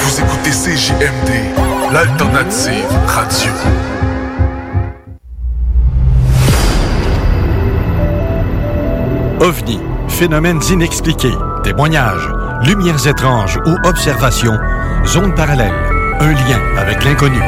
Vous 0.00 0.20
écoutez 0.20 0.50
CJMD, 0.50 1.92
l'alternative 1.92 2.88
radio. 3.06 3.52
OVNI, 9.40 9.78
phénomènes 10.08 10.60
inexpliqués, 10.70 11.34
témoignages, 11.62 12.28
lumières 12.64 13.06
étranges 13.06 13.60
ou 13.64 13.76
observations, 13.86 14.58
zone 15.04 15.34
parallèle, 15.34 15.74
un 16.18 16.32
lien 16.32 16.60
avec 16.78 17.04
l'inconnu. 17.04 17.40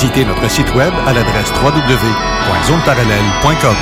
Visitez 0.00 0.24
notre 0.24 0.48
site 0.48 0.72
web 0.76 0.94
à 1.08 1.12
l'adresse 1.12 1.50
www.zoneparallèle.com. 1.60 3.76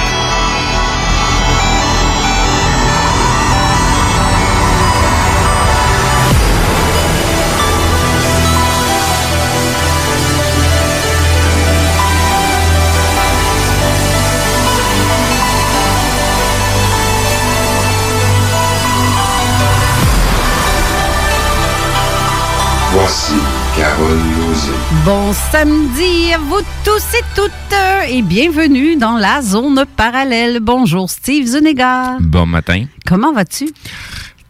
Voici 22.94 23.34
Carole 23.76 24.22
Lozé. 24.40 24.75
Bon 25.04 25.32
samedi 25.50 26.32
à 26.32 26.38
vous 26.38 26.60
tous 26.84 27.02
et 27.18 27.22
toutes 27.34 27.50
euh, 27.72 28.02
et 28.08 28.22
bienvenue 28.22 28.96
dans 28.96 29.16
la 29.16 29.42
zone 29.42 29.84
parallèle. 29.96 30.60
Bonjour 30.60 31.10
Steve 31.10 31.46
Zuniga. 31.46 32.16
Bon 32.20 32.46
matin. 32.46 32.84
Comment 33.04 33.32
vas-tu? 33.32 33.68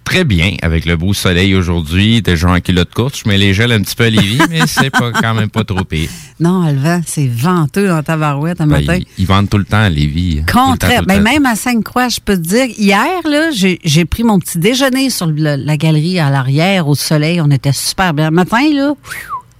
Très 0.04 0.24
bien, 0.24 0.54
avec 0.62 0.84
le 0.84 0.96
beau 0.96 1.14
soleil 1.14 1.54
aujourd'hui, 1.56 2.22
déjà 2.22 2.48
en 2.50 2.60
culotte 2.60 2.92
courte. 2.94 3.16
Je 3.22 3.28
mets 3.28 3.38
les 3.38 3.54
gels 3.54 3.72
un 3.72 3.80
petit 3.80 3.96
peu 3.96 4.04
à 4.04 4.10
Lévis, 4.10 4.40
mais 4.50 4.60
c'est 4.66 4.90
pas 4.90 5.10
quand 5.10 5.34
même 5.34 5.48
pas 5.50 5.64
trop 5.64 5.82
pire. 5.84 6.08
Non, 6.38 6.70
le 6.70 6.78
vent, 6.78 7.00
c'est 7.04 7.26
venteux 7.26 7.88
dans 7.88 8.02
ta 8.02 8.16
barouette 8.16 8.60
un 8.60 8.66
Ben, 8.66 8.80
matin. 8.84 8.98
ils, 9.00 9.06
ils 9.18 9.26
vendent 9.26 9.48
tout 9.50 9.58
le 9.58 9.64
temps 9.64 9.80
à 9.80 9.88
Lévis. 9.88 10.42
Temps, 10.46 10.70
Contraire. 10.72 11.02
Ben, 11.04 11.20
même 11.22 11.44
à 11.46 11.56
Sainte-Croix, 11.56 12.08
je 12.08 12.20
peux 12.24 12.36
te 12.36 12.42
dire, 12.46 12.66
hier, 12.78 13.20
là, 13.24 13.50
j'ai 13.52 14.04
pris 14.04 14.22
mon 14.22 14.38
petit 14.38 14.58
déjeuner 14.58 15.10
sur 15.10 15.26
le- 15.26 15.56
la 15.56 15.76
galerie 15.76 16.20
à 16.20 16.30
l'arrière, 16.30 16.86
au 16.86 16.94
soleil. 16.94 17.40
On 17.40 17.50
était 17.50 17.72
super 17.72 18.14
bien. 18.14 18.26
Le 18.26 18.36
matin, 18.36 18.62
là, 18.72 18.92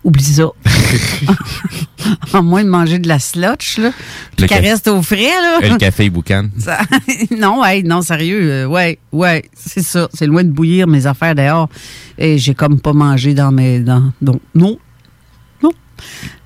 oublie 0.06 0.22
ça. 0.24 0.44
en 2.32 2.42
moins 2.42 2.62
de 2.64 2.68
manger 2.68 2.98
de 2.98 3.08
la 3.08 3.18
slotch, 3.18 3.78
là, 3.78 3.90
puis 4.36 4.42
Le 4.44 4.48
qu'elle 4.48 4.64
reste 4.64 4.86
au 4.88 5.02
frais, 5.02 5.24
là. 5.42 5.58
Et 5.62 5.68
le 5.68 5.76
café 5.76 6.08
boucan. 6.08 6.48
Ça- 6.58 6.78
non, 7.36 7.60
ouais, 7.60 7.82
non, 7.82 8.02
sérieux, 8.02 8.50
euh, 8.50 8.66
ouais, 8.66 8.98
ouais, 9.12 9.44
c'est 9.54 9.82
ça. 9.82 10.08
C'est 10.14 10.26
loin 10.26 10.44
de 10.44 10.50
bouillir 10.50 10.86
mes 10.86 11.06
affaires 11.06 11.34
dehors. 11.34 11.68
Et 12.18 12.38
j'ai 12.38 12.54
comme 12.54 12.80
pas 12.80 12.92
mangé 12.92 13.34
dans 13.34 13.50
mes. 13.50 13.80
Dans, 13.80 14.12
donc, 14.22 14.40
non. 14.54 14.78
Non. 15.62 15.72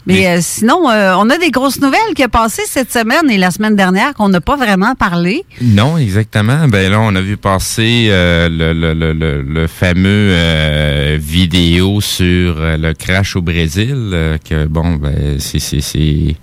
Mais, 0.07 0.27
euh, 0.27 0.39
sinon, 0.41 0.91
euh, 0.91 1.15
on 1.17 1.29
a 1.31 1.39
des 1.39 1.51
grosses 1.51 1.81
nouvelles 1.81 2.15
qui 2.15 2.25
ont 2.25 2.29
passé 2.29 2.63
cette 2.67 2.93
semaine 2.93 3.31
et 3.31 3.39
la 3.39 3.51
semaine 3.51 3.77
dernière 3.77 4.15
qu'on 4.15 4.29
n'a 4.29 4.41
pas 4.41 4.57
vraiment 4.57 4.95
parlé. 4.95 5.45
Non, 5.61 5.99
exactement. 5.99 6.69
Ben 6.69 6.91
là, 6.91 7.01
on 7.01 7.15
a 7.15 7.21
vu 7.21 7.37
passer 7.37 8.09
euh, 8.11 8.49
le, 8.49 8.73
le, 8.73 8.95
le, 8.95 9.43
le, 9.43 9.67
fameux 9.67 10.35
vidéo 11.17 12.01
sur 12.01 12.57
le 12.59 12.93
crash 12.93 13.37
au 13.37 13.43
Brésil. 13.43 14.39
que 14.49 14.67
bon, 14.67 14.95
ben 14.97 15.39
c'est 15.39 16.37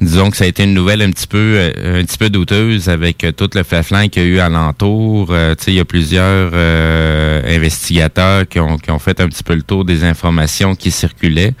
disons 0.00 0.30
que 0.30 0.36
ça 0.36 0.44
a 0.44 0.46
été 0.46 0.64
une 0.64 0.74
nouvelle 0.74 1.02
un 1.02 1.10
petit 1.10 1.26
peu 1.26 1.54
euh, 1.56 2.00
un 2.00 2.04
petit 2.04 2.18
peu 2.18 2.30
douteuse 2.30 2.88
avec 2.88 3.24
euh, 3.24 3.32
tout 3.32 3.50
le 3.54 3.62
flaflan 3.62 4.08
qu'il 4.08 4.22
y 4.22 4.26
a 4.26 4.28
eu 4.28 4.38
alentour. 4.38 5.28
Euh, 5.30 5.54
il 5.66 5.74
y 5.74 5.80
a 5.80 5.84
plusieurs 5.84 6.50
euh, 6.54 7.56
investigateurs 7.56 8.48
qui 8.48 8.60
ont 8.60 8.78
qui 8.78 8.90
ont 8.90 8.98
fait 8.98 9.20
un 9.20 9.28
petit 9.28 9.42
peu 9.42 9.54
le 9.54 9.62
tour 9.62 9.84
des 9.84 10.04
informations 10.04 10.74
qui 10.74 10.90
circulaient. 10.90 11.54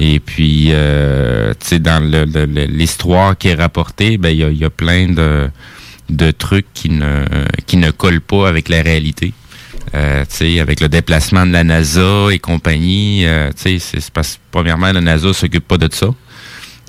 Et 0.00 0.20
puis, 0.20 0.68
euh, 0.70 1.54
dans 1.80 2.00
l'histoire 2.68 3.36
qui 3.36 3.48
est 3.48 3.54
rapportée, 3.54 4.16
ben 4.16 4.30
il 4.30 4.38
y 4.38 4.44
a, 4.44 4.50
y 4.50 4.64
a 4.64 4.70
plein 4.70 5.08
de, 5.08 5.50
de 6.08 6.30
trucs 6.30 6.72
qui 6.72 6.88
ne 6.90 7.24
qui 7.66 7.78
ne 7.78 7.90
collent 7.90 8.20
pas 8.20 8.48
avec 8.48 8.68
la 8.68 8.82
réalité. 8.82 9.32
Euh, 9.94 10.24
avec 10.60 10.80
le 10.80 10.88
déplacement 10.88 11.46
de 11.46 11.52
la 11.52 11.64
NASA 11.64 12.28
et 12.30 12.38
compagnie, 12.38 13.26
euh, 13.26 13.50
c'est 13.56 13.80
parce 14.12 14.38
premièrement 14.50 14.92
la 14.92 15.00
NASA 15.00 15.32
s'occupe 15.32 15.66
pas 15.66 15.78
de 15.78 15.88
ça. 15.92 16.08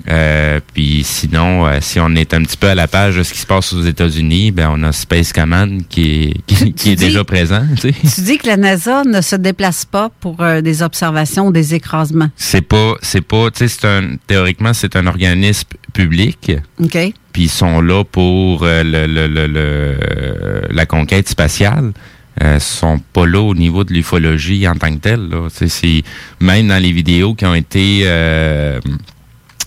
Euh, 0.08 0.60
puis 0.74 1.02
sinon, 1.04 1.66
euh, 1.66 1.78
si 1.80 2.00
on 2.00 2.14
est 2.14 2.32
un 2.34 2.42
petit 2.42 2.56
peu 2.56 2.68
à 2.68 2.74
la 2.74 2.88
page 2.88 3.16
de 3.16 3.22
ce 3.22 3.32
qui 3.32 3.38
se 3.40 3.46
passe 3.46 3.72
aux 3.72 3.82
États-Unis, 3.82 4.50
ben 4.50 4.70
on 4.74 4.82
a 4.82 4.92
Space 4.92 5.32
Command 5.32 5.82
qui 5.88 6.24
est 6.24 6.34
qui, 6.46 6.72
qui 6.72 6.90
est 6.92 6.96
dis- 6.96 7.06
déjà 7.06 7.22
présent. 7.24 7.62
Tu 7.76 7.92
sais. 7.92 7.94
Tu 8.14 8.20
dis 8.22 8.38
que 8.38 8.46
la 8.46 8.56
NASA 8.56 9.04
ne 9.04 9.20
se 9.20 9.36
déplace 9.36 9.84
pas 9.84 10.10
pour 10.20 10.40
euh, 10.42 10.60
des 10.62 10.82
observations 10.82 11.48
ou 11.48 11.52
des 11.52 11.74
écrasements. 11.74 12.30
C'est 12.36 12.62
pas, 12.62 12.94
c'est 13.02 13.20
pas, 13.20 13.50
tu 13.50 13.58
sais, 13.58 13.68
c'est 13.68 13.86
un 13.86 14.16
théoriquement 14.26 14.72
c'est 14.72 14.96
un 14.96 15.06
organisme 15.06 15.68
public. 15.92 16.52
OK? 16.82 16.98
puis 17.32 17.42
ils 17.44 17.48
sont 17.48 17.80
là 17.80 18.02
pour 18.04 18.64
le, 18.64 18.82
le- 18.82 19.28
le- 19.28 19.46
le- 19.46 20.62
la 20.70 20.86
conquête 20.86 21.28
spatiale. 21.28 21.92
Euh, 22.42 22.58
sont 22.58 22.98
pas 23.12 23.26
là 23.26 23.40
au 23.40 23.54
niveau 23.54 23.84
de 23.84 23.92
l'ufologie 23.92 24.66
en 24.66 24.74
tant 24.74 24.90
que 24.94 25.00
telle. 25.00 25.28
Là. 25.28 25.48
C'est 25.50 26.02
même 26.40 26.68
dans 26.68 26.80
les 26.82 26.90
vidéos 26.92 27.34
qui 27.34 27.44
ont 27.44 27.54
été 27.54 28.04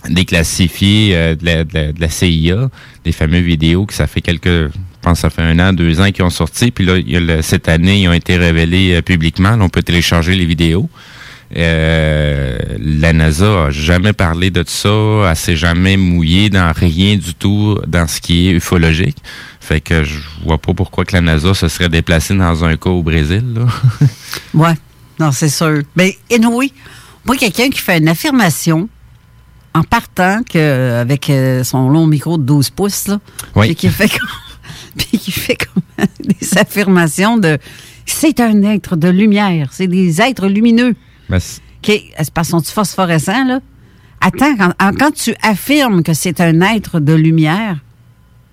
déclassifiées 0.08 1.10
euh, 1.14 1.34
de, 1.34 1.98
la, 1.98 2.08
CIA, 2.08 2.70
des 3.04 3.12
fameuses 3.12 3.42
vidéos 3.42 3.86
que 3.86 3.94
ça 3.94 4.06
fait 4.06 4.20
quelques, 4.20 4.46
je 4.46 4.70
pense 5.02 5.18
que 5.18 5.22
ça 5.22 5.30
fait 5.30 5.42
un 5.42 5.58
an, 5.58 5.72
deux 5.72 6.00
ans 6.00 6.10
qui 6.10 6.22
ont 6.22 6.30
sorti, 6.30 6.70
puis 6.70 6.86
là 6.86 7.42
cette 7.42 7.68
année 7.68 8.02
ils 8.02 8.08
ont 8.08 8.12
été 8.12 8.36
révélés 8.36 8.94
euh, 8.94 9.02
publiquement. 9.02 9.56
Là, 9.56 9.64
on 9.64 9.68
peut 9.68 9.82
télécharger 9.82 10.34
les 10.34 10.46
vidéos. 10.46 10.88
Euh, 11.56 12.58
la 12.80 13.12
NASA 13.12 13.66
a 13.66 13.70
jamais 13.70 14.12
parlé 14.12 14.50
de 14.50 14.64
ça, 14.66 15.28
elle 15.28 15.36
s'est 15.36 15.56
jamais 15.56 15.96
mouillée 15.96 16.50
dans 16.50 16.72
rien 16.74 17.16
du 17.16 17.34
tout 17.34 17.78
dans 17.86 18.08
ce 18.08 18.20
qui 18.20 18.48
est 18.48 18.52
ufologique. 18.52 19.18
Fait 19.60 19.80
que 19.80 20.04
je 20.04 20.18
vois 20.44 20.58
pas 20.58 20.74
pourquoi 20.74 21.04
que 21.04 21.12
la 21.12 21.20
NASA 21.20 21.54
se 21.54 21.68
serait 21.68 21.88
déplacée 21.88 22.34
dans 22.34 22.64
un 22.64 22.76
cas 22.76 22.90
au 22.90 23.02
Brésil. 23.02 23.44
Là. 23.54 23.66
Ouais, 24.54 24.74
non, 25.18 25.32
c'est 25.32 25.48
sûr. 25.48 25.82
Mais, 25.96 26.16
anyway, 26.30 26.70
moi, 27.24 27.36
quelqu'un 27.36 27.70
qui 27.70 27.80
fait 27.80 27.98
une 27.98 28.08
affirmation, 28.08 28.88
en 29.74 29.82
partant 29.82 30.42
que, 30.48 31.00
avec 31.00 31.28
euh, 31.30 31.64
son 31.64 31.88
long 31.88 32.06
micro 32.06 32.38
de 32.38 32.44
12 32.44 32.70
pouces, 32.70 33.08
là, 33.08 33.20
Oui. 33.56 33.66
puis 33.68 33.74
qui 33.76 33.88
fait 33.88 34.08
comme, 34.08 34.28
puis 34.96 35.18
qui 35.18 35.32
fait 35.32 35.56
comme 35.56 36.06
des 36.20 36.58
affirmations 36.58 37.36
de 37.38 37.58
c'est 38.06 38.38
un 38.40 38.62
être 38.62 38.96
de 38.96 39.08
lumière, 39.08 39.68
c'est 39.72 39.86
des 39.88 40.20
êtres 40.20 40.46
lumineux. 40.46 40.94
C'est- 41.38 41.60
qui 41.82 42.10
parce 42.32 42.48
sont 42.48 42.62
phosphorescents, 42.62 43.44
là? 43.44 43.60
Attends, 44.20 44.56
quand, 44.56 44.72
quand 44.98 45.10
tu 45.10 45.34
affirmes 45.42 46.02
que 46.02 46.14
c'est 46.14 46.40
un 46.40 46.60
être 46.62 46.98
de 47.00 47.12
lumière, 47.12 47.76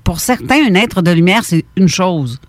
pour 0.03 0.19
certains, 0.19 0.65
un 0.69 0.74
être 0.75 1.01
de 1.01 1.12
lumière, 1.12 1.45
c'est 1.45 1.63
une 1.77 1.88
chose. 1.88 2.39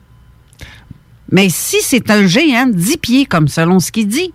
Mais 1.30 1.48
si 1.48 1.76
c'est 1.82 2.10
un 2.10 2.26
géant 2.26 2.66
de 2.66 2.72
10 2.72 2.96
pieds, 2.98 3.26
comme 3.26 3.46
selon 3.48 3.78
ce 3.80 3.92
qu'il 3.92 4.08
dit, 4.08 4.32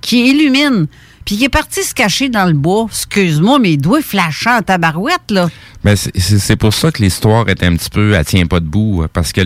qui 0.00 0.30
illumine, 0.30 0.86
puis 1.24 1.36
qui 1.36 1.44
est 1.44 1.48
parti 1.48 1.82
se 1.82 1.94
cacher 1.94 2.28
dans 2.28 2.44
le 2.46 2.52
bois, 2.52 2.86
excuse-moi, 2.88 3.58
mes 3.58 3.76
doigts 3.76 4.02
flashants 4.02 4.58
en 4.58 4.62
tabarouette, 4.62 5.30
là. 5.30 5.48
Ben, 5.82 5.96
c'est- 5.96 6.56
pour 6.56 6.72
ça 6.74 6.90
que 6.90 7.02
l'histoire 7.02 7.48
est 7.48 7.62
un 7.62 7.74
petit 7.76 7.90
peu, 7.90 8.12
elle 8.14 8.24
tient 8.24 8.46
pas 8.46 8.60
debout, 8.60 9.02
euh, 9.02 9.08
parce 9.12 9.32
que 9.32 9.40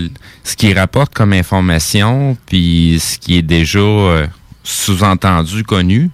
ce 0.45 0.57
qu'il 0.57 0.79
rapporte 0.79 1.15
comme 1.15 1.33
information, 1.33 2.37
puis 2.47 3.01
ce 3.01 3.19
qui 3.19 3.39
est 3.39 3.43
déjà 3.43 3.79
euh, 3.79 4.27
sous-entendu, 4.63 5.65
connu, 5.65 6.11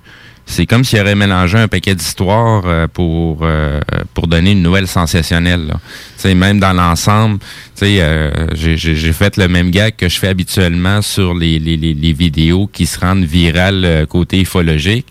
c'est 0.47 0.67
comme 0.67 0.85
s'il 0.85 1.01
aurait 1.01 1.15
mélangé 1.15 1.59
un 1.59 1.69
paquet 1.69 1.95
d'histoires 1.95 2.65
euh, 2.67 2.87
pour 2.87 3.41
euh, 3.43 3.81
pour 4.13 4.27
donner 4.27 4.53
une 4.53 4.63
nouvelle 4.63 4.87
sensationnelle. 4.87 5.67
là. 5.69 6.35
Même 6.35 6.61
dans 6.61 6.73
l'ensemble, 6.73 7.39
euh, 7.83 8.31
j'ai- 8.55 9.13
fait 9.13 9.37
le 9.37 9.49
même 9.49 9.71
gag 9.71 9.95
que 9.97 10.09
je 10.09 10.19
fais 10.19 10.29
habituellement 10.29 11.01
sur 11.03 11.35
les, 11.35 11.59
les, 11.59 11.77
vidéos 12.13 12.67
qui 12.67 12.87
se 12.87 12.99
rendent 13.01 13.25
virales 13.25 14.07
côté 14.09 14.41
ufologique. 14.41 15.07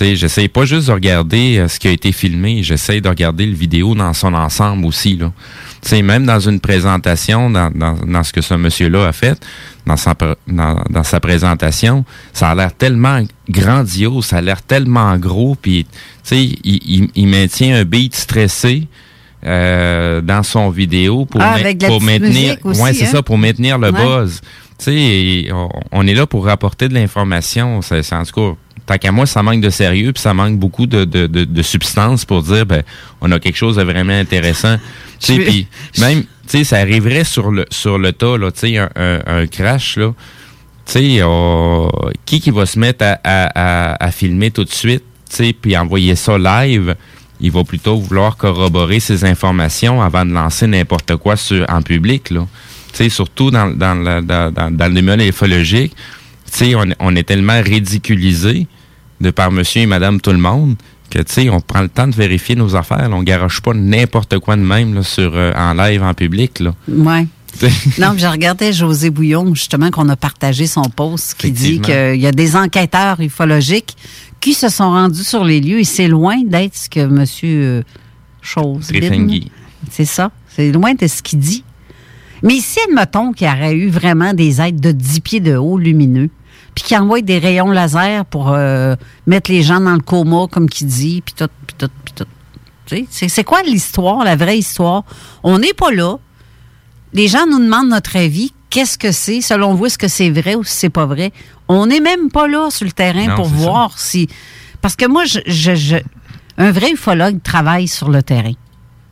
J'essaie 0.00 0.46
pas 0.46 0.64
juste 0.64 0.86
de 0.88 0.92
regarder 0.92 1.58
euh, 1.58 1.66
ce 1.68 1.80
qui 1.80 1.88
a 1.88 1.90
été 1.90 2.12
filmé, 2.12 2.62
j'essaie 2.62 3.00
de 3.00 3.08
regarder 3.08 3.46
le 3.46 3.54
vidéo 3.54 3.96
dans 3.96 4.12
son 4.12 4.32
ensemble 4.32 4.84
aussi. 4.86 5.16
Là. 5.16 5.32
Tu 5.82 5.88
sais, 5.88 6.02
même 6.02 6.24
dans 6.24 6.38
une 6.38 6.60
présentation, 6.60 7.50
dans, 7.50 7.70
dans, 7.70 7.94
dans 8.06 8.22
ce 8.22 8.32
que 8.32 8.40
ce 8.40 8.54
monsieur-là 8.54 9.08
a 9.08 9.12
fait, 9.12 9.44
dans 9.86 9.96
sa, 9.96 10.14
dans, 10.46 10.84
dans 10.88 11.02
sa 11.02 11.18
présentation, 11.18 12.04
ça 12.32 12.50
a 12.50 12.54
l'air 12.54 12.72
tellement 12.74 13.22
grandiose, 13.48 14.26
ça 14.26 14.36
a 14.36 14.40
l'air 14.40 14.62
tellement 14.62 15.16
gros, 15.16 15.56
puis 15.60 15.84
il, 16.30 16.58
il, 16.64 17.08
il 17.16 17.26
maintient 17.26 17.80
un 17.80 17.84
beat 17.84 18.14
stressé 18.14 18.86
euh, 19.44 20.20
dans 20.20 20.42
son 20.44 20.70
vidéo 20.70 21.24
pour, 21.26 21.40
Ah, 21.42 21.56
ma- 21.62 21.86
pour 21.88 22.02
maintenir, 22.02 22.56
aussi, 22.64 22.80
ouais, 22.80 22.92
c'est 22.92 23.04
hein? 23.06 23.10
ça, 23.12 23.22
pour 23.22 23.38
maintenir 23.38 23.78
le 23.78 23.90
Ouais. 23.90 24.04
buzz. 24.04 24.40
Tu 24.78 24.84
sais, 24.84 24.94
et 24.94 25.50
on, 25.52 25.68
on 25.90 26.06
est 26.06 26.14
là 26.14 26.26
pour 26.26 26.44
rapporter 26.44 26.88
de 26.88 26.94
l'information. 26.94 27.82
C'est, 27.82 28.02
c'est- 28.04 28.14
en 28.14 28.24
tout 28.24 28.32
cas, 28.34 28.56
tant 28.88 28.96
qu'à 28.98 29.12
moi, 29.12 29.26
ça 29.26 29.42
manque 29.42 29.60
de 29.60 29.70
sérieux, 29.70 30.12
puis 30.12 30.22
ça 30.22 30.32
manque 30.32 30.58
beaucoup 30.58 30.86
de, 30.86 31.04
de, 31.04 31.26
de, 31.26 31.44
de 31.44 31.62
substance 31.62 32.24
pour 32.24 32.42
dire, 32.42 32.64
ben, 32.64 32.82
on 33.20 33.30
a 33.30 33.38
quelque 33.38 33.56
chose 33.56 33.76
de 33.76 33.82
vraiment 33.82 34.18
intéressant. 34.18 34.76
Tu 35.20 35.34
sais, 35.34 35.40
puis 35.40 35.66
même, 35.98 36.22
tu 36.22 36.28
sais, 36.46 36.62
ça 36.64 36.76
arriverait 36.76 37.24
sur 37.24 37.50
le 37.50 37.66
sur 37.70 37.98
le 37.98 38.12
tas, 38.12 38.38
là, 38.38 38.52
tu 38.52 38.60
sais, 38.60 38.78
un, 38.78 38.88
un, 38.94 39.18
un 39.26 39.46
crash, 39.48 39.96
là. 39.96 40.14
Tu 40.86 40.92
sais, 40.92 41.20
qui 42.24 42.40
qui 42.40 42.50
va 42.52 42.66
se 42.66 42.78
mettre 42.78 43.04
à, 43.04 43.18
à, 43.24 43.50
à, 43.94 44.04
à 44.06 44.10
filmer 44.12 44.52
tout 44.52 44.62
de 44.62 44.72
suite, 44.72 45.02
tu 45.28 45.36
sais, 45.36 45.52
puis 45.52 45.76
envoyer 45.76 46.14
ça 46.14 46.38
live? 46.38 46.94
Il 47.40 47.50
va 47.50 47.64
plutôt 47.64 47.96
vouloir 47.98 48.36
corroborer 48.36 49.00
ses 49.00 49.24
informations 49.24 50.00
avant 50.00 50.24
de 50.24 50.30
lancer 50.32 50.68
n'importe 50.68 51.16
quoi 51.16 51.34
sur, 51.36 51.66
en 51.68 51.82
public, 51.82 52.30
là. 52.30 52.46
Tu 52.92 52.98
sais, 52.98 53.08
surtout 53.08 53.50
dans, 53.50 53.66
dans, 53.76 53.94
la- 53.94 54.22
dans, 54.22 54.52
dans, 54.52 54.70
dans 54.70 54.86
le 54.86 54.94
domaine 54.94 55.20
sais, 56.52 56.74
on, 56.76 56.84
on 57.00 57.16
est 57.16 57.24
tellement 57.24 57.60
ridiculisé 57.60 58.66
de 59.20 59.30
par 59.30 59.50
monsieur 59.50 59.82
et 59.82 59.86
madame 59.86 60.20
tout 60.20 60.30
le 60.32 60.38
monde 60.38 60.76
que, 61.10 61.18
tu 61.20 61.32
sais, 61.32 61.48
on 61.50 61.60
prend 61.60 61.80
le 61.80 61.88
temps 61.88 62.06
de 62.06 62.14
vérifier 62.14 62.54
nos 62.54 62.76
affaires. 62.76 63.08
là. 63.08 63.16
On 63.16 63.22
garoche 63.22 63.60
pas 63.62 63.72
n'importe 63.72 64.38
quoi 64.40 64.56
de 64.56 64.60
même 64.62 64.94
là, 64.94 65.02
sur, 65.02 65.32
euh, 65.34 65.52
en 65.56 65.72
live, 65.72 66.02
en 66.02 66.12
public, 66.14 66.60
là. 66.60 66.74
Ouais. 66.88 67.26
Non, 67.98 68.12
je 68.16 68.26
regardais 68.26 68.72
José 68.74 69.08
Bouillon, 69.10 69.54
justement, 69.54 69.90
qu'on 69.90 70.08
a 70.10 70.16
partagé 70.16 70.66
son 70.66 70.82
post, 70.82 71.34
qui 71.38 71.50
dit 71.50 71.80
qu'il 71.80 72.20
y 72.20 72.26
a 72.26 72.32
des 72.32 72.56
enquêteurs 72.56 73.18
ufologiques 73.20 73.96
qui 74.38 74.52
se 74.54 74.68
sont 74.68 74.90
rendus 74.90 75.24
sur 75.24 75.44
les 75.44 75.60
lieux 75.60 75.80
et 75.80 75.84
c'est 75.84 76.08
loin 76.08 76.36
d'être 76.44 76.76
ce 76.76 76.88
que 76.90 77.00
M. 77.00 77.24
euh, 77.44 77.82
Chose. 78.42 78.90
C'est 79.90 80.04
ça. 80.04 80.30
C'est 80.48 80.70
loin 80.72 80.94
de 80.94 81.06
ce 81.06 81.22
qu'il 81.22 81.38
dit. 81.38 81.64
Mais 82.42 82.58
si, 82.60 82.78
admettons 82.88 83.32
qu'il 83.32 83.48
y 83.48 83.50
aurait 83.50 83.74
eu 83.74 83.88
vraiment 83.88 84.32
des 84.34 84.60
êtres 84.60 84.80
de 84.80 84.92
10 84.92 85.20
pieds 85.20 85.40
de 85.40 85.56
haut 85.56 85.78
lumineux, 85.78 86.30
puis 86.78 86.86
qui 86.86 86.96
envoient 86.96 87.20
des 87.22 87.38
rayons 87.40 87.70
laser 87.72 88.24
pour 88.26 88.52
euh, 88.52 88.94
mettre 89.26 89.50
les 89.50 89.62
gens 89.62 89.80
dans 89.80 89.94
le 89.94 90.00
coma, 90.00 90.46
comme 90.48 90.68
qu'il 90.68 90.86
dit, 90.86 91.22
puis 91.24 91.34
tout, 91.36 91.48
puis 91.66 91.74
tout, 91.76 91.90
puis 92.04 92.14
tout. 92.14 92.24
Tu 92.86 92.96
sais, 92.98 93.06
C'est 93.10 93.28
c'est 93.28 93.42
quoi 93.44 93.62
l'histoire, 93.62 94.22
la 94.22 94.36
vraie 94.36 94.58
histoire? 94.58 95.02
On 95.42 95.58
n'est 95.58 95.72
pas 95.74 95.90
là. 95.90 96.16
Les 97.12 97.26
gens 97.26 97.46
nous 97.50 97.58
demandent 97.58 97.88
notre 97.88 98.16
avis. 98.16 98.52
Qu'est-ce 98.70 98.96
que 98.96 99.10
c'est? 99.10 99.40
Selon 99.40 99.74
vous, 99.74 99.86
est-ce 99.86 99.98
que 99.98 100.06
c'est 100.08 100.30
vrai 100.30 100.54
ou 100.54 100.62
si 100.62 100.76
c'est 100.76 100.88
pas 100.90 101.06
vrai? 101.06 101.32
On 101.66 101.86
n'est 101.86 102.00
même 102.00 102.30
pas 102.30 102.46
là 102.46 102.70
sur 102.70 102.84
le 102.84 102.92
terrain 102.92 103.26
Non, 103.26 103.34
pour 103.36 103.46
ça. 103.48 103.54
voir 103.56 103.98
si. 103.98 104.28
Parce 104.80 104.94
que 104.94 105.06
moi, 105.06 105.24
je, 105.24 105.40
je- 105.46 105.74
je- 105.74 105.96
un 106.58 106.70
vrai 106.70 106.92
ufologue 106.92 107.42
travaille 107.42 107.88
sur 107.88 108.08
le 108.08 108.22
terrain. 108.22 108.52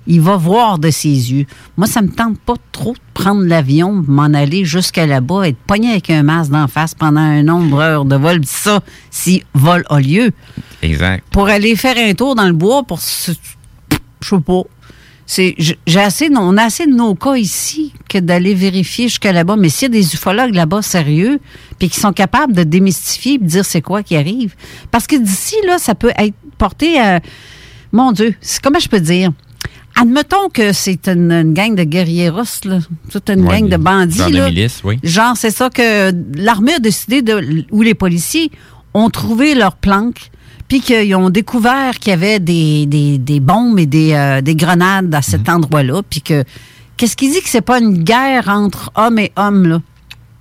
Il 0.07 0.21
va 0.21 0.37
voir 0.37 0.79
de 0.79 0.91
ses 0.91 1.09
yeux. 1.33 1.47
Moi, 1.77 1.87
ça 1.87 2.01
me 2.03 2.09
tente 2.09 2.39
pas 2.39 2.55
trop 2.73 2.93
de 2.93 2.99
prendre 3.15 3.43
l'avion, 3.45 4.05
m'en 4.07 4.25
aller 4.35 4.65
jusqu'à 4.65 5.07
là-bas, 5.07 5.49
être 5.49 5.57
pogné 5.67 5.91
avec 5.91 6.11
un 6.11 6.23
masque 6.23 6.51
d'en 6.53 6.69
face 6.69 6.95
pendant 6.95 7.21
un 7.21 7.43
nombre 7.43 7.77
d'heures 7.77 8.05
de 8.05 8.17
vol, 8.17 8.41
ça, 8.45 8.81
si 9.11 9.43
vol 9.55 9.85
a 9.91 10.01
lieu. 10.01 10.31
Exact. 10.83 11.25
Pour 11.31 11.49
aller 11.49 11.75
faire 11.77 11.97
un 11.99 12.15
tour 12.15 12.35
dans 12.35 12.47
le 12.47 12.53
bois 12.53 12.83
pour 12.85 13.01
se- 13.01 13.33
je 14.21 14.29
sais 14.29 14.41
pas. 14.41 14.63
C'est, 15.29 15.57
j'ai 15.59 16.01
assez, 16.01 16.29
on 16.37 16.57
a 16.57 16.63
assez 16.63 16.87
de 16.87 16.93
nos 16.93 17.17
cas 17.17 17.35
ici 17.35 17.93
que 18.09 18.19
d'aller 18.19 18.55
vérifier 18.55 19.09
jusqu'à 19.09 19.33
là-bas. 19.33 19.57
Mais 19.57 19.69
s'il 19.71 19.87
y 19.93 19.97
a 19.97 20.01
des 20.01 20.15
ufologues 20.15 20.55
là-bas 20.55 20.83
sérieux, 20.83 21.41
puis 21.81 21.89
qui 21.89 21.99
sont 21.99 22.13
capables 22.13 22.53
de 22.53 22.63
démystifier 22.63 23.35
et 23.35 23.39
de 23.39 23.45
dire 23.45 23.65
c'est 23.65 23.83
quoi 23.83 24.05
qui 24.05 24.15
arrive. 24.17 24.55
Parce 24.93 25.09
que 25.09 25.17
d'ici, 25.17 25.57
là, 25.67 25.79
ça 25.79 25.97
peut 25.97 26.13
être 26.17 26.35
porté 26.59 27.01
à. 27.01 27.19
Mon 27.91 28.13
Dieu, 28.13 28.37
c'est- 28.41 28.63
comment 28.63 28.79
je 28.79 28.89
peux 28.89 29.01
dire? 29.01 29.33
Admettons 29.99 30.49
que 30.53 30.73
c'est 30.75 31.09
une, 31.09 31.33
une 31.33 31.55
gang 31.55 31.75
de 31.75 31.83
guerrieros, 31.85 32.43
là, 32.65 32.81
toute 33.11 33.31
une 33.31 33.47
Ouais, 33.47 33.61
gang 33.63 33.69
de 33.71 33.77
bandits. 33.79 34.19
Genre 34.19 34.31
de 34.31 34.37
là. 34.37 34.49
milice, 34.51 34.83
oui. 34.85 34.99
Genre, 35.03 35.37
c'est 35.37 35.51
ça 35.51 35.71
que 35.71 36.13
l'armée 36.37 36.75
a 36.75 36.79
décidé 36.79 37.23
de. 37.23 37.65
ou 37.71 37.81
les 37.83 37.95
policiers 37.95 38.51
ont 38.93 39.09
trouvé 39.11 39.55
leur 39.55 39.77
planque, 39.77 40.31
puis 40.69 40.81
qu'ils 40.81 41.15
ont 41.17 41.31
découvert 41.31 41.99
qu'il 41.99 42.11
y 42.11 42.15
avait 42.15 42.41
des, 42.41 42.85
des, 42.87 43.17
des 43.19 43.41
bombes 43.41 43.79
et 43.79 43.87
des, 43.87 44.13
euh, 44.13 44.41
des 44.43 44.55
grenades 44.55 45.15
à 45.15 45.19
Mhm. 45.19 45.23
cet 45.23 45.49
endroit-là, 45.49 46.03
puis 46.09 46.21
que. 46.21 46.45
Qu'est-ce 46.99 47.15
qui 47.17 47.31
dit 47.31 47.43
que 47.43 47.49
c'est 47.49 47.61
pas 47.61 47.79
une 47.79 48.03
guerre 48.05 48.49
entre 48.49 48.91
hommes 48.95 49.19
et 49.19 49.31
hommes, 49.37 49.67
là? 49.67 49.83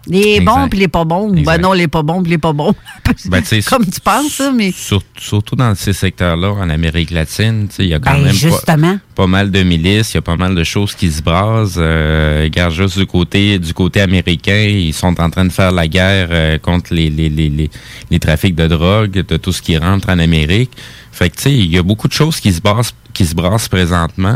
Les 0.07 0.35
Exact. 0.35 0.45
bons 0.45 0.69
puis 0.69 0.79
les 0.79 0.88
pas 0.88 1.03
bons. 1.03 1.29
Ben 1.31 1.38
Exact. 1.39 1.62
non, 1.62 1.74
les 1.74 1.88
pas 1.88 2.03
bons 2.03 2.21
puis 2.21 2.31
les 2.31 2.38
pas 2.38 2.53
bons. 2.53 2.74
Ben, 3.27 3.41
Comme 3.69 3.85
tu 3.85 4.00
penses, 4.01 4.41
mais. 4.53 4.71
Sur- 4.71 5.01
surtout 5.17 5.55
dans 5.55 5.74
ces 5.75 5.93
secteurs-là, 5.93 6.50
en 6.53 6.69
Amérique 6.69 7.12
latine, 7.12 7.67
tu 7.69 7.75
sais, 7.75 7.83
il 7.83 7.89
y 7.89 7.93
a 7.93 8.00
quand 8.00 8.13
Ben, 8.13 8.24
même 8.24 9.00
pas, 9.15 9.27
mal 9.27 9.51
de 9.51 9.63
milices, 9.63 10.13
il 10.13 10.15
y 10.15 10.17
a 10.17 10.21
pas 10.21 10.35
mal 10.35 10.53
de 10.55 10.63
choses 10.63 10.93
qui 10.95 11.12
se 11.12 11.21
brasent. 11.21 11.75
Euh, 11.77 12.41
regarde 12.43 12.74
juste 12.74 12.97
du 12.97 13.05
côté 13.05 13.57
du 13.59 13.74
côté 13.74 14.01
américain, 14.01 14.65
ils 14.69 14.93
sont 14.93 15.19
en 15.21 15.29
train 15.29 15.45
de 15.45 15.51
faire 15.51 15.71
la 15.71 15.88
guerre 15.88 16.27
euh, 16.31 16.57
contre 16.57 16.93
les, 16.93 17.09
les, 17.09 17.29
les, 17.29 17.50
les, 17.50 17.69
les 18.12 18.19
trafics 18.19 18.55
de 18.55 18.67
drogue, 18.67 19.12
de 19.12 19.38
tout 19.38 19.51
ce 19.51 19.62
qui 19.62 19.77
rentre 19.77 20.09
en 20.09 20.19
Amérique. 20.19 20.71
Fait 21.12 21.29
que 21.29 21.38
tu 21.38 21.43
sais, 21.43 21.53
il 21.53 21.71
y 21.74 21.77
a 21.77 21.83
beaucoup 21.83 22.07
de 22.07 22.13
choses 22.13 22.39
qui 22.39 22.51
se 22.51 22.59
brassent, 22.62 22.93
qui 23.13 23.25
se 23.25 23.33
brassent 23.35 23.69
présentement, 23.69 24.35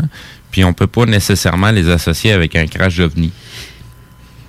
puis 0.50 0.64
on 0.64 0.72
peut 0.72 0.86
pas 0.86 1.04
nécessairement 1.06 1.70
les 1.70 1.90
associer 1.90 2.32
avec 2.32 2.56
un 2.56 2.66
crash 2.66 2.96
d'ovni. 2.96 3.30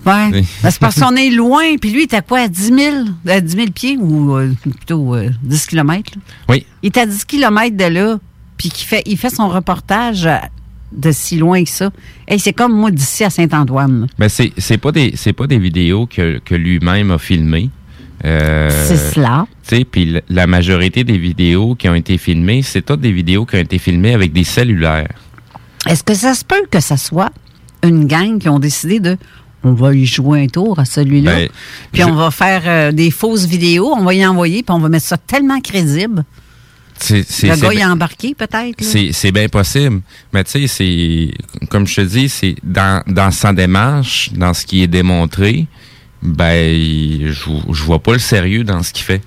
Ouais. 0.05 0.29
Oui. 0.33 0.45
Ben, 0.63 0.71
c'est 0.71 0.79
parce 0.79 0.99
qu'on 0.99 1.15
est 1.15 1.29
loin, 1.29 1.75
puis 1.79 1.91
lui, 1.91 2.01
il 2.01 2.03
était 2.05 2.17
à 2.17 2.21
quoi, 2.21 2.39
à 2.39 2.47
10 2.47 2.61
000, 2.73 2.95
à 3.27 3.39
10 3.41 3.51
000 3.55 3.67
pieds 3.71 3.97
ou 3.99 4.35
euh, 4.35 4.51
plutôt 4.61 5.15
euh, 5.15 5.29
10 5.43 5.65
kilomètres? 5.67 6.11
là? 6.15 6.21
Oui. 6.49 6.65
Il 6.83 6.87
est 6.87 6.97
à 6.97 7.05
10 7.05 7.25
kilomètres 7.25 7.77
de 7.77 7.85
là, 7.85 8.17
puis 8.57 8.69
qu'il 8.69 8.87
fait, 8.87 9.03
il 9.05 9.17
fait 9.17 9.29
son 9.29 9.47
reportage 9.47 10.27
de 10.91 11.11
si 11.11 11.37
loin 11.37 11.63
que 11.63 11.69
ça. 11.69 11.89
Hey, 12.27 12.39
c'est 12.39 12.53
comme 12.53 12.73
moi 12.73 12.91
d'ici 12.91 13.23
à 13.23 13.29
Saint-Antoine. 13.29 14.07
Ben 14.19 14.27
c'est 14.27 14.51
c'est 14.57 14.77
pas 14.77 14.91
des 14.91 15.13
c'est 15.15 15.31
pas 15.31 15.47
des 15.47 15.57
vidéos 15.57 16.05
que, 16.05 16.39
que 16.43 16.53
lui-même 16.53 17.11
a 17.11 17.17
filmées. 17.17 17.69
Euh, 18.25 18.69
c'est 18.87 18.97
cela. 19.13 19.47
Tu 19.67 19.77
sais, 19.77 19.83
puis 19.85 20.05
la- 20.05 20.21
la 20.29 20.47
majorité 20.47 21.03
des 21.05 21.17
vidéos 21.17 21.75
qui 21.75 21.87
ont 21.87 21.95
été 21.95 22.17
filmées, 22.17 22.61
c'est 22.61 22.81
toutes 22.81 22.99
des 23.01 23.13
vidéos 23.13 23.45
qui 23.45 23.55
ont 23.55 23.59
été 23.59 23.77
filmées 23.79 24.13
avec 24.13 24.33
des 24.33 24.43
cellulaires. 24.43 25.13
Est-ce 25.87 26.03
que 26.03 26.13
ça 26.13 26.33
se 26.35 26.43
peut 26.45 26.65
que 26.69 26.79
ça 26.81 26.97
soit 26.97 27.31
une 27.83 28.05
gang 28.05 28.37
qui 28.37 28.49
ont 28.49 28.59
décidé 28.59 28.99
de 28.99 29.17
on 29.63 29.73
va 29.73 29.93
y 29.93 30.05
jouer 30.05 30.43
un 30.43 30.47
tour 30.47 30.79
à 30.79 30.85
celui-là, 30.85 31.35
Ben, 31.35 31.49
puis 31.91 32.01
je- 32.01 32.07
on 32.07 32.13
va 32.15 32.31
faire 32.31 32.63
euh, 32.65 32.91
des 32.91 33.11
fausses 33.11 33.45
vidéos, 33.45 33.93
on 33.95 34.03
va 34.03 34.13
y 34.13 34.25
envoyer, 34.25 34.63
puis 34.63 34.73
on 34.73 34.79
va 34.79 34.89
mettre 34.89 35.05
ça 35.05 35.17
tellement 35.17 35.59
crédible. 35.61 36.23
c'est 36.97 37.23
c'est- 37.27 37.47
Le 37.47 37.55
gars, 37.75 37.91
embarqué 37.91 38.35
peut-être. 38.35 38.83
c'est 38.83 39.31
bien 39.31 39.47
possible. 39.49 40.01
Mais 40.33 40.43
tu 40.43 40.51
sais, 40.51 40.67
c'est 40.67 41.31
comme 41.69 41.87
je 41.87 41.95
te 41.95 42.01
dis, 42.01 42.29
c'est 42.29 42.55
dans, 42.63 43.03
dans 43.07 43.31
sa 43.31 43.53
démarche, 43.53 44.31
dans 44.33 44.53
ce 44.53 44.65
qui 44.65 44.83
est 44.83 44.87
démontré, 44.87 45.65
ben 46.21 46.69
je, 47.31 47.49
je 47.73 47.83
vois 47.83 47.97
pas 47.99 48.13
le 48.13 48.19
sérieux 48.19 48.63
dans 48.63 48.83
ce 48.83 48.93
qu'il 48.93 49.03
fait 49.05 49.21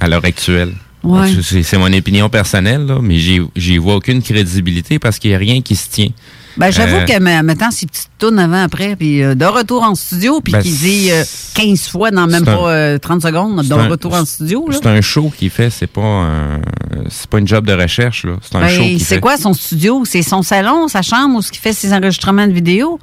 à 0.00 0.08
l'heure 0.08 0.24
actuelle. 0.24 0.74
Ouais. 1.02 1.28
C'est 1.42 1.62
c'est 1.64 1.78
mon 1.78 1.92
opinion 1.92 2.28
personnelle, 2.28 2.86
là, 2.86 2.98
mais 3.02 3.18
j'y 3.18 3.40
j'y 3.56 3.76
vois 3.78 3.96
aucune 3.96 4.22
crédibilité 4.22 4.98
parce 5.00 5.18
qu'il 5.18 5.30
n'y 5.30 5.34
a 5.34 5.38
rien 5.38 5.60
qui 5.60 5.74
se 5.74 5.90
tient. 5.90 6.10
Ben, 6.56 6.70
j'avoue 6.70 6.96
Euh, 6.96 7.04
que, 7.06 7.18
mais, 7.18 7.42
mettant 7.42 7.70
ces 7.70 7.86
petites 7.86 8.10
tunes 8.18 8.38
avant, 8.38 8.62
après, 8.62 8.94
puis 8.96 9.22
euh, 9.22 9.34
de 9.34 9.44
retour 9.44 9.82
en 9.82 9.94
studio, 9.94 10.40
puis 10.40 10.52
Ben, 10.52 10.62
qu'il 10.62 10.76
dit 10.76 11.08
euh, 11.10 11.24
15 11.54 11.88
fois 11.88 12.10
dans 12.10 12.26
même 12.26 12.42
un- 12.42 12.56
pas 12.56 12.70
euh, 12.72 12.98
30 12.98 13.22
secondes, 13.22 13.62
de 13.66 13.72
un- 13.74 13.88
retour 13.88 14.14
en 14.14 14.24
studio, 14.24 14.66
là. 14.68 14.76
C'est 14.80 14.88
un 14.88 15.00
show 15.00 15.32
qu'il 15.36 15.50
fait, 15.50 15.70
c'est 15.70 15.86
pas 15.86 16.02
un, 16.02 16.60
c'est 17.08 17.26
pas 17.28 17.38
une 17.38 17.48
job 17.48 17.64
de 17.66 17.72
recherche, 17.72 18.24
là. 18.26 18.36
C'est 18.42 18.56
un 18.56 18.60
Ben, 18.60 18.68
show 18.68 18.82
qu'il 18.82 19.02
c'est 19.02 19.20
quoi 19.20 19.36
son 19.36 19.54
studio? 19.54 20.04
C'est 20.04 20.22
son 20.22 20.42
salon, 20.42 20.88
sa 20.88 21.02
chambre, 21.02 21.36
où 21.36 21.42
ce 21.42 21.50
qu'il 21.50 21.60
fait 21.60 21.72
ses 21.72 21.92
enregistrements 21.92 22.46
de 22.46 22.52
vidéos? 22.52 22.98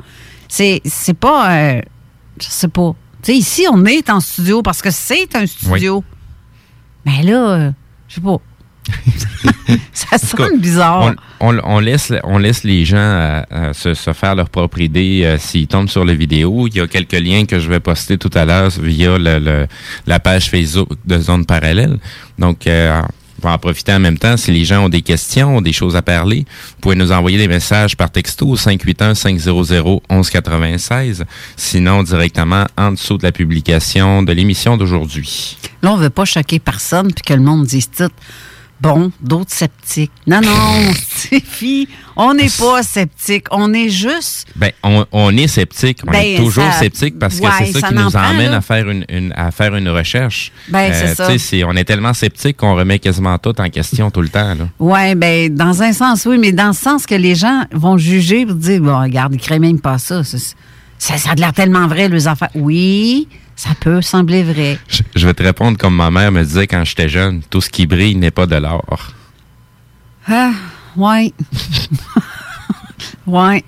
C'est, 0.48 0.82
c'est 0.86 1.13
pas, 1.13 1.51
euh, 1.51 1.82
je 2.41 2.48
sais 2.50 2.68
pas. 2.68 2.96
Tu 3.24 3.32
sais, 3.34 3.38
ici, 3.38 3.65
on 3.72 3.84
est 3.86 4.10
en 4.10 4.20
studio 4.20 4.62
parce 4.62 4.82
que 4.82 4.91
c'est 4.91 5.36
un 5.36 5.46
studio. 5.46 6.03
Mais 7.06 7.24
là, 7.24 7.50
euh, 7.50 7.72
je 8.08 8.15
sais 8.15 8.22
pas. 8.22 8.38
ça 9.93 10.17
sonne 10.17 10.60
bizarre. 10.60 11.13
On, 11.39 11.55
on- 11.55 11.62
on 11.63 11.79
laisse, 11.79 12.12
on 12.24 12.38
laisse 12.38 12.63
les 12.63 12.86
gens 12.86 12.98
euh, 12.98 13.41
euh, 13.51 13.74
se, 13.74 13.93
se 13.93 14.13
faire 14.13 14.36
leur 14.36 14.50
propre 14.50 14.79
idée 14.81 15.22
euh, 15.24 15.38
s'ils 15.38 15.67
tombent 15.67 15.89
sur 15.89 16.03
la 16.05 16.13
vidéo. 16.13 16.67
Il 16.67 16.75
y 16.75 16.81
a 16.81 16.88
quelques 16.88 17.13
liens 17.19 17.46
que 17.46 17.60
je 17.60 17.69
vais 17.69 17.79
poster 17.79 18.17
tout 18.17 18.31
à 18.34 18.46
l'heure 18.46 18.69
via 18.81 19.17
le, 19.17 19.39
le- 19.39 19.67
la 20.05 20.19
page 20.19 20.50
Facebook 20.50 20.89
de 21.05 21.17
Zone 21.19 21.46
Parallèle. 21.46 21.98
Donc, 22.38 22.67
euh, 22.67 23.01
on 23.41 23.48
va 23.48 23.53
en 23.53 23.58
profiter 23.58 23.93
en 23.93 24.00
même 24.01 24.17
temps. 24.17 24.36
Si 24.36 24.51
les 24.51 24.65
gens 24.65 24.84
ont 24.84 24.89
des 24.89 25.01
questions, 25.01 25.55
ont 25.58 25.62
des 25.62 25.72
choses 25.72 25.96
à 25.96 26.01
parler, 26.01 26.39
vous 26.50 26.75
pouvez 26.81 26.96
nous 26.96 27.12
envoyer 27.13 27.38
des 27.38 27.48
messages 27.48 27.96
par 27.96 28.12
texto 28.12 28.46
au 28.50 28.58
581-500-1196. 28.58 31.24
Sinon, 31.55 32.03
directement 32.03 32.65
en 32.77 32.91
dessous 32.91 33.17
de 33.17 33.24
la 33.24 33.31
publication 33.31 34.24
de 34.24 34.31
l'émission 34.34 34.75
d'aujourd'hui. 34.77 35.58
Là, 35.81 35.93
on 35.93 35.98
veut 35.98 36.10
pas 36.10 36.25
choquer 36.25 36.60
personne 36.60 37.13
puis 37.13 37.24
que 37.25 37.34
le 37.34 37.41
monde 37.41 37.65
dise 37.65 37.89
tout. 37.89 38.10
Bon, 38.82 39.12
d'autres 39.20 39.52
sceptiques. 39.54 40.12
Non, 40.26 40.40
non, 40.42 40.94
Stéphie, 40.94 41.90
on 42.16 42.34
n'est 42.34 42.50
pas 42.50 42.82
sceptique. 42.82 43.48
On 43.52 43.74
est 43.74 43.90
juste. 43.90 44.48
Ben, 44.56 44.72
on, 44.84 45.06
on 45.12 45.36
est 45.36 45.48
sceptique. 45.48 46.00
On 46.08 46.12
Ben, 46.12 46.20
est 46.20 46.38
toujours 46.38 46.64
ça- 46.64 46.80
sceptique 46.80 47.20
parce 47.20 47.40
que 47.40 47.46
ouais, 47.46 47.52
c'est 47.60 47.74
ça, 47.74 47.80
ça 47.82 47.88
qui 47.90 47.94
nous 47.96 48.10
prend, 48.10 48.30
emmène 48.30 48.52
là. 48.52 48.58
à 48.58 48.62
faire 48.62 48.90
une, 48.90 49.06
une- 49.10 49.34
à 49.36 49.52
faire 49.52 49.76
une 49.76 49.90
recherche. 49.90 50.52
Euh, 50.70 50.72
Ben, 50.72 50.94
c'est 50.94 51.16
ça. 51.16 51.68
on 51.68 51.76
est 51.76 51.84
tellement 51.84 52.14
sceptique 52.14 52.56
qu'on 52.58 52.76
remet 52.76 53.00
quasiment 53.00 53.38
tout 53.38 53.60
en 53.60 53.70
question 53.70 54.12
tout 54.12 54.22
le 54.22 54.30
temps. 54.30 54.56
Ouais, 54.80 55.14
ben, 55.16 55.54
dans 55.54 55.84
un 55.84 55.92
sens, 55.92 56.26
oui, 56.26 56.38
mais 56.38 56.54
dans 56.54 56.68
le 56.68 56.74
sens 56.74 57.06
que 57.06 57.16
les 57.16 57.36
gens 57.36 57.64
vont 57.74 57.98
juger 57.98 58.46
pour 58.46 58.56
dire, 58.56 58.80
bon, 58.82 58.98
regarde, 59.02 59.34
ils 59.36 59.42
créent 59.42 59.60
même 59.60 59.82
pas 59.82 59.98
ça. 59.98 60.22
Ça, 61.00 61.15
a 61.32 61.36
l'air 61.36 61.53
tellement 61.53 61.88
vrai, 61.88 62.08
les 62.10 62.27
affaires. 62.27 62.50
Oui, 62.53 63.27
ça 63.56 63.70
peut 63.79 64.01
sembler 64.01 64.44
vrai. 64.44 64.77
Je, 64.88 65.01
je 65.15 65.25
vais 65.25 65.34
te 65.34 65.41
répondre 65.41 65.77
comme 65.77 65.96
ma 65.96 66.12
mère 66.12 66.32
me 66.32 66.44
disait 66.44 66.68
quand 66.68 66.84
j'étais 66.84 67.10
jeune, 67.10 67.41
tout 67.50 67.62
ce 67.62 67.70
qui 67.70 67.88
brille 67.88 68.15
n'est 68.15 68.32
pas 68.32 68.46
de 68.46 68.58
l'or. 68.58 68.84
Ah, 70.27 70.51
ouais. 70.96 71.34
ouais. 73.27 73.63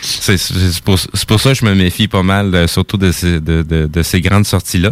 C'est 0.00 0.36
pour, 0.84 0.98
ça 1.40 1.52
que 1.52 1.58
je 1.58 1.64
me 1.64 1.74
méfie 1.74 2.08
pas 2.08 2.22
mal, 2.22 2.54
euh, 2.54 2.66
surtout 2.66 2.96
de 2.96 3.10
ces, 3.12 3.40
de, 3.40 3.62
de- 3.62 3.86
de 3.86 4.02
ces 4.02 4.20
grandes 4.20 4.44
sorties-là. 4.46 4.90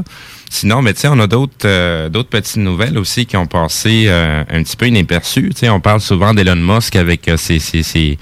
Sinon, 0.48 0.80
mais 0.80 0.94
tu 0.94 1.00
sais, 1.00 1.08
on 1.08 1.18
a 1.18 1.26
d'autres 1.26 1.66
euh, 1.66 2.08
d'autres 2.08 2.28
petites 2.30 2.56
nouvelles 2.56 2.96
aussi 2.96 3.26
qui 3.26 3.36
ont 3.36 3.46
passé 3.46 4.04
euh, 4.06 4.44
un 4.48 4.62
petit 4.62 4.76
peu 4.76 4.86
inaperçues. 4.86 5.50
Tu 5.50 5.60
sais, 5.60 5.68
on 5.68 5.80
parle 5.80 6.00
souvent 6.00 6.32
d'Elon 6.34 6.56
Musk 6.56 6.96
avec 6.96 7.28
euh, 7.28 7.36
ses, 7.36 7.58
ses, 7.58 7.82
ses, 7.82 8.16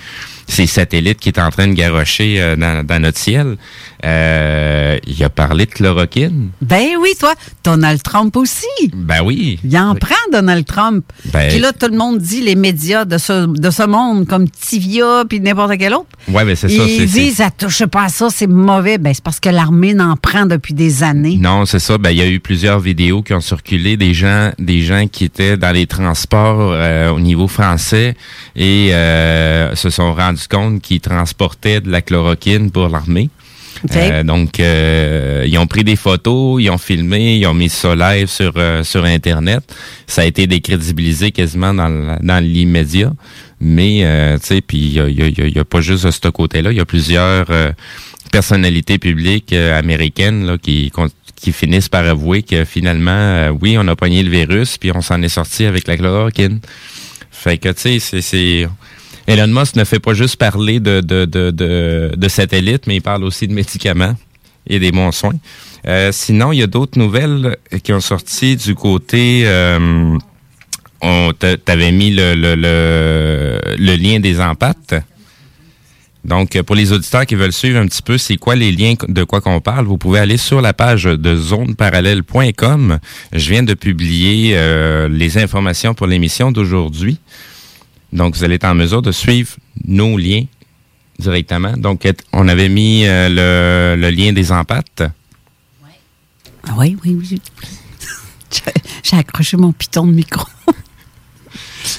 ses 0.46 0.66
satellites 0.66 1.18
qui 1.20 1.28
est 1.30 1.38
en 1.38 1.50
train 1.50 1.66
de 1.68 1.72
garrocher 1.74 2.40
euh, 2.40 2.56
dans, 2.56 2.84
dans 2.86 3.00
notre 3.00 3.18
ciel. 3.18 3.56
Euh, 4.04 4.98
il 5.06 5.22
a 5.24 5.30
parlé 5.30 5.66
de 5.66 5.70
chloroquine. 5.70 6.50
Ben 6.60 6.88
oui, 7.00 7.10
toi, 7.18 7.32
Donald 7.64 8.02
Trump 8.02 8.36
aussi. 8.36 8.66
Ben 8.92 9.22
oui. 9.24 9.58
Il 9.64 9.76
en 9.78 9.94
prend, 9.94 10.14
Donald 10.32 10.66
Trump. 10.66 11.04
Ben- 11.32 11.48
Puis 11.48 11.58
là, 11.60 11.72
tout 11.72 11.88
le 11.90 11.96
monde 11.96 12.18
dit, 12.18 12.42
les 12.42 12.54
médias 12.54 13.04
de 13.06 13.16
ce, 13.18 13.46
de 13.46 13.70
ce 13.70 13.82
monde, 13.86 14.26
comme 14.26 14.48
Tivia 14.48 15.24
puis 15.28 15.40
n'importe 15.40 15.78
quel 15.78 15.94
autre, 15.94 16.06
Ouais, 16.28 16.44
ben 16.44 16.54
c'est 16.56 16.68
ça. 16.68 16.82
ils 16.86 17.06
disent, 17.06 17.36
ça 17.36 17.50
touche 17.50 17.84
pas 17.86 18.04
à 18.04 18.08
ça, 18.08 18.28
c'est 18.30 18.46
mauvais. 18.46 18.98
Ben, 18.98 19.12
c'est 19.14 19.22
parce 19.24 19.40
que 19.40 19.48
l'armée 19.48 19.94
n'en 19.94 20.16
prend 20.16 20.46
depuis 20.46 20.74
des 20.74 21.02
années. 21.02 21.38
Non, 21.40 21.64
c'est 21.66 21.78
ça. 21.78 21.96
Ben, 21.98 22.10
il 22.10 22.18
y 22.18 22.22
a 22.22 22.28
eu 22.28 22.40
plusieurs 22.40 22.80
vidéos 22.80 23.22
qui 23.22 23.32
ont 23.34 23.40
circulé 23.40 23.96
des 23.96 24.12
gens, 24.14 24.50
des 24.58 24.82
gens 24.82 25.06
qui 25.10 25.24
étaient 25.24 25.56
dans 25.56 25.72
les 25.72 25.86
transports 25.86 26.72
euh, 26.72 27.10
au 27.10 27.20
niveau 27.20 27.48
français 27.48 28.14
et 28.56 28.90
euh, 28.94 29.74
se 29.74 29.90
sont 29.90 30.14
rendus 30.14 30.46
compte 30.48 30.80
qu'ils 30.82 31.00
transportaient 31.00 31.80
de 31.80 31.90
la 31.90 32.02
chloroquine 32.02 32.70
pour 32.70 32.88
l'armée. 32.88 33.30
Euh, 33.96 34.22
donc, 34.22 34.60
euh, 34.60 35.44
ils 35.46 35.58
ont 35.58 35.66
pris 35.66 35.84
des 35.84 35.96
photos, 35.96 36.62
ils 36.62 36.70
ont 36.70 36.78
filmé, 36.78 37.36
ils 37.36 37.46
ont 37.46 37.52
mis 37.54 37.68
ça 37.68 37.94
live 37.94 38.28
sur 38.28 38.52
euh, 38.56 38.82
sur 38.84 39.04
Internet. 39.04 39.62
Ça 40.06 40.22
a 40.22 40.24
été 40.24 40.46
décrédibilisé 40.46 41.32
quasiment 41.32 41.74
dans 41.74 42.42
l'immédiat. 42.42 43.12
Mais, 43.60 44.00
euh, 44.04 44.38
tu 44.38 44.46
sais, 44.46 44.60
puis 44.60 44.78
il 44.78 44.92
y 44.92 45.00
a, 45.00 45.08
y 45.08 45.22
a- 45.22 45.48
y 45.48 45.58
a- 45.58 45.64
pas 45.64 45.80
juste 45.80 46.04
de 46.06 46.10
ce 46.10 46.28
côté-là. 46.28 46.70
Il 46.70 46.76
y 46.76 46.80
a 46.80 46.84
plusieurs 46.84 47.46
euh, 47.50 47.72
personnalités 48.32 48.98
publiques 48.98 49.52
euh, 49.52 49.78
américaines 49.78 50.46
là, 50.46 50.56
qui, 50.58 50.90
qui 51.36 51.52
finissent 51.52 51.88
par 51.88 52.04
avouer 52.06 52.42
que 52.42 52.64
finalement, 52.64 53.50
oui, 53.60 53.76
on 53.78 53.86
a 53.88 53.96
pogné 53.96 54.22
le 54.22 54.30
virus, 54.30 54.78
puis 54.78 54.92
on 54.94 55.02
s'en 55.02 55.20
est 55.22 55.28
sorti 55.28 55.66
avec 55.66 55.86
la 55.88 55.96
chloroquine. 55.96 56.60
Fait 57.44 57.58
que, 57.58 57.68
tu 57.68 58.00
sais, 58.00 58.22
c'est-. 58.22 58.66
Elon 59.26 59.48
Musk 59.48 59.76
ne 59.76 59.84
fait 59.84 60.00
pas 60.00 60.14
juste 60.14 60.36
parler 60.36 60.80
de, 60.80 61.02
de, 61.02 61.26
de, 61.26 61.50
de, 62.16 62.28
satellites, 62.28 62.86
mais 62.86 62.96
il 62.96 63.02
parle 63.02 63.22
aussi 63.24 63.46
de 63.46 63.52
médicaments 63.52 64.16
et 64.66 64.78
des 64.78 64.92
bons 64.92 65.12
soins. 65.12 65.34
Euh, 65.86 66.10
sinon, 66.10 66.52
il 66.52 66.60
y 66.60 66.62
a 66.62 66.66
d'autres 66.66 66.98
nouvelles 66.98 67.58
qui 67.82 67.92
ont 67.92 68.00
sorti 68.00 68.56
du 68.56 68.74
côté... 68.74 69.42
Euh, 69.44 70.16
on 71.02 71.32
t'a- 71.38 71.58
t'avais 71.58 71.92
mis 71.92 72.12
le, 72.12 72.34
le, 72.34 72.54
le, 72.54 73.60
le 73.76 73.94
lien 73.96 74.20
des 74.20 74.40
empates. 74.40 74.94
Donc, 76.24 76.60
pour 76.62 76.74
les 76.74 76.90
auditeurs 76.92 77.26
qui 77.26 77.34
veulent 77.34 77.52
suivre 77.52 77.78
un 77.78 77.86
petit 77.86 78.00
peu 78.02 78.16
c'est 78.16 78.36
quoi 78.36 78.54
les 78.56 78.72
liens 78.72 78.94
de 79.08 79.24
quoi 79.24 79.40
qu'on 79.42 79.60
parle, 79.60 79.84
vous 79.84 79.98
pouvez 79.98 80.18
aller 80.20 80.38
sur 80.38 80.60
la 80.62 80.72
page 80.72 81.04
de 81.04 81.36
zoneparallèle.com. 81.36 82.98
Je 83.32 83.50
viens 83.50 83.62
de 83.62 83.74
publier 83.74 84.52
euh, 84.56 85.08
les 85.08 85.36
informations 85.38 85.92
pour 85.94 86.06
l'émission 86.06 86.50
d'aujourd'hui. 86.50 87.18
Donc, 88.12 88.36
vous 88.36 88.44
allez 88.44 88.54
être 88.54 88.64
en 88.64 88.74
mesure 88.74 89.02
de 89.02 89.12
suivre 89.12 89.50
nos 89.86 90.16
liens 90.16 90.44
directement. 91.18 91.76
Donc, 91.76 92.06
et- 92.06 92.14
on 92.32 92.48
avait 92.48 92.68
mis 92.70 93.04
euh, 93.06 93.28
le, 93.96 94.00
le 94.00 94.10
lien 94.10 94.32
des 94.32 94.50
empates. 94.50 95.02
Ah 96.66 96.72
Oui, 96.78 96.96
oui, 97.04 97.16
oui. 97.20 97.28
J'ai- 98.50 98.72
J'ai 99.02 99.16
accroché 99.18 99.56
mon 99.58 99.72
piton 99.72 100.06
de 100.06 100.12
micro. 100.12 100.46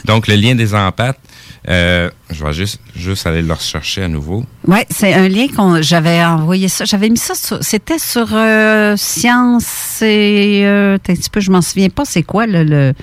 Donc, 0.05 0.27
le 0.27 0.35
lien 0.35 0.55
des 0.55 0.73
empates, 0.73 1.19
euh, 1.67 2.09
je 2.29 2.45
vais 2.45 2.53
juste, 2.53 2.79
juste 2.95 3.25
aller 3.25 3.41
le 3.41 3.53
rechercher 3.53 4.03
à 4.03 4.07
nouveau. 4.07 4.45
Oui, 4.67 4.79
c'est 4.89 5.13
un 5.13 5.27
lien 5.27 5.47
qu'on 5.47 5.81
j'avais 5.81 6.23
envoyé 6.23 6.67
ça. 6.67 6.85
J'avais 6.85 7.09
mis 7.09 7.17
ça 7.17 7.33
sur. 7.33 7.63
C'était 7.63 7.97
sur 7.97 8.27
euh, 8.33 8.95
Science 8.97 10.01
et. 10.01 10.61
Euh, 10.65 10.95
un 10.95 10.97
petit 10.99 11.29
peu, 11.29 11.39
je 11.39 11.49
m'en 11.49 11.61
souviens 11.61 11.89
pas, 11.89 12.05
c'est 12.05 12.23
quoi 12.23 12.45
le, 12.45 12.63
le, 12.63 12.93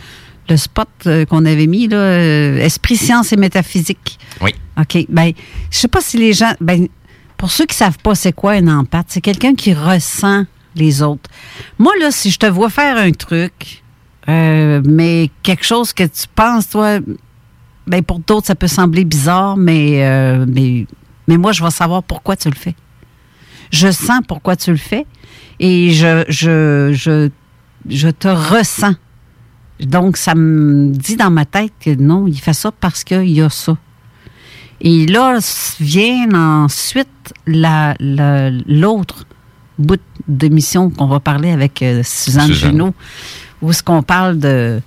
le 0.48 0.56
spot 0.56 0.88
euh, 1.06 1.24
qu'on 1.24 1.44
avait 1.44 1.66
mis, 1.66 1.88
là? 1.88 2.18
Esprit, 2.58 2.96
science 2.96 3.32
et 3.32 3.36
métaphysique. 3.36 4.18
Oui. 4.40 4.54
OK. 4.78 5.06
Ben, 5.08 5.32
je 5.70 5.78
sais 5.78 5.88
pas 5.88 6.00
si 6.00 6.16
les 6.18 6.32
gens. 6.32 6.52
Ben, 6.60 6.86
pour 7.36 7.50
ceux 7.50 7.66
qui 7.66 7.74
savent 7.76 7.98
pas 7.98 8.14
c'est 8.14 8.32
quoi 8.32 8.52
un 8.52 8.68
empathe, 8.68 9.06
c'est 9.08 9.20
quelqu'un 9.20 9.54
qui 9.54 9.74
ressent 9.74 10.44
les 10.76 11.02
autres. 11.02 11.28
Moi, 11.78 11.92
là, 12.00 12.12
si 12.12 12.30
je 12.30 12.38
te 12.38 12.46
vois 12.46 12.70
faire 12.70 12.96
un 12.96 13.10
truc, 13.10 13.82
mais 14.28 15.30
quelque 15.42 15.64
chose 15.64 15.92
que 15.92 16.04
tu 16.04 16.28
penses, 16.34 16.68
toi, 16.68 17.00
ben 17.86 18.02
pour 18.02 18.18
d'autres, 18.20 18.46
ça 18.46 18.54
peut 18.54 18.68
sembler 18.68 19.04
bizarre, 19.04 19.56
mais, 19.56 20.04
euh, 20.06 20.44
mais, 20.48 20.86
mais 21.28 21.36
moi, 21.36 21.52
je 21.52 21.62
vais 21.64 21.70
savoir 21.70 22.02
pourquoi 22.02 22.36
tu 22.36 22.48
le 22.48 22.54
fais. 22.54 22.74
Je 23.70 23.90
sens 23.90 24.20
pourquoi 24.28 24.54
tu 24.56 24.70
le 24.70 24.76
fais 24.76 25.06
et 25.58 25.90
je, 25.92 26.24
je, 26.28 26.90
je, 26.92 27.30
je 27.88 28.08
te 28.08 28.28
ressens. 28.28 28.94
Donc, 29.80 30.16
ça 30.16 30.34
me 30.34 30.92
dit 30.92 31.16
dans 31.16 31.30
ma 31.30 31.44
tête 31.44 31.72
que 31.80 31.90
non, 31.94 32.26
il 32.28 32.38
fait 32.38 32.52
ça 32.52 32.70
parce 32.70 33.02
qu'il 33.02 33.30
y 33.30 33.40
a 33.40 33.48
ça. 33.48 33.76
Et 34.80 35.06
là 35.06 35.38
vient 35.80 36.28
ensuite 36.34 37.08
la- 37.46 37.94
la- 37.98 38.50
l'autre 38.50 39.24
bout 39.78 40.00
d'émission 40.28 40.90
qu'on 40.90 41.06
va 41.06 41.18
parler 41.20 41.50
avec 41.50 41.82
euh, 41.82 42.02
Suzanne. 42.04 42.48
Junot, 42.52 42.94
où 43.62 43.70
est-ce 43.70 43.82
qu'on 43.82 44.02
parle 44.02 44.38
de... 44.38 44.80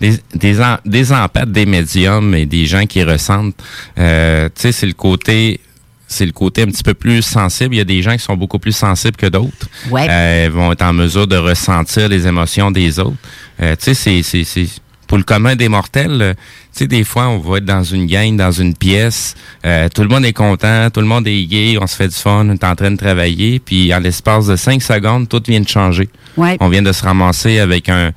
des, 0.00 0.18
des, 0.34 0.60
en- 0.60 0.78
des 0.84 1.12
empathes, 1.12 1.50
des 1.52 1.66
médiums 1.66 2.34
et 2.34 2.46
des 2.46 2.66
gens 2.66 2.86
qui 2.86 3.02
ressentent. 3.02 3.54
Euh, 3.98 4.48
tu 4.54 4.62
sais, 4.62 4.72
c'est 4.72 4.86
le 4.86 4.92
côté 4.92 5.60
c'est 6.08 6.24
le 6.24 6.30
côté 6.30 6.62
un 6.62 6.66
petit 6.66 6.84
peu 6.84 6.94
plus 6.94 7.20
sensible. 7.20 7.74
Il 7.74 7.78
y 7.78 7.80
a 7.80 7.84
des 7.84 8.00
gens 8.00 8.12
qui 8.12 8.22
sont 8.22 8.36
beaucoup 8.36 8.60
plus 8.60 8.70
sensibles 8.76 9.16
que 9.16 9.26
d'autres. 9.26 9.66
Ouais. 9.90 10.06
Euh, 10.08 10.48
vont 10.52 10.70
être 10.70 10.82
en 10.82 10.92
mesure 10.92 11.26
de 11.26 11.36
ressentir 11.36 12.08
les 12.08 12.28
émotions 12.28 12.70
des 12.70 13.00
autres. 13.00 13.16
Euh, 13.60 13.74
tu 13.74 13.86
sais, 13.86 13.94
c'est, 13.94 14.22
c'est, 14.22 14.44
c'est 14.44 14.68
pour 15.08 15.18
le 15.18 15.24
commun 15.24 15.56
des 15.56 15.68
mortels. 15.68 16.22
euh, 16.22 16.34
Tu 16.72 16.84
sais, 16.84 16.86
des 16.86 17.02
fois, 17.02 17.26
on 17.26 17.38
va 17.38 17.58
être 17.58 17.64
dans 17.64 17.82
une 17.82 18.06
gang, 18.06 18.36
dans 18.36 18.52
une 18.52 18.74
pièce. 18.76 19.34
euh, 19.64 19.88
tout 19.92 20.02
le 20.02 20.08
monde 20.08 20.24
est 20.24 20.32
content, 20.32 20.90
tout 20.90 21.00
le 21.00 21.06
monde 21.08 21.26
est 21.26 21.44
gay, 21.46 21.76
on 21.80 21.88
se 21.88 21.96
fait 21.96 22.06
du 22.08 22.14
fun, 22.14 22.46
on 22.48 22.52
est 22.52 22.62
en 22.62 22.76
train 22.76 22.92
de 22.92 22.96
travailler. 22.96 23.58
Puis, 23.58 23.92
en 23.92 23.98
l'espace 23.98 24.46
de 24.46 24.54
cinq 24.54 24.82
secondes, 24.82 25.28
tout 25.28 25.42
vient 25.48 25.60
de 25.60 25.68
changer. 25.68 26.08
Ouais. 26.36 26.56
On 26.60 26.68
vient 26.68 26.82
de 26.82 26.92
se 26.92 27.02
ramasser 27.02 27.58
avec 27.58 27.88
un 27.88 28.12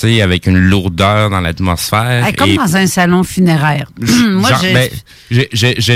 sais, 0.00 0.20
avec 0.22 0.46
une 0.46 0.58
lourdeur 0.58 1.30
dans 1.30 1.40
l'atmosphère. 1.40 2.24
Hey, 2.26 2.32
comme 2.34 2.50
Et- 2.50 2.56
dans 2.56 2.76
un 2.76 2.86
salon 2.86 3.22
funéraire. 3.22 3.86
Moi, 3.98 4.50
Genre, 4.50 4.60
j'ai- 4.62 4.72
ben, 4.74 4.90
j'ai- 5.30 5.48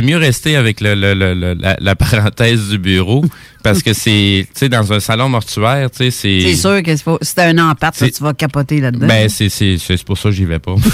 mieux 0.02 0.16
rester 0.16 0.56
avec 0.56 0.80
le, 0.80 0.94
le- 0.94 1.14
le- 1.14 1.34
le- 1.34 1.54
la, 1.54 1.76
la 1.80 1.94
parenthèse 1.96 2.68
du 2.68 2.78
bureau 2.78 3.24
parce 3.66 3.82
que 3.82 3.92
c'est, 3.92 4.46
tu 4.52 4.58
sais, 4.58 4.68
dans 4.68 4.92
un 4.92 5.00
salon 5.00 5.28
mortuaire, 5.28 5.90
tu 5.90 5.98
sais, 5.98 6.10
c'est. 6.10 6.40
c'est 6.40 6.54
sûr 6.54 6.82
que 6.82 6.94
c'est 6.96 7.04
pas- 7.04 7.18
si 7.22 7.34
t'as 7.34 7.48
un 7.48 7.74
tu 7.74 8.22
vas 8.22 8.32
capoter 8.34 8.80
là-dedans. 8.80 9.06
Ben, 9.06 9.28
c'est, 9.28 9.48
c'est, 9.48 9.76
c'est 9.78 10.04
pour 10.04 10.16
ça 10.16 10.28
que 10.30 10.34
j'y 10.34 10.44
vais 10.44 10.58
pas. 10.58 10.74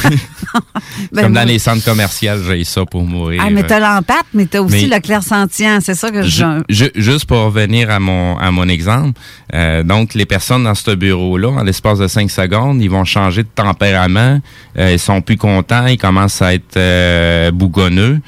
Ben, 1.12 1.22
Comme 1.24 1.32
dans 1.34 1.46
les 1.46 1.58
centres 1.58 1.84
commerciaux, 1.84 2.32
j'ai 2.46 2.64
ça 2.64 2.84
pour 2.84 3.04
mourir. 3.04 3.42
Ah, 3.44 3.50
mais 3.50 3.62
t'as 3.62 3.78
l'empate, 3.80 4.26
mais 4.34 4.46
t'as 4.46 4.60
aussi 4.60 4.88
Mais- 4.88 4.96
le 4.96 5.00
clair-sentient. 5.00 5.80
C'est 5.80 5.94
ça 5.94 6.10
que 6.10 6.22
je. 6.22 6.62
Ju- 6.68 6.90
juste 6.94 7.26
pour 7.26 7.38
revenir 7.44 7.90
à 7.90 7.98
mon 7.98 8.36
à 8.38 8.50
mon 8.50 8.68
exemple, 8.68 9.18
euh, 9.54 9.82
donc 9.82 10.14
les 10.14 10.26
personnes 10.26 10.64
dans 10.64 10.74
ce 10.74 10.90
bureau-là, 10.90 11.48
en 11.48 11.62
l'espace 11.62 11.98
de 11.98 12.06
5 12.08 12.30
secondes, 12.30 12.80
ils 12.82 12.90
vont 12.90 13.04
changer 13.04 13.42
de 13.42 13.48
tempérament, 13.54 14.40
euh, 14.78 14.92
ils 14.92 14.98
sont 14.98 15.20
plus 15.22 15.36
contents, 15.36 15.86
ils 15.86 15.98
commencent 15.98 16.42
à 16.42 16.54
être 16.54 16.76
euh, 16.76 17.50
bougonneux, 17.50 18.20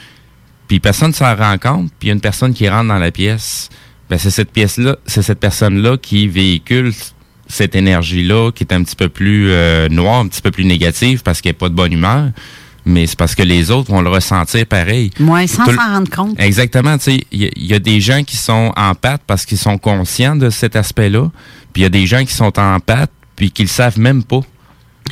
puis 0.69 0.81
personne 0.81 1.09
ne 1.09 1.15
s'en 1.15 1.35
rend 1.35 1.59
compte, 1.59 1.91
puis 1.99 2.05
il 2.05 2.09
y 2.09 2.11
a 2.11 2.15
une 2.15 2.21
personne 2.21 2.55
qui 2.55 2.69
rentre 2.69 2.89
dans 2.89 2.99
la 2.99 3.11
pièce. 3.11 3.69
Ben, 4.11 4.19
c'est 4.19 4.31
cette 4.31 4.51
pièce-là, 4.53 4.97
c'est 5.07 5.23
cette 5.23 5.41
personne-là 5.41 5.97
qui 5.97 6.29
véhicule 6.29 6.93
cette 7.47 7.75
énergie-là 7.75 8.51
qui 8.53 8.65
est 8.65 8.73
un 8.73 8.83
petit 8.83 8.97
peu 8.97 9.09
plus 9.09 9.49
euh, 9.51 9.89
noire, 9.89 10.21
un 10.21 10.29
petit 10.29 10.43
peu 10.43 10.51
plus 10.51 10.65
négative 10.65 11.23
parce 11.23 11.41
qu'elle 11.41 11.51
n'est 11.51 11.59
pas 11.59 11.69
de 11.69 11.75
bonne 11.75 11.93
humeur, 11.93 12.31
mais 12.87 13.07
c'est 13.07 13.19
parce 13.19 13.35
que 13.35 13.43
les 13.43 13.71
autres 13.71 13.91
vont 13.91 14.03
le 14.03 14.11
ressentir 14.11 14.67
pareil. 14.67 15.11
Moi, 15.19 15.47
sans 15.47 15.65
s'en 15.67 15.77
rendre 15.77 16.11
compte. 16.11 16.39
Exactement. 16.39 16.97
Tu 16.99 17.05
sais, 17.05 17.25
il 17.33 17.43
y, 17.43 17.47
a- 17.47 17.51
il 17.57 17.67
y 17.67 17.75
a 17.75 17.79
des 17.79 18.01
gens 18.01 18.23
qui 18.25 18.37
sont 18.37 18.73
en 18.77 18.95
pâte 18.95 19.23
parce 19.27 19.47
qu'ils 19.47 19.59
sont 19.59 19.79
conscients 19.79 20.37
de 20.37 20.51
cet 20.51 20.77
aspect-là. 20.77 21.31
Puis 21.73 21.81
il 21.81 21.85
y 21.85 21.87
a 21.87 21.91
des 21.91 22.07
gens 22.07 22.25
qui 22.25 22.33
sont 22.35 22.59
en 22.59 22.79
pâte 22.81 23.11
puis 23.37 23.51
qui 23.51 23.63
le 23.63 23.69
savent 23.69 23.99
même 23.99 24.23
pas. 24.23 24.41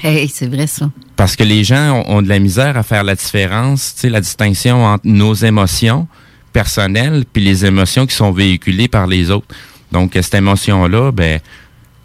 Hey, 0.02 0.28
c'est 0.28 0.46
vrai, 0.48 0.66
ça. 0.66 0.90
Parce 1.16 1.36
que 1.36 1.44
les 1.44 1.64
gens 1.64 2.02
ont, 2.06 2.16
ont 2.18 2.22
de 2.22 2.28
la 2.28 2.38
misère 2.38 2.76
à 2.76 2.82
faire 2.82 3.04
la 3.04 3.14
différence, 3.14 3.94
tu 3.94 4.00
sais, 4.02 4.08
la 4.10 4.20
distinction 4.20 4.84
entre 4.84 5.06
nos 5.06 5.34
émotions 5.34 6.08
personnelles 6.52 7.24
puis 7.32 7.42
les 7.42 7.64
émotions 7.66 8.06
qui 8.06 8.14
sont 8.14 8.32
véhiculées 8.32 8.88
par 8.88 9.06
les 9.06 9.30
autres. 9.30 9.46
Donc, 9.90 10.12
cette 10.14 10.34
émotion-là, 10.34 11.12
ben, 11.12 11.40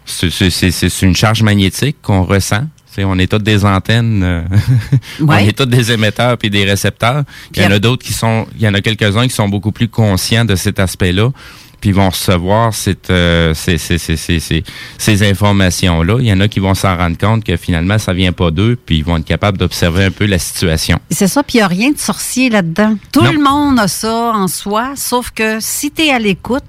c'est- 0.04 1.02
une 1.02 1.16
charge 1.16 1.42
magnétique 1.42 1.96
qu'on 2.02 2.22
ressent. 2.24 2.66
On 3.00 3.16
est 3.20 3.28
tous 3.30 3.38
des 3.38 3.64
antennes, 3.64 4.22
euh, 4.24 4.42
on 5.20 5.36
est 5.36 5.56
tous 5.56 5.66
des 5.66 5.92
émetteurs 5.92 6.36
puis 6.36 6.50
des 6.50 6.64
récepteurs. 6.64 7.22
Il 7.54 7.62
y 7.62 7.64
en 7.64 7.70
a 7.70 7.78
d'autres 7.78 8.04
qui 8.04 8.12
sont, 8.12 8.44
il 8.56 8.62
y 8.62 8.66
en 8.68 8.74
a 8.74 8.80
quelques-uns 8.80 9.28
qui 9.28 9.34
sont 9.34 9.48
beaucoup 9.48 9.70
plus 9.70 9.86
conscients 9.86 10.44
de 10.44 10.56
cet 10.56 10.80
aspect-là, 10.80 11.30
puis 11.80 11.90
ils 11.90 11.94
vont 11.94 12.10
recevoir 12.10 12.74
cette, 12.74 13.10
euh, 13.10 13.54
ces, 13.54 13.78
ces, 13.78 13.98
ces, 13.98 14.16
ces, 14.16 14.40
ces- 14.40 14.64
ces 14.98 15.28
informations-là. 15.30 16.16
Il 16.20 16.26
y 16.26 16.32
en 16.32 16.40
a 16.40 16.48
qui 16.48 16.60
vont 16.60 16.74
s'en 16.74 16.96
rendre 16.96 17.16
compte 17.18 17.44
que 17.44 17.56
finalement 17.56 17.98
ça 17.98 18.12
vient 18.12 18.32
pas 18.32 18.50
d'eux, 18.50 18.76
puis 18.84 18.98
ils 18.98 19.04
vont 19.04 19.16
être 19.18 19.24
capables 19.24 19.58
d'observer 19.58 20.04
un 20.04 20.10
peu 20.10 20.26
la 20.26 20.38
situation. 20.38 20.98
C'est 21.10 21.28
ça, 21.28 21.42
puis 21.42 21.54
il 21.54 21.60
n'y 21.60 21.62
a 21.64 21.68
rien 21.68 21.90
de 21.92 21.98
sorcier 21.98 22.50
là-dedans. 22.50 22.96
Tout 23.12 23.22
Non. 23.22 23.32
le 23.32 23.38
monde 23.42 23.78
a 23.78 23.88
ça 23.88 24.32
en 24.34 24.48
soi, 24.48 24.92
sauf 24.96 25.30
que 25.30 25.58
si 25.60 25.90
tu 25.90 26.02
es 26.02 26.10
à 26.10 26.18
l'écoute, 26.18 26.64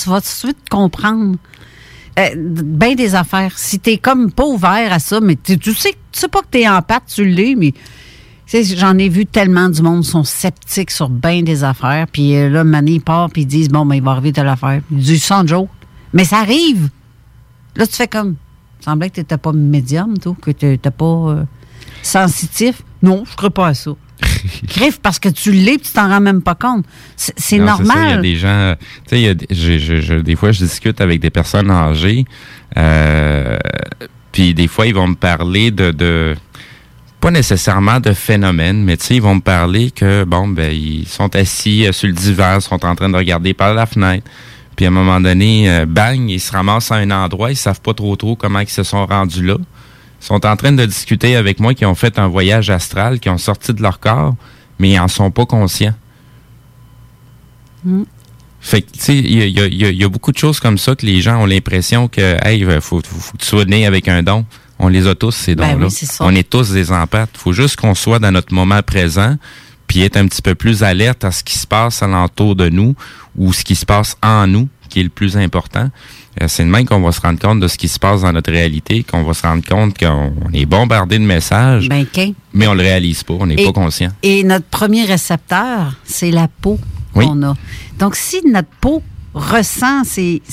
tu 0.00 0.08
vas 0.08 0.20
tout 0.20 0.26
de 0.26 0.32
suite 0.52 0.68
comprendre 0.70 1.36
euh, 2.18 2.28
bien 2.36 2.94
des 2.94 3.14
affaires. 3.14 3.52
Si 3.56 3.78
tu 3.80 3.96
comme 3.98 4.30
pas 4.32 4.44
ouvert 4.44 4.92
à 4.92 4.98
ça, 4.98 5.20
mais 5.20 5.36
tu 5.42 5.54
sais, 5.74 5.94
tu 6.12 6.20
sais 6.20 6.28
pas 6.28 6.40
que 6.40 6.46
tu 6.52 6.60
es 6.60 6.68
en 6.68 6.80
pâte, 6.82 7.04
tu 7.14 7.24
l'es, 7.24 7.54
mais 7.56 7.72
j'en 8.46 8.98
ai 8.98 9.08
vu 9.08 9.24
tellement 9.26 9.68
du 9.68 9.82
monde 9.82 10.04
sont 10.04 10.24
sceptiques 10.24 10.90
sur 10.90 11.08
bien 11.08 11.42
des 11.42 11.64
affaires, 11.64 12.06
puis 12.12 12.34
euh, 12.36 12.48
là, 12.50 12.64
Mané 12.64 13.00
part, 13.00 13.30
puis 13.30 13.42
ils 13.42 13.46
disent, 13.46 13.68
bon, 13.68 13.86
ben, 13.86 13.94
il 13.96 14.02
va 14.02 14.10
arriver 14.12 14.32
telle 14.32 14.48
affaire. 14.48 14.80
Ils 14.90 14.98
disent, 14.98 15.24
sans 15.24 15.46
joke. 15.46 15.70
Mais 16.12 16.24
ça 16.24 16.38
arrive. 16.40 16.90
Là, 17.76 17.86
tu 17.86 17.94
fais 17.94 18.08
comme, 18.08 18.36
il 18.80 18.84
semblait 18.84 19.08
que 19.08 19.14
tu 19.14 19.20
n'étais 19.20 19.38
pas 19.38 19.52
médium, 19.52 20.18
toi, 20.18 20.36
que 20.40 20.50
tu 20.50 20.66
n'étais 20.66 20.90
pas 20.90 21.04
euh, 21.04 21.44
sensitif. 22.02 22.82
Non, 23.02 23.24
je 23.24 23.44
ne 23.44 23.48
pas 23.48 23.68
à 23.68 23.74
ça. 23.74 23.92
Griffe 24.68 25.00
parce 25.00 25.18
que 25.18 25.28
tu 25.28 25.50
l'es, 25.52 25.78
tu 25.78 25.90
t'en 25.92 26.08
rends 26.08 26.20
même 26.20 26.42
pas 26.42 26.54
compte. 26.54 26.84
C'est 27.16 27.38
ça, 27.40 27.56
Il 27.56 27.58
y 27.58 27.62
a 27.62 27.64
normal. 27.64 28.20
des 28.22 28.36
gens, 28.36 28.74
tu 29.08 29.16
sais, 29.16 29.34
des- 29.34 29.46
je- 29.50 29.78
je- 29.78 30.00
je- 30.00 30.14
des 30.20 30.36
fois, 30.36 30.52
je 30.52 30.64
discute 30.64 31.00
avec 31.00 31.20
des 31.20 31.30
personnes 31.30 31.70
âgées, 31.70 32.24
euh, 32.76 33.56
puis 34.30 34.54
des 34.54 34.68
fois, 34.68 34.86
ils 34.86 34.94
vont 34.94 35.08
me 35.08 35.14
parler 35.14 35.70
de, 35.70 35.90
de 35.90 36.34
pas 37.22 37.30
nécessairement 37.30 38.00
de 38.00 38.14
phénomènes, 38.14 38.82
mais 38.82 38.96
tu 38.96 39.06
sais, 39.06 39.14
ils 39.14 39.22
vont 39.22 39.36
me 39.36 39.40
parler 39.40 39.92
que, 39.92 40.24
bon, 40.24 40.48
ben, 40.48 40.72
ils 40.72 41.06
sont 41.06 41.34
assis 41.36 41.86
euh, 41.86 41.92
sur 41.92 42.08
le 42.08 42.14
divan, 42.14 42.58
sont 42.58 42.84
en 42.84 42.96
train 42.96 43.08
de 43.08 43.16
regarder 43.16 43.54
par 43.54 43.74
la 43.74 43.86
fenêtre. 43.86 44.28
Puis 44.74 44.86
à 44.86 44.88
un 44.88 44.90
moment 44.90 45.20
donné, 45.20 45.70
euh, 45.70 45.86
bang, 45.86 46.28
ils 46.28 46.40
se 46.40 46.50
ramassent 46.50 46.90
à 46.90 46.96
un 46.96 47.12
endroit, 47.12 47.52
ils 47.52 47.56
savent 47.56 47.80
pas 47.80 47.94
trop 47.94 48.16
trop 48.16 48.34
comment 48.34 48.58
ils 48.58 48.68
se 48.68 48.82
sont 48.82 49.06
rendus 49.06 49.44
là. 49.44 49.54
Ils 49.54 50.24
sont 50.24 50.44
en 50.44 50.56
train 50.56 50.72
de 50.72 50.84
discuter 50.84 51.36
avec 51.36 51.60
moi 51.60 51.74
qui 51.74 51.86
ont 51.86 51.94
fait 51.94 52.18
un 52.18 52.26
voyage 52.26 52.70
astral, 52.70 53.20
qui 53.20 53.28
ont 53.28 53.38
sorti 53.38 53.72
de 53.72 53.82
leur 53.82 54.00
corps, 54.00 54.34
mais 54.80 54.90
ils 54.90 54.98
en 54.98 55.06
sont 55.06 55.30
pas 55.30 55.46
conscients. 55.46 55.94
Fait 58.60 58.82
que, 58.82 58.90
tu 58.90 58.98
sais, 58.98 59.16
il 59.16 59.48
y 59.48 59.60
a, 59.60 59.66
y 59.68 59.76
y 59.76 60.02
y 60.02 60.08
beaucoup 60.08 60.32
de 60.32 60.38
choses 60.38 60.58
comme 60.58 60.78
ça 60.78 60.96
que 60.96 61.06
les 61.06 61.20
gens 61.20 61.40
ont 61.40 61.46
l'impression 61.46 62.08
que, 62.08 62.36
hey, 62.44 62.64
faut, 62.80 63.00
faut, 63.00 63.00
faut 63.00 63.32
que 63.34 63.42
tu 63.42 63.46
sois 63.46 63.64
né 63.64 63.86
avec 63.86 64.08
un 64.08 64.24
don. 64.24 64.44
On 64.84 64.88
les 64.88 65.06
a 65.06 65.14
tous, 65.14 65.30
ces 65.30 65.54
Ben 65.54 65.74
dons-là. 65.74 65.86
oui. 65.86 66.08
On 66.20 66.34
est 66.34 66.48
tous 66.48 66.70
des 66.72 66.90
empathes. 66.92 67.30
faut 67.34 67.52
juste 67.52 67.76
qu'on 67.76 67.94
soit 67.94 68.18
dans 68.18 68.32
notre 68.32 68.52
moment 68.52 68.82
présent, 68.82 69.36
puis 69.86 70.02
être 70.02 70.16
un 70.16 70.26
petit 70.26 70.42
peu 70.42 70.54
plus 70.54 70.82
alerte 70.82 71.24
à 71.24 71.30
ce 71.30 71.42
qui 71.44 71.56
se 71.58 71.66
passe 71.66 72.02
alentour 72.02 72.56
de 72.56 72.68
nous 72.68 72.94
ou 73.36 73.52
ce 73.52 73.62
qui 73.64 73.76
se 73.76 73.86
passe 73.86 74.16
en 74.22 74.46
nous, 74.46 74.68
qui 74.88 75.00
est 75.00 75.04
le 75.04 75.08
plus 75.08 75.36
important. 75.36 75.88
Euh, 76.42 76.46
C'est 76.48 76.64
de 76.64 76.68
même 76.68 76.84
qu'on 76.86 77.00
va 77.00 77.12
se 77.12 77.20
rendre 77.20 77.38
compte 77.38 77.60
de 77.60 77.68
ce 77.68 77.78
qui 77.78 77.88
se 77.88 77.98
passe 77.98 78.22
dans 78.22 78.32
notre 78.32 78.50
réalité, 78.50 79.04
qu'on 79.04 79.22
va 79.22 79.34
se 79.34 79.42
rendre 79.42 79.62
compte 79.64 79.96
qu'on 79.98 80.32
on 80.44 80.52
est 80.52 80.66
bombardé 80.66 81.18
de 81.18 81.24
messages, 81.24 81.88
Ben, 81.88 82.04
mais 82.52 82.66
on 82.66 82.74
le 82.74 82.82
réalise 82.82 83.22
pas, 83.22 83.34
on 83.38 83.46
n'est 83.46 83.62
pas 83.64 83.72
conscient. 83.72 84.10
Et 84.22 84.42
notre 84.42 84.66
premier 84.66 85.04
récepteur, 85.04 85.94
c'est 86.04 86.30
la 86.30 86.48
peau 86.48 86.78
Oui. 87.14 87.26
qu'on 87.26 87.42
a. 87.42 87.54
Donc, 87.98 88.16
si 88.16 88.40
notre 88.46 88.70
peau 88.80 89.02
ressent 89.34 90.04
ces, 90.04 90.42
tu 90.46 90.52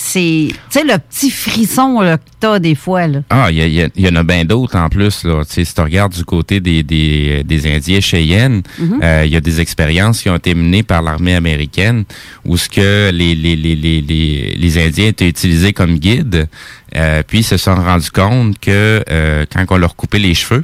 sais, 0.70 0.84
le 0.84 0.98
petit 0.98 1.32
frisson 1.32 2.00
là, 2.00 2.18
que 2.18 2.24
t'as 2.40 2.60
des 2.60 2.76
fois, 2.76 3.08
là. 3.08 3.20
Ah, 3.30 3.52
il 3.52 3.58
y, 3.58 3.82
y 3.82 3.92
y 3.96 4.08
en 4.08 4.16
a 4.16 4.24
bien 4.24 4.46
d'autres 4.46 4.78
en 4.78 4.88
plus. 4.88 5.26
Là. 5.26 5.44
Tu 5.46 5.54
sais, 5.54 5.66
si 5.66 5.74
tu 5.74 5.82
regardes 5.82 6.14
du 6.14 6.24
côté 6.24 6.60
des, 6.62 6.84
des, 6.84 7.44
des 7.44 7.76
Indiens 7.76 8.00
Cheyennes, 8.00 8.62
euh, 9.04 9.24
il 9.26 9.32
y 9.32 9.36
a 9.36 9.42
des 9.42 9.60
expériences 9.60 10.22
qui 10.22 10.30
ont 10.30 10.38
été 10.38 10.54
menées 10.56 10.84
par 10.84 11.02
l'armée 11.02 11.36
américaine 11.36 12.06
où 12.46 12.56
ce 12.58 12.70
que 12.70 13.12
les, 13.12 13.36
les, 13.36 13.56
les, 13.56 13.76
les, 13.76 14.02
les, 14.02 14.56
les 14.58 14.78
Indiens 14.86 15.08
étaient 15.08 15.28
utilisés 15.28 15.74
comme 15.74 15.98
guides, 15.98 16.48
euh, 16.96 17.22
puis 17.28 17.40
ils 17.40 17.44
se 17.44 17.58
sont 17.58 17.76
rendus 17.76 18.12
compte 18.12 18.60
que 18.60 19.04
euh, 19.10 19.46
quand 19.52 19.66
on 19.70 19.78
leur 19.78 19.96
coupait 19.96 20.20
les 20.20 20.34
cheveux 20.34 20.64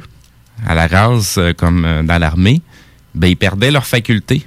à 0.66 0.74
la 0.74 0.86
rase, 0.86 1.34
euh, 1.36 1.52
comme 1.52 1.84
euh, 1.84 2.02
dans 2.02 2.18
l'armée, 2.18 2.62
ben, 3.14 3.28
ils 3.28 3.36
perdaient 3.36 3.70
leurs 3.70 3.86
facultés. 3.86 4.44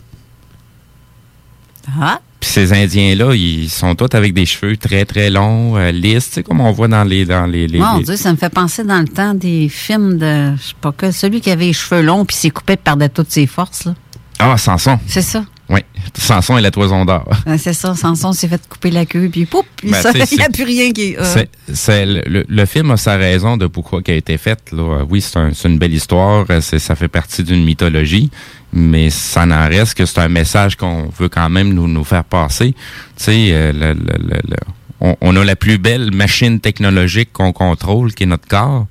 Ah, 2.01 2.19
Puis 2.39 2.49
ces 2.49 2.71
Indiens-là, 2.71 3.34
ils 3.36 3.69
sont 3.69 3.95
tous 3.95 4.15
avec 4.15 4.34
des 4.34 4.45
cheveux 4.45 4.78
très, 4.78 5.04
très 5.04 5.30
longs, 5.30 5.75
euh, 5.78 5.91
lisses, 5.91 6.28
tu 6.30 6.34
sais, 6.36 6.43
comme 6.43 6.62
on 6.62 6.71
voit 6.71 6.88
dans 6.88 7.04
les... 7.04 7.25
Dans 7.25 7.45
les, 7.45 7.67
les- 7.67 7.80
mon 7.80 7.97
les- 7.97 8.04
Dieu, 8.06 8.15
ça 8.15 8.32
me 8.32 8.38
fait 8.38 8.49
penser 8.49 8.84
dans 8.86 8.99
le 8.99 9.08
temps 9.10 9.34
des 9.34 9.67
films 9.67 10.17
de, 10.17 10.56
je 10.56 10.62
sais 10.69 10.73
pas 10.80 10.93
que, 10.93 11.12
celui 11.12 11.41
qui 11.41 11.52
avait 11.52 11.65
les 11.65 11.73
cheveux 11.73 12.02
longs 12.02 12.23
puis 12.23 12.38
s'est 12.38 12.49
coupé 12.49 12.78
perdait 12.78 13.10
toutes 13.10 13.32
ses 13.32 13.45
forces, 13.45 13.86
là. 13.86 13.95
Ah, 14.39 14.58
Samson. 14.58 14.97
C'est 15.06 15.21
ça. 15.21 15.43
Oui, 15.69 15.82
Samson 16.17 16.58
et 16.58 16.62
la 16.62 16.71
toison 16.71 17.05
d'or. 17.05 17.29
C'est 17.58 17.73
ça. 17.73 17.93
Samson 17.93 18.34
s'est 18.34 18.47
fait 18.47 18.62
couper 18.67 18.89
la 18.89 19.05
queue, 19.05 19.29
puis 19.32 19.45
puis 19.45 19.91
Ben, 19.91 20.01
il 20.32 20.38
n'y 20.38 20.43
a 20.43 20.49
plus 20.49 20.63
rien 20.63 20.91
qui. 20.91 21.15
euh, 21.15 21.23
C'est, 21.23 21.49
c'est 21.73 22.05
le, 22.08 22.21
le- 22.25 22.45
le 22.49 22.65
film 22.65 22.89
a 22.91 22.97
sa 22.97 23.17
raison 23.17 23.55
de 23.55 23.67
pourquoi 23.67 24.01
il 24.08 24.12
a 24.12 24.15
été 24.15 24.38
fait. 24.39 24.60
Là. 24.71 25.03
Oui, 25.08 25.21
c'est, 25.21 25.38
un- 25.38 25.51
c'est 25.53 25.67
une 25.69 25.77
belle 25.77 25.93
histoire, 25.93 26.45
euh, 26.49 26.60
c'est- 26.62 26.79
ça 26.79 26.95
fait 26.95 27.08
partie 27.08 27.43
d'une 27.43 27.63
mythologie, 27.63 28.32
mais 28.73 29.12
ça 29.12 29.45
n'en 29.45 29.67
reste 29.67 29.93
que 29.95 30.05
c'est 30.08 30.19
un 30.19 30.29
message 30.29 30.75
qu'on 30.75 31.10
veut 31.17 31.29
quand 31.29 31.49
même 31.49 31.71
nous, 31.73 31.88
nous 31.88 32.03
faire 32.03 32.23
passer. 32.23 32.71
Tu 32.73 33.23
sais, 33.23 33.49
euh, 33.51 33.71
le- 33.71 33.93
le- 33.93 34.17
le- 34.27 34.41
le- 34.49 34.58
on, 35.01 35.15
on 35.21 35.36
a 35.36 35.45
la 35.45 35.55
plus 35.55 35.77
belle 35.77 36.12
machine 36.12 36.60
technologique 36.60 37.29
qu'on 37.32 37.53
contrôle, 37.53 38.13
qui 38.13 38.23
est 38.23 38.25
notre 38.27 38.47
corps, 38.47 38.88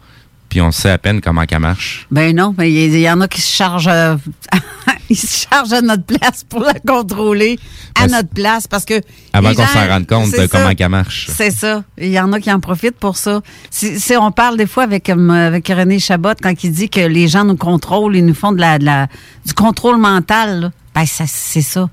puis 0.49 0.61
on 0.61 0.71
sait 0.73 0.91
à 0.91 0.99
peine 0.99 1.21
comment 1.21 1.45
qu'elle 1.47 1.61
marche. 1.61 2.07
Ben 2.11 2.35
non, 2.35 2.55
mais 2.57 2.73
il 2.73 2.99
y, 2.99 3.11
en 3.11 3.21
a 3.21 3.29
qui 3.29 3.41
se 3.41 3.55
chargent, 3.55 3.89
euh, 3.89 4.17
ils 5.11 5.17
se 5.17 5.47
chargent 5.49 5.73
à 5.73 5.81
notre 5.83 6.05
place 6.05 6.45
pour 6.49 6.61
la 6.61 6.75
contrôler 6.75 7.59
à 7.95 8.07
Ben, 8.07 8.13
notre 8.17 8.31
place 8.31 8.67
parce 8.67 8.85
que 8.85 9.01
Avant 9.33 9.53
qu'on 9.55 9.67
s'en 9.67 9.87
rende 9.89 10.07
compte 10.07 10.31
de 10.31 10.47
comment 10.47 10.69
ça. 10.69 10.75
qu'elle 10.75 10.89
marche. 10.89 11.29
C'est 11.37 11.51
ça. 11.51 11.85
Il 11.99 12.09
y 12.09 12.19
en 12.21 12.33
a 12.33 12.41
qui 12.41 12.51
en 12.53 12.61
profitent 12.61 12.99
pour 12.99 13.17
ça. 13.17 13.41
Si, 13.71 14.01
si 14.01 14.17
on 14.17 14.31
parle 14.33 14.57
des 14.57 14.67
fois 14.67 14.85
avec, 14.85 15.11
euh, 15.11 15.31
avec 15.31 15.69
René 15.69 15.99
Chabot 15.99 16.35
quand 16.43 16.55
il 16.65 16.73
dit 16.73 16.89
que 16.89 17.01
les 17.01 17.29
gens 17.29 17.45
nous 17.45 17.57
contrôlent, 17.57 18.17
ils 18.17 18.25
nous 18.25 18.35
font 18.35 18.53
de 18.53 18.61
la, 18.61 18.79
de 18.79 18.85
la- 18.85 19.09
du 19.45 19.53
contrôle 19.55 19.99
mental, 19.99 20.61
là, 20.61 20.71
ben 20.95 21.05
c'est 21.07 21.61
ça. 21.63 21.89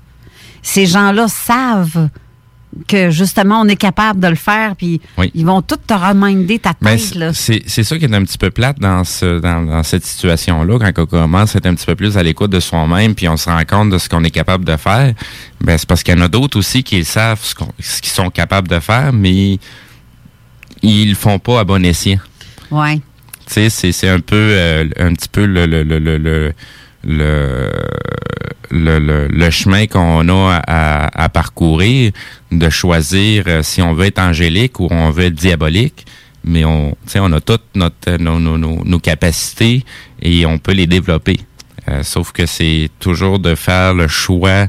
Ces 0.62 0.86
gens-là 0.86 1.28
savent 1.28 2.08
que 2.88 3.10
justement 3.10 3.60
on 3.62 3.68
est 3.68 3.76
capable 3.76 4.20
de 4.20 4.28
le 4.28 4.34
faire, 4.36 4.76
puis 4.76 5.00
Oui. 5.18 5.30
ils 5.34 5.44
vont 5.46 5.62
tout 5.62 5.76
te 5.76 5.94
reminder 5.94 6.58
ta 6.58 6.72
Mais 6.80 6.96
tête. 6.96 7.32
c'est 7.34 7.62
c'est 7.66 7.82
ça 7.84 7.98
qui 7.98 8.04
est 8.04 8.14
un 8.14 8.22
petit 8.24 8.38
peu 8.38 8.50
plate 8.50 8.78
dans 8.78 9.04
ce 9.04 9.40
dans, 9.40 9.62
dans 9.62 9.82
cette 9.82 10.04
situation-là, 10.04 10.78
quand 10.78 11.02
on 11.02 11.06
commence 11.06 11.54
à 11.54 11.58
être 11.58 11.66
un 11.66 11.74
petit 11.74 11.86
peu 11.86 11.94
plus 11.94 12.16
à 12.16 12.22
l'écoute 12.22 12.50
de 12.50 12.60
soi-même, 12.60 13.14
puis 13.14 13.28
on 13.28 13.36
se 13.36 13.48
rend 13.48 13.62
compte 13.64 13.90
de 13.90 13.98
ce 13.98 14.08
qu'on 14.08 14.24
est 14.24 14.30
capable 14.30 14.64
de 14.64 14.76
faire. 14.76 15.14
Ben 15.60 15.78
c'est 15.78 15.88
parce 15.88 16.02
qu'il 16.02 16.14
y 16.16 16.18
en 16.18 16.22
a 16.22 16.28
d'autres 16.28 16.58
aussi 16.58 16.82
qui 16.82 17.04
savent 17.04 17.40
ce 17.42 18.00
qu'ils 18.00 18.10
sont 18.12 18.30
capables 18.30 18.68
de 18.68 18.78
faire, 18.80 19.12
mais 19.12 19.58
ils 20.82 21.08
le 21.10 21.14
font 21.14 21.38
pas 21.38 21.60
à 21.60 21.64
bon 21.64 21.84
escient. 21.84 22.18
Ouais. 22.70 22.96
Tu 23.46 23.52
sais, 23.54 23.70
c'est, 23.70 23.92
c'est 23.92 24.08
un 24.08 24.20
peu, 24.20 24.34
euh, 24.36 24.84
un 24.98 25.14
petit 25.14 25.28
peu 25.28 25.46
le, 25.46 25.66
le, 25.66 25.82
le, 25.84 25.98
le, 25.98 26.52
le 27.04 27.70
le, 28.70 29.28
le, 29.28 29.50
chemin 29.50 29.86
qu'on 29.86 30.28
a 30.28 30.60
à, 30.66 31.28
parcourir, 31.28 32.12
de 32.50 32.68
choisir 32.68 33.44
euh, 33.46 33.62
si 33.62 33.80
on 33.80 33.94
veut 33.94 34.06
être 34.06 34.18
angélique 34.18 34.80
ou 34.80 34.88
on 34.90 35.10
veut 35.10 35.26
être 35.26 35.34
diabolique. 35.34 36.04
Mais 36.44 36.64
on, 36.64 36.96
on 37.16 37.32
a 37.32 37.40
toutes 37.40 37.64
nos, 37.74 37.90
nos, 38.18 38.58
nos, 38.58 38.84
nos 38.84 38.98
capacités 38.98 39.84
et 40.22 40.46
on 40.46 40.58
peut 40.58 40.72
les 40.72 40.86
développer. 40.86 41.38
Euh, 41.88 42.02
sauf 42.02 42.32
que 42.32 42.46
c'est 42.46 42.88
toujours 43.00 43.38
de 43.38 43.54
faire 43.54 43.94
le 43.94 44.08
choix 44.08 44.66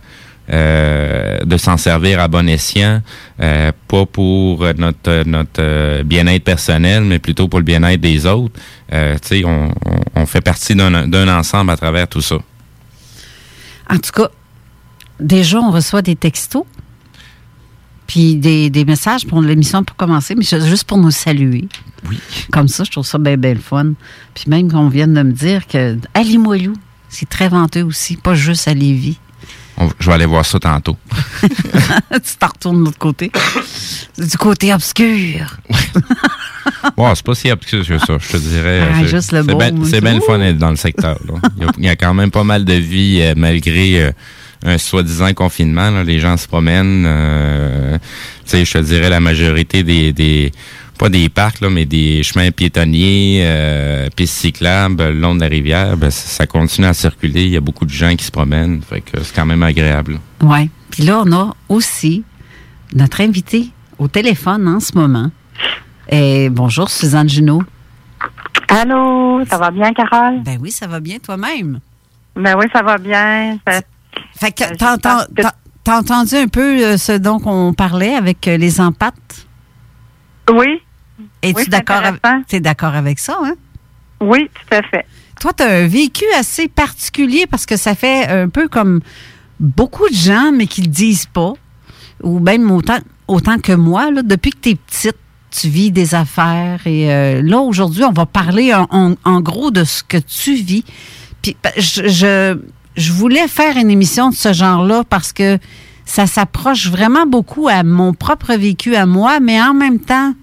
euh, 0.49 1.39
de 1.43 1.57
s'en 1.57 1.77
servir 1.77 2.19
à 2.19 2.27
bon 2.27 2.47
escient, 2.47 3.01
euh, 3.41 3.71
pas 3.87 4.05
pour 4.05 4.65
notre 4.77 5.23
notre 5.25 5.59
euh, 5.59 6.03
bien-être 6.03 6.43
personnel, 6.43 7.03
mais 7.03 7.19
plutôt 7.19 7.47
pour 7.47 7.59
le 7.59 7.65
bien-être 7.65 8.01
des 8.01 8.25
autres. 8.25 8.53
Euh, 8.93 9.17
tu 9.21 9.27
sais, 9.27 9.45
on, 9.45 9.71
on, 9.85 10.21
on, 10.21 10.25
fait 10.25 10.41
partie 10.41 10.75
d'un 10.75 11.37
ensemble 11.37 11.71
à 11.71 11.77
travers 11.77 12.07
tout 12.07 12.21
ça. 12.21 12.37
En 13.89 13.97
tout 13.97 14.11
cas, 14.11 14.29
déjà, 15.19 15.59
on 15.59 15.71
reçoit 15.71 16.01
des 16.01 16.15
textos, 16.15 16.63
puis 18.05 18.35
des, 18.35 18.69
des 18.69 18.85
messages 18.85 19.25
pour 19.27 19.41
l'émission 19.41 19.83
pour 19.83 19.95
commencer, 19.97 20.35
mais 20.35 20.43
juste 20.43 20.85
pour 20.85 20.97
nous 20.97 21.11
saluer. 21.11 21.67
Oui. 22.09 22.19
Comme 22.51 22.69
ça, 22.69 22.85
je 22.85 22.91
trouve 22.91 23.05
ça 23.05 23.17
bien, 23.17 23.35
bien 23.35 23.53
le 23.53 23.59
fun. 23.59 23.93
Puis 24.33 24.45
même 24.47 24.71
qu'on 24.71 24.87
vienne 24.87 25.13
de 25.13 25.23
me 25.23 25.33
dire 25.33 25.67
que 25.67 25.97
à 26.13 26.23
Limoilou, 26.23 26.73
c'est 27.09 27.27
très 27.27 27.49
venteux 27.49 27.83
aussi, 27.83 28.15
pas 28.15 28.35
juste 28.35 28.67
à 28.67 28.73
Lévis. 28.73 29.19
On, 29.77 29.89
je 29.99 30.07
vais 30.07 30.13
aller 30.13 30.25
voir 30.25 30.45
ça 30.45 30.59
tantôt. 30.59 30.97
tu 31.41 32.35
t'en 32.39 32.47
retournes 32.47 32.79
de 32.79 32.85
l'autre 32.85 32.97
côté. 32.97 33.31
Du 34.17 34.37
côté 34.37 34.73
obscur. 34.73 35.57
wow, 36.97 37.13
c'est 37.13 37.25
pas 37.25 37.35
si 37.35 37.51
obscur 37.51 37.85
que 37.85 37.97
ça, 37.99 38.17
je 38.19 38.27
te 38.31 38.37
dirais. 38.37 38.81
Ah, 38.91 39.05
juste 39.05 39.31
le 39.31 39.43
bon. 39.43 39.85
C'est 39.85 40.01
bien 40.01 40.15
le 40.15 40.21
fun 40.21 40.39
d'être 40.39 40.57
dans 40.57 40.71
le 40.71 40.75
secteur. 40.75 41.19
Il, 41.57 41.63
y 41.63 41.65
a, 41.65 41.71
il, 41.77 41.85
y 41.85 41.89
a, 41.89 41.95
quand 41.95 42.13
même 42.13 42.31
pas 42.31 42.43
mal 42.43 42.65
de 42.65 42.73
vie 42.73 43.19
euh, 43.21 43.33
malgré 43.37 44.01
euh, 44.01 44.11
un 44.65 44.77
soi-disant 44.77 45.33
confinement. 45.33 45.91
Là. 45.91 46.03
Les 46.03 46.19
gens 46.19 46.37
se 46.37 46.47
promènent. 46.47 47.05
Euh, 47.05 47.97
tu 48.45 48.51
sais, 48.51 48.65
je 48.65 48.73
te 48.73 48.77
dirais 48.79 49.09
la 49.09 49.19
majorité 49.19 49.83
des, 49.83 50.11
des 50.11 50.51
pas 50.97 51.09
des 51.09 51.29
parcs, 51.29 51.61
là, 51.61 51.69
mais 51.69 51.85
des 51.85 52.23
chemins 52.23 52.51
piétonniers, 52.51 53.41
euh, 53.43 54.09
pistes 54.15 54.35
cyclables 54.35 55.03
le 55.03 55.19
long 55.19 55.35
de 55.35 55.41
la 55.41 55.47
rivière, 55.47 55.97
ben, 55.97 56.09
ça 56.09 56.47
continue 56.47 56.87
à 56.87 56.93
circuler. 56.93 57.43
Il 57.43 57.51
y 57.51 57.57
a 57.57 57.61
beaucoup 57.61 57.85
de 57.85 57.91
gens 57.91 58.15
qui 58.15 58.25
se 58.25 58.31
promènent. 58.31 58.81
Fait 58.81 59.01
que 59.01 59.21
c'est 59.23 59.35
quand 59.35 59.45
même 59.45 59.63
agréable. 59.63 60.19
Oui. 60.41 60.69
Puis 60.89 61.03
là, 61.03 61.23
on 61.25 61.31
a 61.31 61.55
aussi 61.69 62.23
notre 62.93 63.21
invité 63.21 63.69
au 63.97 64.07
téléphone 64.07 64.67
en 64.67 64.79
ce 64.79 64.95
moment. 64.95 65.31
Et 66.09 66.49
bonjour, 66.49 66.89
Suzanne 66.89 67.29
Junot. 67.29 67.63
Allô, 68.69 69.43
ça 69.45 69.57
va 69.57 69.71
bien, 69.71 69.93
Carole? 69.93 70.41
Ben 70.43 70.57
oui, 70.61 70.71
ça 70.71 70.87
va 70.87 70.99
bien 70.99 71.19
toi-même. 71.19 71.79
Ben 72.35 72.55
oui, 72.57 72.65
ça 72.73 72.81
va 72.81 72.97
bien. 72.97 73.57
Ça... 73.67 73.81
Fait 74.39 74.51
que 74.51 74.75
t'as, 74.75 74.97
t'as, 74.97 75.25
t'as 75.83 75.97
entendu 75.99 76.35
un 76.35 76.47
peu 76.47 76.97
ce 76.97 77.17
dont 77.17 77.41
on 77.45 77.73
parlait 77.73 78.15
avec 78.15 78.45
les 78.45 78.81
empates? 78.81 79.47
Oui. 80.51 80.81
Es-tu 81.41 81.61
oui, 81.61 81.67
d'accord 81.67 82.03
avec, 82.03 82.21
es 82.51 82.59
d'accord 82.59 82.95
avec 82.95 83.19
ça, 83.19 83.37
hein? 83.43 83.55
Oui, 84.21 84.49
tout 84.53 84.75
à 84.75 84.81
fait. 84.83 85.05
Toi, 85.39 85.53
tu 85.53 85.63
as 85.63 85.67
un 85.67 85.87
vécu 85.87 86.25
assez 86.37 86.67
particulier 86.67 87.45
parce 87.47 87.65
que 87.65 87.77
ça 87.77 87.95
fait 87.95 88.27
un 88.27 88.49
peu 88.49 88.67
comme 88.67 89.01
beaucoup 89.59 90.07
de 90.09 90.15
gens, 90.15 90.51
mais 90.51 90.67
qui 90.67 90.81
le 90.81 90.87
disent 90.87 91.27
pas, 91.27 91.53
ou 92.23 92.39
même 92.39 92.69
autant, 92.71 92.99
autant 93.27 93.59
que 93.59 93.73
moi, 93.73 94.11
là, 94.11 94.21
depuis 94.23 94.51
que 94.51 94.57
tu 94.61 94.69
es 94.69 94.75
petite, 94.75 95.17
tu 95.51 95.69
vis 95.69 95.91
des 95.91 96.15
affaires. 96.15 96.85
Et 96.85 97.11
euh, 97.11 97.41
là, 97.41 97.59
aujourd'hui, 97.59 98.03
on 98.03 98.11
va 98.11 98.25
parler 98.25 98.73
en, 98.73 98.87
en, 98.91 99.15
en, 99.23 99.41
gros 99.41 99.71
de 99.71 99.83
ce 99.83 100.03
que 100.03 100.17
tu 100.17 100.55
vis. 100.55 100.83
Puis 101.41 101.55
je, 101.77 102.07
je, 102.07 102.59
je 102.95 103.11
voulais 103.13 103.47
faire 103.47 103.77
une 103.77 103.89
émission 103.89 104.29
de 104.29 104.35
ce 104.35 104.53
genre-là 104.53 105.03
parce 105.07 105.33
que 105.33 105.57
ça 106.05 106.25
s'approche 106.25 106.89
vraiment 106.89 107.25
beaucoup 107.25 107.67
à 107.67 107.83
mon 107.83 108.13
propre 108.13 108.53
vécu 108.53 108.95
à 108.95 109.05
moi, 109.05 109.39
mais 109.39 109.61
en 109.61 109.73
même 109.73 109.99
temps 109.99 110.33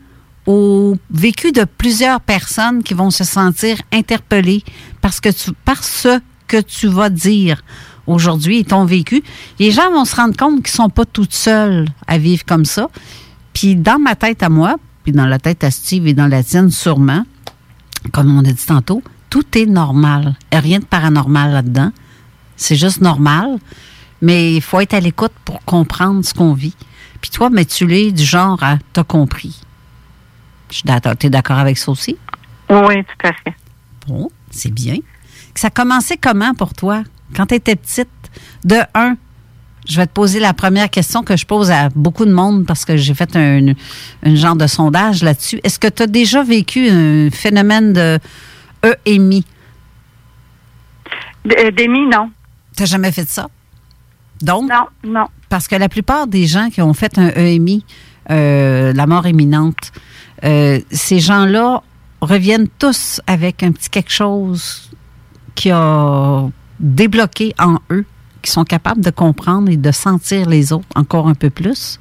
au 0.46 0.96
vécu 1.10 1.52
de 1.52 1.64
plusieurs 1.64 2.20
personnes 2.20 2.82
qui 2.82 2.94
vont 2.94 3.10
se 3.10 3.24
sentir 3.24 3.78
interpellées 3.92 4.62
parce 5.00 5.20
que 5.20 5.30
tu, 5.30 5.52
par 5.64 5.82
ce 5.82 6.20
que 6.46 6.60
tu 6.60 6.86
vas 6.88 7.10
dire 7.10 7.62
aujourd'hui 8.06 8.58
et 8.58 8.64
ton 8.64 8.84
vécu. 8.84 9.22
Les 9.58 9.70
gens 9.70 9.90
vont 9.90 10.04
se 10.04 10.14
rendre 10.16 10.36
compte 10.36 10.62
qu'ils 10.62 10.74
sont 10.74 10.90
pas 10.90 11.04
toutes 11.04 11.32
seules 11.32 11.86
à 12.06 12.18
vivre 12.18 12.44
comme 12.44 12.64
ça. 12.64 12.88
Puis 13.52 13.76
dans 13.76 13.98
ma 13.98 14.14
tête 14.14 14.42
à 14.42 14.48
moi, 14.48 14.76
puis 15.02 15.12
dans 15.12 15.26
la 15.26 15.38
tête 15.38 15.64
à 15.64 15.70
Steve 15.70 16.06
et 16.06 16.14
dans 16.14 16.26
la 16.26 16.42
tienne 16.42 16.70
sûrement, 16.70 17.24
comme 18.12 18.36
on 18.36 18.40
a 18.40 18.52
dit 18.52 18.66
tantôt, 18.66 19.02
tout 19.30 19.46
est 19.56 19.66
normal. 19.66 20.36
Il 20.52 20.56
a 20.56 20.60
rien 20.60 20.78
de 20.78 20.84
paranormal 20.84 21.52
là-dedans. 21.52 21.92
C'est 22.56 22.76
juste 22.76 23.00
normal. 23.00 23.58
Mais 24.20 24.54
il 24.54 24.62
faut 24.62 24.80
être 24.80 24.94
à 24.94 25.00
l'écoute 25.00 25.32
pour 25.44 25.62
comprendre 25.64 26.24
ce 26.24 26.32
qu'on 26.32 26.54
vit. 26.54 26.74
Puis 27.20 27.30
toi, 27.30 27.50
mais 27.50 27.64
tu 27.64 27.86
l'es 27.86 28.12
du 28.12 28.24
genre 28.24 28.62
à 28.62 28.78
t'as 28.92 29.04
compris. 29.04 29.60
Tu 30.82 31.26
es 31.26 31.30
d'accord 31.30 31.58
avec 31.58 31.78
ça 31.78 31.90
aussi? 31.90 32.16
Oui, 32.68 33.04
tout 33.04 33.26
à 33.28 33.32
fait. 33.32 33.54
Bon, 34.06 34.30
c'est 34.50 34.72
bien. 34.72 34.96
Ça 35.54 35.68
a 35.68 35.70
commencé 35.70 36.16
comment 36.16 36.54
pour 36.54 36.74
toi? 36.74 37.04
Quand 37.34 37.46
tu 37.46 37.54
étais 37.54 37.76
petite, 37.76 38.08
de 38.64 38.76
un, 38.94 39.16
je 39.88 39.96
vais 39.96 40.06
te 40.06 40.12
poser 40.12 40.40
la 40.40 40.52
première 40.52 40.90
question 40.90 41.22
que 41.22 41.36
je 41.36 41.46
pose 41.46 41.70
à 41.70 41.90
beaucoup 41.90 42.24
de 42.24 42.32
monde 42.32 42.66
parce 42.66 42.84
que 42.84 42.96
j'ai 42.96 43.14
fait 43.14 43.36
un, 43.36 43.74
un, 44.24 44.34
genre 44.34 44.56
de 44.56 44.66
sondage 44.66 45.22
là-dessus. 45.22 45.60
Est-ce 45.62 45.78
que 45.78 45.88
tu 45.88 46.02
as 46.02 46.06
déjà 46.06 46.42
vécu 46.42 46.88
un 46.88 47.30
phénomène 47.30 47.92
de 47.92 48.18
EMI? 49.06 49.44
D'EMI, 51.44 52.06
non. 52.08 52.30
Tu 52.76 52.82
n'as 52.82 52.86
jamais 52.86 53.12
fait 53.12 53.28
ça? 53.28 53.48
Donc? 54.42 54.68
Non, 54.68 54.86
non. 55.04 55.26
Parce 55.48 55.68
que 55.68 55.76
la 55.76 55.88
plupart 55.88 56.26
des 56.26 56.46
gens 56.46 56.70
qui 56.70 56.82
ont 56.82 56.94
fait 56.94 57.18
un 57.18 57.28
EMI, 57.28 57.84
euh, 58.30 58.92
la 58.92 59.06
mort 59.06 59.26
imminente, 59.26 59.92
euh, 60.44 60.80
ces 60.90 61.20
gens-là 61.20 61.82
reviennent 62.20 62.68
tous 62.78 63.20
avec 63.26 63.62
un 63.62 63.72
petit 63.72 63.90
quelque 63.90 64.12
chose 64.12 64.90
qui 65.54 65.70
a 65.70 66.46
débloqué 66.80 67.54
en 67.58 67.78
eux, 67.90 68.04
qui 68.42 68.50
sont 68.50 68.64
capables 68.64 69.02
de 69.02 69.10
comprendre 69.10 69.70
et 69.70 69.76
de 69.76 69.90
sentir 69.90 70.48
les 70.48 70.72
autres 70.72 70.88
encore 70.94 71.28
un 71.28 71.34
peu 71.34 71.50
plus. 71.50 71.98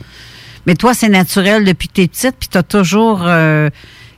Mais 0.65 0.75
toi, 0.75 0.93
c'est 0.93 1.09
naturel 1.09 1.65
depuis 1.65 1.87
que 1.87 1.93
tu 1.93 2.01
es 2.01 2.07
petite, 2.07 2.35
puis 2.39 2.49
tu 2.49 2.57
as 2.57 2.63
toujours 2.63 3.23
euh, 3.23 3.69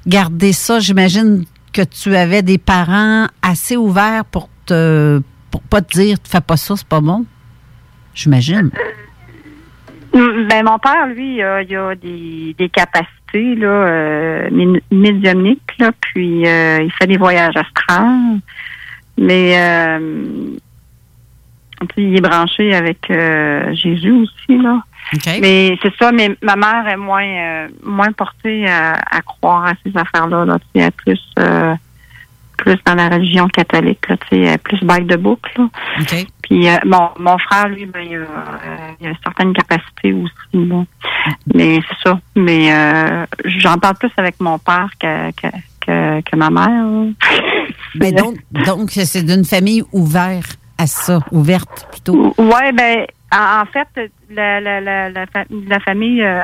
gardé 0.05 0.53
ça. 0.53 0.79
J'imagine 0.79 1.45
que 1.73 1.81
tu 1.81 2.15
avais 2.15 2.41
des 2.41 2.57
parents 2.57 3.27
assez 3.41 3.75
ouverts 3.75 4.25
pour 4.25 4.49
te 4.65 5.21
pour 5.51 5.61
pas 5.61 5.81
te 5.81 5.93
dire 5.93 6.17
fais 6.23 6.41
pas 6.41 6.57
ça, 6.57 6.75
c'est 6.75 6.87
pas 6.87 7.01
bon. 7.01 7.25
J'imagine. 8.13 8.71
Ben, 10.13 10.63
mon 10.63 10.79
père, 10.79 11.07
lui, 11.07 11.43
euh, 11.43 11.63
il 11.63 11.75
a 11.75 11.95
des, 11.95 12.55
des 12.57 12.69
capacités 12.69 13.24
là, 13.33 13.67
euh, 13.67 14.49
médiumniques, 14.91 15.73
là, 15.79 15.91
puis 15.99 16.47
euh, 16.47 16.79
il 16.81 16.91
fait 16.93 17.07
des 17.07 17.17
voyages 17.17 17.55
astrales. 17.55 18.39
Mais 19.17 19.51
il 21.97 22.17
est 22.17 22.21
branché 22.21 22.73
avec 22.73 23.11
Jésus 23.73 24.11
aussi, 24.11 24.57
là. 24.61 24.81
Okay. 25.13 25.39
Mais 25.39 25.77
c'est 25.83 25.93
ça, 25.97 26.11
mais 26.11 26.35
ma 26.41 26.55
mère 26.55 26.87
est 26.87 26.97
moins 26.97 27.67
moins 27.83 28.11
portée 28.11 28.67
à, 28.67 28.93
à, 28.93 29.21
croire 29.21 29.67
à 29.67 29.73
ces 29.85 29.95
affaires-là. 29.95 30.45
Là, 30.45 30.57
elle 30.73 30.81
est 30.81 30.91
plus 30.91 31.21
plus 32.57 32.77
dans 32.85 32.95
la 32.95 33.09
religion 33.09 33.47
catholique, 33.47 34.07
là, 34.09 34.17
tu 34.17 34.45
sais, 34.45 34.57
plus 34.57 34.79
bague 34.81 35.05
de 35.05 35.15
boucle. 35.15 35.51
Là. 35.57 35.67
Okay. 36.01 36.25
Puis 36.45 36.69
euh, 36.69 36.77
mon, 36.85 37.09
mon 37.17 37.37
frère, 37.39 37.67
lui, 37.69 37.85
ben, 37.85 38.05
il 38.07 38.17
a, 38.17 38.19
euh, 38.19 38.91
il 39.01 39.07
a 39.07 39.13
certaines 39.23 39.53
capacités 39.53 40.13
aussi. 40.13 40.67
Là. 40.67 40.83
Mais 41.53 41.79
c'est 41.87 42.09
ça. 42.09 42.19
Mais 42.35 42.71
euh, 42.71 43.25
j'en 43.45 43.77
parle 43.79 43.95
plus 43.95 44.11
avec 44.17 44.39
mon 44.39 44.59
père 44.59 44.89
que, 44.99 45.31
que, 45.31 45.47
que, 45.81 46.21
que 46.21 46.35
ma 46.35 46.49
mère. 46.49 47.13
Ben 47.95 48.13
donc, 48.13 48.35
donc 48.65 48.89
c'est 48.91 49.23
d'une 49.23 49.45
famille 49.45 49.81
ouverte 49.93 50.59
à 50.77 50.85
ça, 50.85 51.19
ouverte 51.31 51.87
plutôt. 51.91 52.35
Ouais, 52.37 52.73
ben 52.73 53.05
en, 53.31 53.63
fait, 53.65 54.11
la, 54.29 54.59
la, 54.59 54.81
la, 54.81 55.09
la, 55.09 55.25
la 55.49 55.79
famille 55.79 56.21
euh, 56.21 56.41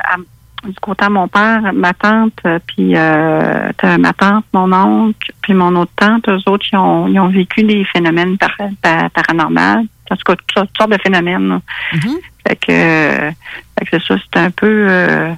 du 0.64 0.74
côté 0.80 1.06
de 1.06 1.10
mon 1.10 1.28
père, 1.28 1.72
ma 1.72 1.92
tante, 1.92 2.40
puis 2.66 2.94
euh, 2.96 3.70
ma 3.98 4.12
tante, 4.12 4.44
mon 4.52 4.72
oncle, 4.72 5.32
puis 5.42 5.54
mon 5.54 5.74
autre 5.76 5.92
tante, 5.96 6.28
eux 6.28 6.38
autres, 6.46 6.66
ils 6.72 6.76
ont, 6.76 7.08
ils 7.08 7.18
ont 7.18 7.28
vécu 7.28 7.62
des 7.64 7.84
phénomènes 7.84 8.38
par, 8.38 8.54
par, 8.80 9.10
paranormaux. 9.10 9.86
En 10.10 10.16
tout 10.16 10.24
cas, 10.24 10.36
toutes 10.36 10.76
sortes 10.76 10.90
de 10.90 10.98
phénomènes. 11.02 11.60
Mm 11.92 11.98
-hmm. 11.98 12.18
Fait 12.46 12.56
que, 12.56 12.72
fait 13.78 13.84
que 13.86 13.90
c'est 13.90 14.02
ça, 14.06 14.14
c'est 14.18 14.40
un 14.40 14.50
peu... 14.50 14.86
Euh, 14.90 15.32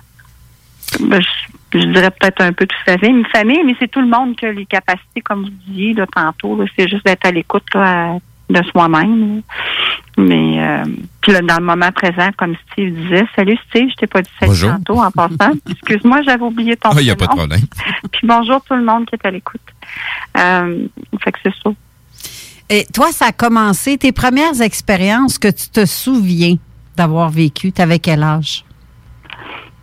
ben, 1.00 1.20
je, 1.20 1.78
je, 1.78 1.87
dirais 1.87 2.10
peut-être 2.10 2.40
un 2.40 2.52
peu 2.52 2.66
de 2.66 2.74
famille, 2.84 3.18
une 3.20 3.26
famille, 3.26 3.62
mais 3.64 3.76
c'est 3.78 3.90
tout 3.90 4.00
le 4.00 4.08
monde 4.08 4.37
qui 4.37 4.46
a 4.46 4.52
les 4.52 4.66
capacités, 4.66 5.20
comme 5.22 5.42
vous 5.44 5.56
disiez 5.66 5.94
là, 5.94 6.06
tantôt. 6.06 6.64
C'est 6.76 6.88
juste 6.88 7.04
d'être 7.06 7.26
à 7.26 7.30
l'écoute 7.30 7.68
de 8.50 8.62
soi-même. 8.70 9.42
Mais 10.16 10.62
euh, 10.62 10.85
Puis 11.20 11.33
là, 11.33 11.40
dans 11.40 11.59
le 11.59 11.64
moment 11.64 11.90
présent, 11.90 12.30
comme 12.37 12.54
Steve 12.70 12.94
disait, 12.94 13.26
salut 13.35 13.59
Steve, 13.68 13.88
je 13.90 13.96
t'ai 13.96 14.07
pas 14.07 14.22
dit 14.22 14.30
ça 14.38 14.46
Bonjour. 14.46 14.70
tantôt 14.70 15.00
en 15.00 15.11
passant. 15.11 15.52
Excuse-moi, 15.70 16.22
j'avais 16.22 16.44
oublié 16.44 16.76
ton 16.76 16.90
Ah, 16.90 17.00
il 17.00 17.04
n'y 17.04 17.11
a 17.11 17.16
pas 17.16 17.26
de 17.26 17.33
problème. 17.33 17.61
Puis 18.12 18.26
bonjour 18.26 18.62
tout 18.62 18.74
le 18.74 18.85
monde 18.85 19.07
qui 19.07 19.16
est 19.16 19.26
à 19.26 19.30
l'écoute. 19.30 19.61
Euh, 20.38 20.87
fait 21.20 21.33
que 21.33 21.38
c'est 21.42 21.54
ça. 21.64 21.70
Et 22.70 22.87
toi, 22.94 23.12
ça 23.12 23.26
a 23.26 23.33
commencé, 23.33 23.98
tes 23.98 24.12
premières 24.12 24.61
expériences 24.62 25.38
que 25.38 25.48
tu 25.48 25.68
te 25.68 25.85
souviens 25.85 26.57
d'avoir 26.96 27.28
vécues, 27.28 27.72
t'avais 27.72 27.98
quel 27.98 28.22
âge? 28.22 28.64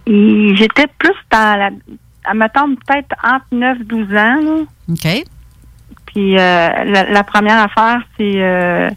J'étais 0.07 0.87
plus 0.97 1.13
dans 1.31 1.59
la. 1.59 1.69
Elle 2.29 2.37
me 2.37 2.47
tombe 2.53 2.75
peut-être 2.85 3.15
entre 3.23 3.45
9-12 3.51 4.17
ans. 4.17 4.41
Là. 4.43 4.63
OK. 4.89 5.23
Puis 6.07 6.37
euh, 6.37 6.69
la, 6.85 7.09
la 7.09 7.23
première 7.23 7.59
affaire, 7.63 8.01
c'est 8.17 8.41
euh, 8.43 8.89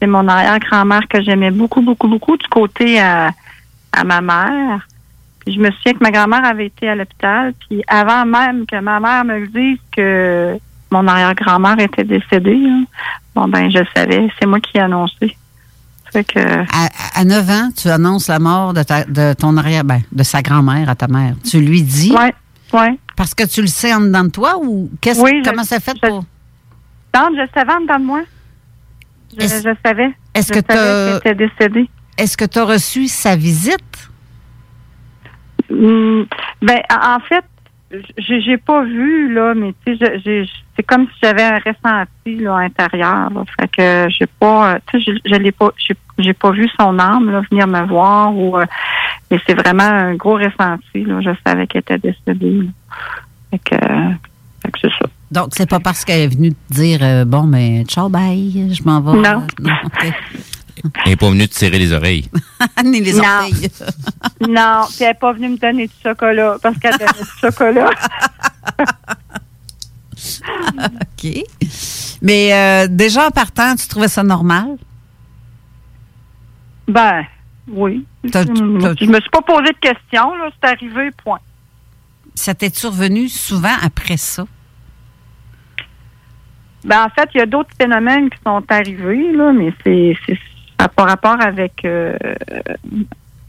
c'est 0.00 0.06
mon 0.06 0.26
arrière-grand-mère 0.28 1.02
que 1.08 1.22
j'aimais 1.22 1.50
beaucoup, 1.50 1.80
beaucoup, 1.82 2.08
beaucoup 2.08 2.36
du 2.36 2.46
côté 2.48 3.00
à, 3.00 3.30
à 3.92 4.04
ma 4.04 4.20
mère. 4.20 4.86
Puis 5.40 5.54
je 5.54 5.60
me 5.60 5.70
souviens 5.70 5.94
que 5.94 6.02
ma 6.02 6.10
grand-mère 6.10 6.44
avait 6.44 6.66
été 6.66 6.88
à 6.88 6.94
l'hôpital. 6.94 7.54
Puis 7.68 7.82
avant 7.88 8.24
même 8.26 8.66
que 8.66 8.78
ma 8.80 9.00
mère 9.00 9.24
me 9.24 9.40
le 9.40 9.46
dise 9.48 9.78
que 9.94 10.58
mon 10.90 11.06
arrière-grand-mère 11.06 11.78
était 11.80 12.04
décédée, 12.04 12.60
bon 13.34 13.48
ben 13.48 13.70
je 13.70 13.78
savais. 13.96 14.28
C'est 14.38 14.46
moi 14.46 14.60
qui 14.60 14.76
ai 14.76 14.80
annoncé. 14.80 15.36
Fait 16.12 16.24
que 16.24 16.40
À, 16.40 16.88
à 17.20 17.24
9 17.24 17.50
ans, 17.50 17.68
tu 17.76 17.88
annonces 17.88 18.26
la 18.28 18.38
mort 18.40 18.74
de, 18.74 18.82
ta, 18.82 19.04
de 19.04 19.32
ton 19.34 19.56
arrière, 19.56 19.84
ben, 19.84 20.00
de 20.10 20.22
sa 20.24 20.42
grand-mère 20.42 20.88
à 20.88 20.96
ta 20.96 21.06
mère. 21.06 21.34
Tu 21.48 21.60
lui 21.60 21.82
dis? 21.82 22.12
Ouais, 22.12 22.34
ouais. 22.72 22.98
parce 23.16 23.32
que 23.34 23.44
tu 23.46 23.60
le 23.62 23.68
sais 23.68 23.94
en 23.94 24.00
dedans 24.00 24.24
de 24.24 24.30
toi 24.30 24.54
ou 24.60 24.90
qu'est-ce 25.00 25.20
Oui, 25.20 25.40
comment 25.44 25.62
ça 25.62 25.78
fait 25.78 25.94
je- 26.02 26.08
pour 26.08 26.24
Donc, 27.14 27.30
je 27.36 27.46
savais 27.54 27.72
en 27.72 27.80
dedans 27.80 27.98
de 27.98 28.04
moi. 28.04 28.20
Je, 29.38 29.44
Est-ce- 29.44 29.68
je 29.68 29.74
savais. 29.84 30.10
est-ce 30.34 30.52
je 30.54 30.60
que 30.60 30.66
qu'elle 30.66 31.16
était 31.16 31.34
décédée. 31.48 31.88
est-ce 32.18 32.36
que 32.36 32.44
tu 32.44 32.58
as 32.58 32.64
reçu 32.64 33.06
sa 33.08 33.36
visite? 33.36 34.08
Hmm, 35.70 36.22
ben, 36.62 36.80
en 36.90 37.20
fait, 37.20 37.44
j'ai 38.18 38.40
j'ai 38.40 38.56
pas 38.56 38.82
vu, 38.82 39.32
là, 39.32 39.54
mais 39.54 39.72
tu 39.84 39.96
sais, 39.96 40.44
c'est 40.76 40.82
comme 40.84 41.06
si 41.06 41.12
j'avais 41.22 41.42
un 41.44 41.58
ressenti, 41.58 42.36
là, 42.42 42.56
intérieur, 42.56 43.30
là. 43.30 43.44
Fait 43.58 43.68
que 43.68 44.08
j'ai 44.10 44.26
pas, 44.26 44.74
euh, 44.74 44.78
tu 44.90 45.00
sais, 45.02 45.12
je, 45.24 45.30
je 45.30 45.34
l'ai 45.36 45.52
pas, 45.52 45.70
j'ai- 45.76 45.96
j'ai 46.18 46.32
pas 46.34 46.50
vu 46.50 46.68
son 46.78 46.98
âme, 46.98 47.30
là, 47.30 47.42
venir 47.50 47.66
me 47.66 47.82
voir 47.86 48.34
ou, 48.36 48.56
euh, 48.58 48.64
mais 49.30 49.40
c'est 49.46 49.54
vraiment 49.54 49.82
un 49.84 50.14
gros 50.14 50.34
ressenti, 50.36 51.04
là. 51.04 51.20
Je 51.20 51.30
savais 51.46 51.66
qu'elle 51.66 51.80
était 51.82 51.98
décédée, 51.98 52.62
là. 52.62 52.70
Fait 53.52 53.58
que, 53.58 53.74
euh, 53.76 54.10
fait 54.64 54.70
que 54.72 54.78
c'est 54.82 54.90
ça. 54.98 55.06
Donc, 55.30 55.50
c'est 55.56 55.68
pas 55.68 55.78
parce 55.80 56.04
qu'elle 56.04 56.20
est 56.20 56.28
venue 56.34 56.52
te 56.52 56.74
dire 56.74 56.98
euh, 57.02 57.24
bon, 57.24 57.44
mais 57.44 57.84
ciao, 57.84 58.08
bye, 58.08 58.74
je 58.74 58.82
m'en 58.82 59.00
vais. 59.00 59.18
Non. 59.20 59.46
Il 61.06 61.10
n'est 61.10 61.16
pas 61.16 61.30
venu 61.30 61.46
te 61.46 61.54
tirer 61.54 61.78
les 61.78 61.92
oreilles. 61.92 62.28
Ni 62.84 63.00
les 63.00 63.12
Non. 63.14 63.22
orteils. 63.24 63.70
Non, 64.48 64.84
puis 64.88 64.96
elle 65.02 65.08
n'est 65.08 65.14
pas 65.14 65.32
venue 65.34 65.50
me 65.50 65.56
donner 65.58 65.86
du 65.86 65.92
chocolat 66.02 66.56
parce 66.62 66.78
qu'elle 66.78 66.92
donnait 66.96 67.12
du 67.12 67.40
chocolat. 67.40 67.90
OK. 70.78 71.44
Mais 72.22 72.52
euh, 72.54 72.86
déjà 72.88 73.26
en 73.26 73.30
partant, 73.30 73.74
tu 73.76 73.86
trouvais 73.86 74.08
ça 74.08 74.22
normal? 74.22 74.76
Ben, 76.88 77.24
oui. 77.68 78.04
T'as- 78.32 78.42
Je 78.42 78.46
t'as- 78.80 79.06
me 79.06 79.20
suis 79.20 79.30
pas 79.30 79.42
posé 79.42 79.68
de 79.72 79.78
questions, 79.80 80.34
là. 80.36 80.50
C'est 80.62 80.68
arrivé, 80.70 81.10
point. 81.22 81.38
Ça 82.34 82.54
t'est 82.54 82.74
survenu 82.74 83.28
souvent 83.28 83.74
après 83.82 84.16
ça? 84.16 84.44
Ben, 86.84 87.04
en 87.04 87.08
fait, 87.10 87.28
il 87.34 87.38
y 87.38 87.40
a 87.42 87.46
d'autres 87.46 87.74
phénomènes 87.78 88.30
qui 88.30 88.38
sont 88.44 88.62
arrivés, 88.68 89.32
là, 89.32 89.52
mais 89.52 89.72
c'est, 89.84 90.16
c'est, 90.26 90.38
pas 90.96 91.04
rapport 91.04 91.36
avec. 91.40 91.84
Euh, 91.84 92.16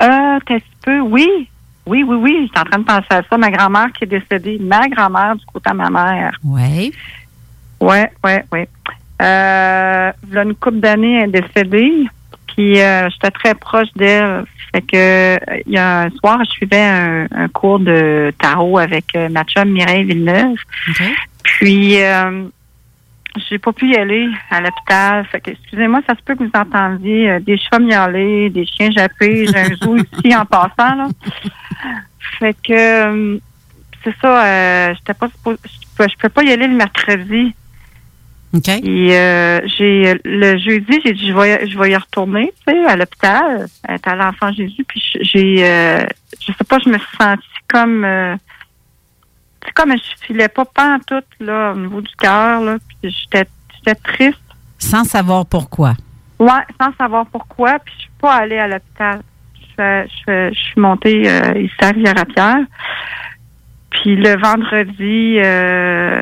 euh, 0.02 0.40
petit 0.46 0.64
peu. 0.84 1.00
Oui. 1.00 1.48
Oui, 1.86 2.04
oui, 2.04 2.16
oui. 2.16 2.48
J'étais 2.48 2.60
en 2.60 2.64
train 2.66 2.80
de 2.80 2.84
penser 2.84 3.08
à 3.10 3.22
ça. 3.30 3.38
Ma 3.38 3.50
grand-mère 3.50 3.92
qui 3.94 4.04
est 4.04 4.08
décédée. 4.08 4.58
Ma 4.60 4.88
grand-mère 4.88 5.36
du 5.36 5.46
côté 5.46 5.70
de 5.72 5.76
ma 5.76 5.90
mère. 5.90 6.38
Oui. 6.44 6.94
Ouais, 7.80 8.12
ouais, 8.24 8.44
ouais. 8.52 8.70
Euh, 9.22 10.12
il 10.28 10.34
y 10.34 10.38
a 10.38 10.44
une 10.44 10.56
couple 10.56 10.80
d'années, 10.80 11.22
elle 11.22 11.36
est 11.36 11.42
décédée. 11.42 12.08
Puis 12.48 12.82
euh, 12.82 13.10
j'étais 13.10 13.32
très 13.32 13.56
proche 13.56 13.88
d'elle. 13.96 14.46
Fait 14.74 14.82
que 14.82 14.96
euh, 14.96 15.38
il 15.66 15.74
y 15.74 15.78
a 15.78 16.04
un 16.04 16.10
soir, 16.12 16.40
je 16.46 16.52
suivais 16.52 16.82
un, 16.82 17.28
un 17.32 17.48
cours 17.50 17.80
de 17.80 18.34
tarot 18.40 18.78
avec 18.78 19.16
euh, 19.16 19.30
ma 19.30 19.44
chum 19.44 19.70
Mireille 19.70 20.04
Villeneuve. 20.04 20.58
OK. 20.90 21.04
Puis 21.44 22.02
euh, 22.02 22.44
j'ai 23.50 23.58
pas 23.60 23.72
pu 23.72 23.90
y 23.92 23.96
aller 23.96 24.28
à 24.50 24.62
l'hôpital. 24.62 25.26
Fait 25.26 25.40
que 25.42 25.52
excusez-moi, 25.52 26.02
ça 26.08 26.16
se 26.16 26.22
peut 26.24 26.36
que 26.36 26.44
vous 26.44 26.52
entendiez 26.54 27.30
euh, 27.32 27.40
des 27.40 27.58
chats 27.58 27.80
miauler, 27.80 28.50
des 28.50 28.66
chiens 28.66 28.92
japper, 28.92 29.46
j'ai 29.48 29.58
un 29.58 29.76
zoo 29.76 29.96
ici 30.24 30.36
en 30.36 30.46
passant 30.46 30.96
là. 30.96 31.08
Fait 32.40 32.56
que 32.64 32.74
euh, 32.74 33.38
c'est 34.04 34.16
ça, 34.22 34.46
euh, 34.46 34.94
j'étais 34.96 35.14
pas 35.14 35.28
supposée- 35.30 35.60
je 35.66 35.88
peux, 35.98 36.10
je 36.10 36.18
peux 36.18 36.30
pas 36.30 36.44
y 36.44 36.52
aller 36.52 36.68
le 36.68 36.76
mercredi. 36.76 37.54
OK. 38.54 38.68
Et 38.68 39.16
euh, 39.18 39.62
j'ai 39.78 40.20
le 40.26 40.58
jeudi, 40.58 41.00
j'ai 41.06 41.14
dit 41.14 41.28
je 41.30 41.34
vais 41.34 41.68
je 41.70 41.78
vais 41.80 41.92
y 41.92 41.96
retourner, 41.96 42.52
tu 42.68 42.74
sais, 42.74 42.86
à 42.86 42.98
l'hôpital, 42.98 43.68
être 43.88 44.08
à 44.10 44.16
l'enfant 44.16 44.52
Jésus, 44.52 44.84
puis 44.86 45.02
j'ai 45.22 45.64
euh, 45.66 46.04
je 46.40 46.52
sais 46.52 46.64
pas, 46.68 46.78
je 46.84 46.90
me 46.90 46.98
suis 46.98 47.18
sentie 47.18 47.48
comme 47.70 48.04
c'est 49.72 49.84
comme 49.84 49.96
je 49.98 50.26
filais 50.26 50.48
pas 50.48 50.66
pantoute 50.66 51.26
là 51.40 51.72
au 51.72 51.78
niveau 51.78 52.02
du 52.02 52.14
cœur 52.16 52.62
là, 52.62 52.78
puis 53.02 53.12
j'étais 53.12 53.48
j'étais 53.76 53.96
triste. 53.96 54.40
Sans 54.78 55.04
savoir 55.04 55.46
pourquoi? 55.46 55.94
Ouais, 56.40 56.64
sans 56.80 56.94
savoir 56.98 57.26
pourquoi, 57.28 57.80
puis 57.80 57.94
je 57.96 58.02
suis 58.02 58.12
pas 58.20 58.34
allée 58.34 58.58
à 58.58 58.68
l'hôpital. 58.68 59.22
Je, 59.78 60.52
suis 60.54 60.80
montée 60.80 61.30
euh, 61.30 61.60
ici 61.60 61.74
à 61.82 61.88
Rivière-à-Pierre. 61.88 62.66
Puis 63.90 64.16
le 64.16 64.40
vendredi 64.40 65.40
euh, 65.40 66.22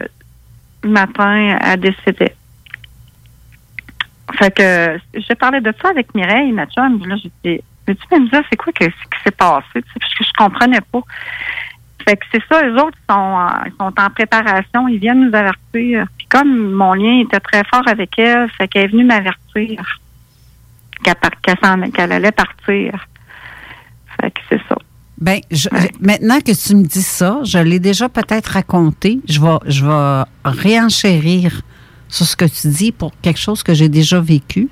matin, 0.84 1.58
elle 1.62 1.80
décédait. 1.80 2.36
Fait 4.36 4.52
que 4.52 5.00
j'ai 5.14 5.36
parlé 5.36 5.60
de 5.60 5.74
ça 5.82 5.90
avec 5.90 6.14
Mireille, 6.16 6.52
ma 6.52 6.66
chum, 6.68 7.06
là, 7.06 7.16
j'ai 7.18 7.32
dit, 7.44 7.62
veux-tu 7.88 8.20
me 8.22 8.30
dire 8.30 8.44
c'est 8.50 8.56
quoi 8.56 8.72
que, 8.72 8.86
ce 8.86 8.90
qui 8.90 9.24
s'est 9.24 9.32
passé? 9.32 9.66
tu 9.74 10.00
Parce 10.00 10.14
que 10.16 10.24
je 10.24 10.32
comprenais 10.38 10.82
pas. 10.92 11.02
Fait 12.10 12.18
que 12.18 12.26
c'est 12.32 12.42
ça, 12.52 12.64
les 12.66 12.72
autres 12.74 12.98
sont, 13.08 13.16
en- 13.16 13.64
ils 13.68 13.72
sont 13.80 13.94
en 14.00 14.10
préparation, 14.10 14.88
ils 14.88 14.98
viennent 14.98 15.30
nous 15.30 15.36
avertir. 15.38 16.08
Puis 16.18 16.26
comme 16.28 16.72
mon 16.72 16.94
lien 16.94 17.20
était 17.22 17.40
très 17.40 17.62
fort 17.72 17.84
avec 17.88 18.18
elle, 18.18 18.50
fait 18.58 18.68
qu'elle 18.68 18.86
est 18.86 18.88
venue 18.88 19.04
m'avertir 19.06 20.00
qu'elle 21.04 21.16
qu'elle 21.44 21.92
qu'elle 21.92 22.12
allait 22.12 22.32
partir. 22.32 23.06
Fait 24.20 24.32
que 24.32 24.40
c'est 24.50 24.62
ça. 24.68 24.76
Ben, 25.20 25.40
je- 25.52 25.70
maintenant 26.00 26.40
que 26.40 26.52
tu 26.68 26.76
me 26.76 26.84
dis 26.84 27.04
ça, 27.04 27.42
je 27.44 27.60
l'ai 27.60 27.80
déjà 27.80 28.10
peut-être 28.10 28.48
raconté. 28.48 29.20
Je 29.28 29.40
vais, 29.40 29.58
je 29.68 29.86
vais 29.86 30.24
réenchérir 30.46 31.62
sur 32.08 32.26
ce 32.26 32.36
que 32.36 32.46
tu 32.46 32.70
dis 32.70 32.92
pour 32.92 33.12
quelque 33.22 33.40
chose 33.40 33.62
que 33.62 33.74
j'ai 33.76 33.90
déjà 33.90 34.20
vécu. 34.20 34.68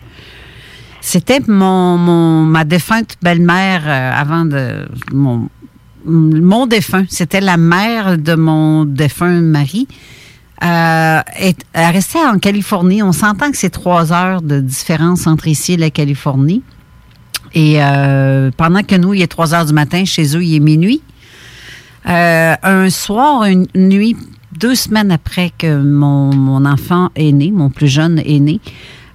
C'était 1.02 1.39
mon, 1.47 1.97
mon 1.97 2.43
ma 2.43 2.63
défunte 2.65 3.15
belle-mère 3.21 3.84
euh, 3.88 4.12
avant 4.21 4.43
de 4.45 4.88
mon 5.13 5.47
mon 6.08 6.65
défunt. 6.65 7.06
C'était 7.10 7.41
la 7.41 7.58
mère 7.58 8.17
de 8.17 8.36
mon 8.36 8.86
défunt 8.86 9.41
mari. 9.41 9.88
Euh, 10.63 11.20
est- 11.38 11.63
elle 11.74 11.93
restait 11.93 12.17
en 12.26 12.39
Californie. 12.39 13.04
On 13.04 13.12
s'entend 13.12 13.52
que 13.52 13.58
c'est 13.58 13.70
trois 13.70 14.12
heures 14.12 14.41
de 14.41 14.60
différence 14.60 15.28
entre 15.28 15.48
ici 15.48 15.74
et 15.74 15.78
la 15.78 15.91
Californie. 15.91 16.63
Et 17.54 17.76
euh, 17.82 18.50
pendant 18.58 18.82
que 18.84 18.96
nous, 18.96 19.13
il 19.13 19.22
est 19.22 19.28
3 19.28 19.54
heures 19.54 19.65
du 19.65 19.74
matin, 19.74 20.04
chez 20.06 20.36
eux, 20.36 20.43
il 20.43 20.56
est 20.56 20.60
minuit. 20.60 21.02
Euh, 22.08 22.56
un 22.62 22.89
soir, 22.89 23.46
une 23.46 23.67
nuit, 23.76 24.15
deux 24.58 24.76
semaines 24.76 25.12
après 25.12 25.52
que 25.58 25.82
mon, 25.82 26.34
mon 26.36 26.65
enfant 26.65 27.10
est 27.15 27.32
né, 27.32 27.52
mon 27.52 27.70
plus 27.70 27.88
jeune 27.88 28.20
est 28.20 28.39
né, 28.39 28.60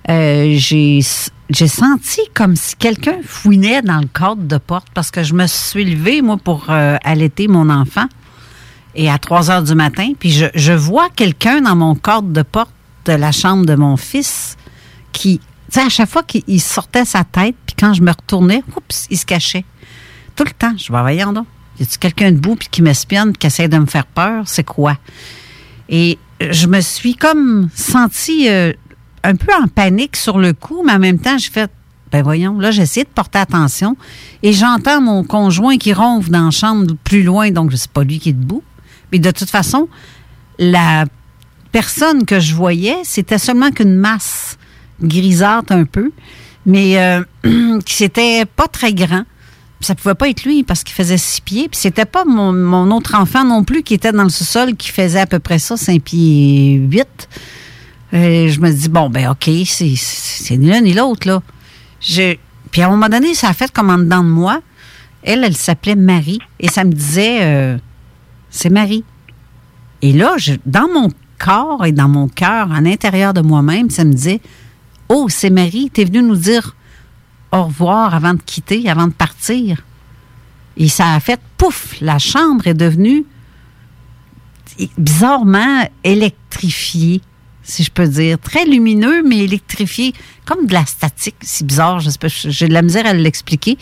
j'ai 0.09 1.01
j'ai 1.55 1.69
senti 1.69 2.21
comme 2.35 2.57
si 2.57 2.77
quelqu'un 2.77 3.19
fouinait 3.25 3.83
dans 3.83 3.99
le 3.99 4.07
cadre 4.07 4.43
de 4.43 4.59
porte 4.59 4.89
parce 4.95 5.11
que 5.11 5.23
je 5.23 5.35
me 5.35 5.47
suis 5.47 5.85
levée, 5.85 6.23
moi, 6.23 6.37
pour 6.37 6.67
euh, 6.69 6.97
allaiter 7.05 7.49
mon 7.49 7.69
enfant. 7.69 8.07
Et 8.95 9.11
à 9.11 9.19
3 9.19 9.51
heures 9.51 9.63
du 9.63 9.75
matin, 9.75 10.13
puis 10.19 10.31
je, 10.31 10.73
vois 10.73 11.09
quelqu'un 11.09 11.63
dans 11.63 11.75
mon 11.75 11.95
cadre 11.95 12.29
de 12.29 12.43
porte 12.43 12.73
de 13.07 13.13
la 13.13 13.33
chambre 13.33 13.65
de 13.65 13.75
mon 13.75 13.97
fils 13.97 14.57
qui, 15.13 15.39
tu 15.39 15.45
sais, 15.71 15.81
à 15.81 15.89
chaque 15.89 16.11
fois 16.11 16.23
qu'il 16.23 16.43
il 16.47 16.61
sortait 16.61 17.07
sa 17.07 17.25
tête, 17.25 17.57
puis 17.67 17.75
quand 17.79 17.95
je 17.95 18.03
me 18.03 18.11
retournais, 18.11 18.63
oups, 18.77 19.07
il 19.11 19.19
se 19.19 19.25
cachait. 19.25 19.65
Tout 20.37 20.45
le 20.45 20.51
temps. 20.51 20.75
Je 20.77 20.93
vais 20.93 21.01
voyons 21.01 21.33
donc. 21.33 21.47
Y 21.81 21.85
a-tu 21.85 21.99
quelqu'un 21.99 22.33
debout 22.33 22.57
puis 22.57 22.69
qui 22.71 22.83
m'espionne, 22.83 23.33
qui 23.33 23.47
essaie 23.47 23.69
de 23.69 23.79
me 23.79 23.87
faire 23.87 24.07
peur? 24.07 24.45
C'est 24.47 24.65
quoi? 24.65 24.99
Et 25.89 26.19
je 26.41 26.67
me 26.67 26.81
suis 26.81 27.15
comme 27.15 27.71
sentie 27.75 28.49
euh, 28.51 28.73
un 29.25 29.37
peu 29.37 29.53
en 29.55 29.69
panique 29.69 30.17
sur 30.17 30.39
le 30.39 30.53
coup, 30.53 30.83
mais 30.85 30.93
en 30.93 30.99
même 30.99 31.19
temps, 31.19 31.39
j'ai 31.39 31.51
fait, 31.51 31.71
ben 32.11 32.23
voyons, 32.23 32.59
là, 32.59 32.71
j'ai 32.71 32.83
essayé 32.83 33.05
de 33.05 33.11
porter 33.11 33.39
attention 33.39 33.97
et 34.43 34.53
j'entends 34.53 35.01
mon 35.01 35.25
conjoint 35.25 35.79
qui 35.79 35.93
ronfle 35.93 36.31
dans 36.31 36.47
la 36.47 36.51
chambre 36.51 36.95
plus 37.05 37.23
loin, 37.23 37.51
donc 37.51 37.73
c'est 37.75 37.91
pas 37.91 38.05
lui 38.05 38.19
qui 38.19 38.31
est 38.31 38.35
debout. 38.35 38.63
Mais 39.11 39.19
de 39.19 39.31
toute 39.31 39.51
façon, 39.51 39.89
la 40.59 41.05
personne 41.71 42.25
que 42.25 42.41
je 42.41 42.55
voyais, 42.55 42.99
c'était 43.05 43.39
seulement 43.39 43.71
qu'une 43.71 43.95
masse 43.95 44.59
grisâtre 45.03 45.73
un 45.73 45.85
peu. 45.85 46.13
mais 46.67 46.99
euh, 46.99 47.23
qui 47.85 47.95
c'était 47.95 48.45
pas 48.45 48.69
très 48.69 48.95
grand. 48.95 49.25
Ça 49.81 49.97
pouvait 49.97 50.15
pas 50.15 50.29
être 50.29 50.45
lui 50.45 50.63
parce 50.63 50.85
qu'il 50.85 50.95
faisait 50.95 51.19
six 51.19 51.41
pieds. 51.41 51.69
Puis 51.69 51.81
c'était 51.81 52.05
pas 52.05 52.25
mon, 52.25 52.53
mon 52.53 52.91
autre 52.93 53.17
enfant 53.17 53.45
non 53.45 53.65
plus 53.65 53.83
qui 53.83 53.95
était 53.95 54.13
dans 54.13 54.23
le 54.23 54.29
sous-sol 54.29 54.77
qui 54.77 54.91
faisait 54.91 55.21
à 55.21 55.27
peu 55.27 55.41
près 55.41 55.59
ça, 55.59 55.77
cinq 55.77 56.03
pieds 56.03 56.75
huit. 56.75 57.29
Je 58.13 58.61
me 58.61 58.71
dis, 58.71 58.89
bon, 58.89 59.09
ben 59.09 59.31
OK, 59.31 59.49
c'est- 59.65 60.57
ni 60.57 60.67
l'un 60.67 60.81
ni 60.83 60.93
l'autre, 60.93 61.27
là. 61.27 61.43
Puis 62.71 62.83
à 62.83 62.87
un 62.87 62.91
moment 62.91 63.09
donné, 63.09 63.35
ça 63.35 63.49
a 63.49 63.53
fait 63.55 63.71
comme 63.73 63.91
en 63.91 63.99
dedans 63.99 64.23
de 64.23 64.29
moi. 64.29 64.61
Elle, 65.23 65.45
elle 65.45 65.57
s'appelait 65.57 65.95
Marie. 65.97 66.41
Et 66.61 66.69
ça 66.69 66.85
me 66.85 66.93
disait, 66.93 67.39
euh, 67.43 67.79
c'est 68.51 68.71
Marie. 68.71 69.05
Et 70.03 70.13
là, 70.13 70.37
dans 70.67 70.89
mon 70.93 71.09
corps 71.39 71.85
et 71.87 71.93
dans 71.93 72.09
mon 72.09 72.29
cœur, 72.29 72.73
à 72.73 72.81
l'intérieur 72.81 73.33
de 73.35 73.41
moi-même, 73.41 73.89
ça 73.89 74.05
me 74.05 74.13
disait, 74.13 74.41
oh, 75.09 75.27
c'est 75.29 75.51
Marie, 75.51 75.91
t'es 75.93 76.05
venue 76.05 76.23
nous 76.23 76.37
dire 76.37 76.75
au 77.53 77.65
revoir 77.65 78.15
avant 78.15 78.35
de 78.35 78.43
quitter, 78.43 78.89
avant 78.89 79.07
de 79.07 79.13
partir. 79.13 79.83
Et 80.77 80.89
ça 80.89 81.15
a 81.15 81.21
fait, 81.21 81.41
pouf, 81.59 81.97
la 82.01 82.19
chambre 82.19 82.67
est 82.67 82.75
devenue 82.75 83.25
bizarrement 84.99 85.87
électrifiée, 86.03 87.21
si 87.63 87.83
je 87.83 87.91
peux 87.91 88.09
dire. 88.09 88.39
Très 88.39 88.65
lumineux, 88.65 89.23
mais 89.23 89.39
électrifié, 89.39 90.13
comme 90.45 90.67
de 90.67 90.73
la 90.73 90.87
statique. 90.87 91.37
C'est 91.41 91.67
bizarre, 91.67 92.01
j'ai 92.01 92.69
de 92.69 92.73
la 92.73 92.83
misère 92.83 93.07
à 93.07 93.13
l'expliquer. 93.13 93.79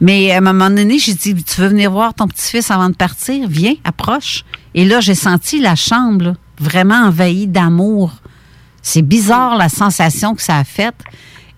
Mais 0.00 0.32
à 0.32 0.38
un 0.38 0.40
moment 0.40 0.70
donné, 0.70 0.98
j'ai 0.98 1.14
dit, 1.14 1.34
tu 1.34 1.60
veux 1.60 1.68
venir 1.68 1.90
voir 1.90 2.14
ton 2.14 2.26
petit-fils 2.26 2.70
avant 2.70 2.90
de 2.90 2.96
partir? 2.96 3.48
Viens, 3.48 3.74
approche. 3.84 4.44
Et 4.74 4.84
là, 4.84 5.00
j'ai 5.00 5.14
senti 5.14 5.60
la 5.60 5.76
chambre 5.76 6.34
vraiment 6.58 7.06
envahie 7.06 7.46
d'amour. 7.46 8.12
C'est 8.82 9.02
bizarre 9.02 9.56
la 9.56 9.68
sensation 9.68 10.34
que 10.34 10.42
ça 10.42 10.58
a 10.58 10.64
faite. 10.64 10.96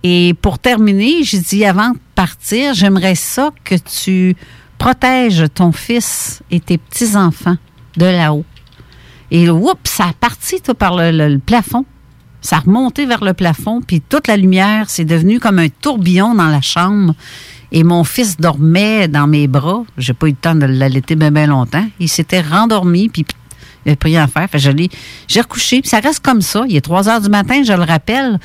Et 0.02 0.34
pour 0.40 0.58
terminer, 0.58 1.24
j'ai 1.24 1.40
dit, 1.40 1.64
avant 1.64 1.90
de 1.90 1.98
partir, 2.14 2.74
j'aimerais 2.74 3.16
ça 3.16 3.50
que 3.64 3.74
tu 3.74 4.36
protèges 4.78 5.46
ton 5.54 5.72
fils 5.72 6.42
et 6.50 6.60
tes 6.60 6.78
petits-enfants 6.78 7.56
de 7.96 8.04
là-haut. 8.04 8.44
Et 9.30 9.48
oups, 9.50 9.78
ça 9.84 10.04
a 10.04 10.12
parti 10.12 10.60
tout, 10.60 10.74
par 10.74 10.96
le, 10.96 11.38
plafond. 11.38 11.84
Ça 12.40 12.56
a 12.56 12.60
remonté 12.60 13.06
vers 13.06 13.24
le 13.24 13.34
plafond, 13.34 13.80
puis 13.80 14.00
toute 14.00 14.28
la 14.28 14.36
lumière, 14.36 14.88
c'est 14.88 15.04
devenu 15.04 15.40
comme 15.40 15.58
un 15.58 15.68
tourbillon 15.68 16.34
dans 16.34 16.48
la 16.48 16.60
chambre. 16.60 17.14
Et 17.72 17.82
mon 17.82 18.04
fils 18.04 18.36
dormait 18.36 19.08
dans 19.08 19.26
mes 19.26 19.48
bras. 19.48 19.82
J'ai 19.98 20.12
pas 20.12 20.28
eu 20.28 20.30
le 20.30 20.36
temps 20.36 20.54
de 20.54 20.66
l'allaiter 20.66 21.16
bien, 21.16 21.32
bien 21.32 21.48
longtemps. 21.48 21.84
Il 21.98 22.08
s'était 22.08 22.40
rendormi, 22.40 23.08
puis 23.08 23.24
il 23.84 23.96
plus 23.96 24.08
rien 24.10 24.24
à 24.24 24.26
faire. 24.28 24.48
Fait 24.48 24.58
j'ai 24.58 25.40
recouché, 25.40 25.80
puis 25.80 25.88
ça 25.88 25.98
reste 25.98 26.20
comme 26.20 26.42
ça. 26.42 26.64
Il 26.68 26.76
est 26.76 26.80
3 26.80 27.08
heures 27.08 27.20
du 27.20 27.28
matin, 27.28 27.62
je 27.64 27.72
le 27.72 27.82
rappelle. 27.82 28.38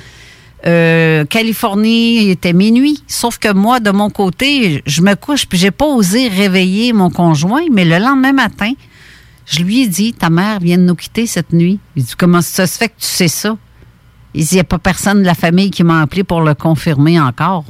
Euh, 0.67 1.25
Californie, 1.25 2.23
il 2.23 2.29
était 2.29 2.53
minuit. 2.53 3.03
Sauf 3.07 3.39
que 3.39 3.51
moi, 3.51 3.79
de 3.79 3.91
mon 3.91 4.09
côté, 4.09 4.83
je 4.85 5.01
me 5.01 5.15
couche, 5.15 5.47
puis 5.47 5.57
j'ai 5.57 5.71
pas 5.71 5.85
osé 5.85 6.27
réveiller 6.27 6.93
mon 6.93 7.09
conjoint, 7.09 7.65
mais 7.71 7.85
le 7.85 7.97
lendemain 7.97 8.33
matin, 8.33 8.71
je 9.51 9.63
lui 9.63 9.81
ai 9.81 9.87
dit, 9.87 10.13
ta 10.13 10.29
mère 10.29 10.61
vient 10.61 10.77
de 10.77 10.83
nous 10.83 10.95
quitter 10.95 11.27
cette 11.27 11.51
nuit. 11.51 11.77
Il 11.97 12.05
dit, 12.05 12.13
comment 12.17 12.41
ça 12.41 12.65
se 12.67 12.77
fait 12.77 12.87
que 12.87 12.99
tu 13.01 13.05
sais 13.05 13.27
ça? 13.27 13.57
Il 14.33 14.47
n'y 14.49 14.59
a 14.59 14.63
pas 14.63 14.79
personne 14.79 15.19
de 15.19 15.25
la 15.25 15.35
famille 15.35 15.71
qui 15.71 15.83
m'a 15.83 16.01
appelé 16.01 16.23
pour 16.23 16.39
le 16.39 16.55
confirmer 16.55 17.19
encore. 17.19 17.65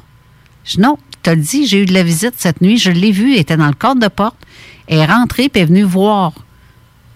Je 0.63 0.75
dis, 0.75 0.79
non, 0.79 0.99
tu 1.23 1.31
as 1.31 1.35
dit, 1.35 1.65
j'ai 1.65 1.81
eu 1.81 1.87
de 1.87 1.93
la 1.93 2.03
visite 2.03 2.35
cette 2.37 2.61
nuit, 2.61 2.77
je 2.77 2.91
l'ai 2.91 3.11
vue, 3.11 3.33
elle 3.33 3.39
était 3.39 3.57
dans 3.57 3.65
le 3.67 3.73
cadre 3.73 3.99
de 3.99 4.07
porte. 4.09 4.37
Elle 4.85 4.99
est 4.99 5.05
rentrée, 5.07 5.49
puis 5.49 5.63
est 5.63 5.65
venue 5.65 5.81
voir 5.81 6.33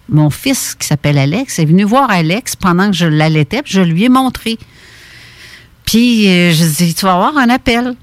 mon 0.08 0.30
fils, 0.30 0.74
qui 0.74 0.84
s'appelle 0.88 1.18
Alex, 1.18 1.60
est 1.60 1.64
venu 1.64 1.84
voir 1.84 2.10
Alex 2.10 2.56
pendant 2.56 2.90
que 2.90 2.96
je 2.96 3.06
l'allaitais, 3.06 3.62
puis 3.62 3.72
je 3.72 3.82
lui 3.82 4.04
ai 4.04 4.08
montré. 4.08 4.58
Puis, 5.84 6.28
euh, 6.28 6.52
je 6.52 6.64
dis, 6.64 6.92
tu 6.92 7.04
vas 7.04 7.14
avoir 7.14 7.38
un 7.38 7.50
appel. 7.50 7.94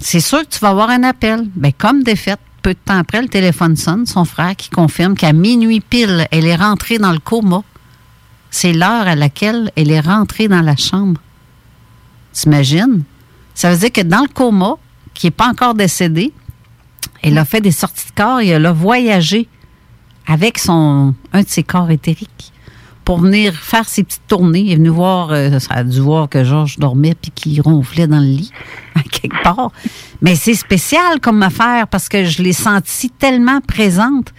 C'est 0.00 0.18
sûr 0.18 0.40
que 0.40 0.48
tu 0.48 0.58
vas 0.58 0.70
avoir 0.70 0.90
un 0.90 1.04
appel. 1.04 1.48
Ben, 1.54 1.72
comme 1.72 2.02
défaite, 2.02 2.40
peu 2.62 2.74
de 2.74 2.78
temps 2.84 2.98
après, 2.98 3.22
le 3.22 3.28
téléphone 3.28 3.76
sonne, 3.76 4.06
son 4.06 4.24
frère 4.24 4.56
qui 4.56 4.70
confirme 4.70 5.14
qu'à 5.14 5.32
minuit 5.32 5.80
pile, 5.80 6.26
elle 6.30 6.46
est 6.46 6.56
rentrée 6.56 6.98
dans 6.98 7.12
le 7.12 7.18
coma. 7.18 7.62
C'est 8.50 8.72
l'heure 8.72 9.06
à 9.06 9.14
laquelle 9.14 9.70
elle 9.76 9.90
est 9.90 10.00
rentrée 10.00 10.48
dans 10.48 10.62
la 10.62 10.76
chambre. 10.76 11.20
T'imagines? 12.32 13.04
Ça 13.54 13.70
veut 13.70 13.78
dire 13.78 13.92
que 13.92 14.00
dans 14.00 14.22
le 14.22 14.28
coma, 14.28 14.74
qui 15.14 15.26
n'est 15.26 15.32
pas 15.32 15.48
encore 15.48 15.74
décédé, 15.74 16.32
elle 17.22 17.38
a 17.38 17.44
fait 17.44 17.60
des 17.60 17.72
sorties 17.72 18.06
de 18.08 18.14
corps 18.14 18.40
et 18.40 18.48
elle 18.48 18.66
a 18.66 18.72
voyagé 18.72 19.48
avec 20.26 20.58
son 20.58 21.14
un 21.32 21.42
de 21.42 21.48
ses 21.48 21.62
corps 21.62 21.90
éthériques 21.90 22.52
pour 23.04 23.18
venir 23.18 23.54
faire 23.54 23.88
ses 23.88 24.04
petites 24.04 24.26
tournées. 24.28 24.66
Elle 24.66 24.72
est 24.72 24.76
venue 24.76 24.88
voir, 24.88 25.30
euh, 25.32 25.58
ça 25.58 25.74
a 25.74 25.84
dû 25.84 26.00
voir 26.00 26.28
que 26.28 26.44
Georges 26.44 26.78
dormait 26.78 27.14
puis 27.20 27.30
qu'il 27.32 27.60
ronflait 27.60 28.06
dans 28.06 28.20
le 28.20 28.26
lit, 28.26 28.52
quelque 29.10 29.42
part. 29.42 29.72
Mais 30.22 30.34
c'est 30.34 30.54
spécial 30.54 31.20
comme 31.20 31.42
affaire 31.42 31.88
parce 31.88 32.08
que 32.08 32.24
je 32.24 32.42
l'ai 32.42 32.52
sentie 32.52 33.10
tellement 33.10 33.60
présente. 33.60 34.32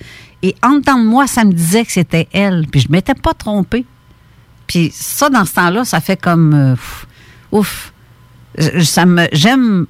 Et 0.43 0.55
en 0.63 0.77
dedans 0.77 0.99
de 0.99 1.05
moi, 1.05 1.27
ça 1.27 1.43
me 1.43 1.51
disait 1.51 1.85
que 1.85 1.91
c'était 1.91 2.27
elle. 2.31 2.67
Puis 2.71 2.81
je 2.81 2.87
ne 2.87 2.93
m'étais 2.93 3.15
pas 3.15 3.33
trompée. 3.33 3.85
Puis 4.67 4.91
ça, 4.93 5.29
dans 5.29 5.45
ce 5.45 5.53
temps-là, 5.53 5.85
ça 5.85 5.99
fait 6.01 6.19
comme... 6.19 6.53
euh, 6.53 6.75
ouf. 7.51 7.93
Ça 8.81 9.05
me, 9.05 9.27
j'aime... 9.31 9.87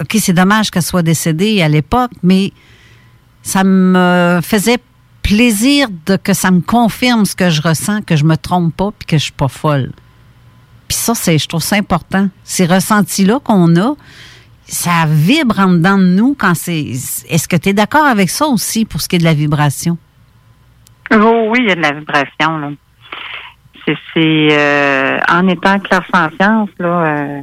OK, 0.00 0.16
c'est 0.20 0.32
dommage 0.32 0.70
qu'elle 0.70 0.82
soit 0.82 1.02
décédée 1.02 1.62
à 1.62 1.68
l'époque, 1.68 2.10
mais 2.22 2.52
ça 3.42 3.62
me 3.62 4.40
faisait 4.42 4.78
plaisir 5.22 5.88
de 6.06 6.16
que 6.16 6.34
ça 6.34 6.50
me 6.50 6.60
confirme 6.60 7.24
ce 7.24 7.36
que 7.36 7.48
je 7.48 7.62
ressens, 7.62 8.02
que 8.02 8.16
je 8.16 8.24
me 8.24 8.36
trompe 8.36 8.74
pas, 8.76 8.90
puis 8.98 9.06
que 9.06 9.18
je 9.18 9.24
suis 9.24 9.32
pas 9.32 9.48
folle. 9.48 9.92
Puis 10.88 10.96
ça, 10.96 11.14
c'est, 11.14 11.38
je 11.38 11.46
trouve 11.48 11.62
ça 11.62 11.76
important. 11.76 12.28
Ces 12.44 12.66
ressentis-là 12.66 13.40
qu'on 13.42 13.76
a, 13.76 13.94
ça 14.66 15.04
vibre 15.06 15.58
en 15.60 15.68
dedans 15.68 15.98
de 15.98 16.04
nous 16.04 16.34
quand 16.38 16.54
c'est. 16.54 16.80
Est-ce 16.80 17.46
que 17.48 17.56
tu 17.56 17.70
es 17.70 17.72
d'accord 17.72 18.06
avec 18.06 18.30
ça 18.30 18.46
aussi 18.46 18.84
pour 18.84 19.00
ce 19.00 19.08
qui 19.08 19.16
est 19.16 19.18
de 19.20 19.24
la 19.24 19.34
vibration? 19.34 19.98
Oh, 21.12 21.48
oui, 21.50 21.58
il 21.62 21.68
y 21.68 21.72
a 21.72 21.74
de 21.76 21.82
la 21.82 21.92
vibration. 21.92 22.58
Là. 22.58 22.70
C'est, 23.86 23.96
c'est 24.14 24.48
euh, 24.52 25.18
en 25.30 25.46
étant 25.48 25.78
clairsentience, 25.78 26.70
là, 26.78 27.04
euh, 27.06 27.42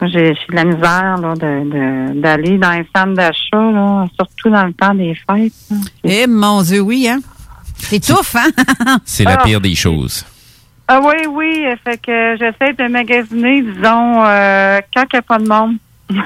moi, 0.00 0.10
j'ai, 0.12 0.34
j'ai 0.34 0.46
de 0.50 0.54
la 0.54 0.64
misère 0.64 1.16
là, 1.18 1.34
de, 1.34 2.14
de- 2.14 2.20
d'aller 2.20 2.58
dans 2.58 2.70
les 2.72 2.86
centres 2.94 3.14
d'achat, 3.14 3.56
là, 3.72 4.06
surtout 4.14 4.50
dans 4.50 4.64
le 4.66 4.72
temps 4.72 4.94
des 4.94 5.14
fêtes. 5.14 5.52
Eh, 6.04 6.26
mon 6.28 6.62
Dieu, 6.62 6.80
oui, 6.80 7.08
hein? 7.08 7.18
C'est 7.78 8.00
tough, 8.00 8.36
hein? 8.36 8.50
C'est 9.04 9.24
la 9.24 9.38
Ah. 9.40 9.42
pire 9.44 9.60
des 9.60 9.74
choses. 9.74 10.24
Ah 10.88 11.00
oui, 11.02 11.26
oui, 11.28 11.64
fait 11.84 11.98
que 12.00 12.36
j'essaie 12.38 12.72
de 12.74 12.88
magasiner, 12.88 13.62
disons, 13.62 14.24
euh, 14.24 14.78
quand 14.94 15.02
il 15.12 15.14
n'y 15.14 15.18
a 15.18 15.22
pas 15.22 15.38
de 15.38 15.48
monde. 15.48 15.76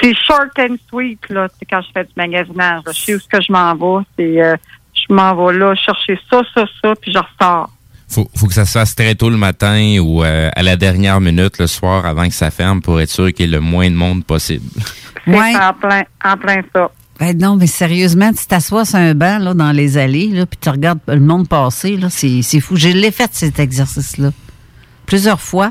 C'est, 0.00 0.14
short 0.14 0.58
and 0.58 0.76
sweet, 0.88 1.20
là, 1.28 1.48
quand 1.68 1.82
je 1.82 1.88
fais 1.92 2.04
du 2.04 2.12
magasinage. 2.16 2.82
Je 2.86 2.92
sais 2.92 3.14
où 3.14 3.16
est-ce 3.16 3.28
que 3.28 3.40
je 3.40 3.52
m'en 3.52 3.74
vais. 3.74 4.04
C'est, 4.16 4.42
euh, 4.42 4.56
je 4.94 5.14
m'en 5.14 5.34
vais 5.34 5.58
là 5.58 5.74
chercher 5.74 6.18
ça, 6.30 6.40
ça, 6.54 6.64
ça, 6.82 6.94
puis 7.00 7.12
je 7.12 7.18
ressors. 7.18 7.70
Faut, 8.08 8.28
faut 8.36 8.46
que 8.46 8.54
ça 8.54 8.66
se 8.66 8.72
fasse 8.72 8.94
très 8.94 9.14
tôt 9.14 9.30
le 9.30 9.36
matin 9.36 9.98
ou 10.00 10.22
euh, 10.22 10.50
à 10.54 10.62
la 10.62 10.76
dernière 10.76 11.20
minute 11.20 11.58
le 11.58 11.66
soir 11.66 12.04
avant 12.04 12.28
que 12.28 12.34
ça 12.34 12.50
ferme 12.50 12.82
pour 12.82 13.00
être 13.00 13.10
sûr 13.10 13.32
qu'il 13.32 13.46
y 13.46 13.48
ait 13.48 13.52
le 13.52 13.60
moins 13.60 13.88
de 13.90 13.96
monde 13.96 14.24
possible. 14.24 14.64
Ouais. 15.24 15.54
en 15.54 15.72
plein, 15.72 16.02
en 16.24 16.36
plein 16.36 16.62
ça. 16.74 16.90
Ben 17.20 17.38
non, 17.38 17.54
mais 17.54 17.68
sérieusement, 17.68 18.32
tu 18.32 18.44
t'assois 18.44 18.84
sur 18.84 18.98
un 18.98 19.14
banc 19.14 19.38
là, 19.38 19.54
dans 19.54 19.70
les 19.70 19.96
allées, 19.96 20.26
là, 20.26 20.46
puis 20.46 20.58
tu 20.60 20.68
regardes 20.68 20.98
le 21.06 21.20
monde 21.20 21.48
passer, 21.48 21.96
là, 21.96 22.10
c'est, 22.10 22.42
c'est 22.42 22.58
fou. 22.58 22.74
Je 22.74 22.88
l'ai 22.88 23.12
fait, 23.12 23.30
cet 23.32 23.60
exercice-là. 23.60 24.32
Plusieurs 25.06 25.40
fois. 25.40 25.70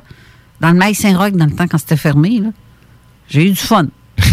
Dans 0.62 0.70
le 0.72 0.78
Maïs 0.78 0.98
Saint-Roch, 0.98 1.34
dans 1.34 1.46
le 1.46 1.52
temps 1.52 1.68
quand 1.68 1.78
c'était 1.78 1.98
fermé. 1.98 2.42
J'ai 3.28 3.48
eu 3.48 3.50
du 3.50 3.56
fun. 3.56 3.88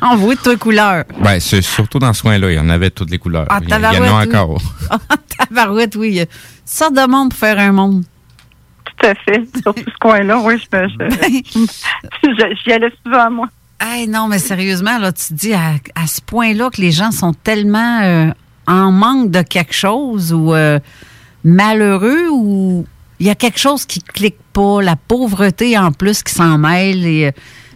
J'en 0.00 0.16
vois 0.16 0.34
de 0.34 0.40
toutes 0.40 0.52
les 0.52 0.56
couleurs. 0.58 1.04
Ben, 1.20 1.40
c'est 1.40 1.62
surtout 1.62 1.98
dans 1.98 2.12
ce 2.12 2.22
coin-là, 2.22 2.50
il 2.52 2.56
y 2.56 2.60
en 2.60 2.68
avait 2.68 2.90
toutes 2.90 3.10
les 3.10 3.18
couleurs. 3.18 3.46
Ah, 3.48 3.58
il 3.62 3.68
y, 3.68 3.72
il 3.72 3.74
y 3.74 3.76
en 3.76 3.82
a 4.16 4.24
oui. 4.24 4.28
encore. 4.28 4.60
Ah, 4.90 4.98
tabarouette, 5.46 5.96
oui. 5.96 6.08
il 6.08 6.14
y 6.16 6.20
a 6.20 6.26
Sorte 6.64 6.94
de 6.94 7.06
monde 7.06 7.30
pour 7.30 7.38
faire 7.38 7.58
un 7.58 7.72
monde. 7.72 8.04
Tout 8.84 9.06
à 9.06 9.14
fait. 9.14 9.42
Surtout 9.62 9.82
ce 9.84 9.98
coin-là, 10.00 10.38
oui, 10.40 10.54
je 10.58 10.76
me, 10.76 10.88
je, 10.88 11.66
je- 12.24 12.56
j'y 12.64 12.72
allais 12.72 12.92
souvent, 13.04 13.30
moi. 13.30 13.48
Hey, 13.80 14.08
non, 14.08 14.26
mais 14.28 14.38
sérieusement, 14.38 14.98
là, 14.98 15.12
tu 15.12 15.28
te 15.28 15.34
dis 15.34 15.52
à, 15.54 15.74
à 15.94 16.06
ce 16.06 16.20
point-là 16.20 16.68
que 16.70 16.80
les 16.80 16.90
gens 16.90 17.12
sont 17.12 17.32
tellement 17.32 18.00
euh, 18.02 18.30
en 18.66 18.90
manque 18.90 19.30
de 19.30 19.42
quelque 19.42 19.72
chose 19.74 20.32
ou 20.32 20.52
euh, 20.52 20.80
malheureux 21.44 22.28
ou 22.32 22.84
il 23.20 23.26
y 23.26 23.30
a 23.30 23.34
quelque 23.34 23.58
chose 23.58 23.84
qui 23.84 24.00
clique 24.00 24.38
pas, 24.52 24.80
la 24.82 24.96
pauvreté 24.96 25.76
en 25.78 25.92
plus 25.92 26.22
qui 26.22 26.32
s'en 26.32 26.58
mêle 26.58 27.04
et 27.04 27.32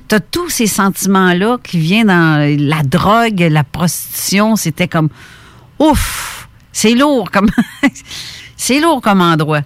tu 0.08 0.14
as 0.14 0.20
tous 0.20 0.48
ces 0.50 0.66
sentiments-là 0.66 1.58
qui 1.62 1.78
viennent 1.78 2.08
dans 2.08 2.56
la 2.58 2.82
drogue, 2.82 3.40
la 3.50 3.64
prostitution, 3.64 4.56
c'était 4.56 4.88
comme 4.88 5.08
ouf, 5.78 6.48
c'est 6.72 6.94
lourd 6.94 7.30
comme 7.30 7.50
c'est 8.56 8.80
lourd 8.80 9.00
comme 9.00 9.20
endroit. 9.20 9.62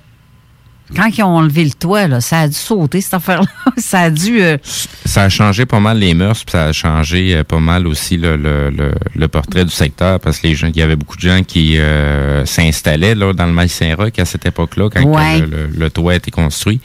Quand 0.95 1.07
ils 1.17 1.23
ont 1.23 1.37
enlevé 1.37 1.65
le 1.65 1.71
toit, 1.73 2.07
là, 2.07 2.21
ça 2.21 2.41
a 2.41 2.49
dû 2.49 2.55
sauter, 2.55 3.01
cette 3.01 3.15
affaire-là. 3.15 3.47
ça 3.77 4.01
a 4.01 4.11
dû... 4.11 4.41
euh, 4.41 4.57
Ça 5.05 5.23
a 5.25 5.29
changé 5.29 5.67
pas 5.67 5.81
mal 5.81 5.99
les 5.99 6.15
mœurs, 6.15 6.45
puis 6.45 6.53
ça 6.53 6.67
a 6.67 6.73
changé 6.73 7.35
euh, 7.37 7.45
pas 7.45 7.59
mal 7.59 7.87
aussi 7.87 8.17
le, 8.17 8.37
le, 8.37 8.71
le, 8.71 8.93
le 9.15 9.29
portrait 9.29 9.65
du 9.65 9.71
secteur, 9.73 10.21
parce 10.21 10.39
que 10.39 10.47
les 10.47 10.55
gens, 10.55 10.69
il 10.69 10.77
y 10.77 10.83
avait 10.83 10.97
beaucoup 10.97 11.17
de 11.17 11.23
gens 11.23 11.43
qui 11.43 11.79
euh, 11.79 12.45
s'installaient 12.47 13.15
là 13.15 13.33
dans 13.33 13.47
le 13.47 13.53
Maïs 13.53 13.73
Saint-Roch 13.73 14.19
à 14.19 14.25
cette 14.25 14.47
époque-là, 14.47 14.89
quand 14.91 15.03
Ouais. 15.03 15.41
le, 15.77 15.91
toit 15.91 16.13
a 16.13 16.17
été 16.17 16.31
construit. 16.31 16.81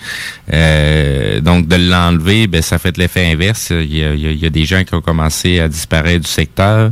Donc 0.47 1.67
de 1.67 1.75
l'enlever, 1.75 2.47
ben 2.47 2.61
ça 2.61 2.77
fait 2.79 2.97
l'effet 2.97 3.31
inverse. 3.31 3.69
Il 3.71 3.95
y, 3.95 4.03
a, 4.03 4.13
il 4.13 4.37
y 4.39 4.45
a- 4.45 4.49
des 4.49 4.65
gens 4.65 4.83
qui 4.83 4.93
ont 4.95 5.01
commencé 5.01 5.59
à 5.59 5.67
disparaître 5.67 6.25
du 6.25 6.31
secteur. 6.31 6.91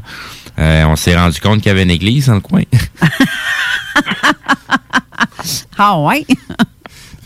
On 0.57 0.95
s'est 0.95 1.15
rendu 1.17 1.39
compte 1.39 1.57
qu'il 1.61 1.67
y 1.67 1.71
avait 1.71 1.83
une 1.83 1.91
église 1.91 2.27
dans 2.27 2.35
le 2.35 2.41
coin. 2.41 2.63
Ah 5.77 5.97
ouais? 5.99 6.25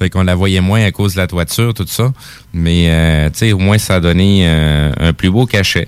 Fait 0.03 0.09
qu'on 0.09 0.23
la 0.23 0.35
voyait 0.35 0.59
moins 0.59 0.83
à 0.83 0.91
cause 0.91 1.13
de 1.13 1.19
la 1.19 1.27
toiture, 1.27 1.73
tout 1.73 1.87
ça. 1.87 2.11
Mais, 2.51 2.89
euh, 2.89 3.29
tu 3.29 3.37
sais, 3.37 3.51
au 3.53 3.57
moins, 3.57 3.77
ça 3.77 3.95
a 3.95 3.99
donné 4.01 4.45
euh, 4.45 4.91
un 4.99 5.13
plus 5.13 5.31
beau 5.31 5.45
cachet. 5.45 5.87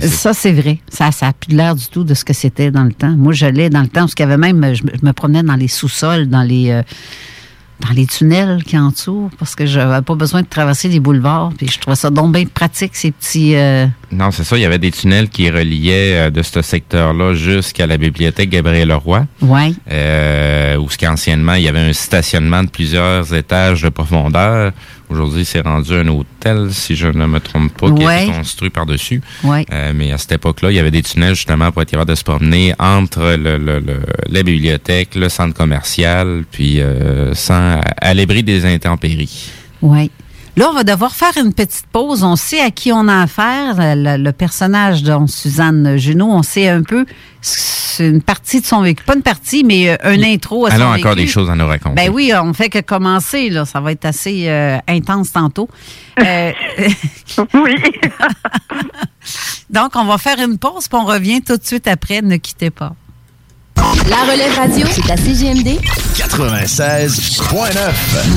Ça, 0.00 0.34
c'est 0.34 0.50
vrai. 0.50 0.80
Ça 0.88 1.10
n'a 1.22 1.32
plus 1.32 1.54
l'air 1.54 1.76
du 1.76 1.86
tout 1.86 2.02
de 2.02 2.14
ce 2.14 2.24
que 2.24 2.32
c'était 2.32 2.72
dans 2.72 2.82
le 2.82 2.92
temps. 2.92 3.12
Moi, 3.12 3.32
j'allais 3.32 3.70
dans 3.70 3.82
le 3.82 3.86
temps 3.86 4.00
parce 4.00 4.16
qu'il 4.16 4.24
y 4.24 4.28
avait 4.28 4.38
même, 4.38 4.74
je 4.74 4.82
me, 4.82 4.90
je 5.00 5.06
me 5.06 5.12
promenais 5.12 5.44
dans 5.44 5.54
les 5.54 5.68
sous-sols, 5.68 6.26
dans 6.26 6.42
les, 6.42 6.70
euh, 6.70 6.82
dans 7.86 7.94
les 7.94 8.06
tunnels 8.06 8.62
qui 8.64 8.78
entourent, 8.78 9.30
parce 9.38 9.54
que 9.54 9.66
je 9.66 9.78
n'avais 9.78 10.02
pas 10.02 10.14
besoin 10.14 10.42
de 10.42 10.46
traverser 10.46 10.88
les 10.88 11.00
boulevards. 11.00 11.52
Puis 11.56 11.68
je 11.68 11.78
trouvais 11.80 11.96
ça 11.96 12.10
donc 12.10 12.32
bien 12.32 12.44
pratique, 12.46 12.94
ces 12.94 13.10
petits. 13.10 13.54
euh, 13.56 13.86
Non, 14.12 14.30
c'est 14.30 14.44
ça. 14.44 14.56
Il 14.56 14.62
y 14.62 14.64
avait 14.66 14.78
des 14.78 14.90
tunnels 14.92 15.28
qui 15.28 15.50
reliaient 15.50 16.26
euh, 16.26 16.30
de 16.30 16.42
ce 16.42 16.62
secteur-là 16.62 17.34
jusqu'à 17.34 17.86
la 17.86 17.96
bibliothèque 17.98 18.50
Gabriel-Leroy. 18.50 19.26
Ouais. 19.40 19.72
Euh, 19.90 20.76
où 20.76 20.88
ce 20.90 20.96
qu'anciennement, 20.98 21.54
il 21.54 21.62
y 21.62 21.68
avait 21.68 21.80
un 21.80 21.92
stationnement 21.92 22.62
de 22.62 22.68
plusieurs 22.70 23.34
étages 23.34 23.82
de 23.82 23.88
profondeur. 23.88 24.72
Aujourd'hui, 25.12 25.44
c'est 25.44 25.60
rendu 25.60 25.92
un 25.94 26.08
hôtel, 26.08 26.68
si 26.72 26.96
je 26.96 27.06
ne 27.08 27.26
me 27.26 27.38
trompe 27.40 27.72
pas, 27.76 27.90
qui 27.92 28.04
a 28.04 28.22
été 28.24 28.32
construit 28.32 28.70
par-dessus. 28.70 29.20
Ouais. 29.44 29.64
Euh, 29.72 29.92
mais 29.94 30.10
à 30.12 30.18
cette 30.18 30.32
époque-là, 30.32 30.70
il 30.70 30.74
y 30.76 30.78
avait 30.78 30.90
des 30.90 31.02
tunnels 31.02 31.34
justement 31.34 31.70
pour 31.70 31.82
être 31.82 31.90
capable 31.90 32.10
de 32.10 32.14
se 32.14 32.24
promener 32.24 32.74
entre 32.78 33.36
le, 33.36 33.58
le- 33.58 33.78
le- 33.80 34.00
la 34.28 34.42
bibliothèque, 34.42 35.14
le 35.14 35.28
centre 35.28 35.54
commercial, 35.56 36.44
puis 36.50 36.80
euh, 36.80 37.34
sans 37.34 37.80
à 38.00 38.14
l'abri 38.14 38.42
des 38.42 38.64
intempéries. 38.64 39.50
Oui. 39.82 40.10
Là, 40.56 40.68
on 40.68 40.74
va 40.74 40.84
devoir 40.84 41.14
faire 41.14 41.32
une 41.38 41.54
petite 41.54 41.86
pause. 41.90 42.22
On 42.24 42.36
sait 42.36 42.60
à 42.60 42.70
qui 42.70 42.92
on 42.92 43.08
a 43.08 43.22
affaire. 43.22 43.74
Le, 43.78 44.22
le 44.22 44.32
personnage 44.32 45.02
de 45.02 45.14
Suzanne 45.26 45.96
Junot, 45.96 46.30
on 46.30 46.42
sait 46.42 46.68
un 46.68 46.82
peu. 46.82 47.06
C'est 47.40 48.08
une 48.08 48.20
partie 48.22 48.60
de 48.60 48.66
son 48.66 48.82
vécu. 48.82 49.02
Pas 49.04 49.14
une 49.14 49.22
partie, 49.22 49.64
mais 49.64 49.88
euh, 49.90 49.96
un 50.02 50.22
intro 50.22 50.66
à 50.66 50.70
son 50.70 50.82
a 50.82 50.98
encore 50.98 51.16
des 51.16 51.26
choses 51.26 51.48
à 51.50 51.54
nous 51.56 51.66
raconter. 51.66 51.94
Ben 51.96 52.12
oui, 52.12 52.32
on 52.34 52.52
fait 52.52 52.68
que 52.68 52.80
commencer, 52.80 53.48
là. 53.48 53.64
Ça 53.64 53.80
va 53.80 53.92
être 53.92 54.04
assez 54.04 54.48
euh, 54.48 54.78
intense 54.88 55.32
tantôt. 55.32 55.68
Euh, 56.20 56.52
Oui. 57.54 57.74
donc, 59.70 59.92
on 59.94 60.04
va 60.04 60.18
faire 60.18 60.38
une 60.38 60.58
pause, 60.58 60.86
puis 60.88 60.98
on 61.00 61.06
revient 61.06 61.40
tout 61.40 61.56
de 61.56 61.64
suite 61.64 61.88
après. 61.88 62.20
Ne 62.20 62.36
quittez 62.36 62.70
pas. 62.70 62.94
La 63.76 64.24
relève 64.30 64.54
radio, 64.56 64.86
c'est 64.90 65.10
à 65.10 65.16
CGMD 65.16 65.78
96.9, 66.16 67.74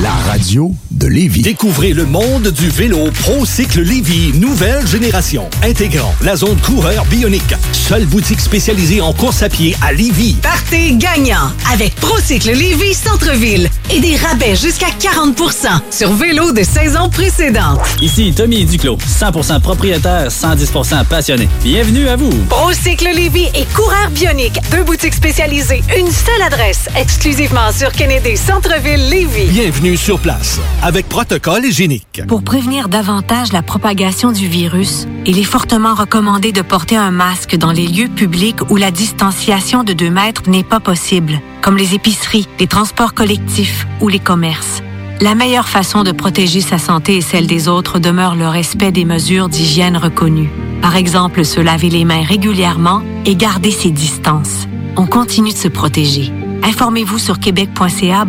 la 0.02 0.10
radio 0.30 0.72
de 0.90 1.06
Lévis. 1.06 1.42
Découvrez 1.42 1.92
le 1.92 2.06
monde 2.06 2.48
du 2.48 2.70
vélo 2.70 3.10
ProCycle 3.22 3.82
Lévis, 3.82 4.32
nouvelle 4.34 4.86
génération, 4.86 5.48
intégrant 5.62 6.14
la 6.22 6.36
zone 6.36 6.56
coureur 6.58 7.04
bionique. 7.06 7.54
Seule 7.72 8.06
boutique 8.06 8.40
spécialisée 8.40 9.00
en 9.00 9.12
course 9.12 9.42
à 9.42 9.48
pied 9.48 9.76
à 9.82 9.92
Lévis. 9.92 10.36
Partez 10.42 10.94
gagnant 10.94 11.52
avec 11.72 11.94
Procycle 11.96 12.52
Lévis 12.52 12.94
Centre-Ville 12.94 13.68
et 13.92 14.00
des 14.00 14.16
rabais 14.16 14.56
jusqu'à 14.56 14.88
40% 14.88 15.80
sur 15.90 16.12
vélo 16.14 16.52
de 16.52 16.62
saison 16.62 17.10
précédente. 17.10 17.80
Ici 18.00 18.32
Tommy 18.34 18.64
Duclos, 18.64 18.98
100% 19.20 19.60
propriétaire, 19.60 20.28
110% 20.28 21.04
passionné. 21.04 21.48
Bienvenue 21.62 22.08
à 22.08 22.16
vous. 22.16 22.32
Procycle 22.48 23.10
Lévis 23.14 23.48
et 23.54 23.66
Coureur 23.74 24.10
Bionique, 24.10 24.58
deux 24.70 24.82
boutiques 24.82 25.14
spécialisées, 25.14 25.25
une 25.28 26.12
seule 26.12 26.40
adresse, 26.40 26.88
exclusivement 26.96 27.72
sur 27.72 27.90
Kennedy 27.90 28.36
Centre-Ville 28.36 29.08
Lévis. 29.10 29.46
Bienvenue 29.46 29.96
sur 29.96 30.20
place, 30.20 30.60
avec 30.82 31.08
protocole 31.08 31.64
hygiénique. 31.64 32.22
Pour 32.28 32.44
prévenir 32.44 32.88
davantage 32.88 33.52
la 33.52 33.62
propagation 33.62 34.30
du 34.30 34.46
virus, 34.46 35.08
il 35.26 35.40
est 35.40 35.42
fortement 35.42 35.96
recommandé 35.96 36.52
de 36.52 36.62
porter 36.62 36.96
un 36.96 37.10
masque 37.10 37.56
dans 37.56 37.72
les 37.72 37.88
lieux 37.88 38.06
publics 38.06 38.70
où 38.70 38.76
la 38.76 38.92
distanciation 38.92 39.82
de 39.82 39.94
2 39.94 40.10
mètres 40.10 40.48
n'est 40.48 40.62
pas 40.62 40.78
possible, 40.78 41.40
comme 41.60 41.76
les 41.76 41.94
épiceries, 41.94 42.46
les 42.60 42.68
transports 42.68 43.12
collectifs 43.12 43.84
ou 44.00 44.06
les 44.06 44.20
commerces. 44.20 44.80
La 45.20 45.34
meilleure 45.34 45.68
façon 45.68 46.04
de 46.04 46.12
protéger 46.12 46.60
sa 46.60 46.78
santé 46.78 47.16
et 47.16 47.20
celle 47.20 47.48
des 47.48 47.66
autres 47.66 47.98
demeure 47.98 48.36
le 48.36 48.46
respect 48.46 48.92
des 48.92 49.04
mesures 49.04 49.48
d'hygiène 49.48 49.96
reconnues. 49.96 50.52
Par 50.80 50.94
exemple, 50.94 51.44
se 51.44 51.58
laver 51.58 51.90
les 51.90 52.04
mains 52.04 52.22
régulièrement 52.22 53.02
et 53.24 53.34
garder 53.34 53.72
ses 53.72 53.90
distances. 53.90 54.68
On 54.98 55.06
continue 55.06 55.52
de 55.52 55.56
se 55.56 55.68
protéger. 55.68 56.32
Informez-vous 56.62 57.18
sur 57.18 57.38
québec.ca 57.38 58.24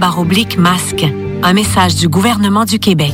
masque. 0.57 1.05
Un 1.43 1.53
message 1.53 1.95
du 1.95 2.09
gouvernement 2.09 2.65
du 2.65 2.77
Québec. 2.77 3.13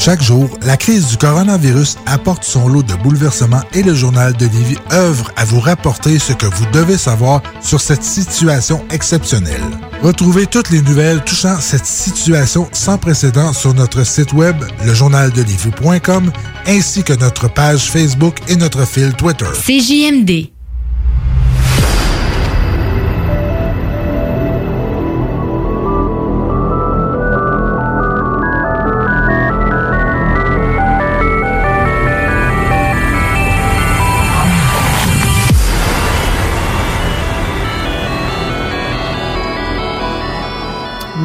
Chaque 0.00 0.22
jour, 0.22 0.48
la 0.62 0.78
crise 0.78 1.08
du 1.08 1.18
coronavirus 1.18 1.98
apporte 2.06 2.42
son 2.42 2.68
lot 2.68 2.82
de 2.82 2.94
bouleversements 2.94 3.60
et 3.74 3.82
le 3.82 3.94
journal 3.94 4.32
de 4.32 4.46
Lévis 4.46 4.78
œuvre 4.92 5.30
à 5.36 5.44
vous 5.44 5.60
rapporter 5.60 6.18
ce 6.18 6.32
que 6.32 6.46
vous 6.46 6.64
devez 6.72 6.96
savoir 6.96 7.42
sur 7.60 7.82
cette 7.82 8.02
situation 8.02 8.82
exceptionnelle. 8.90 9.60
Retrouvez 10.02 10.46
toutes 10.46 10.70
les 10.70 10.80
nouvelles 10.80 11.22
touchant 11.22 11.60
cette 11.60 11.84
situation 11.84 12.66
sans 12.72 12.96
précédent 12.96 13.52
sur 13.52 13.74
notre 13.74 14.02
site 14.06 14.32
web, 14.32 14.56
lejournaldelivie.com, 14.86 16.32
ainsi 16.66 17.02
que 17.02 17.12
notre 17.12 17.52
page 17.52 17.90
Facebook 17.90 18.38
et 18.48 18.56
notre 18.56 18.86
fil 18.86 19.12
Twitter. 19.12 19.50
CJMD. 19.52 20.59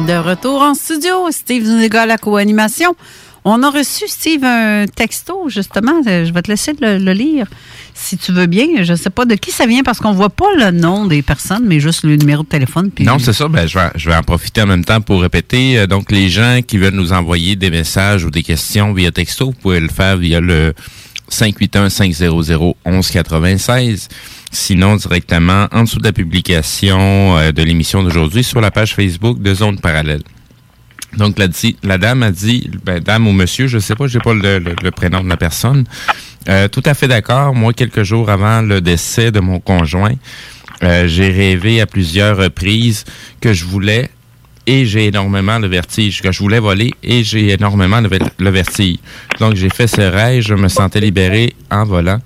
De 0.06 0.12
retour 0.12 0.60
en 0.62 0.74
studio, 0.74 1.30
Steve 1.32 1.64
Zuniga 1.64 2.02
à 2.02 2.06
la 2.06 2.16
co-animation. 2.16 2.94
On 3.44 3.60
a 3.64 3.70
reçu, 3.70 4.06
Steve, 4.06 4.44
un 4.44 4.86
texto, 4.86 5.48
justement. 5.48 6.00
Euh, 6.06 6.24
Je 6.24 6.32
vais 6.32 6.42
te 6.42 6.50
laisser 6.50 6.74
le, 6.80 7.12
lire, 7.12 7.48
si 7.92 8.16
tu 8.16 8.30
veux 8.30 8.46
bien. 8.46 8.84
Je 8.84 8.92
ne 8.92 8.96
sais 8.96 9.10
pas 9.10 9.24
de 9.24 9.34
qui 9.34 9.50
ça 9.50 9.66
vient, 9.66 9.82
parce 9.82 9.98
qu'on 9.98 10.12
ne 10.12 10.16
voit 10.16 10.30
pas 10.30 10.54
le 10.56 10.70
nom 10.70 11.06
des 11.06 11.22
personnes, 11.22 11.64
mais 11.64 11.80
juste 11.80 12.04
le 12.04 12.14
numéro 12.14 12.44
de 12.44 12.48
téléphone. 12.48 12.92
Non, 13.00 13.18
c'est 13.18 13.32
ça. 13.32 13.48
Ben, 13.48 13.66
je, 13.66 13.76
vais, 13.76 13.90
je 13.96 14.08
vais 14.08 14.14
en 14.14 14.22
profiter 14.22 14.62
en 14.62 14.66
même 14.66 14.84
temps 14.84 15.00
pour 15.00 15.22
répéter. 15.22 15.80
Euh, 15.80 15.88
donc, 15.88 16.12
les 16.12 16.28
gens 16.28 16.60
qui 16.64 16.78
veulent 16.78 16.94
nous 16.94 17.12
envoyer 17.12 17.56
des 17.56 17.70
messages 17.70 18.24
ou 18.24 18.30
des 18.30 18.44
questions 18.44 18.92
via 18.92 19.10
texto, 19.10 19.46
vous 19.46 19.54
pouvez 19.60 19.80
le 19.80 19.88
faire 19.88 20.18
via 20.18 20.40
le 20.40 20.72
581-500-1196. 21.32 24.06
Sinon, 24.58 24.96
directement 24.96 25.68
en 25.70 25.84
dessous 25.84 25.98
de 25.98 26.04
la 26.04 26.14
publication 26.14 27.36
euh, 27.36 27.52
de 27.52 27.62
l'émission 27.62 28.02
d'aujourd'hui 28.02 28.42
sur 28.42 28.62
la 28.62 28.70
page 28.70 28.94
Facebook 28.94 29.38
de 29.40 29.52
Zone 29.52 29.78
Parallèle. 29.78 30.22
Donc, 31.18 31.36
la, 31.38 31.98
dame 31.98 32.22
a 32.22 32.30
dit, 32.30 32.70
ben, 32.82 32.98
dame 32.98 33.28
ou 33.28 33.32
monsieur, 33.32 33.66
je 33.66 33.78
sais 33.78 33.94
pas, 33.94 34.06
j'ai 34.06 34.18
pas 34.18 34.32
le, 34.32 34.90
prénom 34.90 35.22
de 35.22 35.28
la 35.28 35.36
personne. 35.36 35.84
Euh, 36.48 36.68
tout 36.68 36.82
à 36.86 36.94
fait 36.94 37.06
d'accord. 37.06 37.54
Moi, 37.54 37.74
quelques 37.74 38.02
jours 38.02 38.30
avant 38.30 38.62
le 38.62 38.80
décès 38.80 39.30
de 39.30 39.40
mon 39.40 39.60
conjoint, 39.60 40.14
euh, 40.82 41.06
j'ai 41.06 41.30
rêvé 41.30 41.82
à 41.82 41.86
plusieurs 41.86 42.38
reprises 42.38 43.04
que 43.42 43.52
je 43.52 43.66
voulais 43.66 44.08
et 44.66 44.86
j'ai 44.86 45.08
énormément 45.08 45.58
le 45.58 45.68
vertige, 45.68 46.22
que 46.22 46.32
je 46.32 46.38
voulais 46.38 46.60
voler 46.60 46.92
et 47.02 47.22
j'ai 47.24 47.50
énormément 47.50 48.00
le 48.00 48.50
vertige. 48.50 48.96
Donc, 49.38 49.54
j'ai 49.54 49.68
fait 49.68 49.86
ce 49.86 50.00
rêve, 50.00 50.42
je 50.42 50.54
me 50.54 50.68
sentais 50.68 51.00
libéré 51.00 51.54
en 51.70 51.84
volant. 51.84 52.20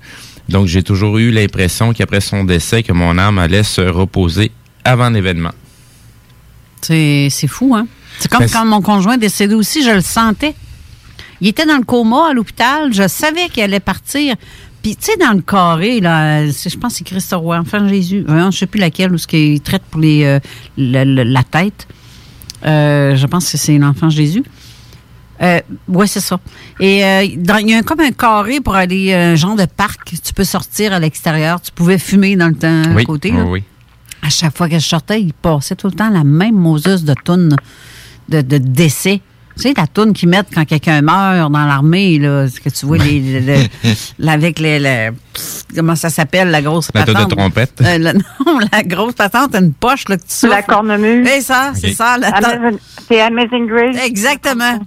Donc, 0.51 0.67
j'ai 0.67 0.83
toujours 0.83 1.17
eu 1.17 1.31
l'impression 1.31 1.93
qu'après 1.93 2.21
son 2.21 2.43
décès, 2.43 2.83
que 2.83 2.91
mon 2.91 3.17
âme 3.17 3.39
allait 3.39 3.63
se 3.63 3.81
reposer 3.81 4.51
avant 4.83 5.09
l'événement. 5.09 5.51
C'est 6.81 7.29
fou, 7.47 7.73
hein? 7.75 7.87
C'est 8.19 8.29
comme 8.29 8.41
Ben, 8.41 8.49
quand 8.51 8.65
mon 8.65 8.81
conjoint 8.81 9.13
est 9.13 9.19
décédé 9.19 9.55
aussi, 9.55 9.83
je 9.83 9.91
le 9.91 10.01
sentais. 10.01 10.53
Il 11.39 11.47
était 11.47 11.65
dans 11.65 11.77
le 11.77 11.83
coma 11.83 12.29
à 12.29 12.33
l'hôpital, 12.33 12.93
je 12.93 13.07
savais 13.07 13.49
qu'il 13.49 13.63
allait 13.63 13.79
partir. 13.79 14.35
Puis, 14.83 14.95
tu 14.95 15.05
sais, 15.05 15.17
dans 15.17 15.33
le 15.33 15.41
carré, 15.41 15.99
là, 15.99 16.45
je 16.47 16.77
pense 16.77 16.93
que 16.93 16.97
c'est 16.99 17.03
Christ 17.03 17.33
Roy, 17.33 17.57
Enfant 17.57 17.87
Jésus, 17.87 18.23
Voyons, 18.27 18.51
je 18.51 18.59
sais 18.59 18.65
plus 18.65 18.79
laquelle, 18.79 19.13
où 19.13 19.17
ce 19.17 19.27
qu'il 19.27 19.61
traite 19.61 19.83
pour 19.83 20.01
les, 20.01 20.23
euh, 20.23 20.39
la 20.77 21.43
tête. 21.43 21.87
Euh, 22.65 23.15
je 23.15 23.25
pense 23.25 23.51
que 23.51 23.57
c'est 23.57 23.77
l'Enfant 23.77 24.09
Jésus. 24.09 24.43
Euh, 25.41 25.59
oui, 25.87 26.07
c'est 26.07 26.19
ça. 26.19 26.39
Et 26.79 27.03
euh, 27.03 27.25
dans- 27.37 27.57
il 27.57 27.69
y 27.69 27.73
a 27.73 27.77
un- 27.77 27.81
comme 27.81 27.99
un 28.01 28.11
carré 28.11 28.59
pour 28.61 28.75
aller, 28.75 29.13
un 29.13 29.35
genre 29.35 29.55
de 29.55 29.65
parc. 29.65 30.11
Tu 30.23 30.33
peux 30.33 30.43
sortir 30.43 30.93
à 30.93 30.99
l'extérieur. 30.99 31.59
Tu 31.61 31.71
pouvais 31.71 31.97
fumer 31.97 32.35
dans 32.35 32.47
le 32.49 32.55
temps 32.55 32.83
à 32.83 32.93
oui, 32.95 33.05
côté. 33.05 33.31
oui, 33.31 33.37
là. 33.37 33.43
oui. 33.45 33.63
À 34.21 34.29
chaque 34.29 34.55
fois 34.55 34.69
que 34.69 34.77
je 34.77 34.85
sortais, 34.87 35.19
il 35.21 35.33
passait 35.33 35.75
tout 35.75 35.87
le 35.87 35.93
temps 35.93 36.09
la 36.11 36.23
même 36.23 36.53
moseuse 36.55 37.03
de 37.03 37.15
toune 37.25 37.55
de, 38.29 38.41
de 38.41 38.57
décès. 38.59 39.19
Tu 39.57 39.63
sais, 39.63 39.73
la 39.75 39.85
toune 39.87 40.13
qu'ils 40.13 40.29
mettent 40.29 40.47
quand 40.53 40.63
quelqu'un 40.63 41.01
meurt 41.01 41.51
dans 41.51 41.65
l'armée, 41.65 42.19
là, 42.19 42.47
ce 42.47 42.59
que 42.61 42.69
tu 42.69 42.85
vois, 42.85 42.97
les, 42.99 43.67
avec 44.27 44.59
les, 44.59 45.09
comment 45.75 45.95
ça 45.95 46.09
s'appelle, 46.09 46.49
la 46.51 46.61
grosse 46.61 46.89
La 46.93 47.03
toune 47.03 47.13
de 47.15 47.19
patente? 47.19 47.37
trompette. 47.37 47.81
Euh, 47.81 47.97
le- 47.97 48.13
non, 48.45 48.59
la 48.71 48.83
grosse 48.83 49.13
patente, 49.13 49.53
une 49.55 49.73
poche, 49.73 50.07
là, 50.07 50.15
que 50.17 50.21
tu 50.21 50.27
souffles. 50.29 50.53
La 50.53 50.61
cornemuse. 50.61 51.27
C'est 51.27 51.41
ça, 51.41 51.71
c'est 51.75 51.93
ça. 51.93 52.15
C'est 53.07 53.19
Amazing 53.21 53.67
Grace. 53.67 53.97
Exactement. 54.05 54.79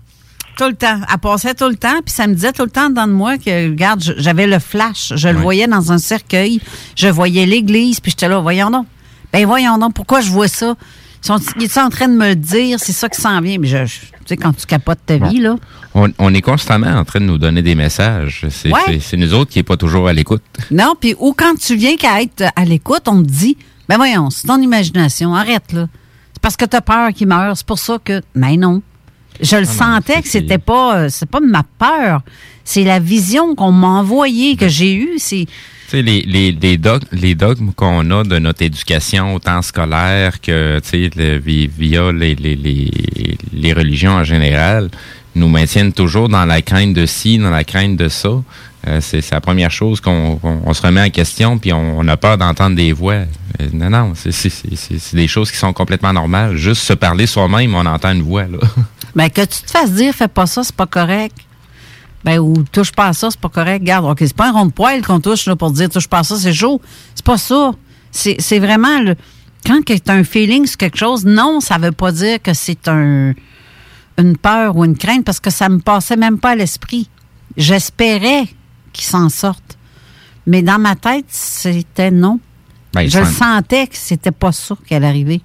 Tout 0.56 0.68
le 0.68 0.74
temps. 0.74 1.00
Elle 1.12 1.18
passait 1.18 1.54
tout 1.54 1.68
le 1.68 1.74
temps, 1.76 2.00
puis 2.04 2.14
ça 2.14 2.26
me 2.26 2.34
disait 2.34 2.52
tout 2.52 2.62
le 2.64 2.70
temps 2.70 2.90
dans 2.90 3.06
de 3.06 3.12
moi 3.12 3.38
que, 3.38 3.70
regarde, 3.70 4.02
j'avais 4.18 4.46
le 4.46 4.58
flash. 4.58 5.12
Je 5.16 5.28
le 5.28 5.34
Ouais. 5.36 5.40
voyais 5.42 5.66
dans 5.66 5.90
un 5.92 5.98
cercueil. 5.98 6.60
Je 6.96 7.08
voyais 7.08 7.44
l'église, 7.46 8.00
puis 8.00 8.10
j'étais 8.12 8.28
là, 8.28 8.38
voyons 8.40 8.70
donc. 8.70 8.86
Ben 9.32 9.44
voyons 9.46 9.78
donc, 9.78 9.94
pourquoi 9.94 10.20
je 10.20 10.30
vois 10.30 10.46
ça? 10.48 10.74
Ils 11.22 11.26
sont, 11.26 11.38
ils 11.58 11.68
sont 11.70 11.80
en 11.80 11.88
train 11.88 12.06
de 12.06 12.12
me 12.14 12.28
le 12.28 12.36
dire, 12.36 12.78
c'est 12.78 12.92
ça 12.92 13.08
qui 13.08 13.20
s'en 13.20 13.40
vient. 13.40 13.58
Mais 13.58 13.66
je, 13.66 13.84
je- 13.86 14.00
tu 14.00 14.06
sais, 14.26 14.36
quand 14.36 14.52
tu 14.52 14.64
capotes 14.66 15.00
ta 15.04 15.16
vie, 15.18 15.40
là. 15.40 15.56
On, 15.94 16.08
on 16.18 16.32
est 16.34 16.40
constamment 16.42 16.86
en 16.88 17.04
train 17.04 17.20
de 17.20 17.24
nous 17.24 17.38
donner 17.38 17.62
des 17.62 17.74
messages. 17.74 18.46
C'est 18.50 18.70
Ouais. 18.72 19.00
nous 19.16 19.34
autres 19.34 19.50
qui 19.50 19.58
n'est 19.58 19.62
pas 19.64 19.76
toujours 19.76 20.06
à 20.06 20.12
l'écoute. 20.12 20.42
Non, 20.70 20.94
puis 21.00 21.14
ou 21.18 21.32
quand 21.36 21.54
tu 21.58 21.74
viens 21.76 21.96
qu'à 21.96 22.22
être 22.22 22.44
à 22.54 22.64
l'écoute, 22.64 23.02
on 23.08 23.22
te 23.22 23.28
dit, 23.28 23.56
ben 23.88 23.96
voyons, 23.96 24.30
c'est 24.30 24.46
ton 24.46 24.60
imagination, 24.60 25.34
arrête 25.34 25.72
là. 25.72 25.88
C'est 26.34 26.42
parce 26.42 26.56
que 26.56 26.64
tu 26.66 26.76
as 26.76 26.80
peur 26.80 27.10
qu'il 27.12 27.26
meure, 27.26 27.56
c'est 27.56 27.66
pour 27.66 27.78
ça 27.78 27.98
que, 28.04 28.20
mais 28.34 28.56
non. 28.56 28.82
Je 29.40 29.56
le 29.56 29.64
sentais 29.64 30.22
que 30.22 30.28
c'était 30.28 30.58
pas, 30.58 30.96
euh, 30.96 31.08
c'est 31.10 31.28
pas 31.28 31.40
ma 31.40 31.62
peur, 31.78 32.22
c'est 32.64 32.84
la 32.84 32.98
vision 33.00 33.54
qu'on 33.54 33.72
m'a 33.72 33.88
envoyée, 33.88 34.56
que 34.56 34.68
j'ai 34.68 34.94
eue, 34.94 35.14
c'est, 35.18 35.46
Tu 35.46 35.90
sais, 35.90 36.02
les, 36.02 36.22
les, 36.22 36.52
les, 36.52 36.76
dog- 36.78 37.02
les 37.12 37.34
dogmes 37.34 37.72
qu'on 37.74 38.08
a 38.10 38.22
de 38.24 38.38
notre 38.38 38.62
éducation, 38.62 39.34
autant 39.34 39.60
scolaire 39.62 40.40
que 40.40 40.78
tu 40.80 40.88
sais, 40.88 41.10
le- 41.16 41.38
via 41.38 42.12
les, 42.12 42.34
les, 42.36 42.54
les, 42.56 42.90
les 43.52 43.72
religions 43.72 44.12
en 44.12 44.24
général, 44.24 44.88
nous 45.34 45.48
maintiennent 45.48 45.92
toujours 45.92 46.28
dans 46.28 46.44
la 46.44 46.62
crainte 46.62 46.94
de 46.94 47.06
ci, 47.06 47.38
dans 47.38 47.50
la 47.50 47.64
crainte 47.64 47.96
de 47.96 48.08
ça. 48.08 48.30
Euh, 48.86 49.00
c'est 49.00 49.28
la 49.32 49.40
première 49.40 49.70
chose 49.70 50.00
qu'on 50.00 50.38
on 50.42 50.74
se 50.74 50.82
remet 50.82 51.00
en 51.02 51.10
question, 51.10 51.58
puis 51.58 51.72
on, 51.72 51.98
on 51.98 52.06
a 52.06 52.16
peur 52.16 52.38
d'entendre 52.38 52.76
des 52.76 52.92
voix. 52.92 53.14
Euh, 53.60 53.68
non, 53.72 53.90
non, 53.90 54.12
c'est 54.14 55.16
des 55.16 55.26
choses 55.26 55.50
qui 55.50 55.56
sont 55.56 55.72
complètement 55.72 56.12
normales. 56.12 56.56
Juste 56.56 56.82
se 56.82 56.92
parler 56.92 57.26
soi-même, 57.26 57.74
on 57.74 57.84
entend 57.86 58.12
une 58.12 58.22
voix. 58.22 58.44
Là. 58.44 58.58
ben 59.14 59.28
que 59.28 59.42
tu 59.42 59.62
te 59.62 59.70
fasses 59.70 59.92
dire, 59.92 60.14
fais 60.14 60.28
pas 60.28 60.46
ça, 60.46 60.64
c'est 60.64 60.74
pas 60.74 60.86
correct. 60.86 61.36
Ben, 62.24 62.38
ou 62.38 62.64
touche 62.72 62.92
pas 62.92 63.08
à 63.08 63.12
ça, 63.12 63.30
c'est 63.30 63.40
pas 63.40 63.50
correct. 63.50 63.80
Regarde, 63.80 64.06
OK, 64.06 64.18
c'est 64.20 64.34
pas 64.34 64.48
un 64.48 64.52
rond 64.52 64.66
de 64.66 64.72
poil 64.72 65.02
qu'on 65.02 65.20
touche 65.20 65.46
là, 65.46 65.56
pour 65.56 65.70
dire 65.70 65.90
touche 65.90 66.08
pas 66.08 66.20
à 66.20 66.24
ça, 66.24 66.36
c'est 66.36 66.54
chaud. 66.54 66.80
C'est 67.14 67.24
pas 67.24 67.38
ça. 67.38 67.72
C'est 68.10 68.58
vraiment 68.58 69.00
le. 69.00 69.14
Quand 69.66 69.80
tu 69.84 69.94
as 70.06 70.12
un 70.12 70.24
feeling 70.24 70.66
sur 70.66 70.76
quelque 70.76 70.98
chose, 70.98 71.24
non, 71.24 71.60
ça 71.60 71.78
veut 71.78 71.92
pas 71.92 72.12
dire 72.12 72.40
que 72.40 72.54
c'est 72.54 72.88
un 72.88 73.34
une 74.18 74.36
peur 74.36 74.76
ou 74.76 74.84
une 74.84 74.96
crainte 74.96 75.24
parce 75.24 75.40
que 75.40 75.50
ça 75.50 75.68
me 75.68 75.78
passait 75.78 76.16
même 76.16 76.38
pas 76.38 76.50
à 76.50 76.54
l'esprit. 76.54 77.08
J'espérais 77.56 78.44
qu'il 78.92 79.04
s'en 79.04 79.28
sorte. 79.28 79.76
Mais 80.46 80.62
dans 80.62 80.78
ma 80.78 80.94
tête, 80.94 81.26
c'était 81.28 82.10
non. 82.10 82.38
Ben, 82.92 83.08
je 83.08 83.18
le 83.18 83.24
sentais 83.24 83.86
que 83.86 83.96
c'était 83.96 84.30
pas 84.30 84.52
ça 84.52 84.76
qui 84.86 84.94
allait 84.94 85.08
arriver. 85.08 85.42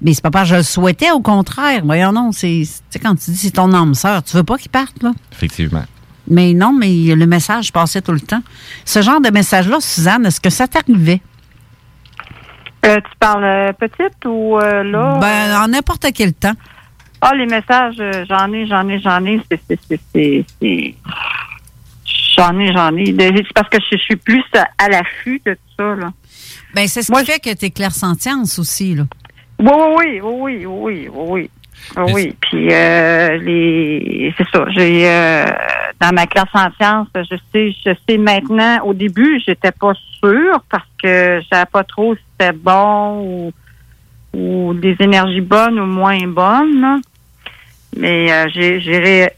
Mais 0.00 0.14
c'est 0.14 0.22
pas 0.22 0.30
parce 0.30 0.48
que 0.48 0.54
je 0.54 0.56
le 0.58 0.62
souhaitais, 0.62 1.10
au 1.10 1.20
contraire. 1.20 1.82
Voyons, 1.84 2.12
non, 2.12 2.30
c'est 2.32 2.62
tu 2.62 2.68
sais, 2.90 2.98
quand 2.98 3.14
tu 3.16 3.30
dis 3.32 3.36
c'est 3.36 3.50
ton 3.50 3.72
âme 3.72 3.94
sœur, 3.94 4.22
tu 4.22 4.36
veux 4.36 4.44
pas 4.44 4.56
qu'il 4.56 4.70
parte, 4.70 5.02
là. 5.02 5.12
Effectivement. 5.32 5.84
Mais 6.30 6.52
non, 6.52 6.72
mais 6.72 7.14
le 7.14 7.26
message 7.26 7.72
passait 7.72 8.02
tout 8.02 8.12
le 8.12 8.20
temps. 8.20 8.42
Ce 8.84 9.02
genre 9.02 9.20
de 9.20 9.30
message-là, 9.30 9.78
Suzanne, 9.80 10.26
est-ce 10.26 10.40
que 10.40 10.50
ça 10.50 10.68
t'arrivait? 10.68 11.20
Euh, 12.86 12.96
tu 12.96 13.10
parles 13.18 13.44
euh, 13.44 13.72
petite 13.72 14.24
ou 14.24 14.56
euh, 14.58 14.84
là? 14.84 15.18
Ben, 15.20 15.62
en 15.64 15.68
n'importe 15.68 16.06
quel 16.14 16.32
temps. 16.32 16.54
Ah, 17.20 17.34
les 17.34 17.46
messages, 17.46 17.96
euh, 17.98 18.24
j'en 18.28 18.52
ai, 18.52 18.66
j'en 18.66 18.88
ai, 18.88 19.00
j'en 19.00 19.24
ai. 19.24 19.40
C'est, 19.50 20.94
J'en 22.36 22.56
ai, 22.60 22.72
j'en 22.72 22.96
ai. 22.96 23.06
C'est 23.06 23.52
parce 23.52 23.68
que 23.68 23.78
je, 23.80 23.96
je 23.96 24.02
suis 24.02 24.16
plus 24.16 24.44
à 24.54 24.88
l'affût 24.88 25.42
de 25.44 25.54
tout 25.54 25.60
ça, 25.76 25.94
là. 25.96 26.12
Ben, 26.74 26.86
c'est 26.86 27.02
ce 27.02 27.10
qui 27.10 27.24
fait 27.24 27.40
que 27.40 27.52
t'es 27.52 27.70
clairsentience 27.70 28.58
aussi, 28.60 28.94
là. 28.94 29.04
Oui, 29.58 29.70
oui, 29.96 30.20
oui, 30.20 30.66
oui, 30.66 30.66
oui, 30.66 31.08
oui, 31.12 31.26
oui. 31.28 31.50
Oui. 31.96 32.36
Puis 32.40 32.68
euh, 32.72 33.36
les 33.38 34.34
c'est 34.36 34.46
ça. 34.50 34.64
J'ai 34.70 35.08
euh, 35.08 35.46
dans 36.00 36.12
ma 36.12 36.26
classe 36.26 36.48
en 36.54 36.70
sciences, 36.72 37.08
je 37.14 37.36
sais, 37.52 37.74
je 37.84 37.92
sais 38.08 38.18
maintenant. 38.18 38.80
Au 38.84 38.94
début, 38.94 39.40
j'étais 39.44 39.72
pas 39.72 39.92
sûre 40.20 40.62
parce 40.70 40.86
que 41.02 41.40
je 41.42 41.46
savais 41.48 41.66
pas 41.70 41.84
trop 41.84 42.14
si 42.14 42.20
c'était 42.32 42.52
bon 42.52 43.22
ou, 43.22 43.52
ou 44.34 44.74
des 44.74 44.96
énergies 45.00 45.40
bonnes 45.40 45.78
ou 45.80 45.86
moins 45.86 46.20
bonnes. 46.26 46.80
là. 46.80 46.96
Mais 47.96 48.30
euh, 48.32 48.46
j'ai, 48.52 49.28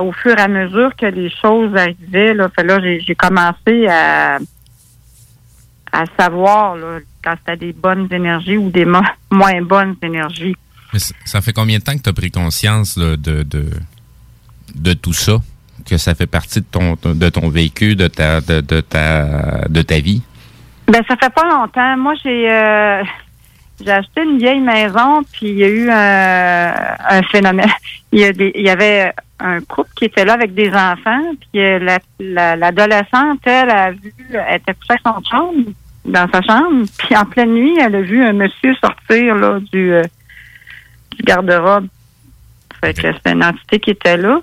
au 0.00 0.12
fur 0.12 0.38
et 0.38 0.40
à 0.40 0.48
mesure 0.48 0.94
que 0.96 1.06
les 1.06 1.30
choses 1.30 1.74
arrivaient, 1.74 2.34
là, 2.34 2.48
fait 2.54 2.62
là 2.62 2.78
j'ai, 2.80 3.00
j'ai 3.00 3.14
commencé 3.14 3.86
à 3.88 4.38
à 5.92 6.04
savoir 6.18 6.76
là, 6.76 6.98
quand 7.26 7.34
c'était 7.44 7.56
des 7.66 7.72
bonnes 7.72 8.06
énergies 8.12 8.56
ou 8.56 8.70
des 8.70 8.84
mo- 8.84 9.00
moins 9.32 9.60
bonnes 9.62 9.96
énergies. 10.02 10.54
Mais 10.92 11.00
ça 11.24 11.40
fait 11.40 11.52
combien 11.52 11.78
de 11.78 11.82
temps 11.82 11.96
que 11.96 12.02
tu 12.02 12.08
as 12.08 12.12
pris 12.12 12.30
conscience 12.30 12.96
là, 12.96 13.16
de, 13.16 13.42
de, 13.42 13.68
de 14.76 14.92
tout 14.92 15.12
ça? 15.12 15.38
Que 15.84 15.96
ça 15.98 16.14
fait 16.14 16.26
partie 16.28 16.60
de 16.60 16.66
ton, 16.70 16.96
de 17.04 17.28
ton 17.28 17.48
vécu, 17.48 17.96
de 17.96 18.06
ta, 18.06 18.40
de, 18.40 18.60
de 18.60 18.80
ta, 18.80 19.66
de 19.68 19.82
ta 19.82 19.98
vie? 19.98 20.22
Ben 20.88 21.02
ça 21.08 21.16
fait 21.16 21.32
pas 21.34 21.44
longtemps. 21.48 21.96
Moi 21.96 22.14
j'ai 22.22 22.48
euh, 22.50 23.02
j'ai 23.84 23.90
acheté 23.90 24.22
une 24.22 24.38
vieille 24.38 24.60
maison 24.60 25.22
puis 25.32 25.48
il 25.50 25.58
y 25.58 25.64
a 25.64 25.68
eu 25.68 25.90
un, 25.90 26.74
un 27.18 27.22
phénomène. 27.24 27.70
Il 28.12 28.20
y, 28.20 28.24
a 28.24 28.32
des, 28.32 28.52
il 28.54 28.64
y 28.64 28.70
avait 28.70 29.12
un 29.40 29.60
couple 29.62 29.90
qui 29.96 30.04
était 30.06 30.24
là 30.24 30.34
avec 30.34 30.54
des 30.54 30.70
enfants 30.70 31.32
puis 31.40 31.60
euh, 31.60 31.78
la- 31.80 31.98
la- 32.20 32.56
l'adolescente 32.56 33.40
elle 33.44 33.68
a 33.68 33.90
vu 33.90 34.14
elle 34.30 34.56
était 34.60 34.72
couchée 34.74 34.94
à 35.04 35.12
son 35.12 35.22
chambre 35.28 35.54
dans 36.06 36.28
sa 36.32 36.40
chambre 36.42 36.86
puis 36.98 37.16
en 37.16 37.24
pleine 37.24 37.52
nuit 37.52 37.76
elle 37.80 37.96
a 37.96 38.00
vu 38.00 38.22
un 38.24 38.32
monsieur 38.32 38.74
sortir 38.76 39.34
là 39.34 39.58
du 39.72 39.92
euh, 39.92 40.02
du 41.16 41.22
garde-robe. 41.22 41.88
Fait 42.80 42.94
que 42.94 43.12
c'était 43.12 43.32
une 43.32 43.44
entité 43.44 43.78
qui 43.80 43.90
était 43.90 44.16
là. 44.16 44.40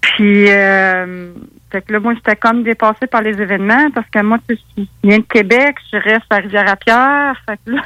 Puis, 0.00 0.50
euh, 0.50 1.32
fait 1.70 1.82
que 1.82 1.92
là, 1.92 2.00
moi, 2.00 2.14
j'étais 2.14 2.36
comme 2.36 2.62
dépassée 2.62 3.06
par 3.06 3.22
les 3.22 3.40
événements 3.40 3.90
parce 3.94 4.08
que 4.10 4.20
moi, 4.20 4.38
tu 4.48 4.56
sais, 4.56 4.60
je 4.76 4.84
viens 5.04 5.18
de 5.18 5.24
Québec, 5.24 5.76
je 5.92 5.98
reste 5.98 6.26
à 6.30 6.36
Rivière-à-Pierre. 6.36 7.36
Fait 7.46 7.58
que 7.64 7.72
là, 7.72 7.82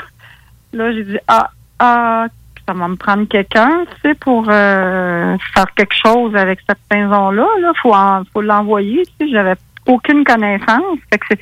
là 0.72 0.92
j'ai 0.92 1.04
dit, 1.04 1.18
ah, 1.28 1.50
ah, 1.78 2.26
ça 2.66 2.72
va 2.72 2.88
me 2.88 2.96
prendre 2.96 3.28
quelqu'un, 3.28 3.84
tu 3.84 4.08
sais, 4.08 4.14
pour 4.14 4.46
euh, 4.48 5.36
faire 5.54 5.74
quelque 5.74 5.94
chose 5.94 6.34
avec 6.34 6.60
cette 6.68 6.78
maison-là. 6.90 7.46
Là, 7.60 7.72
faut, 7.82 7.94
en- 7.94 8.22
faut 8.32 8.42
l'envoyer, 8.42 9.02
tu 9.18 9.26
sais. 9.26 9.32
J'avais 9.32 9.54
aucune 9.86 10.24
connaissance. 10.24 10.98
Fait 11.12 11.18
que 11.18 11.26
c'est 11.30 11.40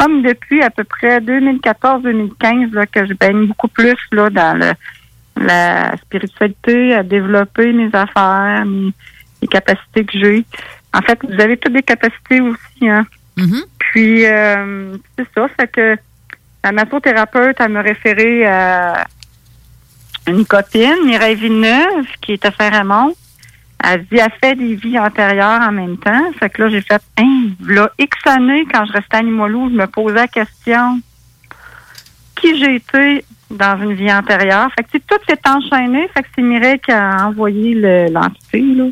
comme 0.00 0.22
depuis 0.22 0.62
à 0.62 0.70
peu 0.70 0.84
près 0.84 1.20
2014-2015 1.20 2.72
là, 2.72 2.86
que 2.86 3.06
je 3.06 3.12
baigne 3.12 3.46
beaucoup 3.46 3.68
plus 3.68 3.96
là 4.12 4.30
dans 4.30 4.58
le, 4.58 4.72
la 5.44 5.94
spiritualité, 5.98 6.94
à 6.94 7.02
développer 7.02 7.70
mes 7.72 7.90
affaires, 7.92 8.64
mes, 8.64 8.92
les 9.42 9.48
capacités 9.48 10.04
que 10.04 10.18
j'ai. 10.18 10.44
En 10.94 11.02
fait, 11.02 11.18
vous 11.22 11.38
avez 11.40 11.58
toutes 11.58 11.74
des 11.74 11.82
capacités 11.82 12.40
aussi, 12.40 12.88
hein. 12.88 13.06
Puis 13.78 14.24
euh, 14.26 14.96
c'est 15.18 15.26
ça, 15.34 15.48
fait 15.58 15.68
que 15.68 15.96
la 16.64 16.72
massothérapeute, 16.72 17.56
elle 17.58 17.72
me 17.72 17.82
référé 17.82 18.46
à, 18.46 19.06
une 20.26 20.46
copine, 20.46 21.06
Mireille 21.06 21.36
Villeneuve, 21.36 22.06
qui 22.20 22.32
est 22.32 22.44
à 22.44 22.52
Saint-Raymond. 22.52 23.14
Elle 23.82 24.04
dit, 24.06 24.20
fait 24.40 24.54
des 24.54 24.74
vies 24.74 24.98
antérieures 24.98 25.60
en 25.62 25.72
même 25.72 25.96
temps. 25.96 26.32
Fait 26.38 26.50
que 26.50 26.62
là, 26.62 26.68
j'ai 26.68 26.82
fait, 26.82 27.02
hein, 27.18 27.48
là, 27.66 27.90
X 27.98 28.16
années, 28.26 28.66
quand 28.72 28.84
je 28.86 28.92
restais 28.92 29.16
à 29.16 29.22
je 29.70 29.74
me 29.74 29.86
posais 29.86 30.14
la 30.14 30.28
question, 30.28 31.00
qui 32.36 32.58
j'ai 32.58 32.76
été 32.76 33.24
dans 33.50 33.80
une 33.82 33.94
vie 33.94 34.12
antérieure? 34.12 34.70
Fait 34.76 34.84
que 34.84 34.98
tout 34.98 35.20
s'est 35.28 35.40
enchaîné. 35.48 36.08
Fait 36.14 36.22
que 36.22 36.28
c'est 36.34 36.42
Mireille 36.42 36.78
qui 36.78 36.92
a 36.92 37.26
envoyé 37.26 37.74
le- 37.74 38.08
l'entité, 38.12 38.60
là. 38.60 38.84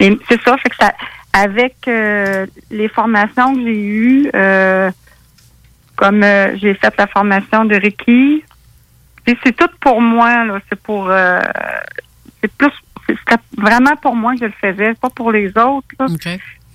Mais 0.00 0.16
c'est 0.28 0.40
ça, 0.42 0.56
fait 0.58 0.70
que 0.70 0.76
ça, 0.76 0.92
avec 1.32 1.76
euh, 1.88 2.46
les 2.70 2.88
formations 2.88 3.54
que 3.54 3.60
j'ai 3.60 3.82
eues, 3.82 4.30
euh, 4.34 4.90
comme 5.96 6.22
euh, 6.22 6.56
j'ai 6.56 6.74
fait 6.74 6.94
la 6.98 7.06
formation 7.06 7.64
de 7.64 7.76
et 9.26 9.38
c'est 9.42 9.56
tout 9.56 9.70
pour 9.80 10.00
moi, 10.00 10.44
là. 10.44 10.58
C'est 10.68 10.80
pour, 10.80 11.08
euh, 11.08 11.40
c'est 12.40 12.52
plus, 12.52 12.72
c'était 13.06 13.42
vraiment 13.56 13.96
pour 14.00 14.14
moi 14.14 14.34
que 14.34 14.40
je 14.40 14.44
le 14.46 14.52
faisais, 14.60 14.94
pas 14.94 15.10
pour 15.10 15.32
les 15.32 15.48
autres, 15.48 15.86
là. 15.98 16.06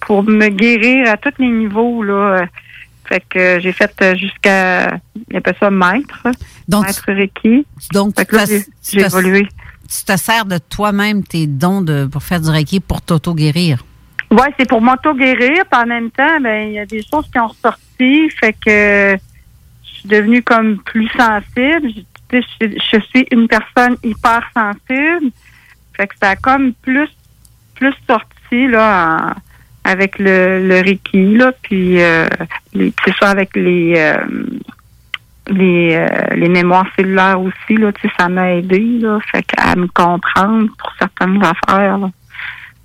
Pour 0.01 0.23
me 0.23 0.47
guérir 0.47 1.09
à 1.09 1.17
tous 1.17 1.33
les 1.39 1.49
niveaux, 1.49 2.03
là. 2.03 2.45
Fait 3.05 3.23
que 3.27 3.59
j'ai 3.59 3.71
fait 3.71 4.15
jusqu'à, 4.15 4.99
il 5.29 5.37
appelle 5.37 5.55
ça 5.59 5.71
maître. 5.71 6.27
Donc, 6.67 6.85
maître 6.85 7.11
Reiki. 7.11 7.65
Donc, 7.91 8.13
j'ai 8.87 9.01
évolué. 9.01 9.47
Tu 9.89 10.05
te 10.05 10.15
sers 10.17 10.45
de 10.45 10.59
toi-même 10.59 11.23
tes 11.23 11.47
dons 11.47 11.81
de, 11.81 12.05
pour 12.05 12.21
faire 12.21 12.39
du 12.39 12.49
reiki 12.51 12.79
pour 12.79 13.01
t'auto-guérir? 13.01 13.83
Oui, 14.29 14.45
c'est 14.59 14.69
pour 14.69 14.81
m'auto-guérir. 14.81 15.63
Puis 15.65 15.81
en 15.81 15.87
même 15.87 16.11
temps, 16.11 16.39
ben 16.39 16.67
il 16.67 16.73
y 16.73 16.79
a 16.79 16.85
des 16.85 17.01
choses 17.01 17.27
qui 17.31 17.39
ont 17.39 17.47
ressorti. 17.47 18.29
Fait 18.29 18.53
que 18.53 19.17
je 19.83 19.89
suis 19.89 20.07
devenue 20.07 20.43
comme 20.43 20.77
plus 20.83 21.07
sensible. 21.07 21.89
Je 22.31 22.99
suis 23.09 23.25
une 23.31 23.47
personne 23.47 23.97
hyper 24.03 24.43
sensible. 24.55 25.31
Fait 25.99 26.07
que 26.07 26.15
ça 26.21 26.29
a 26.29 26.35
comme 26.37 26.71
plus 26.81 27.09
plus 27.75 27.93
sorti 28.07 28.67
là 28.67 29.33
en- 29.35 29.89
avec 29.89 30.17
le, 30.17 30.65
le 30.67 30.75
Reiki, 30.81 31.35
là. 31.35 31.51
Puis 31.61 32.01
euh, 32.01 32.25
c'est 32.73 33.13
ça 33.19 33.29
avec 33.31 33.55
les 33.55 33.95
euh, 33.97 34.17
les, 35.47 35.95
euh, 35.95 36.35
les 36.35 36.47
mémoires 36.49 36.85
cellulaires 36.95 37.41
aussi, 37.41 37.75
là, 37.75 37.91
ça 38.17 38.29
m'a 38.29 38.53
aidé, 38.53 38.99
là. 39.01 39.19
Fait 39.31 39.43
qu'à 39.43 39.75
me 39.75 39.87
comprendre 39.87 40.67
pour 40.77 40.91
certaines 40.99 41.41
affaires, 41.43 41.97
là. 41.97 42.09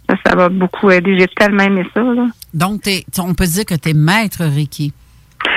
Ça, 0.08 0.16
ça 0.26 0.34
m'a 0.36 0.48
beaucoup 0.48 0.90
aidé. 0.90 1.18
J'ai 1.18 1.28
tellement 1.28 1.62
aimé 1.62 1.86
ça, 1.94 2.02
là. 2.02 2.26
Donc, 2.52 2.82
on 3.18 3.34
peut 3.34 3.46
dire 3.46 3.64
que 3.64 3.74
tu 3.74 3.90
es 3.90 3.94
maître 3.94 4.44
reiki. 4.44 4.92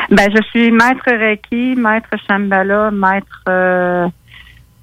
Ben, 0.09 0.29
je 0.35 0.41
suis 0.49 0.71
maître 0.71 1.03
Reiki, 1.05 1.75
maître 1.77 2.09
Shambhala, 2.27 2.91
maître 2.91 3.41
euh, 3.49 4.07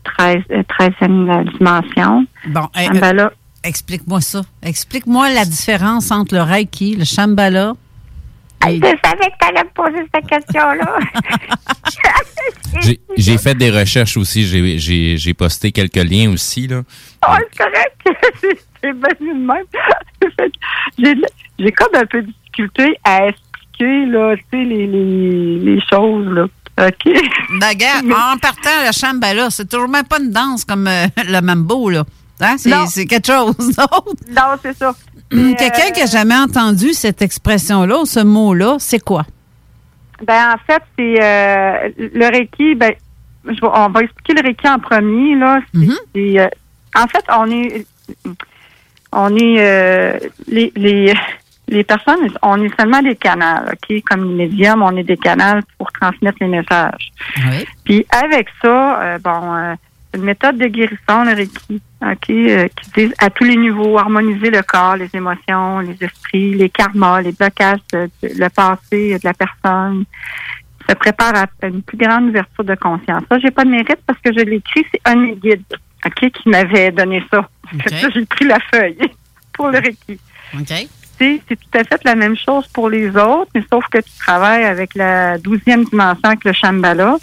13, 0.04 0.36
euh, 0.50 0.62
13e 0.62 1.50
dimension. 1.58 2.26
Bon, 2.48 2.68
eh, 2.78 2.84
Shambhala. 2.86 3.32
Explique-moi 3.62 4.20
ça. 4.20 4.42
Explique-moi 4.62 5.30
la 5.30 5.44
différence 5.44 6.10
entre 6.10 6.34
le 6.34 6.42
reiki, 6.42 6.96
le 6.96 7.04
shambhala. 7.04 7.72
Je 8.66 8.70
savais 8.80 8.90
que 9.30 9.36
tu 9.40 9.48
allais 9.48 9.64
me 9.64 9.70
poser 9.74 10.06
cette 10.14 10.26
question-là. 10.26 10.98
J'ai- 13.16 13.38
fait 13.38 13.54
des 13.54 13.70
recherches 13.70 14.16
aussi. 14.16 14.44
J'ai- 14.44 15.34
posté 15.34 15.70
quelques 15.72 15.96
liens 15.96 16.30
aussi. 16.32 16.66
Là. 16.66 16.82
oh, 17.28 17.32
c'est 17.38 17.58
correct. 17.58 17.96
c'est 18.82 18.92
bien 18.92 19.08
vu 19.20 19.28
de 19.34 19.46
même. 19.46 21.16
J'ai 21.58 21.72
comme 21.72 21.94
un 21.94 22.06
peu 22.06 22.22
de 22.22 22.26
difficulté 22.26 22.96
à 23.04 23.28
expliquer, 23.28 24.06
là, 24.06 24.34
tu 24.36 24.42
sais, 24.50 24.64
les, 24.64 24.86
les, 24.86 25.58
les 25.58 25.80
choses, 25.90 26.26
là. 26.34 26.46
OK? 26.78 27.12
Bagarre, 27.60 28.02
en 28.34 28.38
partant, 28.38 28.70
le 28.86 28.92
shambhala, 28.92 29.50
c'est 29.50 29.68
toujours 29.68 29.88
même 29.88 30.06
pas 30.06 30.18
une 30.18 30.30
danse 30.30 30.64
comme 30.64 30.86
euh, 30.88 31.06
le 31.28 31.40
mambo, 31.40 31.90
là. 31.90 32.04
Hein? 32.40 32.56
C'est 32.88 33.06
quelque 33.06 33.26
chose 33.26 33.54
d'autre. 33.58 34.14
Non, 34.30 34.56
c'est 34.62 34.76
ça. 34.76 34.94
Hum, 35.32 35.54
Quelqu'un 35.56 35.90
qui 35.92 36.02
a 36.02 36.06
jamais 36.06 36.36
entendu 36.36 36.92
cette 36.92 37.22
expression-là, 37.22 38.00
ou 38.00 38.06
ce 38.06 38.20
mot-là, 38.20 38.76
c'est 38.78 38.98
quoi? 39.02 39.24
Ben 40.26 40.54
en 40.54 40.58
fait, 40.66 40.82
c'est 40.98 41.22
euh, 41.22 41.88
le 41.98 42.26
Reiki. 42.30 42.74
Ben, 42.76 42.92
je 43.46 43.54
on 43.62 43.88
va 43.90 44.00
expliquer 44.00 44.34
le 44.34 44.46
Reiki 44.46 44.68
en 44.68 44.78
premier 44.78 45.34
là. 45.36 45.60
Euh, 46.16 46.48
en 46.94 47.06
fait, 47.08 47.24
on 47.36 47.50
est, 47.50 47.86
on 49.12 49.36
est 49.36 49.56
euh, 49.58 50.18
les, 50.46 50.72
les 50.76 51.14
les 51.68 51.84
personnes, 51.84 52.28
on 52.42 52.62
est 52.62 52.78
seulement 52.78 53.00
des 53.02 53.16
canaux, 53.16 53.66
ok? 53.72 54.02
Comme 54.08 54.28
les 54.36 54.46
médiums, 54.46 54.82
on 54.82 54.96
est 54.96 55.02
des 55.04 55.16
canaux 55.16 55.60
pour 55.78 55.90
transmettre 55.92 56.36
les 56.40 56.48
messages. 56.48 57.10
Puis 57.84 58.06
avec 58.10 58.48
ça, 58.62 59.02
euh, 59.02 59.18
bon, 59.18 59.54
euh, 59.54 59.74
c'est 60.12 60.18
une 60.18 60.24
méthode 60.26 60.58
de 60.58 60.66
guérison, 60.66 61.24
le 61.24 61.34
Reiki, 61.34 61.80
OK, 62.02 62.30
euh, 62.30 62.68
qui 62.68 62.90
dit 63.08 63.14
à 63.18 63.30
tous 63.30 63.44
les 63.44 63.56
niveaux, 63.56 63.98
harmoniser 63.98 64.50
le 64.50 64.62
corps, 64.62 64.96
les 64.96 65.08
émotions, 65.14 65.80
les 65.80 65.96
esprits, 66.02 66.54
les 66.54 66.68
karmas, 66.68 67.22
les 67.22 67.32
blocages, 67.32 67.80
de- 67.92 68.10
de- 68.22 68.38
le 68.38 68.48
passé 68.50 69.14
de 69.14 69.20
la 69.24 69.32
personne. 69.34 70.04
Se 70.86 70.94
prépare 70.94 71.34
à 71.34 71.66
une 71.66 71.82
plus 71.82 71.96
grande 71.96 72.28
ouverture 72.28 72.62
de 72.64 72.74
conscience. 72.74 73.22
Ça, 73.30 73.38
j'ai 73.38 73.50
pas 73.50 73.64
de 73.64 73.70
mérite 73.70 74.00
parce 74.06 74.18
que 74.20 74.30
je 74.34 74.40
l'ai 74.44 74.56
écrit, 74.56 74.84
c'est 74.92 75.00
un 75.06 75.16
de 75.16 75.20
mes 75.22 75.36
guides, 75.36 75.62
OK, 76.04 76.30
qui 76.30 76.48
m'avait 76.50 76.90
donné 76.90 77.24
ça. 77.30 77.38
Là, 77.38 78.08
j'ai 78.14 78.26
pris 78.26 78.44
la 78.44 78.58
feuille 78.70 78.98
pour 79.54 79.68
le 79.70 79.78
Reiki. 79.78 80.20
OK. 80.54 80.88
C'est 81.18 81.40
tout 81.48 81.78
à 81.78 81.84
fait 81.84 82.02
la 82.04 82.14
même 82.14 82.36
chose 82.36 82.66
pour 82.68 82.88
les 82.88 83.08
autres, 83.10 83.50
mais 83.54 83.64
sauf 83.72 83.86
que 83.88 83.98
tu 83.98 84.10
travailles 84.18 84.64
avec 84.64 84.94
la 84.94 85.38
douzième 85.38 85.84
dimension 85.84 86.24
avec 86.24 86.44
le 86.44 86.52
Shambhala. 86.52 87.16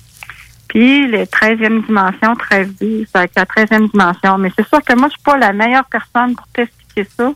Puis 0.69 1.07
les 1.07 1.25
13e 1.25 1.85
dimension, 1.85 2.33
13D, 2.33 3.05
c'est 3.05 3.17
avec 3.17 3.31
la 3.35 3.43
13e 3.43 3.91
dimension. 3.91 4.37
Mais 4.37 4.49
c'est 4.57 4.67
sûr 4.67 4.81
que 4.81 4.95
moi, 4.95 5.09
je 5.09 5.13
suis 5.13 5.23
pas 5.23 5.37
la 5.37 5.51
meilleure 5.51 5.85
personne 5.85 6.35
pour 6.35 6.47
t'expliquer 6.47 7.05
ça. 7.17 7.33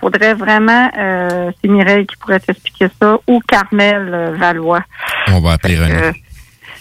faudrait 0.00 0.34
vraiment, 0.34 0.88
euh, 0.96 1.50
c'est 1.60 1.68
Mireille 1.68 2.06
qui 2.06 2.16
pourrait 2.16 2.38
t'expliquer 2.38 2.88
ça, 3.00 3.18
ou 3.26 3.40
Carmel 3.40 4.14
euh, 4.14 4.36
Valois. 4.36 4.84
On 5.28 5.40
va 5.40 5.52
appeler 5.52 5.76
René. 5.76 6.12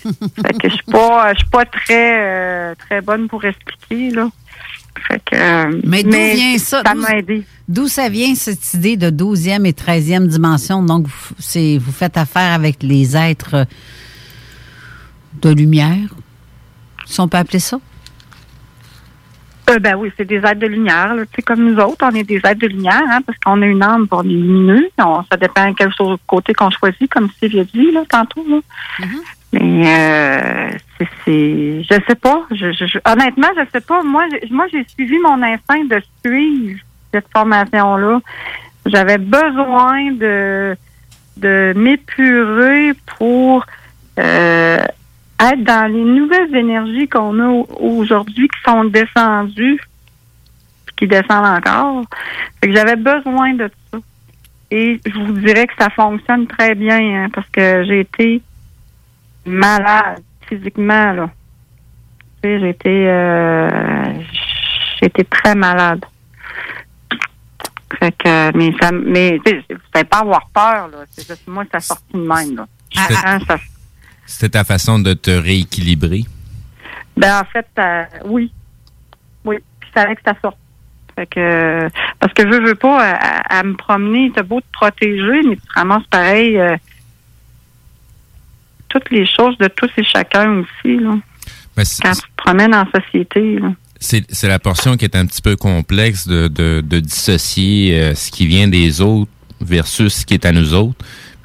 Fait 0.03 0.53
que 0.53 0.69
je 0.69 0.75
suis 0.75 0.91
pas, 0.91 1.33
je 1.33 1.39
suis 1.39 1.49
pas 1.49 1.65
très, 1.65 2.19
euh, 2.19 2.75
très 2.75 3.01
bonne 3.01 3.27
pour 3.27 3.43
expliquer, 3.43 4.11
là. 4.11 4.29
Fait 5.07 5.21
que, 5.25 5.35
euh, 5.35 5.81
Mais 5.83 6.03
d'où 6.03 6.11
vient 6.11 6.57
ça? 6.57 6.81
Ça 6.85 6.93
D'où- 6.93 7.01
m'a 7.01 7.17
aidé. 7.17 7.43
D'où 7.67 7.87
ça 7.87 8.09
vient 8.09 8.35
cette 8.35 8.73
idée 8.73 8.97
de 8.97 9.09
12e 9.09 9.65
et 9.65 9.73
13e 9.73 10.27
dimension? 10.27 10.83
Donc, 10.83 11.07
vous- 11.07 11.35
c'est 11.39 11.77
vous 11.77 11.91
faites 11.91 12.17
affaire 12.17 12.53
avec 12.53 12.83
les 12.83 13.15
êtres 13.15 13.65
de 15.41 15.49
lumière, 15.49 15.97
si 17.05 17.19
on 17.19 17.27
peut 17.27 17.37
appeler 17.37 17.59
ça? 17.59 17.79
Euh, 19.69 19.79
ben 19.79 19.95
oui, 19.95 20.11
c'est 20.17 20.25
des 20.25 20.37
êtres 20.37 20.59
de 20.59 20.67
lumière. 20.67 21.15
là. 21.15 21.23
Comme 21.45 21.63
nous 21.63 21.77
autres, 21.81 22.03
on 22.05 22.13
est 22.13 22.23
des 22.23 22.37
êtres 22.43 22.59
de 22.59 22.67
lumière, 22.67 23.01
hein, 23.09 23.21
parce 23.25 23.37
qu'on 23.39 23.61
a 23.61 23.65
une 23.65 23.81
âme, 23.81 24.07
pour 24.07 24.21
les 24.23 24.33
lumineux. 24.35 24.89
On- 24.97 25.23
ça 25.31 25.37
dépend 25.37 25.73
quel 25.73 25.93
so- 25.93 26.17
côté 26.27 26.53
qu'on 26.53 26.69
choisit, 26.71 27.09
comme 27.09 27.29
Steve 27.37 27.57
a 27.59 27.63
dit 27.63 27.91
là, 27.91 28.03
tantôt. 28.09 28.45
Là. 28.49 28.59
Mais 29.53 29.83
euh, 29.85 30.69
c'est, 31.25 31.83
je 31.83 31.99
sais 32.07 32.15
pas. 32.15 32.43
Je, 32.51 32.71
je- 32.71 32.85
je- 32.85 32.99
honnêtement, 33.11 33.47
je 33.57 33.63
sais 33.73 33.81
pas. 33.85 34.01
Moi, 34.03 34.23
j'ai, 34.31 34.49
moi, 34.49 34.65
j'ai 34.71 34.85
suivi 34.87 35.17
mon 35.19 35.41
instinct 35.43 35.83
de 35.85 36.01
suivre 36.25 36.79
cette 37.13 37.27
formation-là. 37.33 38.19
J'avais 38.85 39.17
besoin 39.17 40.11
de 40.13 40.75
de 41.37 41.73
m'épurer 41.75 42.91
pour 43.17 43.65
euh, 44.19 44.77
être 45.39 45.63
dans 45.63 45.91
les 45.91 46.03
nouvelles 46.03 46.55
énergies 46.55 47.07
qu'on 47.07 47.39
a 47.39 47.47
au- 47.47 47.67
aujourd'hui 47.79 48.47
qui 48.47 48.59
sont 48.69 48.83
descendues, 48.85 49.79
qui 50.97 51.07
descendent 51.07 51.45
encore. 51.57 52.03
Fait 52.59 52.67
que 52.69 52.75
j'avais 52.75 52.95
besoin 52.95 53.53
de 53.53 53.69
ça. 53.91 53.97
Et 54.71 54.99
je 55.05 55.17
vous 55.19 55.33
dirais 55.33 55.67
que 55.67 55.73
ça 55.79 55.89
fonctionne 55.89 56.47
très 56.47 56.75
bien, 56.75 56.99
hein, 57.25 57.27
parce 57.33 57.47
que 57.49 57.83
j'ai 57.85 58.01
été 58.01 58.41
malade 59.45 60.21
physiquement, 60.47 61.11
là. 61.13 61.29
Tu 62.43 62.59
sais, 62.59 62.69
été, 62.69 63.07
euh, 63.07 64.13
été 65.01 65.23
très 65.25 65.55
malade. 65.55 66.03
Fait 67.99 68.11
que, 68.17 68.57
mais 68.57 68.73
ça, 68.81 68.91
mais, 68.91 69.39
tu 69.45 69.61
sais, 69.93 70.03
pas 70.05 70.19
avoir 70.19 70.49
peur, 70.53 70.87
là. 70.87 70.99
C'est 71.11 71.27
juste, 71.27 71.47
moi, 71.47 71.63
ça 71.71 71.79
sorti 71.79 72.03
de 72.13 72.19
même, 72.19 72.55
là. 72.55 72.67
C'était- 72.93 73.13
Hein, 73.25 73.39
ça- 73.47 73.57
C'était 74.25 74.49
ta 74.49 74.63
façon 74.63 74.97
de 74.99 75.13
te 75.13 75.31
rééquilibrer? 75.31 76.23
Ben 77.17 77.41
en 77.41 77.43
fait, 77.45 77.67
euh, 77.77 78.03
oui. 78.25 78.51
Oui. 79.43 79.57
Puis 79.79 79.89
il 79.89 79.93
fallait 79.99 80.15
que 80.15 80.21
ça 80.25 80.33
sorte. 80.41 80.57
Fait 81.15 81.25
que 81.27 81.89
parce 82.19 82.33
que 82.33 82.43
je 82.49 82.61
veux 82.61 82.75
pas 82.75 83.03
à, 83.03 83.13
à- 83.15 83.59
à 83.59 83.63
me 83.63 83.75
promener, 83.75 84.31
t'as 84.33 84.43
beau 84.43 84.61
te 84.61 84.65
protéger, 84.71 85.41
mais 85.45 85.57
tu 85.57 85.61
te 85.61 85.73
ramasses 85.75 86.07
pareil 86.09 86.57
euh, 86.57 86.77
toutes 88.91 89.09
les 89.11 89.25
choses 89.25 89.57
de 89.57 89.67
tous 89.67 89.89
et 89.97 90.03
chacun 90.03 90.59
aussi, 90.59 90.97
là. 90.97 91.15
Mais 91.77 91.85
c'est- 91.85 92.01
Quand 92.03 92.11
tu 92.13 92.21
te 92.21 92.35
promènes 92.37 92.75
en 92.75 92.85
société, 92.93 93.59
là. 93.59 93.69
C'est 94.03 94.23
c'est 94.31 94.47
la 94.47 94.57
portion 94.59 94.97
qui 94.97 95.05
est 95.05 95.15
un 95.15 95.25
petit 95.27 95.41
peu 95.43 95.55
complexe 95.55 96.27
de, 96.27 96.47
de, 96.47 96.81
de 96.83 96.99
dissocier 96.99 97.95
euh, 97.99 98.15
ce 98.15 98.31
qui 98.31 98.47
vient 98.47 98.67
des 98.67 98.99
autres 99.01 99.29
versus 99.61 100.13
ce 100.21 100.25
qui 100.25 100.33
est 100.33 100.45
à 100.45 100.51
nous 100.51 100.73
autres. 100.73 100.95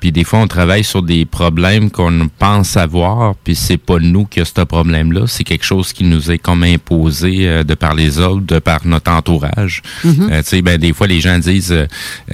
Puis 0.00 0.12
des 0.12 0.24
fois, 0.24 0.40
on 0.40 0.46
travaille 0.46 0.84
sur 0.84 1.02
des 1.02 1.24
problèmes 1.24 1.90
qu'on 1.90 2.28
pense 2.38 2.76
avoir, 2.76 3.34
puis 3.34 3.54
c'est 3.54 3.78
pas 3.78 3.98
nous 3.98 4.24
qui 4.26 4.40
a 4.40 4.44
ce 4.44 4.60
problème-là. 4.62 5.26
C'est 5.26 5.42
quelque 5.44 5.64
chose 5.64 5.92
qui 5.94 6.04
nous 6.04 6.30
est 6.30 6.38
comme 6.38 6.62
imposé 6.64 7.48
euh, 7.48 7.62
de 7.64 7.74
par 7.74 7.94
les 7.94 8.18
autres, 8.18 8.44
de 8.46 8.58
par 8.58 8.86
notre 8.86 9.10
entourage. 9.10 9.82
Mhm. 10.04 10.28
Euh, 10.32 10.42
tu 10.42 10.48
sais, 10.48 10.62
ben 10.62 10.76
des 10.78 10.92
fois, 10.92 11.06
les 11.06 11.20
gens 11.20 11.38
disent 11.38 11.72
euh, 11.72 11.86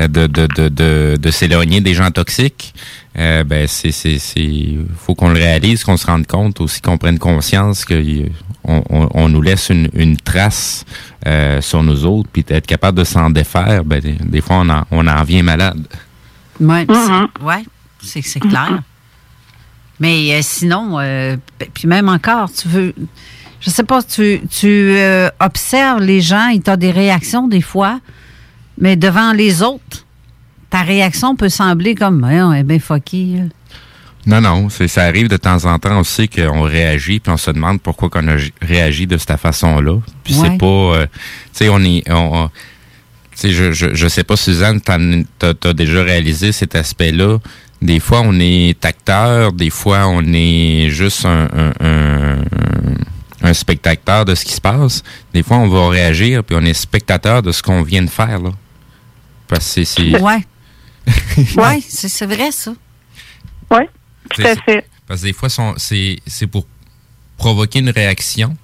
de, 0.09 0.27
de, 0.27 0.47
de, 0.57 0.69
de, 0.69 1.17
de 1.21 1.31
s'éloigner 1.31 1.81
des 1.81 1.95
gens 1.95 2.11
toxiques. 2.11 2.75
Euh, 3.19 3.45
ben 3.45 3.67
c'est 3.69 3.91
c'est 3.93 4.19
c'est 4.19 4.77
faut 4.97 5.15
qu'on 5.15 5.29
le 5.29 5.35
réalise, 5.35 5.85
qu'on 5.85 5.99
se 5.99 6.07
rende 6.07 6.27
compte 6.27 6.61
aussi, 6.63 6.81
qu'on 6.81 6.97
prenne 6.97 7.19
conscience 7.19 7.85
que 7.85 7.93
y- 7.95 8.33
on, 8.65 8.83
on, 8.89 9.09
on 9.13 9.29
nous 9.29 9.43
laisse 9.43 9.69
une, 9.69 9.91
une 9.93 10.17
trace 10.17 10.85
euh, 11.27 11.61
sur 11.61 11.83
nous 11.83 12.07
autres, 12.07 12.31
puis 12.33 12.43
être 12.49 12.67
capable 12.67 12.97
de 12.99 13.05
s'en 13.05 13.29
défaire. 13.29 13.85
Ben 13.85 14.01
des, 14.01 14.13
des 14.13 14.41
fois 14.41 14.57
on 14.61 14.69
en 14.71 14.85
on 14.91 15.07
en 15.07 15.23
vient 15.25 15.43
malade. 15.43 15.87
Ouais, 16.59 16.87
c'est- 16.89 17.45
ouais, 17.45 17.65
c'est 18.01 18.23
c'est 18.23 18.41
clair. 18.41 18.81
Mais 20.01 20.33
euh, 20.35 20.41
sinon, 20.43 20.99
euh, 20.99 21.37
puis 21.75 21.87
même 21.87 22.09
encore, 22.09 22.51
tu 22.51 22.67
veux, 22.67 22.95
je 23.61 23.71
sais 23.71 23.85
pas, 23.85 24.03
tu, 24.03 24.41
tu 24.51 24.67
euh, 24.97 25.29
observes 25.39 26.01
les 26.01 26.21
gens, 26.21 26.49
ils 26.49 26.63
ont 26.69 26.77
des 26.77 26.91
réactions 26.91 27.47
des 27.47 27.61
fois, 27.61 28.01
mais 28.79 28.97
devant 28.97 29.33
les 29.33 29.63
autres, 29.63 30.07
ta 30.73 30.83
réaction 30.83 31.37
peut 31.37 31.49
sembler 31.51 31.95
comme, 31.95 32.25
elle 32.25 32.57
est 32.61 32.63
bien 32.65 32.79
fucky. 32.81 33.37
Non, 34.27 34.41
non, 34.41 34.69
c'est, 34.71 34.89
ça 34.89 35.03
arrive 35.05 35.29
de 35.29 35.37
temps 35.37 35.65
en 35.67 35.79
temps 35.79 35.99
aussi 36.01 36.29
qu'on 36.29 36.63
réagit, 36.63 37.21
puis 37.21 37.31
on 37.33 37.37
se 37.37 37.51
demande 37.51 37.81
pourquoi 37.81 38.09
qu'on 38.09 38.27
a 38.29 38.37
réagi 38.63 39.07
de 39.07 39.19
cette 39.19 39.37
façon-là. 39.37 39.99
Puis 40.25 40.35
Ouais. 40.37 40.49
c'est 40.51 40.59
pas, 40.59 40.67
euh, 40.67 41.07
tu 41.07 41.51
sais, 41.53 41.69
on 41.69 41.81
est, 41.81 42.03
on, 42.11 42.45
on- 42.45 42.49
tu 42.49 42.53
sais, 43.35 43.51
je, 43.53 43.73
je, 43.73 43.95
je 43.95 44.09
sais 44.09 44.25
pas, 44.25 44.37
Suzanne, 44.37 44.81
t'as, 44.81 45.55
t'as 45.55 45.73
déjà 45.75 46.03
réalisé 46.03 46.53
cet 46.53 46.75
aspect-là. 46.75 47.39
Des 47.83 47.99
fois, 48.01 48.23
on 48.25 48.39
est 48.41 48.83
acteur, 48.85 49.53
des 49.53 49.71
fois, 49.71 50.07
on 50.07 50.23
est 50.33 50.89
juste 50.91 51.27
un, 51.27 51.49
un, 51.55 51.73
un, 51.87 52.37
un 53.43 53.53
spectateur 53.55 54.25
de 54.25 54.35
ce 54.37 54.45
qui 54.45 54.53
se 54.53 54.61
passe. 54.61 55.03
Des 55.35 55.43
fois, 55.43 55.57
on 55.59 55.69
va 55.69 55.89
réagir, 55.89 56.45
puis 56.45 56.57
on 56.59 56.65
est 56.65 56.75
spectateur 56.75 57.43
de 57.43 57.51
ce 57.53 57.63
qu'on 57.63 57.83
vient 57.83 58.03
de 58.03 58.11
faire, 58.11 58.39
là. 58.41 58.51
Parce 59.49 59.65
que 59.75 59.85
c'est... 59.85 60.13
c'est- 60.13 60.21
Ouais. 60.21 60.47
ouais, 61.57 61.81
c'est 61.89 62.27
vrai, 62.27 62.51
ça. 62.53 62.75
Oui, 63.71 63.83
tout 64.31 64.43
à 64.43 64.55
fait. 64.57 64.87
Parce 65.07 65.21
que 65.21 65.27
des 65.27 65.33
fois, 65.33 65.49
c'est 65.77 66.19
c'est 66.27 66.47
pour 66.47 66.67
provoquer 67.37 67.81
une 67.81 67.91
réaction 67.91 68.57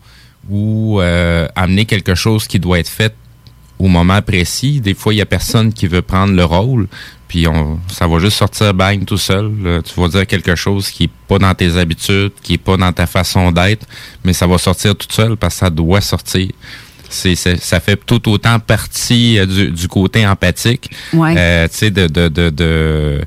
ou 0.48 1.00
euh, 1.00 1.48
amener 1.56 1.84
quelque 1.84 2.14
chose 2.14 2.46
qui 2.46 2.58
doit 2.58 2.78
être 2.78 2.88
fait 2.88 3.14
au 3.78 3.88
moment 3.88 4.20
précis. 4.22 4.80
Des 4.80 4.94
fois, 4.94 5.14
il 5.14 5.18
y 5.18 5.20
a 5.20 5.26
personne 5.26 5.72
qui 5.72 5.86
veut 5.86 6.02
prendre 6.02 6.34
le 6.34 6.44
rôle, 6.44 6.88
puis 7.28 7.46
on, 7.46 7.78
ça 7.88 8.06
va 8.06 8.18
juste 8.18 8.36
sortir 8.36 8.74
bang 8.74 9.04
tout 9.04 9.18
seul. 9.18 9.52
là. 9.62 9.82
Tu 9.82 9.98
vas 10.00 10.08
dire 10.08 10.26
quelque 10.26 10.54
chose 10.54 10.90
qui 10.90 11.04
est 11.04 11.10
pas 11.28 11.38
dans 11.38 11.54
tes 11.54 11.76
habitudes, 11.76 12.32
qui 12.42 12.54
est 12.54 12.58
pas 12.58 12.76
dans 12.76 12.92
ta 12.92 13.06
façon 13.06 13.52
d'être, 13.52 13.86
mais 14.24 14.32
ça 14.32 14.46
va 14.46 14.58
sortir 14.58 14.96
tout 14.96 15.10
seul 15.10 15.36
parce 15.36 15.54
que 15.54 15.60
ça 15.60 15.70
doit 15.70 16.00
sortir. 16.00 16.48
C'est, 17.10 17.34
ça 17.36 17.80
fait 17.80 17.96
tout 18.04 18.28
autant 18.28 18.58
partie 18.60 19.38
euh, 19.38 19.46
du, 19.46 19.70
du 19.70 19.88
côté 19.88 20.26
empathique, 20.26 20.90
Ouais. 21.12 21.34
euh, 21.36 21.68
tu 21.68 21.76
sais, 21.76 21.90
de, 21.90 22.06
de, 22.06 22.28
de, 22.28 22.50
de, 22.50 23.20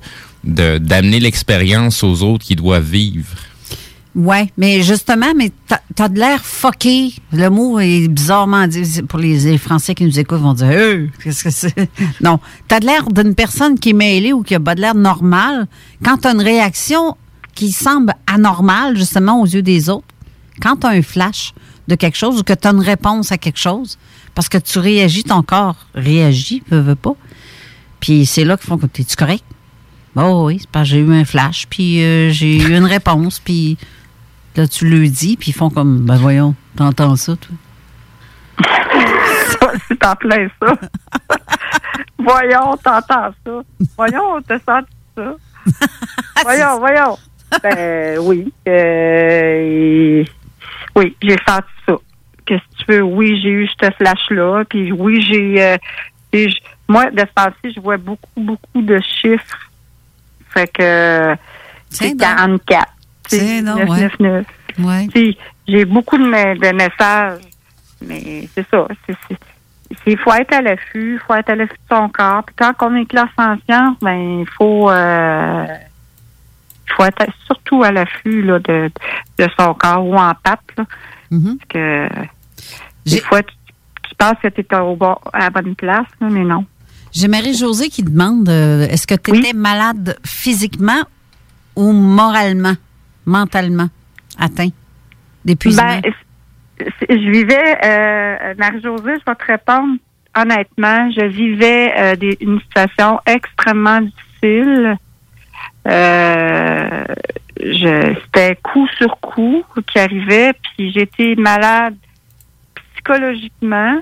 de- 0.44 0.78
d'amener 0.78 1.20
l'expérience 1.20 2.04
aux 2.04 2.22
autres 2.24 2.46
qui 2.46 2.56
doivent 2.56 2.84
vivre. 2.84 3.28
Ouais, 4.14 4.52
mais 4.58 4.82
justement, 4.84 5.34
mais 5.38 5.52
t'as 5.96 6.10
de 6.10 6.20
l'air 6.20 6.44
fucké. 6.44 7.14
Le 7.32 7.48
mot 7.50 7.80
est 7.80 8.10
bizarrement 8.10 8.68
dit. 8.68 9.02
Pour 9.08 9.20
les, 9.20 9.40
les 9.40 9.58
Français 9.58 9.96
qui 9.96 10.04
nous 10.04 10.20
écoutent, 10.20 10.42
vont 10.42 10.54
dire 10.54 10.70
Hey, 10.70 11.10
qu'est-ce 11.24 11.46
que 11.46 11.50
c'est? 11.50 11.74
Non. 12.22 12.40
T'as 12.68 12.82
de 12.82 12.88
l'air 12.88 13.08
d'une 13.08 13.36
personne 13.36 13.80
qui 13.80 13.92
est 13.92 13.94
mêlée 13.94 14.34
ou 14.34 14.44
qui 14.44 14.54
a 14.54 14.60
pas 14.60 14.76
de 14.76 14.82
l'air 14.82 14.96
normal. 14.96 15.66
Quand 16.04 16.18
t'as 16.18 16.34
une 16.34 16.42
réaction 16.42 17.16
qui 17.56 17.72
semble 17.72 18.14
anormale, 18.28 18.98
justement, 18.98 19.42
aux 19.42 19.46
yeux 19.46 19.62
des 19.62 19.90
autres, 19.90 20.06
quand 20.62 20.76
t'as 20.76 20.90
un 20.90 21.02
flash 21.02 21.54
de 21.88 21.96
quelque 21.96 22.18
chose 22.18 22.40
ou 22.40 22.44
que 22.44 22.54
t'as 22.54 22.72
une 22.72 22.82
réponse 22.82 23.32
à 23.32 23.38
quelque 23.38 23.60
chose, 23.60 23.98
parce 24.36 24.50
que 24.50 24.58
tu 24.58 24.80
réagis, 24.80 25.24
ton 25.24 25.44
corps 25.44 25.88
réagit, 25.96 26.64
veut, 26.70 26.80
veut 26.80 26.96
pas. 26.96 27.16
Puis 28.00 28.26
c'est 28.26 28.44
là 28.44 28.58
qu'ils 28.58 28.68
font 28.68 28.78
comme 28.78 28.90
T'es-tu 28.90 29.16
correct? 29.16 29.44
Oh 30.16 30.44
oui, 30.48 30.58
c'est 30.60 30.70
parce 30.70 30.90
que 30.90 30.96
j'ai 30.96 31.00
eu 31.00 31.14
un 31.14 31.24
flash, 31.24 31.68
puis 31.70 32.04
euh, 32.04 32.30
j'ai 32.32 32.58
eu 32.58 32.76
une 32.76 32.86
réponse, 32.86 33.40
puis 33.40 33.78
là, 34.56 34.68
tu 34.68 34.88
le 34.88 35.08
dis, 35.08 35.38
puis 35.38 35.52
ils 35.52 35.54
font 35.54 35.70
comme, 35.70 36.00
ben 36.00 36.18
voyons, 36.18 36.54
t'entends 36.76 37.16
ça, 37.16 37.36
toi? 37.36 37.56
C'est 39.88 40.06
en 40.06 40.16
plein 40.16 40.48
ça. 40.62 40.74
voyons, 42.18 42.76
t'entends 42.84 43.32
ça. 43.46 43.62
Voyons, 43.98 44.42
t'as 44.46 44.60
senti 44.60 44.92
ça. 45.16 45.36
voyons, 46.44 46.80
voyons. 46.80 47.18
Ben 47.64 48.20
oui. 48.20 48.54
euh, 48.68 50.24
oui, 50.96 51.16
j'ai 51.22 51.38
senti 51.48 51.68
ça. 51.88 51.96
Qu'est-ce 52.46 52.62
que 52.62 52.84
tu 52.86 52.92
veux? 52.92 53.02
Oui, 53.04 53.39
j'ai 53.42 53.50
eu 53.50 53.68
ce 53.68 53.92
flash-là. 53.92 54.64
Puis 54.70 54.92
oui, 54.92 55.22
j'ai. 55.22 55.64
euh, 55.64 55.78
moi, 56.88 57.10
de 57.12 57.20
ce 57.20 57.26
temps-ci, 57.36 57.74
je 57.76 57.80
vois 57.80 57.98
beaucoup, 57.98 58.30
beaucoup 58.38 58.82
de 58.82 59.00
chiffres. 59.00 59.70
Fait 60.50 60.68
que. 60.68 61.36
C'est 61.89 62.16
44. 62.18 62.88
C'est 63.28 63.62
non, 63.62 63.76
ouais. 63.76 63.86
999. 64.10 64.46
Ouais. 64.80 65.08
Puis, 65.14 65.38
j'ai 65.68 65.86
beaucoup 65.86 66.18
de, 66.18 66.24
me- 66.24 66.58
de 66.58 66.76
messages, 66.76 67.39
mais 68.02 68.48
c'est 68.56 68.66
ça. 68.70 68.88
Il 70.06 70.18
faut 70.18 70.34
être 70.34 70.54
à 70.54 70.62
l'affût, 70.62 71.16
il 71.16 71.20
faut 71.20 71.34
être 71.36 71.50
à 71.50 71.56
l'affût 71.56 71.74
de 71.74 71.96
son 71.96 72.08
corps. 72.10 72.44
Puis 72.46 72.56
quand 72.58 72.74
on 72.82 72.96
est 72.96 73.06
classe 73.06 73.30
en 73.38 73.56
sciences, 73.66 73.98
ben 74.02 74.39
il 74.42 74.48
faut 74.58 74.89
euh, 74.89 75.66
faut 76.96 77.04
être 77.06 77.26
surtout 77.46 77.84
à 77.84 77.92
l'affût 77.92 78.42
là, 78.44 78.60
de, 78.60 78.89
de 79.39 79.48
son 79.60 79.74
corps 79.74 80.06
ou 80.06 80.16
en 80.16 80.34
patte. 80.44 80.60
Là. 80.78 80.86
Parce 81.30 81.68
que 81.70 82.08
des 83.06 83.20
fois, 83.22 83.42
tu, 83.44 83.54
tu 84.04 84.16
penses 84.16 84.36
que 84.44 84.48
tu 84.50 84.62
es 84.62 84.76
au 84.78 84.98
à 85.34 85.39
la 85.39 85.50
bonne 85.50 85.76
place, 85.76 86.08
là, 86.20 86.28
mais 86.30 86.44
non. 86.44 86.66
J'ai 87.14 87.28
Marie-Josée 87.28 87.89
qui 87.89 88.04
demande 88.04 88.48
euh, 88.50 88.88
est-ce 88.88 89.06
que 89.08 89.16
tu 89.16 89.36
étais 89.38 89.54
malade 89.54 90.18
physiquement 90.26 91.02
ou 91.76 91.92
moralement, 91.92 92.74
mentalement 93.26 93.88
atteint 94.39 94.70
d'épuisement? 95.44 96.00
Ben, 96.02 96.12
je 97.10 97.30
vivais, 97.32 97.78
euh, 97.86 98.54
Marie-Josée, 98.58 99.20
je 99.20 99.26
vais 99.30 99.36
te 99.36 99.46
répondre 99.46 99.96
honnêtement, 100.38 101.12
je 101.12 101.26
vivais 101.26 101.94
euh, 101.98 102.16
des- 102.16 102.38
une 102.39 102.60
situation 102.62 103.20
extrêmement 103.26 104.00
difficile. 104.02 104.96
Euh, 105.88 107.04
c'était 107.58 108.58
coup 108.62 108.88
sur 108.98 109.20
coup 109.20 109.64
qui 109.92 110.00
arrivait, 110.00 110.54
puis 110.54 110.92
j'étais 110.92 111.36
malade 111.36 111.96
psychologiquement, 112.94 114.00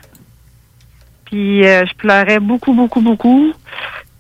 puis 1.26 1.66
euh, 1.66 1.86
je 1.86 1.94
pleurais 1.96 2.40
beaucoup, 2.40 2.74
beaucoup, 2.74 3.02
beaucoup, 3.02 3.54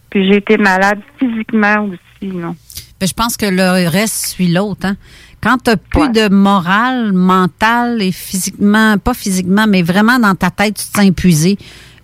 puis 0.09 0.27
j'ai 0.27 0.37
été 0.37 0.57
malade 0.57 1.01
physiquement 1.17 1.85
aussi, 1.85 2.31
non. 2.31 2.55
Ben, 2.99 3.07
je 3.07 3.13
pense 3.13 3.37
que 3.37 3.45
le 3.45 3.87
reste 3.89 4.27
suit 4.27 4.51
l'autre. 4.51 4.85
Hein? 4.85 4.97
Quand 5.41 5.57
tu 5.57 5.69
n'as 5.69 5.77
plus 5.77 6.09
de 6.09 6.27
morale, 6.33 7.13
mentale 7.13 8.01
et 8.01 8.11
physiquement, 8.11 8.97
pas 8.97 9.13
physiquement, 9.13 9.67
mais 9.67 9.81
vraiment 9.81 10.19
dans 10.19 10.35
ta 10.35 10.51
tête, 10.51 10.75
tu 10.75 10.85
te 10.85 10.97
sens 10.97 11.05
épuisé, 11.05 11.57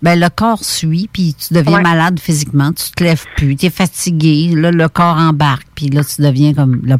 ben, 0.06 0.20
le 0.20 0.30
corps 0.30 0.64
suit, 0.64 1.10
puis 1.12 1.34
tu 1.34 1.54
deviens 1.54 1.78
Ouais. 1.78 1.82
malade 1.82 2.20
physiquement, 2.20 2.72
tu 2.72 2.92
te 2.92 3.04
lèves 3.04 3.26
plus, 3.36 3.56
tu 3.56 3.66
es 3.66 3.70
fatigué, 3.72 4.54
là, 4.56 4.70
le 4.72 4.88
corps 4.88 5.18
embarque, 5.18 5.68
puis 5.76 5.88
là, 5.90 6.04
tu 6.04 6.22
deviens 6.22 6.54
comme... 6.54 6.80
le- 6.84 6.98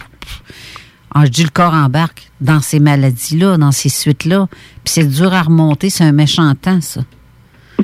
Ah, 1.14 1.24
je 1.26 1.30
dis 1.30 1.44
le 1.44 1.50
corps 1.50 1.74
embarque 1.74 2.30
dans 2.42 2.60
ces 2.60 2.80
maladies-là, 2.80 3.58
dans 3.58 3.72
ces 3.72 3.90
suites-là, 3.90 4.48
puis 4.84 4.94
c'est 4.94 5.08
dur 5.08 5.34
à 5.34 5.44
remonter, 5.44 5.90
c'est 5.90 6.04
un 6.04 6.12
méchant 6.12 6.54
temps, 6.56 6.82
ça. 6.82 7.02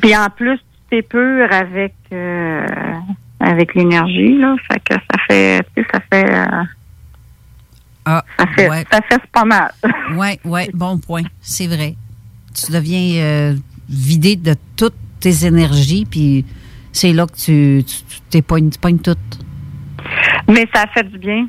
Puis 0.02 0.16
en 0.18 0.28
plus, 0.36 0.58
tu 0.58 0.64
t'épures 0.98 1.48
avec 1.54 1.94
euh, 2.12 2.66
avec 3.40 3.74
l'énergie, 3.76 4.38
là. 4.38 4.56
Fait 4.70 4.80
que 4.80 4.94
ça 4.96 5.18
fait, 5.30 5.62
tu 5.76 5.82
sais, 5.84 5.88
ça 5.94 6.00
fait, 6.12 6.30
euh, 6.30 6.64
Ah, 8.06 8.24
ça 8.40 8.46
fait, 8.56 8.70
ouais. 8.70 8.86
ça 8.92 9.00
fait 9.10 9.22
pas 9.32 9.46
mal. 9.46 9.72
Oui, 10.16 10.40
oui, 10.44 10.62
bon 10.74 10.98
point. 10.98 11.24
C'est 11.42 11.68
vrai. 11.68 11.96
Tu 12.54 12.72
deviens 12.72 13.22
euh, 13.24 13.56
vidé 13.88 14.36
de 14.36 14.56
toutes 14.76 14.96
tes 15.22 15.46
énergies, 15.46 16.06
puis 16.10 16.44
c'est 16.92 17.14
là 17.14 17.26
que 17.28 17.36
tu, 17.36 17.84
tu, 17.86 17.96
tu 18.04 18.22
t'épognes, 18.30 18.70
tu 18.70 18.80
pognes 18.80 19.00
tout. 19.00 19.16
Mais 20.48 20.68
ça 20.74 20.86
fait 20.94 21.04
du 21.10 21.18
bien. 21.18 21.48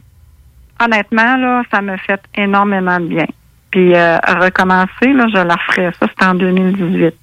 Honnêtement, 0.81 1.37
là, 1.37 1.63
ça 1.73 1.81
me 1.83 1.97
fait 1.97 2.21
énormément 2.37 3.01
de 3.01 3.07
bien. 3.07 3.27
Puis 3.71 3.95
euh, 3.95 4.19
recommencer, 4.41 5.13
là, 5.15 5.27
je 5.29 5.39
la 5.39 5.55
referais. 5.55 5.91
Ça, 5.99 6.07
c'était 6.09 6.25
en 6.27 6.35
2018. 6.35 7.15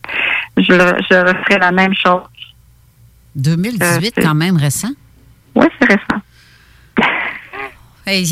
Je, 0.57 0.63
je 0.63 1.25
referais 1.27 1.59
la 1.59 1.71
même 1.71 1.93
chose. 1.93 2.23
2018, 3.35 4.17
Euh, 4.17 4.21
quand 4.23 4.35
même 4.35 4.57
récent? 4.57 4.89
Oui, 5.55 5.67
c'est 5.79 5.87
récent. 5.87 6.21
Hey, 8.11 8.25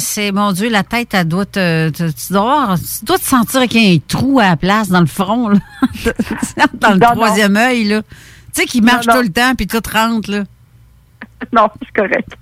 c'est, 0.00 0.32
mon 0.32 0.52
Dieu, 0.52 0.68
la 0.68 0.82
tête, 0.82 1.14
elle 1.14 1.26
doit 1.28 1.46
te, 1.46 1.88
te- 1.88 2.10
tu, 2.10 2.32
dois 2.32 2.62
avoir- 2.62 2.78
tu 2.78 3.04
dois 3.04 3.18
te 3.18 3.24
sentir 3.24 3.62
qu'il 3.68 3.82
y 3.82 3.92
a 3.92 3.96
un 3.96 3.98
trou 4.06 4.38
à 4.38 4.48
la 4.50 4.56
place 4.56 4.88
dans 4.88 5.00
le 5.00 5.06
front, 5.06 5.48
là. 5.48 5.58
dans 6.74 6.90
le 6.90 6.98
Non, 6.98 7.08
non. 7.08 7.14
troisième 7.14 7.56
œil, 7.56 7.84
là. 7.84 8.02
Tu 8.02 8.60
sais, 8.62 8.66
qui 8.66 8.80
marche 8.82 9.06
Non, 9.06 9.14
tout 9.14 9.22
le 9.22 9.30
temps, 9.32 9.54
puis 9.56 9.66
tout 9.66 9.80
rentre, 9.92 10.30
là. 10.30 10.44
non, 11.52 11.68
je 11.80 11.84
suis 11.86 11.94
correct. 11.94 12.36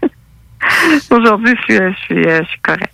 Aujourd'hui, 1.10 1.54
je 1.58 1.62
suis, 1.62 1.76
je 1.76 1.94
suis, 2.04 2.22
je 2.24 2.44
suis 2.48 2.60
correct. 2.60 2.92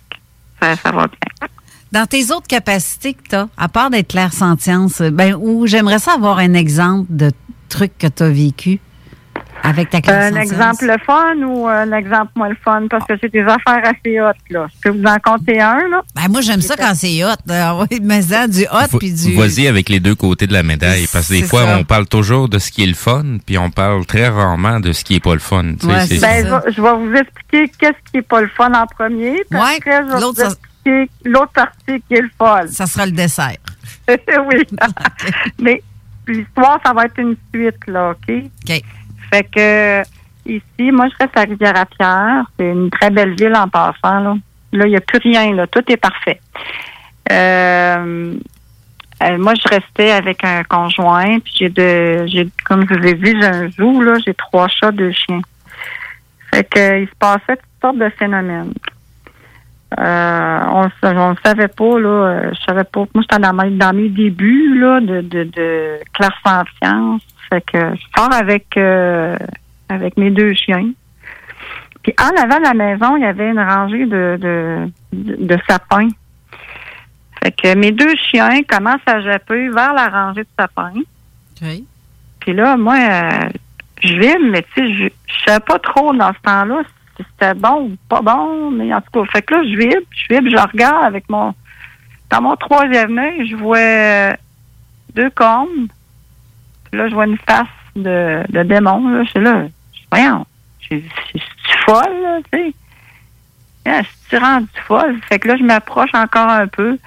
Ça, 0.61 0.75
ça 0.75 0.91
va 0.91 1.07
bien. 1.07 1.47
Dans 1.91 2.05
tes 2.07 2.31
autres 2.31 2.47
capacités 2.47 3.13
que 3.13 3.21
tu 3.29 3.35
as, 3.35 3.47
à 3.57 3.67
part 3.69 3.89
d'être 3.89 4.09
clair-sentience, 4.09 5.01
ben, 5.01 5.35
où 5.39 5.67
j'aimerais 5.67 5.99
ça 5.99 6.13
avoir 6.13 6.39
un 6.39 6.53
exemple 6.53 7.05
de 7.09 7.31
truc 7.69 7.97
que 7.97 8.07
tu 8.07 8.23
as 8.23 8.29
vécu 8.29 8.79
avec 9.65 9.89
ta 9.89 9.97
Un 9.97 10.01
clair-sentience. 10.01 10.51
exemple 10.51 10.85
le 10.85 10.97
fun 11.05 11.35
ou 11.47 11.67
un 11.67 11.91
exemple 11.93 12.31
moins 12.35 12.49
le 12.49 12.57
fun? 12.63 12.87
Parce 12.89 13.05
que 13.07 13.13
c'est 13.19 13.31
des 13.31 13.41
affaires 13.43 13.81
assez 13.83 14.19
hautes, 14.19 14.35
là. 14.49 14.67
Je 14.75 14.81
peux 14.91 14.97
vous 14.97 15.05
en 15.05 15.17
compter 15.19 15.61
un, 15.61 15.87
là? 15.89 16.01
Ben, 16.15 16.27
moi, 16.29 16.41
j'aime 16.41 16.61
ça 16.61 16.75
quand 16.77 16.93
c'est 16.95 17.23
hot. 17.23 17.29
Oui, 17.89 17.99
mais 18.01 18.21
ça, 18.21 18.47
du 18.47 18.63
hot 18.63 18.97
puis 18.99 19.13
du. 19.13 19.35
Vas-y 19.35 19.67
avec 19.67 19.89
les 19.89 19.99
deux 19.99 20.15
côtés 20.15 20.47
de 20.47 20.53
la 20.53 20.63
médaille, 20.63 21.07
parce 21.11 21.27
que 21.29 21.33
des 21.33 21.43
fois, 21.43 21.63
ça. 21.65 21.77
on 21.77 21.83
parle 21.83 22.07
toujours 22.07 22.49
de 22.49 22.59
ce 22.59 22.71
qui 22.71 22.83
est 22.83 22.87
le 22.87 22.93
fun, 22.93 23.37
puis 23.45 23.57
on 23.57 23.69
parle 23.71 24.05
très 24.05 24.27
rarement 24.27 24.79
de 24.79 24.91
ce 24.91 25.03
qui 25.03 25.15
est 25.15 25.19
pas 25.23 25.33
le 25.33 25.39
fun. 25.39 25.63
tu 25.79 25.87
sais, 25.87 26.05
c'est- 26.07 26.19
Ben, 26.19 26.45
je 26.45 26.51
vais- 26.51 26.71
je 26.73 26.81
vais 26.81 26.93
vous 26.93 27.13
expliquer 27.15 27.71
qu'est-ce 27.79 28.11
qui 28.11 28.17
est 28.17 28.21
pas 28.27 28.41
le 28.41 28.49
fun 28.49 28.71
en 28.73 28.85
premier. 28.85 29.41
Puis 29.49 29.59
Ouais, 29.59 29.77
après, 29.77 30.01
je 30.07 30.13
vais 30.13 30.19
l'autre, 30.21 30.27
vous 30.35 30.41
ça- 30.41 30.47
expliquer 30.47 31.09
l'autre 31.25 31.51
partie 31.53 32.03
qui 32.07 32.13
est 32.15 32.21
le 32.21 32.29
fun. 32.37 32.67
Ça 32.69 32.85
sera 32.85 33.05
le 33.05 33.11
dessert. 33.13 33.55
oui. 34.07 34.63
Mais 35.61 35.81
l'histoire, 36.27 36.79
ça 36.85 36.93
va 36.93 37.05
être 37.05 37.17
une 37.19 37.35
suite, 37.53 37.79
là, 37.87 38.11
OK? 38.11 38.35
OK. 38.69 38.81
Fait 39.33 39.43
que 39.45 40.03
ici, 40.45 40.91
moi, 40.91 41.07
je 41.07 41.15
reste 41.19 41.35
à 41.35 41.41
Rivière-à-Pierre. 41.41 42.43
C'est 42.59 42.69
une 42.69 42.91
très 42.91 43.09
belle 43.09 43.33
ville 43.33 43.55
en 43.55 43.67
passant, 43.67 44.19
là. 44.19 44.35
Il 44.73 44.79
n'y 44.85 44.95
a 44.95 45.01
plus 45.01 45.17
rien, 45.23 45.53
là. 45.55 45.65
Tout 45.65 45.83
est 45.87 45.97
parfait. 45.97 46.39
Euh, 47.31 48.35
euh, 49.23 49.37
moi, 49.39 49.53
je 49.55 49.67
restais 49.67 50.11
avec 50.11 50.43
un 50.43 50.63
conjoint, 50.63 51.39
puis 51.39 51.53
j'ai 51.57 51.69
de, 51.69 52.25
j'ai, 52.27 52.47
comme 52.65 52.85
je 52.87 52.93
vous 52.93 53.07
ai 53.07 53.13
dit, 53.15 53.33
j'ai 53.39 53.47
un 53.47 53.69
zoo, 53.71 54.01
là, 54.03 54.13
j'ai 54.23 54.33
trois 54.35 54.67
chats, 54.67 54.91
deux 54.91 55.11
chiens. 55.11 55.41
Fait 56.53 56.63
que, 56.69 57.01
il 57.01 57.07
se 57.07 57.15
passait 57.17 57.55
toutes 57.57 57.81
sortes 57.81 57.97
de 57.97 58.09
phénomènes. 58.09 58.73
Euh, 59.99 60.59
on 60.69 60.83
ne 60.83 61.29
le 61.31 61.35
savait 61.43 61.67
pas, 61.69 61.99
là. 61.99 62.51
Je 62.51 62.59
savais 62.67 62.83
pas. 62.83 62.99
Moi, 63.15 63.23
j'étais 63.23 63.39
dans, 63.39 63.53
mes- 63.53 63.71
dans 63.71 63.93
mes 63.95 64.09
débuts, 64.09 64.77
là, 64.79 64.99
de, 64.99 65.21
de, 65.21 65.43
de. 65.45 65.99
Fait 67.53 67.61
que 67.61 67.95
je 67.95 68.03
pars 68.15 68.33
avec, 68.33 68.65
euh, 68.77 69.37
avec 69.87 70.17
mes 70.17 70.31
deux 70.31 70.55
chiens. 70.55 70.89
Puis 72.01 72.11
en 72.19 72.41
avant 72.41 72.57
de 72.57 72.63
la 72.63 72.73
maison, 72.73 73.15
il 73.15 73.21
y 73.21 73.25
avait 73.25 73.51
une 73.51 73.59
rangée 73.59 74.07
de, 74.07 74.39
de, 74.41 74.91
de, 75.13 75.45
de 75.45 75.57
sapins. 75.67 76.09
Fait 77.43 77.51
que 77.51 77.75
mes 77.75 77.91
deux 77.91 78.15
chiens 78.15 78.63
commencent 78.63 79.05
à 79.05 79.21
japper 79.21 79.69
vers 79.69 79.93
la 79.93 80.09
rangée 80.09 80.41
de 80.41 80.47
sapins. 80.59 80.93
Puis 82.39 82.53
là, 82.53 82.75
moi, 82.75 82.95
euh, 82.95 83.49
je 84.01 84.13
vibre, 84.15 84.49
mais 84.49 84.65
tu 84.73 84.81
sais, 84.81 84.93
je 84.95 85.09
je 85.27 85.43
savais 85.45 85.59
pas 85.59 85.77
trop 85.77 86.11
dans 86.13 86.33
ce 86.33 86.39
temps-là 86.41 86.81
si 87.17 87.23
c'était 87.33 87.53
bon 87.53 87.89
ou 87.89 87.97
pas 88.09 88.21
bon, 88.21 88.71
mais 88.71 88.91
en 88.91 89.01
tout 89.01 89.11
cas, 89.23 89.31
fait 89.31 89.41
que 89.43 89.53
là, 89.53 89.61
je 89.63 89.77
vibre, 89.77 90.07
je 90.09 90.33
vibre, 90.33 90.49
je 90.49 90.71
regarde 90.71 91.05
avec 91.05 91.29
mon... 91.29 91.53
Dans 92.31 92.41
mon 92.41 92.55
troisième 92.55 93.15
œil, 93.19 93.47
je 93.47 93.55
vois 93.55 94.35
deux 95.13 95.29
cornes. 95.29 95.87
Là, 96.93 97.09
je 97.09 97.13
vois 97.13 97.25
une 97.25 97.37
face 97.37 97.67
de, 97.95 98.63
démon, 98.63 99.09
là. 99.09 99.23
Je 99.23 99.29
suis 99.29 99.41
là, 99.41 99.67
je 100.91 100.97
suis 100.97 101.79
folle, 101.85 102.21
là, 102.21 102.39
tu 102.51 102.59
sais? 102.59 102.73
Je 103.85 104.27
suis 104.27 104.37
rendue 104.37 104.67
folle? 104.87 105.19
Fait 105.27 105.39
que 105.39 105.47
là, 105.47 105.57
je 105.57 105.63
m'approche 105.63 106.13
encore 106.13 106.49
un 106.49 106.67
peu. 106.67 106.97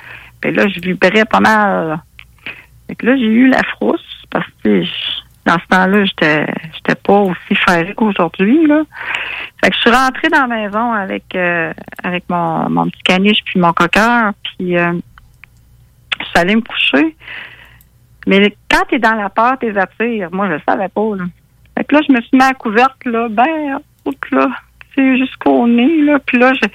Puis 0.40 0.52
là, 0.52 0.68
je 0.68 0.80
vibrais 0.80 1.24
pas 1.24 1.40
mal. 1.40 2.00
Fait 2.86 2.94
que 2.94 3.06
là, 3.06 3.16
j'ai 3.16 3.24
eu 3.24 3.48
la 3.48 3.62
frousse 3.62 4.24
parce 4.30 4.46
que 4.62 4.82
dans 5.44 5.58
ce 5.58 5.66
temps-là, 5.68 6.04
j'étais 6.04 6.46
j'étais 6.74 6.94
pas 6.96 7.20
aussi 7.20 7.54
ferrée 7.66 7.94
qu'aujourd'hui. 7.94 8.66
Fait 9.62 9.70
que 9.70 9.76
je 9.76 9.80
suis 9.80 9.90
rentrée 9.90 10.28
dans 10.28 10.46
la 10.46 10.56
maison 10.56 10.92
avec 10.92 11.24
euh, 11.34 11.72
avec 12.02 12.24
mon, 12.28 12.68
mon 12.68 12.88
petit 12.90 13.02
caniche 13.04 13.42
puis 13.44 13.60
mon 13.60 13.72
coqueur, 13.72 14.32
puis 14.42 14.76
euh, 14.76 14.92
je 16.20 16.24
suis 16.24 16.38
allée 16.38 16.56
me 16.56 16.62
coucher. 16.62 17.16
Mais 18.26 18.56
quand 18.70 18.82
t'es 18.90 18.98
dans 18.98 19.14
la 19.14 19.28
peur, 19.30 19.56
t'es 19.60 19.76
attires. 19.76 20.28
Moi, 20.32 20.48
je 20.48 20.52
le 20.54 20.60
savais 20.68 20.88
pas. 20.88 21.16
Là. 21.16 21.24
Fait 21.76 21.84
que 21.84 21.94
là, 21.94 22.00
je 22.08 22.12
me 22.12 22.20
suis 22.20 22.36
mis 22.36 22.42
à 22.42 22.48
la 22.48 22.54
couverte, 22.54 23.04
là, 23.04 23.28
ben, 23.30 23.78
haute, 24.04 24.30
là, 24.32 24.48
sais, 24.96 25.18
jusqu'au 25.18 25.66
nez, 25.68 26.02
là. 26.02 26.18
Puis 26.26 26.38
là, 26.38 26.52
je, 26.54 26.68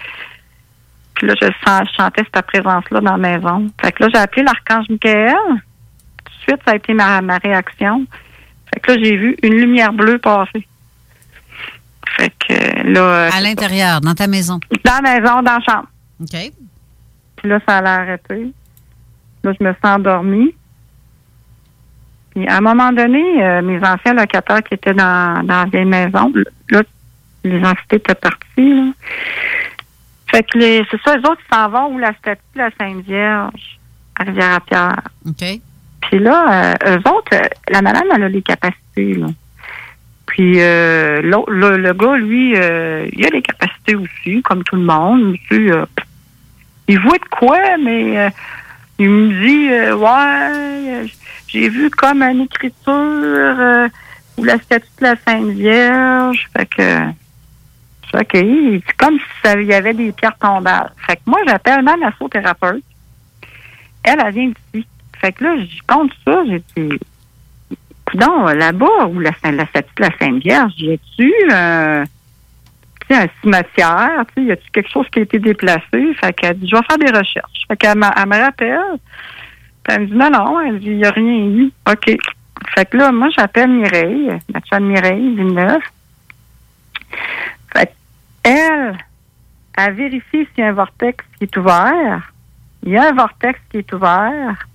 puis 1.16 1.28
là, 1.28 1.34
je, 1.41 1.47
sens, 1.66 1.88
je 1.91 1.95
sentais 2.04 2.24
cette 2.34 2.45
présence-là 2.45 3.02
dans 3.02 3.18
la 3.18 3.18
maison. 3.18 3.70
Fait 3.82 3.91
que 3.91 4.04
là, 4.04 4.10
j'ai 4.14 4.20
appelé 4.20 4.43
l'archange 4.43 4.89
Michael. 4.89 5.34
Tout 5.36 6.32
de 6.32 6.41
suite, 6.47 6.62
ça 6.66 6.72
a 6.72 6.76
été 6.76 6.93
ma, 6.93 7.22
ma 7.22 7.38
réaction. 7.38 8.06
Fait 8.74 8.80
que 8.80 8.91
là, 8.91 8.97
j'ai 9.04 9.18
vu 9.18 9.36
une 9.43 9.56
lumière 9.56 9.91
bleue 9.91 10.20
passer. 10.20 10.66
Fait 12.18 12.32
que 12.47 12.88
là... 12.88 13.02
euh, 13.02 13.30
À 13.34 13.41
l'intérieur, 13.41 14.02
dans 14.02 14.14
ta 14.14 14.28
maison. 14.28 14.60
Dans 14.84 15.02
la 15.04 15.20
maison, 15.20 15.41
dans 15.41 15.58
la 15.58 15.60
chambre. 15.62 15.88
OK. 16.22 16.52
Puis 17.38 17.49
là, 17.49 17.60
ça 17.68 17.78
allait 17.78 17.89
arrêter. 17.89 18.52
Là, 19.43 19.54
je 19.60 19.64
me 19.64 19.72
suis 19.74 19.82
endormie. 19.84 20.54
Puis 22.34 22.48
à 22.48 22.58
un 22.58 22.62
moment 22.62 22.92
donné, 22.92 23.44
euh, 23.44 23.62
mes 23.62 23.78
anciens 23.86 24.14
locataires 24.14 24.64
qui 24.64 24.74
étaient 24.76 24.94
dans, 24.94 25.44
dans 25.46 25.64
la 25.64 25.66
vieille 25.66 25.86
maison, 25.86 26.32
là, 26.70 26.82
les 27.44 27.64
entités 27.64 27.98
étaient 27.98 28.16
parties. 28.16 28.74
Là. 28.76 28.92
Fait 30.30 30.44
que 30.44 30.58
les, 30.58 30.86
c'est 30.90 31.02
ça, 31.04 31.18
les 31.18 31.24
autres, 31.26 31.42
s'en 31.52 31.70
vont 31.70 31.94
où 31.94 31.98
la 31.98 32.14
statue 32.14 32.40
de 32.56 32.60
la 32.60 32.70
Sainte 32.80 33.04
Vierge 33.06 33.80
à 34.18 34.24
Rivière-à-Pierre. 34.24 35.02
OK. 35.28 35.44
Puis 36.04 36.20
là, 36.20 36.74
euh, 36.86 36.96
eux 36.98 37.10
autres, 37.10 37.34
euh, 37.34 37.42
la 37.70 37.82
madame, 37.82 38.04
elle 38.16 38.24
a 38.24 38.30
les 38.30 38.42
capacités, 38.42 39.14
là. 39.16 39.28
Puis 40.28 40.62
euh, 40.62 41.22
l'autre- 41.22 41.52
le, 41.52 41.76
le 41.78 41.94
gars, 41.94 42.16
lui, 42.16 42.54
euh, 42.56 43.06
il 43.12 43.26
a 43.26 43.30
les 43.30 43.42
capacités 43.42 43.96
aussi, 43.96 44.42
comme 44.44 44.64
tout 44.64 44.78
le 44.78 44.84
monde. 44.84 45.36
Puis, 45.50 45.70
euh, 45.70 45.84
il 46.88 47.00
voit 47.02 47.18
de 47.18 47.26
quoi, 47.30 47.60
mais 47.84 48.18
euh, 48.18 48.30
il 49.00 49.10
me 49.10 49.46
dit, 49.46 49.70
euh, 49.74 49.96
ouais, 49.98 51.06
j'ai 51.52 51.70
vu 51.70 51.89
comme 51.89 52.24
une 52.24 52.41
écriture 52.41 52.80
euh, 52.88 53.89
ou 54.38 54.43
la 54.43 54.58
statue 54.58 54.88
de 54.99 55.04
la 55.04 55.16
Sainte 55.26 55.49
Vierge. 55.49 56.49
Fait 56.56 56.66
que, 56.66 56.99
c'est 58.12 58.95
comme 58.97 59.18
si 59.18 59.26
ça- 59.43 59.60
il 59.60 59.68
y 59.68 59.74
avait 59.74 59.93
des 59.93 60.12
pierres 60.12 60.38
tombales. 60.39 60.91
Fait 61.08 61.16
que 61.18 61.22
moi, 61.26 61.39
j'appelle 61.47 61.82
ma 61.84 61.97
massothérapeute. 61.97 62.84
Elle, 64.04 64.22
elle 64.26 64.34
vient 64.34 64.52
d'ici. 64.74 64.88
Fait 65.20 65.32
que 65.32 65.43
là, 65.43 65.56
je 65.58 65.80
compte 65.88 66.12
ça, 66.26 66.43
j'ai 66.47 66.64
dit, 66.76 66.99
non, 68.16 68.45
là-bas, 68.45 69.08
où 69.10 69.20
la, 69.20 69.32
statue 69.34 69.93
de 69.97 70.04
la 70.04 70.18
Sainte 70.20 70.41
Vierge, 70.43 70.74
y 70.78 70.93
a-tu 70.93 71.34
euh, 71.52 72.06
un 73.12 73.28
cimetière? 73.41 74.24
Y 74.38 74.52
a-tu 74.52 74.72
quelque 74.72 74.89
chose 74.89 75.06
qui 75.12 75.20
a 75.20 75.22
été 75.24 75.38
déplacé? 75.39 76.14
Fait 76.20 76.34
qu'elle 76.34 76.58
dit, 76.58 76.68
je 76.68 76.76
vais 76.76 76.82
faire 76.88 76.97
des 76.97 77.18
recherches. 77.18 77.66
Fait 77.68 77.78
qu'elle 77.78 77.97
me 77.97 78.43
rappelle. 78.43 78.99
Puis 79.84 79.96
elle 79.96 80.02
me 80.02 80.08
dit, 80.08 80.14
non, 80.16 80.30
non, 80.30 80.60
elle 80.62 80.80
dit, 80.80 80.88
il 80.88 80.98
n'y 80.98 81.06
a 81.06 81.12
rien 81.12 81.46
eu. 81.46 81.72
OK. 81.90 82.18
Fait 82.76 82.86
que 82.86 82.98
là, 82.98 83.12
moi, 83.12 83.28
j'appelle 83.36 83.70
Mireille, 83.72 84.30
ma 84.54 84.60
chum 84.62 84.86
Mireille 84.86 85.36
Villeneuve. 85.36 85.82
Fait 87.74 87.94
elle, 88.44 88.98
elle 89.78 89.94
vérifie 89.94 90.48
s'il 90.54 90.60
y 90.60 90.62
a 90.62 90.68
un 90.70 90.74
vortex 90.74 91.24
qui 91.38 91.46
est 91.46 91.58
ouvert. 91.58 92.32
Il 92.84 92.92
y 92.92 92.98
a 92.98 93.10
un 93.10 93.14
vortex 93.14 93.60
qui 93.72 93.78
est 93.78 93.94
ouvert. 93.94 94.68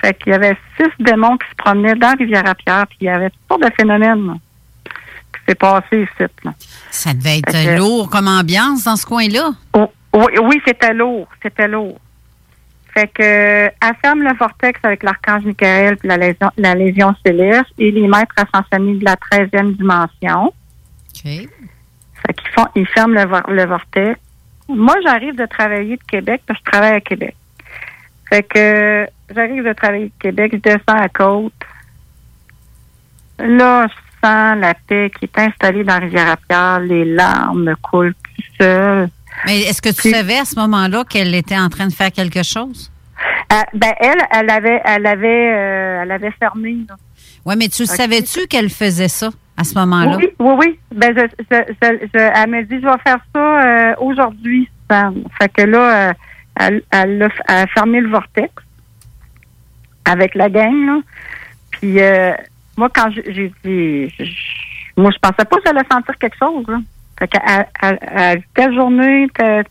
Fait 0.00 0.14
qu'il 0.14 0.32
y 0.32 0.34
avait 0.34 0.56
six 0.76 0.90
démons 0.98 1.36
qui 1.36 1.48
se 1.48 1.54
promenaient 1.56 1.94
dans 1.94 2.14
Rivière-à-Pierre, 2.18 2.86
puis 2.88 2.98
il 3.02 3.04
y 3.04 3.08
avait 3.08 3.30
toutes 3.30 3.40
sortes 3.48 3.62
de 3.62 3.70
phénomènes 3.76 4.38
qui 4.84 5.40
s'est 5.48 5.54
passé 5.54 6.02
ici. 6.02 6.32
Là. 6.44 6.52
Ça 6.90 7.14
devait 7.14 7.38
être 7.38 7.52
que- 7.52 7.78
lourd 7.78 8.10
comme 8.10 8.26
ambiance 8.28 8.84
dans 8.84 8.96
ce 8.96 9.06
coin-là. 9.06 9.50
Oh, 9.74 9.90
oui, 10.14 10.32
oui, 10.42 10.60
c'était 10.66 10.92
lourd. 10.92 11.28
C'était 11.42 11.68
lourd. 11.68 12.00
Fait 12.94 13.08
que, 13.08 13.22
elle 13.22 13.96
ferme 14.02 14.22
le 14.22 14.36
vortex 14.36 14.78
avec 14.82 15.02
l'archange 15.02 15.44
Michael 15.44 15.96
puis 15.96 16.08
la 16.08 16.18
légion, 16.18 16.50
la 16.58 16.74
légion 16.74 17.14
céleste 17.24 17.72
et 17.78 17.90
les 17.90 18.06
maîtres 18.06 18.34
ascensionnés 18.36 18.98
de 18.98 19.04
la 19.04 19.16
13e 19.16 19.76
dimension. 19.76 20.46
OK. 20.46 21.22
Fait 21.24 22.34
qu'ils 22.34 22.50
font, 22.50 22.66
ils 22.74 22.86
ferment 22.86 23.14
le, 23.14 23.54
le 23.54 23.66
vortex. 23.66 24.20
Moi, 24.68 24.94
j'arrive 25.02 25.36
de 25.36 25.46
travailler 25.46 25.96
de 25.96 26.02
Québec 26.04 26.42
parce 26.46 26.60
que 26.60 26.66
je 26.66 26.70
travaille 26.70 26.94
à 26.94 27.00
Québec. 27.00 27.34
Fait 28.28 28.42
que, 28.42 29.06
j'arrive 29.34 29.64
de 29.64 29.72
travailler 29.72 30.06
de 30.06 30.12
Québec, 30.18 30.52
je 30.54 30.58
descends 30.58 30.80
à 30.88 31.08
côte. 31.08 31.52
Là, 33.38 33.86
je 33.88 34.26
sens 34.26 34.58
la 34.58 34.74
paix 34.74 35.10
qui 35.18 35.24
est 35.24 35.38
installée 35.38 35.84
dans 35.84 35.98
Rivière-à-Pierre. 35.98 36.80
Les 36.80 37.04
larmes 37.04 37.64
me 37.64 37.74
coulent 37.76 38.14
tout 38.14 38.42
seul. 38.60 39.08
Mais 39.46 39.60
est-ce 39.62 39.82
que 39.82 39.88
tu 39.88 40.10
savais 40.10 40.38
à 40.38 40.44
ce 40.44 40.56
moment-là 40.56 41.04
qu'elle 41.04 41.34
était 41.34 41.58
en 41.58 41.68
train 41.68 41.86
de 41.86 41.92
faire 41.92 42.12
quelque 42.12 42.42
chose? 42.42 42.90
Euh, 43.52 43.56
ben 43.74 43.92
elle, 44.00 44.22
elle 44.32 44.50
avait, 44.50 44.80
elle 44.84 45.06
avait, 45.06 45.52
euh, 45.54 46.02
elle 46.02 46.10
avait 46.10 46.30
fermé. 46.32 46.76
Oui, 47.44 47.54
mais 47.58 47.68
tu 47.68 47.86
savais-tu 47.86 48.46
qu'elle 48.46 48.70
faisait 48.70 49.08
ça 49.08 49.30
à 49.56 49.64
ce 49.64 49.74
moment-là? 49.74 50.16
Oui, 50.16 50.28
oui, 50.38 50.54
oui. 50.58 50.78
Ben, 50.94 51.14
je, 51.16 51.26
je, 51.50 51.56
je- 51.82 52.06
je- 52.14 52.18
elle 52.34 52.50
me 52.50 52.62
dit, 52.62 52.76
je 52.80 52.86
vais 52.86 53.02
faire 53.04 53.18
ça 53.34 53.40
euh, 53.90 53.94
aujourd'hui. 54.00 54.68
Fait 55.38 55.48
que 55.48 55.62
là, 55.62 56.08
euh, 56.10 56.12
elle, 56.56 56.82
elle, 56.90 57.30
a, 57.48 57.66
fermé 57.68 58.00
le 58.00 58.10
vortex 58.10 58.52
avec 60.04 60.34
la 60.34 60.48
gang. 60.48 60.86
Là. 60.86 61.00
Puis 61.72 62.00
euh, 62.00 62.32
moi, 62.76 62.88
quand 62.94 63.10
j'ai 63.10 63.52
dit, 63.64 64.12
moi, 64.96 65.10
je 65.10 65.18
pensais 65.18 65.44
pas 65.44 65.56
que 65.56 65.62
j'allais 65.64 65.86
sentir 65.90 66.16
quelque 66.18 66.36
chose. 66.38 66.64
Là. 66.68 66.78
Fait 67.18 67.28
qu'à 67.28 67.40
à, 67.44 67.66
à- 67.80 68.30
à 68.32 68.36
telle 68.54 68.74
journée, 68.74 69.26
telle- 69.34 69.64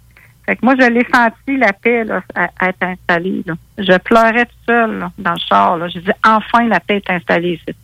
fait 0.45 0.55
que 0.55 0.65
moi, 0.65 0.75
je 0.79 0.85
l'ai 0.87 1.05
senti, 1.13 1.57
la 1.57 1.71
paix, 1.73 2.03
là, 2.03 2.21
à, 2.35 2.69
être 2.69 2.81
installée. 2.81 3.43
Là. 3.45 3.53
Je 3.77 3.97
pleurais 3.99 4.45
toute 4.45 4.57
seule 4.65 4.97
là, 4.99 5.11
dans 5.17 5.33
le 5.33 5.39
char. 5.47 5.77
Là. 5.77 5.87
Je 5.87 5.99
disais, 5.99 6.13
enfin, 6.25 6.67
la 6.67 6.79
paix 6.79 6.97
est 6.97 7.09
installée 7.11 7.53
ici. 7.53 7.75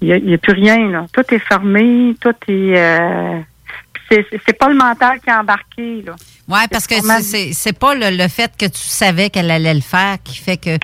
Il 0.00 0.24
n'y 0.24 0.32
a, 0.32 0.34
a 0.34 0.38
plus 0.38 0.52
rien. 0.52 0.88
Là. 0.90 1.06
Tout 1.12 1.22
est 1.34 1.38
fermé, 1.38 2.14
tout 2.20 2.34
est... 2.48 2.76
Euh, 2.78 3.40
c'est 4.10 4.26
c'est- 4.30 4.40
c'est 4.46 4.58
pas 4.58 4.68
le 4.68 4.74
mental 4.76 5.20
qui 5.20 5.30
est 5.30 5.34
embarqué. 5.34 6.02
Là. 6.02 6.14
Oui, 6.48 6.58
parce 6.70 6.86
que 6.86 6.94
c'est 7.52 7.78
pas 7.78 7.94
le, 7.94 8.16
le 8.16 8.28
fait 8.28 8.52
que 8.58 8.66
tu 8.66 8.78
savais 8.82 9.30
qu'elle 9.30 9.50
allait 9.50 9.74
le 9.74 9.80
faire 9.80 10.16
qui 10.22 10.36
fait 10.36 10.56
que. 10.56 10.76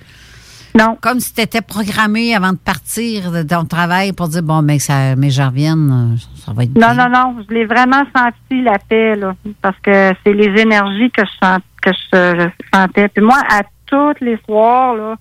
Non. 0.78 0.96
Comme 1.00 1.20
si 1.20 1.34
tu 1.34 1.40
étais 1.40 1.60
programmé 1.60 2.34
avant 2.34 2.52
de 2.52 2.58
partir 2.58 3.32
de 3.32 3.42
ton 3.42 3.64
travail 3.64 4.12
pour 4.12 4.28
dire 4.28 4.42
bon, 4.42 4.62
mais, 4.62 4.78
ça, 4.78 5.16
mais 5.16 5.30
je 5.30 5.42
revienne, 5.42 6.16
ça 6.44 6.52
va 6.52 6.64
être 6.64 6.74
Non, 6.76 6.94
bien. 6.94 7.08
non, 7.08 7.34
non. 7.34 7.44
Je 7.48 7.54
l'ai 7.54 7.64
vraiment 7.64 8.04
senti, 8.14 8.62
la 8.62 8.78
paix, 8.78 9.16
là. 9.16 9.34
Parce 9.60 9.78
que 9.80 10.12
c'est 10.24 10.32
les 10.32 10.60
énergies 10.60 11.10
que 11.10 11.22
je, 11.24 11.46
sens, 11.46 11.58
que 11.82 11.90
je, 11.92 12.48
je 12.48 12.78
sentais. 12.78 13.08
Puis 13.08 13.24
moi, 13.24 13.38
à 13.50 13.62
tous 13.86 14.14
les 14.20 14.38
soirs, 14.44 14.94
là, 14.94 15.16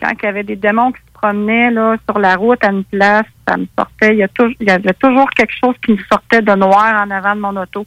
quand 0.00 0.10
il 0.22 0.24
y 0.24 0.28
avait 0.28 0.44
des 0.44 0.56
démons 0.56 0.92
qui 0.92 1.00
se 1.00 1.12
promenaient 1.12 1.70
là, 1.70 1.96
sur 2.08 2.18
la 2.18 2.36
route 2.36 2.62
à 2.64 2.70
une 2.70 2.84
place, 2.84 3.26
ça 3.46 3.56
me 3.56 3.66
sortait. 3.78 4.14
Il 4.14 4.18
y, 4.18 4.22
a 4.22 4.28
toujours, 4.28 4.54
il 4.60 4.66
y 4.66 4.70
avait 4.70 4.94
toujours 4.94 5.28
quelque 5.30 5.54
chose 5.60 5.74
qui 5.84 5.92
me 5.92 5.98
sortait 6.10 6.42
de 6.42 6.54
noir 6.54 7.04
en 7.06 7.10
avant 7.10 7.34
de 7.34 7.40
mon 7.40 7.56
auto. 7.56 7.86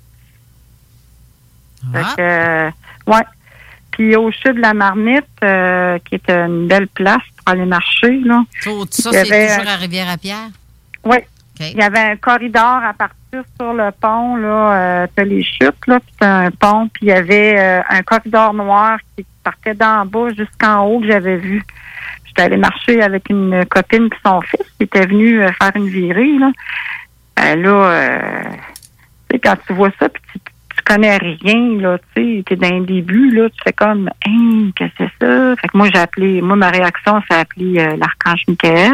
Fait 1.94 2.02
que, 2.18 2.22
euh, 2.22 2.72
ouais. 3.08 3.24
Puis 4.00 4.16
au 4.16 4.32
sud 4.32 4.56
de 4.56 4.62
la 4.62 4.74
Marmite, 4.74 5.26
euh, 5.44 6.00
qui 6.06 6.16
est 6.16 6.30
une 6.30 6.68
belle 6.70 6.88
place 6.88 7.22
pour 7.36 7.54
aller 7.54 7.66
marcher, 7.66 8.18
là. 8.24 8.44
Tout 8.64 8.88
ça, 8.90 9.12
c'est 9.12 9.20
avait- 9.20 9.48
toujours 9.58 9.70
à 9.70 9.76
Rivière-à-Pierre. 9.76 10.48
oui. 11.04 11.18
Il 11.62 11.78
y 11.78 11.82
avait 11.82 12.00
un 12.00 12.16
corridor 12.16 12.80
à 12.86 12.94
partir 12.94 13.44
sur 13.60 13.74
le 13.74 13.92
pont, 13.92 14.38
là. 14.38 14.72
Euh, 15.04 15.08
t'as 15.14 15.26
les 15.26 15.44
chutes, 15.44 15.86
là, 15.88 16.00
puis 16.00 16.14
t'as 16.18 16.46
un 16.46 16.52
pont, 16.52 16.88
puis 16.88 17.08
il 17.08 17.10
y 17.10 17.12
avait 17.12 17.60
euh, 17.60 17.82
un 17.90 18.02
corridor 18.02 18.54
noir 18.54 18.98
qui 19.18 19.26
partait 19.44 19.74
d'en 19.74 20.06
bas 20.06 20.30
jusqu'en 20.38 20.86
haut 20.86 21.02
que 21.02 21.08
j'avais 21.08 21.36
vu. 21.36 21.62
J'étais 22.26 22.44
allée 22.44 22.56
marcher 22.56 23.02
avec 23.02 23.30
une 23.30 23.66
copine 23.66 24.08
puis 24.10 24.20
son 24.26 24.40
fils 24.40 24.66
qui 24.78 24.84
était 24.84 25.06
venu 25.06 25.44
euh, 25.44 25.52
faire 25.62 25.72
une 25.76 25.90
virée, 25.90 26.38
là. 26.40 26.52
Ben 27.36 27.62
là, 27.62 28.14
tu 29.30 29.36
sais, 29.36 29.40
quand 29.40 29.58
tu 29.68 29.74
vois 29.74 29.92
ça, 30.00 30.08
puis 30.08 30.22
tu, 30.32 30.40
tu 30.40 30.52
connais 30.94 31.18
rien, 31.18 31.80
là, 31.80 31.98
tu 32.16 32.38
sais, 32.38 32.44
t'es 32.46 32.56
dans 32.56 32.80
le 32.80 32.86
début, 32.86 33.32
là, 33.32 33.50
tu 33.50 33.58
fais 33.64 33.74
comme, 33.74 34.10
hein, 34.26 34.72
qu'est-ce 34.76 34.92
que 35.06 35.10
c'est 35.20 35.26
ça? 35.26 35.56
Fait 35.58 35.68
que 35.68 35.78
moi, 35.78 35.88
j'ai 35.94 36.00
appelé, 36.00 36.42
moi, 36.42 36.56
ma 36.56 36.70
réaction, 36.70 37.22
c'est 37.30 37.38
appelé 37.38 37.80
euh, 37.80 37.96
l'archange 37.98 38.44
Michael. 38.48 38.94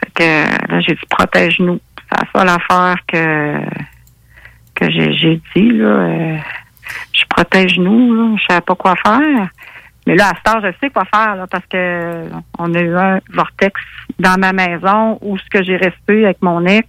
Fait 0.00 0.12
que 0.14 0.72
là, 0.72 0.80
j'ai 0.80 0.94
dit 0.94 1.06
protège-nous. 1.10 1.80
C'est 2.10 2.18
la 2.18 2.40
seule 2.40 2.48
affaire 2.48 2.96
que 3.06 3.58
que 4.74 4.90
j'ai, 4.90 5.40
dit 5.54 5.70
là. 5.70 5.86
euh, 5.86 6.36
je 7.12 7.24
protège 7.28 7.78
nous, 7.78 8.14
là. 8.14 8.36
Je 8.36 8.44
savais 8.48 8.60
pas 8.60 8.74
quoi 8.74 8.94
faire. 8.96 9.48
Mais 10.06 10.16
là, 10.16 10.30
à 10.30 10.34
ce 10.36 10.42
temps, 10.42 10.60
je 10.60 10.72
sais 10.80 10.90
quoi 10.90 11.04
faire 11.04 11.36
là, 11.36 11.46
parce 11.46 11.64
que 11.66 12.24
on 12.58 12.74
a 12.74 12.80
eu 12.80 12.96
un 12.96 13.20
vortex 13.32 13.80
dans 14.18 14.38
ma 14.38 14.52
maison 14.52 15.18
où 15.22 15.38
ce 15.38 15.48
que 15.50 15.62
j'ai 15.62 15.76
resté 15.76 16.24
avec 16.24 16.42
mon 16.42 16.64
ex. 16.66 16.88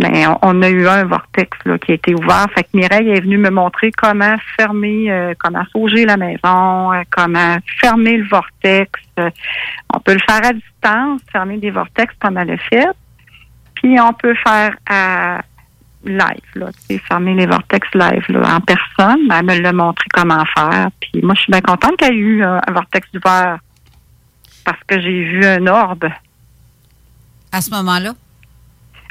Mais 0.00 0.26
on, 0.42 0.62
a 0.62 0.68
eu 0.68 0.86
un 0.86 1.04
vortex 1.04 1.58
qui 1.84 1.90
a 1.90 1.94
été 1.94 2.14
ouvert. 2.14 2.46
Fait 2.54 2.62
que 2.62 2.68
Mireille 2.72 3.10
est 3.10 3.20
venue 3.20 3.36
me 3.38 3.50
montrer 3.50 3.90
comment 3.90 4.36
fermer, 4.56 5.10
euh, 5.10 5.34
comment 5.36 5.64
sauger 5.72 6.04
la 6.04 6.16
maison, 6.16 6.92
euh, 6.92 7.02
comment 7.10 7.56
fermer 7.80 8.18
le 8.18 8.28
vortex. 8.28 8.92
Euh, 9.18 9.28
on 9.92 9.98
peut 9.98 10.12
le 10.12 10.20
faire 10.20 10.44
à 10.44 10.52
distance, 10.52 11.20
fermer 11.32 11.58
des 11.58 11.72
vortex 11.72 12.14
comme 12.20 12.38
elle 12.38 12.52
a 12.52 12.58
fait. 12.58 12.86
Puis 13.74 13.98
on 14.00 14.12
peut 14.12 14.34
faire 14.46 14.76
à 14.88 15.40
live, 16.04 16.52
là, 16.54 16.68
fermer 17.08 17.34
les 17.34 17.46
vortex 17.46 17.88
live 17.92 18.24
là, 18.28 18.56
en 18.56 18.60
personne. 18.60 19.28
Elle 19.32 19.44
me 19.44 19.58
l'a 19.58 19.72
montré 19.72 20.06
comment 20.14 20.44
faire. 20.56 20.90
Puis 21.00 21.22
moi, 21.22 21.34
je 21.34 21.40
suis 21.40 21.50
bien 21.50 21.60
contente 21.60 21.96
qu'il 21.96 22.12
ait 22.12 22.16
eu 22.16 22.44
un 22.44 22.60
vortex 22.72 23.08
ouvert 23.16 23.58
parce 24.64 24.84
que 24.86 25.00
j'ai 25.00 25.24
vu 25.24 25.44
un 25.44 25.66
orbe. 25.66 26.08
À 27.50 27.60
ce 27.60 27.70
moment-là? 27.70 28.12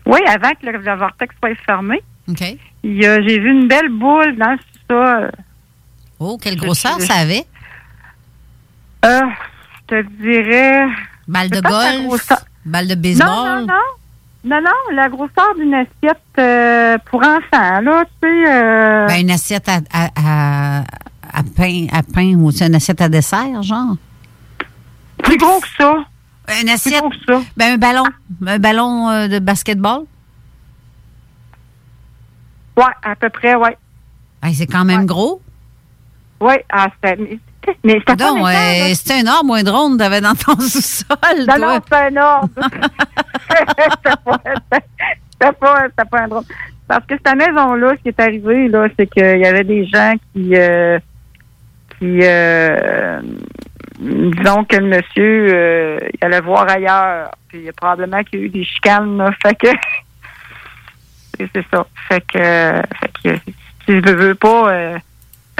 Oui, 0.07 0.19
avant 0.27 0.51
que 0.51 0.65
le, 0.65 0.71
le 0.77 0.95
vortex 0.97 1.35
soit 1.39 1.55
fermé. 1.65 2.01
OK. 2.29 2.43
J'ai 2.83 3.39
vu 3.39 3.49
une 3.51 3.67
belle 3.67 3.89
boule 3.89 4.35
dans 4.37 4.51
le 4.51 4.57
sous-sol. 4.57 5.31
Oh, 6.19 6.37
quelle 6.41 6.55
grosseur 6.55 6.99
ça 7.01 7.15
avait? 7.15 7.45
Euh, 9.05 9.21
je 9.89 9.95
te 9.95 10.07
dirais. 10.21 10.87
Balle 11.27 11.49
de 11.49 11.61
golf? 11.61 12.05
grosseur- 12.07 12.45
Balle 12.65 12.87
de 12.87 12.95
Non, 12.95 13.01
baseball? 13.01 13.27
non, 13.59 13.67
non. 13.67 13.73
Non, 14.43 14.61
non, 14.61 14.95
la 14.95 15.09
grosseur 15.09 15.55
d'une 15.57 15.73
assiette 15.73 16.21
euh, 16.39 16.97
pour 17.09 17.21
enfants, 17.21 17.81
là, 17.81 18.05
tu 18.21 18.27
sais. 18.27 18.43
euh, 18.49 19.07
Ben, 19.07 19.21
une 19.21 19.31
assiette 19.31 19.67
à, 19.67 19.79
à, 19.91 20.09
à, 20.15 20.83
à 21.33 21.43
pain, 21.55 21.87
à 21.91 22.01
pain 22.03 22.33
ou 22.35 22.51
c'est 22.51 22.67
une 22.67 22.75
assiette 22.75 23.01
à 23.01 23.09
dessert, 23.09 23.61
genre? 23.63 23.95
plus 25.23 25.37
gros 25.37 25.59
que 25.59 25.67
ça. 25.77 25.95
Une 26.61 26.69
assiette? 26.69 27.03
Ça. 27.27 27.41
Ben, 27.57 27.73
un 27.73 27.77
ballon. 27.77 28.03
Un 28.45 28.59
ballon 28.59 29.09
euh, 29.09 29.27
de 29.27 29.39
basketball? 29.39 30.01
Ouais, 32.77 32.83
à 33.03 33.15
peu 33.15 33.29
près, 33.29 33.55
ouais. 33.55 33.77
Ben, 34.41 34.53
c'est 34.53 34.67
quand 34.67 34.85
même 34.85 35.05
gros. 35.05 35.41
Ouais, 36.39 36.63
ah, 36.71 36.87
c'était. 36.95 37.17
Mais 37.83 37.95
c'était- 37.99 37.99
c'était 37.99 38.15
pas 38.15 38.31
euh, 38.31 38.93
c'était 38.93 39.13
un 39.21 39.27
arbre 39.27 39.49
ou 39.49 39.53
un 39.55 39.63
drone 39.63 39.97
t'avais 39.97 40.21
dans 40.21 40.35
ton 40.35 40.55
sous-sol, 40.59 41.17
Non, 41.47 41.55
toi? 41.55 41.57
non, 41.57 41.79
c'est 41.89 41.95
un 41.97 42.17
ordre. 42.17 42.49
c'était 43.49 44.15
pas, 44.23 44.41
c'était 44.45 45.51
pas, 45.59 45.83
c'était 45.89 46.09
pas 46.09 46.21
un 46.21 46.27
drôle. 46.29 46.43
Parce 46.87 47.05
que 47.05 47.15
cette 47.25 47.35
maison-là, 47.35 47.93
ce 47.97 48.01
qui 48.03 48.07
est 48.09 48.19
arrivé, 48.21 48.69
là, 48.69 48.87
c'est 48.97 49.07
qu'il 49.07 49.39
y 49.39 49.45
avait 49.45 49.65
des 49.65 49.85
gens 49.87 50.13
qui, 50.33 50.55
euh, 50.55 50.97
qui, 51.99 52.19
euh, 52.23 53.19
disons 53.99 54.63
que 54.63 54.75
le 54.75 54.87
monsieur, 54.87 55.47
euh, 55.53 55.99
il 56.13 56.25
allait 56.25 56.41
voir 56.41 56.69
ailleurs. 56.69 57.31
Puis 57.47 57.59
il 57.59 57.63
y 57.65 57.69
a 57.69 57.73
probablement 57.73 58.23
qu'il 58.23 58.39
y 58.39 58.41
a 58.43 58.45
eu 58.45 58.49
des 58.49 58.63
chicanes, 58.63 59.17
là. 59.17 59.31
Fait 59.41 59.55
que, 59.55 59.67
c'est 61.37 61.65
ça. 61.71 61.85
Fait 62.07 62.21
que, 62.21 62.37
fait 62.39 63.11
que, 63.23 63.51
si 63.85 64.01
je 64.05 64.11
veux, 64.13 64.35
pas, 64.35 64.71
euh, 64.71 64.97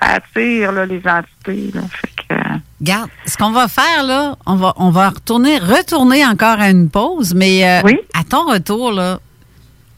ça 0.01 0.15
attire, 0.15 0.71
là, 0.71 0.85
les 0.85 1.01
entités, 1.07 1.71
là. 1.73 1.81
Fait 1.89 2.27
que, 2.27 2.35
Regarde, 2.79 3.09
ce 3.25 3.37
qu'on 3.37 3.51
va 3.51 3.67
faire, 3.67 4.03
là, 4.03 4.35
on 4.45 4.55
va, 4.55 4.73
on 4.77 4.91
va 4.91 5.09
retourner, 5.09 5.57
retourner 5.57 6.25
encore 6.25 6.59
à 6.59 6.69
une 6.69 6.89
pause, 6.89 7.33
mais 7.33 7.67
euh, 7.67 7.91
à 8.13 8.23
ton 8.23 8.45
retour, 8.45 8.91
là, 8.91 9.19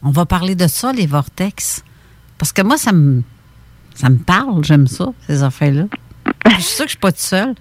on 0.02 0.10
va 0.10 0.24
parler 0.24 0.54
de 0.54 0.66
ça, 0.66 0.92
les 0.92 1.06
vortex. 1.06 1.84
Parce 2.38 2.52
que 2.52 2.62
moi, 2.62 2.78
ça 2.78 2.92
me, 2.92 3.22
ça 3.94 4.08
me 4.08 4.16
parle, 4.16 4.64
j'aime 4.64 4.86
ça, 4.86 5.12
ces 5.26 5.42
affaires-là. 5.42 5.84
Je 6.46 6.50
suis 6.62 6.62
sûre 6.62 6.84
que 6.84 6.90
je 6.90 6.90
suis 6.90 6.98
pas 6.98 7.12
toute 7.12 7.20
seule. 7.20 7.54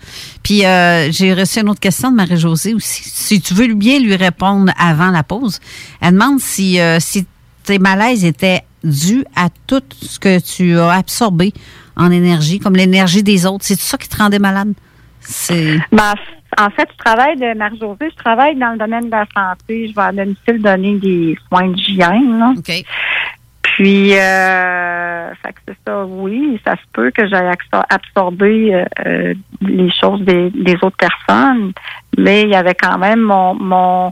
Puis 0.44 0.66
euh, 0.66 1.12
j'ai 1.12 1.34
reçu 1.34 1.60
une 1.60 1.70
autre 1.70 1.80
question 1.80 2.12
de 2.12 2.16
Marie-Josée 2.16 2.74
aussi. 2.74 3.04
Si 3.04 3.42
tu 3.42 3.54
veux 3.54 3.74
bien 3.74 4.00
lui 4.00 4.16
répondre 4.16 4.72
avant 4.78 5.12
la 5.12 5.24
pause, 5.24 5.60
elle 6.02 6.14
demande 6.14 6.40
si, 6.40 6.80
euh, 6.80 7.00
si 7.00 7.26
tes 7.64 7.80
malaises 7.80 8.26
étaient 8.26 8.64
dus 8.84 9.26
à 9.36 9.50
tout 9.68 9.84
ce 10.02 10.20
que 10.20 10.40
tu 10.40 10.78
as 10.78 10.92
absorbé 10.92 11.54
en 11.96 12.12
énergie, 12.12 12.60
comme 12.60 12.76
l'énergie 12.76 13.24
des 13.24 13.46
autres. 13.46 13.66
C'est 13.66 13.80
ça 13.80 13.98
qui 13.98 14.08
te 14.08 14.18
rendait 14.18 14.40
malade? 14.40 14.74
C'est. 15.20 15.78
Ben, 15.92 16.14
en 16.58 16.70
fait, 16.72 16.88
je 16.92 17.04
travaille 17.04 17.36
de 17.38 17.58
Marie-Josée, 17.58 18.10
je 18.10 18.24
travaille 18.24 18.56
dans 18.56 18.72
le 18.72 18.78
domaine 18.78 19.06
de 19.06 19.12
la 19.12 19.26
santé. 19.36 19.90
Je 19.90 19.96
vais 19.96 20.02
à 20.02 20.12
domicile 20.12 20.62
donner 20.62 20.98
des 20.98 21.38
soins 21.48 21.68
d'hygiène. 21.68 22.40
là. 22.40 22.54
Puis, 23.80 24.14
euh, 24.14 25.34
fait 25.42 25.54
que 25.54 25.60
c'est 25.70 25.78
ça, 25.88 26.06
oui, 26.06 26.60
ça 26.66 26.76
se 26.76 26.82
peut 26.92 27.12
que 27.12 27.26
j'aille 27.30 27.48
absor- 27.50 27.86
absorber 27.90 28.76
euh, 28.76 28.84
euh, 29.06 29.34
les 29.62 29.90
choses 29.90 30.22
des, 30.24 30.50
des 30.50 30.76
autres 30.82 30.98
personnes, 30.98 31.72
mais 32.18 32.42
il 32.42 32.50
y 32.50 32.56
avait 32.56 32.76
quand 32.76 32.98
même 32.98 33.22
mon 33.22 33.54
mon, 33.56 34.12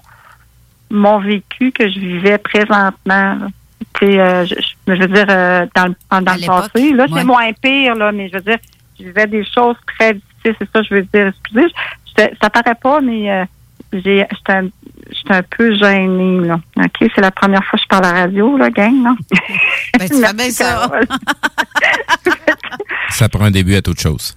mon 0.90 1.20
vécu 1.20 1.74
que 1.74 1.90
je 1.90 2.00
vivais 2.00 2.38
présentement. 2.38 2.94
là. 3.08 3.48
Tu 4.00 4.06
sais, 4.06 4.20
euh, 4.22 4.46
je, 4.46 4.56
je- 4.88 4.94
veux 4.94 5.08
dire, 5.08 5.26
dans, 5.76 5.88
le- 5.88 5.96
dans 6.22 6.32
le 6.34 6.40
passé, 6.48 6.94
là, 6.94 7.06
c'est 7.20 7.26
moins 7.26 7.52
pire, 7.62 7.96
là, 7.96 8.12
mais 8.14 8.30
je 8.30 8.36
veux 8.36 8.42
dire, 8.44 8.60
je 8.98 9.04
vivais 9.04 9.28
des 9.28 9.44
choses 9.54 9.76
très 9.98 10.14
difficiles, 10.14 10.56
c'est 10.60 10.70
ça 10.74 10.82
je 10.82 10.94
veux 10.96 11.02
dire. 11.14 11.28
Excusez, 11.28 11.68
je- 12.18 12.36
ça 12.42 12.50
paraît 12.50 12.76
pas, 12.82 13.02
mais 13.02 13.46
j'ai 13.92 14.26
j'étais 14.32 14.54
un, 14.54 14.68
j'étais 15.12 15.34
un 15.34 15.44
peu 15.44 15.76
gênée, 15.76 16.40
là. 16.48 16.60
OK, 16.78 17.10
c'est 17.14 17.22
la 17.22 17.32
première 17.32 17.64
fois 17.64 17.78
que 17.78 17.84
je 17.84 17.88
parle 17.88 18.06
à 18.06 18.14
la 18.14 18.20
radio, 18.22 18.58
là, 18.58 18.70
gang, 18.70 19.04
là. 19.04 19.16
Ben, 20.00 20.08
tu 20.10 20.36
bien 20.36 20.50
ça. 20.52 20.90
Ça 23.10 23.30
prend 23.30 23.46
un 23.46 23.52
début 23.52 23.76
à 23.76 23.82
toute 23.82 24.00
chose. 24.00 24.36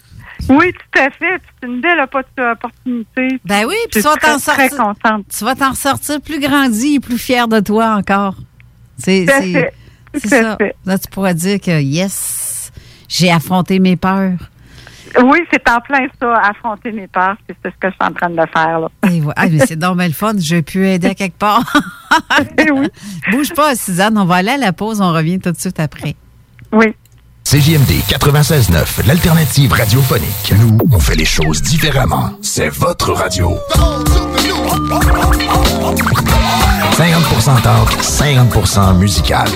Oui, 0.49 0.73
tout 0.73 0.99
à 1.01 1.11
fait. 1.11 1.41
C'est 1.61 1.67
une 1.69 1.81
belle 1.81 1.99
oppo- 1.99 2.53
opportunité. 2.53 3.41
Ben 3.45 3.65
oui, 3.67 3.75
Je 3.85 3.89
puis 3.91 4.01
suis 4.01 4.03
tu 4.03 4.09
vas 4.09 4.17
t'en 4.17 4.39
sortir. 4.39 4.71
contente. 4.77 5.27
Tu 5.37 5.45
vas 5.45 5.55
t'en 5.55 5.71
ressortir 5.71 6.21
plus 6.21 6.41
grandi 6.41 6.95
et 6.95 7.01
plus 7.01 7.19
fier 7.19 7.47
de 7.47 7.61
toi 7.61 7.95
encore. 7.97 8.37
C'est 8.97 9.27
ça. 9.27 10.57
fait. 10.59 10.75
Là, 10.87 10.99
tu 10.99 11.09
pourras 11.11 11.35
dire 11.35 11.61
que 11.61 11.81
yes, 11.83 12.73
j'ai 13.09 13.31
affronté 13.31 13.79
mes 13.81 13.97
peurs. 13.97 14.39
Oui, 15.23 15.39
c'est 15.53 15.69
en 15.69 15.81
plein 15.81 16.07
ça, 16.21 16.35
affronter 16.35 16.93
mes 16.93 17.07
peurs, 17.07 17.37
c'est 17.47 17.57
ce 17.65 17.77
que 17.79 17.89
je 17.89 17.91
suis 17.91 17.99
en 18.01 18.13
train 18.13 18.31
de 18.31 18.43
faire. 18.53 18.81
Là. 18.81 18.89
Et. 19.11 19.23
Ah, 19.37 19.47
mais 19.49 19.59
c'est 19.67 19.79
bien 19.79 19.95
le 19.95 20.13
fun. 20.13 20.33
Je 20.39 20.61
pu 20.61 20.87
aider 20.87 21.09
à 21.09 21.15
quelque 21.15 21.39
part. 21.39 21.63
oui. 22.59 22.89
Bouge 23.31 23.53
pas, 23.55 23.75
Suzanne. 23.75 24.17
On 24.19 24.25
va 24.25 24.37
aller 24.37 24.51
à 24.51 24.57
la 24.57 24.73
pause. 24.73 25.01
On 25.01 25.13
revient 25.13 25.39
tout 25.39 25.53
de 25.53 25.59
suite 25.59 25.81
après. 25.81 26.15
Oui. 26.73 26.95
CJMD 27.45 27.91
96.9, 28.07 29.07
l'alternative 29.09 29.73
radiophonique. 29.73 30.53
Nous, 30.61 30.79
on 30.93 31.01
fait 31.01 31.17
les 31.17 31.25
choses 31.25 31.63
différemment. 31.63 32.31
C'est 32.43 32.69
votre 32.69 33.13
radio. 33.13 33.59
50% 36.93 37.63
talk, 37.63 37.91
50% 38.01 38.99
musical. 38.99 39.49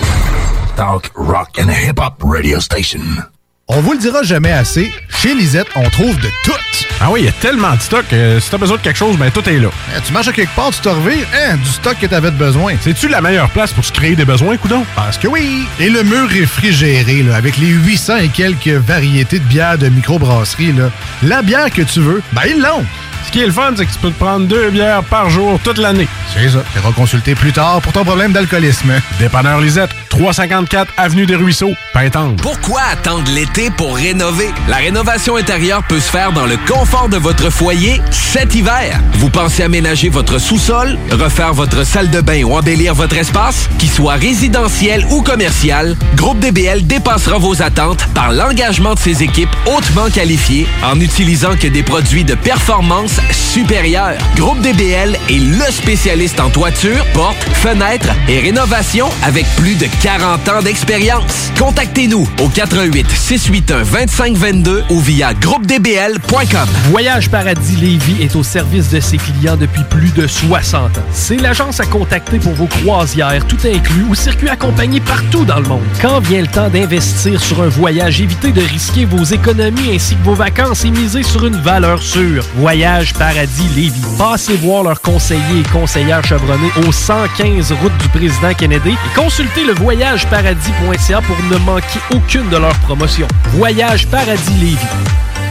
Talk, 0.76 1.12
rock 1.14 1.58
and 1.60 1.68
hip-hop 1.70 2.20
radio 2.24 2.58
station. 2.58 3.33
On 3.66 3.80
vous 3.80 3.92
le 3.92 3.98
dira 3.98 4.22
jamais 4.22 4.52
assez, 4.52 4.92
chez 5.08 5.34
Lisette, 5.34 5.68
on 5.74 5.88
trouve 5.88 6.14
de 6.20 6.28
tout. 6.44 6.52
Ah 7.00 7.10
oui, 7.10 7.20
il 7.20 7.24
y 7.24 7.28
a 7.28 7.32
tellement 7.32 7.74
de 7.74 7.80
stock. 7.80 8.04
euh, 8.12 8.38
si 8.38 8.50
t'as 8.50 8.58
besoin 8.58 8.76
de 8.76 8.82
quelque 8.82 8.98
chose, 8.98 9.16
ben 9.16 9.30
tout 9.30 9.48
est 9.48 9.58
là. 9.58 9.68
Eh, 9.96 10.00
tu 10.06 10.12
marches 10.12 10.28
à 10.28 10.32
quelque 10.32 10.54
part, 10.54 10.70
tu 10.70 10.80
te 10.80 10.88
revires, 10.90 11.26
hein, 11.34 11.56
du 11.56 11.70
stock 11.70 11.96
que 11.98 12.06
t'avais 12.06 12.30
besoin. 12.30 12.74
C'est-tu 12.82 13.08
la 13.08 13.22
meilleure 13.22 13.48
place 13.50 13.72
pour 13.72 13.82
se 13.82 13.90
créer 13.90 14.16
des 14.16 14.26
besoins, 14.26 14.58
coudon? 14.58 14.84
Parce 14.94 15.16
que 15.16 15.28
oui! 15.28 15.66
Et 15.80 15.88
le 15.88 16.02
mur 16.02 16.28
réfrigéré, 16.28 17.22
là, 17.22 17.36
avec 17.36 17.56
les 17.56 17.68
800 17.68 18.16
et 18.18 18.28
quelques 18.28 18.68
variétés 18.68 19.38
de 19.38 19.44
bières 19.44 19.78
de 19.78 19.88
microbrasserie, 19.88 20.72
là, 20.72 20.90
la 21.22 21.40
bière 21.40 21.70
que 21.70 21.82
tu 21.82 22.00
veux, 22.00 22.22
ben 22.32 22.42
ils 22.46 22.60
l'ont! 22.60 22.84
Ce 23.26 23.32
qui 23.32 23.40
est 23.40 23.46
le 23.46 23.52
fun, 23.52 23.72
c'est 23.76 23.86
que 23.86 23.92
tu 23.92 23.98
peux 23.98 24.10
te 24.10 24.18
prendre 24.18 24.46
deux 24.46 24.70
bières 24.70 25.02
par 25.04 25.30
jour 25.30 25.58
toute 25.62 25.78
l'année. 25.78 26.06
C'est 26.32 26.48
ça. 26.48 26.58
Tu 26.72 26.80
consulter 26.94 27.34
plus 27.34 27.52
tard 27.52 27.80
pour 27.80 27.92
ton 27.92 28.04
problème 28.04 28.32
d'alcoolisme. 28.32 28.92
Dépanneur 29.18 29.60
Lisette, 29.60 29.90
354 30.10 30.92
Avenue 30.96 31.26
des 31.26 31.34
Ruisseaux, 31.34 31.72
Pintendre. 31.92 32.36
Pourquoi 32.42 32.82
attendre 32.92 33.30
l'été 33.32 33.70
pour 33.70 33.96
rénover? 33.96 34.48
La 34.68 34.76
rénovation 34.76 35.36
intérieure 35.36 35.82
peut 35.88 35.98
se 35.98 36.10
faire 36.10 36.32
dans 36.32 36.46
le 36.46 36.56
confort 36.68 37.08
de 37.08 37.16
votre 37.16 37.50
foyer 37.50 38.00
cet 38.10 38.54
hiver. 38.54 39.00
Vous 39.14 39.30
pensez 39.30 39.62
aménager 39.62 40.08
votre 40.08 40.38
sous-sol, 40.38 40.96
refaire 41.10 41.52
votre 41.54 41.84
salle 41.84 42.10
de 42.10 42.20
bain 42.20 42.42
ou 42.44 42.54
embellir 42.56 42.94
votre 42.94 43.16
espace? 43.16 43.68
Qu'il 43.78 43.90
soit 43.90 44.14
résidentiel 44.14 45.04
ou 45.10 45.22
commercial, 45.22 45.96
Groupe 46.16 46.38
DBL 46.38 46.86
dépassera 46.86 47.38
vos 47.38 47.60
attentes 47.62 48.06
par 48.14 48.32
l'engagement 48.32 48.94
de 48.94 48.98
ses 49.00 49.22
équipes 49.22 49.54
hautement 49.66 50.10
qualifiées 50.10 50.66
en 50.84 50.96
n'utilisant 50.96 51.56
que 51.56 51.66
des 51.66 51.82
produits 51.82 52.24
de 52.24 52.34
performance 52.34 53.13
supérieure. 53.32 54.16
Groupe 54.36 54.60
DBL 54.60 55.16
est 55.28 55.38
le 55.38 55.72
spécialiste 55.72 56.40
en 56.40 56.50
toiture, 56.50 57.04
portes, 57.12 57.42
fenêtres 57.54 58.12
et 58.28 58.40
rénovation 58.40 59.08
avec 59.22 59.46
plus 59.56 59.76
de 59.76 59.86
40 60.02 60.48
ans 60.48 60.62
d'expérience. 60.62 61.50
Contactez-nous 61.58 62.28
au 62.42 62.48
88 62.48 63.06
681 63.10 63.84
2522 63.84 64.84
ou 64.90 65.00
via 65.00 65.34
groupedbl.com. 65.34 66.68
Voyage 66.90 67.30
Paradis 67.30 67.76
Lévis 67.76 68.22
est 68.22 68.34
au 68.36 68.42
service 68.42 68.88
de 68.90 69.00
ses 69.00 69.18
clients 69.18 69.56
depuis 69.56 69.84
plus 69.84 70.12
de 70.12 70.26
60 70.26 70.98
ans. 70.98 71.02
C'est 71.12 71.36
l'agence 71.36 71.80
à 71.80 71.86
contacter 71.86 72.38
pour 72.38 72.54
vos 72.54 72.66
croisières, 72.66 73.46
tout 73.46 73.58
inclus 73.64 74.04
ou 74.08 74.14
circuits 74.14 74.48
accompagnés 74.48 75.00
partout 75.00 75.44
dans 75.44 75.60
le 75.60 75.68
monde. 75.68 75.82
Quand 76.00 76.20
vient 76.20 76.40
le 76.40 76.48
temps 76.48 76.68
d'investir 76.68 77.42
sur 77.42 77.62
un 77.62 77.68
voyage, 77.68 78.20
évitez 78.20 78.52
de 78.52 78.62
risquer 78.62 79.04
vos 79.04 79.24
économies 79.24 79.94
ainsi 79.94 80.16
que 80.16 80.24
vos 80.24 80.34
vacances 80.34 80.84
et 80.84 80.90
misez 80.90 81.22
sur 81.22 81.46
une 81.46 81.60
valeur 81.60 82.02
sûre. 82.02 82.44
Voyage 82.56 83.03
Paradis 83.12 83.68
Lévis. 83.74 84.00
Passez 84.18 84.56
voir 84.56 84.82
leurs 84.82 85.00
conseillers 85.00 85.60
et 85.60 85.68
conseillères 85.72 86.24
chevronnés 86.24 86.70
au 86.86 86.92
115 86.92 87.72
route 87.72 87.96
du 87.98 88.08
président 88.08 88.54
Kennedy 88.54 88.90
et 88.90 89.14
consultez 89.14 89.64
le 89.64 89.74
voyageparadis.ca 89.74 91.20
pour 91.22 91.36
ne 91.50 91.58
manquer 91.58 92.00
aucune 92.14 92.48
de 92.48 92.56
leurs 92.56 92.78
promotions. 92.80 93.28
Voyage 93.50 94.06
Paradis 94.08 94.54
Lévis. 94.58 94.78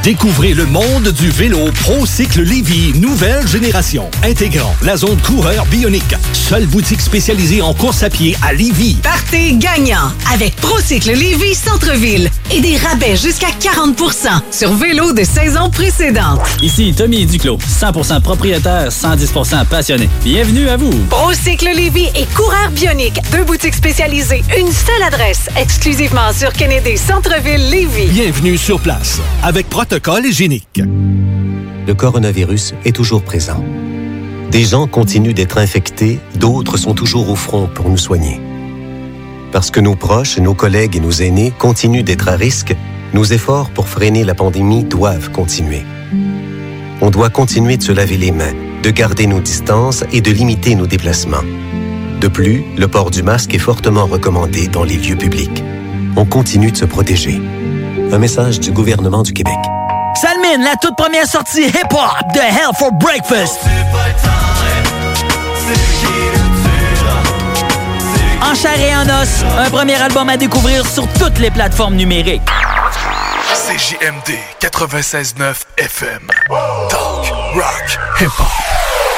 Découvrez 0.04 0.54
le 0.54 0.66
monde 0.66 1.14
du 1.14 1.30
vélo 1.30 1.72
ProCycle 1.82 2.42
Lévy, 2.42 2.92
nouvelle 3.00 3.48
génération, 3.48 4.12
intégrant 4.22 4.76
la 4.82 4.98
zone 4.98 5.18
coureur 5.22 5.66
bionique. 5.68 6.04
Seule 6.34 6.66
boutique 6.66 7.00
spécialisée 7.00 7.62
en 7.62 7.74
course 7.74 8.04
à 8.04 8.10
pied 8.10 8.36
à 8.46 8.52
Lévy. 8.52 8.96
Partez 9.02 9.54
gagnant 9.54 10.12
avec 10.34 10.58
Procycle 10.58 11.14
Lévis 11.14 11.56
Centre-Ville 11.56 12.30
et 12.52 12.60
des 12.60 12.76
rabais 12.76 13.16
jusqu'à 13.16 13.48
40% 13.48 14.42
sur 14.52 14.74
vélo 14.74 15.14
de 15.14 15.24
saison 15.24 15.70
précédente. 15.70 16.42
Ici 16.62 16.94
Tommy 16.94 17.26
Duclos, 17.26 17.60
100% 17.60 18.20
propriétaire, 18.20 18.90
110% 18.90 19.66
passionné. 19.68 20.10
Bienvenue 20.26 20.68
à 20.68 20.76
vous. 20.76 20.92
Procycle 21.10 21.70
Lévis 21.74 22.10
et 22.14 22.26
Coureur 22.36 22.72
Bionique, 22.72 23.22
deux 23.32 23.46
boutiques 23.46 23.76
spécialisées, 23.76 24.44
une 24.60 24.70
seule 24.70 25.04
adresse, 25.08 25.48
exclusivement 25.56 26.34
sur 26.38 26.52
Kennedy 26.52 26.98
Centre-Ville 26.98 27.70
Lévis. 27.70 28.08
Bienvenue 28.08 28.58
sur 28.58 28.82
place, 28.82 29.22
avec 29.42 29.70
Le 31.86 31.94
coronavirus 31.94 32.74
est 32.84 32.96
toujours 32.96 33.22
présent. 33.22 33.64
Des 34.50 34.64
gens 34.64 34.88
continuent 34.88 35.36
d'être 35.36 35.60
infectés, 35.60 36.20
d'autres 36.36 36.78
sont 36.78 36.96
toujours 36.96 37.30
au 37.30 37.36
front 37.36 37.68
pour 37.68 37.90
nous 37.90 37.98
soigner. 37.98 38.42
Parce 39.52 39.70
que 39.70 39.80
nos 39.80 39.94
proches, 39.94 40.40
nos 40.40 40.56
collègues 40.56 40.96
et 40.96 41.00
nos 41.00 41.12
aînés 41.12 41.54
continuent 41.60 42.04
d'être 42.04 42.28
à 42.28 42.36
risque, 42.36 42.76
nos 43.14 43.24
efforts 43.24 43.70
pour 43.70 43.88
freiner 43.88 44.24
la 44.24 44.34
pandémie 44.34 44.84
doivent 44.84 45.30
continuer. 45.30 45.84
On 47.00 47.12
doit 47.12 47.30
continuer 47.30 47.78
de 47.78 47.84
se 47.84 47.92
laver 47.92 48.18
les 48.18 48.32
mains, 48.32 48.56
de 48.82 48.90
garder 48.90 49.28
nos 49.28 49.42
distances 49.42 50.04
et 50.12 50.22
de 50.22 50.32
limiter 50.32 50.74
nos 50.74 50.88
déplacements. 50.88 51.46
De 52.20 52.28
plus, 52.28 52.64
le 52.80 52.88
port 52.88 53.12
du 53.12 53.22
masque 53.22 53.54
est 53.54 53.60
fortement 53.60 54.08
recommandé 54.08 54.68
dans 54.68 54.86
les 54.86 54.98
lieux 54.98 55.18
publics. 55.18 55.64
On 56.16 56.26
continue 56.26 56.72
de 56.72 56.78
se 56.78 56.86
protéger. 56.86 57.40
Un 58.12 58.18
message 58.18 58.60
du 58.60 58.72
gouvernement 58.72 59.24
du 59.24 59.34
Québec. 59.34 59.54
Salmine, 60.16 60.64
la 60.64 60.76
toute 60.82 60.96
première 60.96 61.28
sortie 61.28 61.64
hip-hop 61.68 62.34
de 62.34 62.40
Hell 62.40 62.74
for 62.78 62.92
Breakfast. 62.92 63.60
En 68.42 68.56
chair 68.56 68.80
et 68.80 68.96
en 68.96 69.22
os, 69.22 69.30
un 69.60 69.70
premier 69.70 69.96
album 70.02 70.30
à 70.30 70.38
découvrir 70.38 70.86
sur 70.86 71.08
toutes 71.20 71.40
les 71.40 71.52
plateformes 71.52 71.96
numériques. 71.96 72.42
CJMD 73.54 74.38
96.9 74.60 75.54
FM. 75.78 76.28
Talk, 76.90 77.32
rock, 77.56 78.00
hip-hop. 78.20 79.13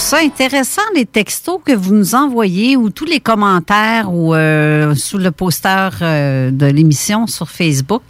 Ça 0.00 0.18
intéressant, 0.18 0.82
les 0.94 1.04
textos 1.04 1.60
que 1.64 1.72
vous 1.72 1.94
nous 1.94 2.14
envoyez 2.14 2.76
ou 2.76 2.88
tous 2.88 3.04
les 3.04 3.20
commentaires 3.20 4.12
ou 4.12 4.34
euh, 4.34 4.94
sous 4.94 5.18
le 5.18 5.30
poster 5.30 5.90
euh, 6.00 6.50
de 6.50 6.66
l'émission 6.66 7.26
sur 7.26 7.50
Facebook. 7.50 8.02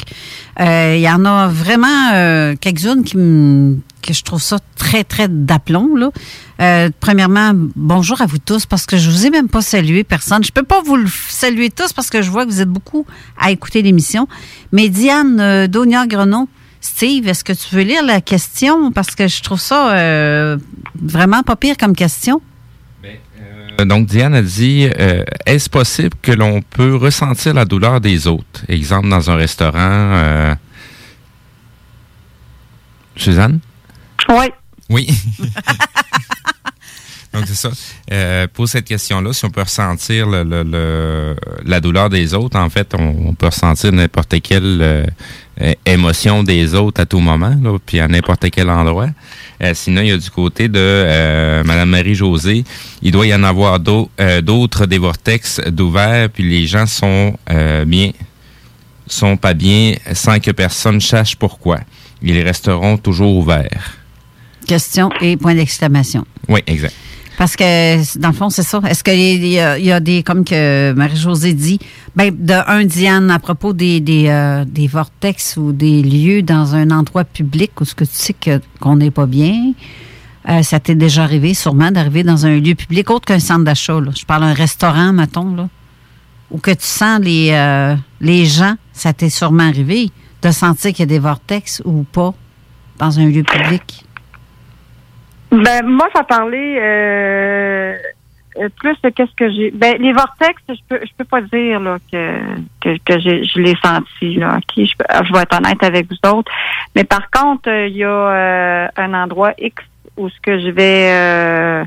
Euh, 0.61 0.95
Il 0.97 1.03
y 1.03 1.11
en 1.11 1.25
a 1.25 1.49
vraiment 1.49 2.57
quelques-unes 2.61 3.03
qui 3.03 3.17
me 3.17 3.77
que 4.03 4.15
je 4.15 4.23
trouve 4.23 4.41
ça 4.41 4.59
très, 4.77 5.05
très 5.05 5.29
d'aplomb. 5.29 5.95
Là. 5.95 6.91
Premièrement, 7.01 7.53
bonjour 7.77 8.23
à 8.23 8.27
vous 8.27 8.39
tous, 8.39 8.65
parce 8.65 8.87
que 8.87 8.97
je 8.97 9.11
vous 9.11 9.27
ai 9.27 9.31
même 9.31 9.49
pas 9.49 9.61
salué 9.61 10.05
personne. 10.05 10.43
Je 10.43 10.53
peux 10.53 10.63
pas 10.63 10.81
vous 10.83 10.97
le 10.97 11.09
saluer 11.29 11.71
tous 11.71 11.93
parce 11.93 12.09
que 12.09 12.23
je 12.23 12.31
vois 12.31 12.47
que 12.47 12.51
vous 12.51 12.63
êtes 12.63 12.69
beaucoup 12.69 13.05
à 13.39 13.51
écouter 13.51 13.83
l'émission. 13.83 14.27
Mais 14.73 14.89
Diane 14.89 15.39
euh, 15.41 15.67
Daunia-Grenon, 15.67 16.49
Steve, 16.81 17.29
est-ce 17.29 17.45
que 17.45 17.53
tu 17.53 17.75
veux 17.75 17.83
lire 17.83 18.05
la 18.05 18.21
question? 18.21 18.91
Parce 18.93 19.15
que 19.15 19.29
je 19.29 19.43
trouve 19.43 19.61
ça 19.61 19.93
euh, 19.95 20.57
vraiment 21.01 21.43
pas 21.43 21.57
pire 21.57 21.77
comme 21.79 21.95
question. 21.95 22.41
Euh, 23.05 23.85
Donc, 23.85 24.07
Diane 24.07 24.35
a 24.35 24.43
dit 24.43 24.89
euh, 24.99 25.25
Est-ce 25.47 25.69
possible 25.71 26.15
que 26.23 26.33
l'on 26.33 26.63
peut 26.63 26.97
ressentir 26.97 27.55
la 27.55 27.65
douleur 27.65 28.01
des 28.01 28.27
autres 28.27 28.63
Exemple, 28.69 29.09
dans 29.09 29.31
un 29.31 29.37
restaurant. 29.37 29.79
euh, 29.79 30.55
Suzanne? 33.17 33.61
Oui. 34.29 34.47
Oui. 34.89 35.09
Donc, 37.33 37.45
c'est 37.47 37.55
ça. 37.55 37.71
Euh, 38.11 38.49
pour 38.53 38.69
cette 38.69 38.87
question-là, 38.87 39.33
si 39.33 39.45
on 39.45 39.51
peut 39.51 39.63
ressentir 39.63 40.27
le, 40.27 40.43
le- 40.43 40.65
le- 40.65 41.37
la 41.65 41.81
douleur 41.81 42.11
des 42.11 42.35
autres, 42.35 42.59
en 42.59 42.69
fait, 42.69 42.93
on, 42.99 43.29
on 43.29 43.35
peut 43.35 43.47
ressentir 43.47 43.93
n'importe 43.93 44.41
quelle 44.43 44.79
euh, 44.83 45.73
émotion 45.87 46.43
des 46.43 46.75
autres 46.75 47.01
à 47.03 47.07
tout 47.07 47.21
moment, 47.21 47.57
là, 47.63 47.79
puis 47.85 48.01
à 48.01 48.09
n'importe 48.09 48.51
quel 48.51 48.69
endroit. 48.69 49.11
Euh, 49.63 49.73
sinon, 49.75 50.01
il 50.03 50.09
y 50.09 50.13
a 50.13 50.17
du 50.17 50.31
côté 50.31 50.67
de 50.69 50.79
euh, 50.81 51.63
Madame 51.63 51.91
Marie-Josée, 51.91 52.65
il 53.03 53.13
doit 53.13 53.27
y 53.29 53.35
en 53.35 53.45
avoir 53.45 53.79
euh, 54.21 54.41
d'autres 54.41 54.87
des 54.87 54.99
vortex 54.99 55.61
d'ouvert, 55.69 56.31
puis 56.31 56.43
les 56.51 56.67
gens 56.67 56.87
sont 56.87 57.39
euh, 57.51 57.85
bien, 57.85 58.11
sont 59.07 59.37
pas 59.37 59.55
bien 59.55 59.95
sans 60.15 60.41
que 60.41 60.51
personne 60.51 61.01
sache 61.01 61.37
pourquoi. 61.37 61.79
Ils 62.23 62.43
resteront 62.43 62.97
toujours 62.97 63.37
ouverts. 63.37 63.99
Question 64.67 65.11
et 65.21 65.37
point 65.37 65.55
d'exclamation. 65.55 66.27
Oui, 66.49 66.61
exact. 66.67 66.95
Parce 67.41 67.57
que, 67.57 68.19
dans 68.19 68.29
le 68.29 68.35
fond, 68.35 68.51
c'est 68.51 68.63
ça. 68.63 68.83
Est-ce 68.87 69.03
qu'il 69.03 69.47
y, 69.47 69.59
a- 69.59 69.79
y 69.79 69.91
a 69.91 69.99
des, 69.99 70.23
comme 70.23 70.45
que 70.45 70.93
Marie-Josée 70.93 71.55
dit, 71.55 71.79
ben, 72.15 72.31
de 72.39 72.53
un, 72.67 72.85
Diane, 72.85 73.31
à 73.31 73.39
propos 73.39 73.73
des, 73.73 74.01
des, 74.01 74.27
euh, 74.29 74.67
des 74.67 74.87
vortex 74.87 75.57
ou 75.57 75.73
des 75.73 76.03
lieux 76.03 76.43
dans 76.43 76.75
un 76.75 76.91
endroit 76.91 77.25
public 77.25 77.81
où 77.81 77.87
ce 77.87 77.95
que 77.95 78.05
tu 78.05 78.11
sais 78.13 78.37
qu'on 78.79 78.97
n'est 78.97 79.11
pas 79.11 79.25
bien, 79.25 79.73
euh, 80.51 80.63
ça 80.63 80.81
t'est 80.81 80.95
déjà 80.95 81.23
arrivé, 81.23 81.55
sûrement, 81.55 81.91
d'arriver 81.91 82.25
dans 82.25 82.45
un 82.45 82.59
lieu 82.61 82.75
public 82.75 83.09
autre 83.09 83.25
qu'un 83.25 83.39
centre 83.41 83.65
d'achat. 83.65 83.99
Je 84.15 84.27
parle 84.27 84.43
d'un 84.43 84.53
restaurant, 84.53 85.15
mettons, 85.15 85.55
là, 85.55 85.71
où 86.51 86.59
que 86.59 86.73
tu 86.73 86.85
sens 86.85 87.21
les, 87.23 87.53
euh, 87.53 87.97
les 88.21 88.45
gens, 88.45 88.75
ça 88.93 89.15
t'est 89.15 89.31
sûrement 89.31 89.67
arrivé 89.67 90.11
de 90.43 90.51
sentir 90.51 90.91
qu'il 90.93 91.01
y 91.01 91.03
a 91.05 91.07
des 91.07 91.19
vortex 91.19 91.81
ou 91.87 92.03
pas 92.03 92.35
dans 92.99 93.19
un 93.19 93.25
lieu 93.25 93.45
public. 93.45 94.05
Ben 95.53 95.85
moi, 95.85 96.09
ça 96.15 96.23
parlait 96.23 96.79
euh, 96.81 97.97
euh, 98.59 98.69
plus 98.79 98.97
de 99.03 99.09
qu'est-ce 99.11 99.35
que 99.35 99.51
j'ai. 99.51 99.71
Ben 99.73 99.97
les 99.99 100.13
vortex, 100.13 100.55
je 100.69 100.75
peux 100.89 101.01
je 101.03 101.11
peux 101.17 101.25
pas 101.25 101.41
dire 101.41 101.81
là 101.81 101.99
que 102.13 102.39
que, 102.81 102.97
que 103.05 103.19
je 103.21 103.59
l'ai 103.61 103.75
senti 103.83 104.37
là. 104.37 104.59
Ok, 104.59 104.73
je, 104.77 104.85
je 104.85 105.33
vais 105.33 105.43
être 105.43 105.57
honnête 105.59 105.83
avec 105.83 106.07
vous 106.09 106.31
autres. 106.31 106.53
Mais 106.95 107.05
par 107.05 107.29
contre, 107.31 107.69
euh, 107.69 107.89
il 107.89 107.97
y 107.97 108.05
a 108.05 108.09
euh, 108.09 108.89
un 108.97 109.15
endroit 109.15 109.53
X 109.59 109.83
où 110.17 110.29
ce 110.29 110.41
que 110.41 110.61
je 110.61 110.69
vais 110.71 111.11
euh, 111.13 111.85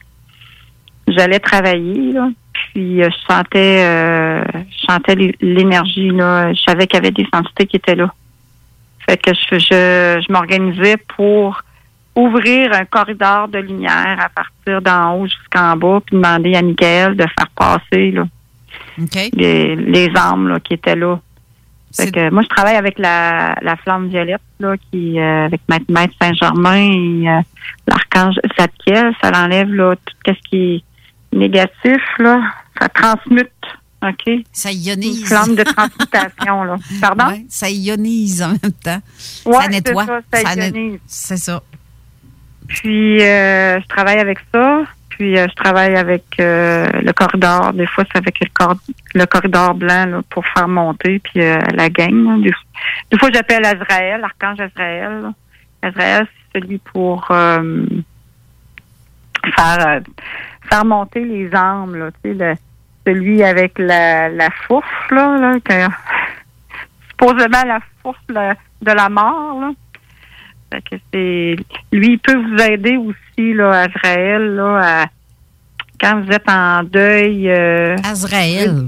j'allais 1.07 1.39
travailler 1.39 2.11
là. 2.11 2.29
Puis 2.53 3.01
euh, 3.01 3.09
je 3.09 3.33
sentais 3.33 4.43
je 4.71 4.85
sentais 4.91 5.15
l'é- 5.15 5.35
l'énergie 5.39 6.09
là. 6.09 6.51
Je 6.53 6.61
savais 6.63 6.85
qu'il 6.87 6.97
y 6.97 6.99
avait 7.01 7.11
des 7.11 7.27
entités 7.31 7.65
qui 7.65 7.77
étaient 7.77 7.95
là. 7.95 8.13
Fait 9.07 9.17
que 9.17 9.31
je 9.33 9.57
je, 9.59 10.21
je 10.25 10.31
m'organisais 10.31 10.97
pour 10.97 11.61
ouvrir 12.15 12.73
un 12.73 12.85
corridor 12.85 13.47
de 13.47 13.59
lumière 13.59 14.17
à 14.19 14.29
partir 14.29 14.81
d'en 14.81 15.15
haut 15.15 15.25
jusqu'en 15.25 15.75
bas, 15.75 15.99
puis 16.05 16.15
demander 16.15 16.55
à 16.55 16.61
Michael 16.61 17.15
de 17.15 17.23
faire 17.23 17.49
passer 17.55 18.11
là, 18.11 18.25
les, 19.33 19.75
les 19.75 20.11
âmes 20.15 20.47
là, 20.47 20.59
qui 20.59 20.73
étaient 20.73 20.95
là. 20.95 21.19
Fait 21.95 22.11
que 22.11 22.31
moi, 22.31 22.41
je 22.41 22.47
travaille 22.47 22.75
avec 22.75 22.97
la, 22.97 23.55
la 23.61 23.75
flamme 23.75 24.07
violette, 24.07 24.41
là, 24.59 24.75
qui 24.91 25.19
euh, 25.19 25.45
avec 25.45 25.61
Maître, 25.69 25.85
Maître 25.89 26.13
Saint-Germain 26.19 26.91
et 26.91 27.29
euh, 27.29 27.41
l'archange 27.87 28.35
Zadkiel, 28.59 29.13
ça 29.21 29.29
l'enlève 29.29 29.71
là, 29.71 29.95
tout 29.95 30.15
ce 30.33 30.49
qui 30.49 30.75
est 30.75 31.37
négatif, 31.37 32.01
là. 32.17 32.41
Ça 32.79 32.89
transmute. 32.89 33.51
OK? 34.01 34.43
Ça 34.51 34.71
ionise. 34.71 35.21
Une 35.21 35.25
flamme 35.27 35.55
de 35.55 35.63
transmutation, 35.63 36.63
là. 36.63 36.75
Pardon? 36.99 37.27
Ouais, 37.27 37.45
ça 37.47 37.69
ionise 37.69 38.41
en 38.41 38.49
même 38.49 38.73
temps. 38.83 39.01
Ouais, 39.45 39.61
ça 39.61 39.67
nettoie. 39.67 40.05
ça, 40.05 40.21
ça 40.33 40.55
ionise. 40.55 40.99
C'est 41.05 41.37
ça. 41.37 41.61
Puis 42.67 43.21
euh, 43.21 43.79
je 43.81 43.87
travaille 43.87 44.19
avec 44.19 44.39
ça. 44.53 44.81
Puis 45.09 45.37
euh, 45.37 45.47
je 45.47 45.55
travaille 45.55 45.95
avec 45.95 46.23
euh, 46.39 46.87
le 47.01 47.11
corridor. 47.13 47.71
Des 47.73 47.85
fois, 47.85 48.03
c'est 48.11 48.17
avec 48.17 48.39
le, 48.39 48.47
cor- 48.53 48.75
le 49.13 49.25
corridor 49.25 49.75
blanc 49.75 50.05
là, 50.07 50.21
pour 50.29 50.45
faire 50.47 50.67
monter. 50.67 51.19
Puis 51.19 51.41
euh, 51.41 51.59
la 51.73 51.89
gang. 51.89 52.11
là. 52.41 52.51
Des, 53.11 53.17
fois, 53.19 53.29
j'appelle 53.31 53.65
Azraël, 53.65 54.21
l'archange 54.21 54.59
Azraël. 54.59 55.21
là. 55.21 55.33
Azraël, 55.83 56.27
c'est 56.53 56.59
celui 56.61 56.79
pour 56.79 57.27
euh, 57.29 57.85
faire 59.55 59.87
euh, 59.87 59.99
faire 60.69 60.85
monter 60.85 61.23
les 61.23 61.53
âmes. 61.53 61.95
Là, 61.95 62.09
tu 62.23 62.31
sais, 62.31 62.33
le- 62.33 62.55
celui 63.05 63.43
avec 63.43 63.77
la, 63.77 64.29
la 64.29 64.49
fourche, 64.65 65.11
là, 65.11 65.37
là 65.37 65.89
supposément 67.09 67.63
la 67.65 67.79
fourche 68.01 68.17
de 68.29 68.91
la 68.91 69.09
mort. 69.09 69.59
Là. 69.61 69.71
Fait 70.73 70.81
que 70.81 70.95
c'est 71.13 71.55
lui 71.91 72.13
il 72.13 72.19
peut 72.19 72.35
vous 72.35 72.57
aider 72.63 72.97
aussi 72.97 73.53
là 73.53 73.81
Azraël 73.83 74.55
là 74.55 75.01
à- 75.03 75.05
quand 76.01 76.21
vous 76.21 76.31
êtes 76.31 76.49
en 76.49 76.83
deuil 76.83 77.47
euh, 77.49 77.95
Azraël? 78.03 78.87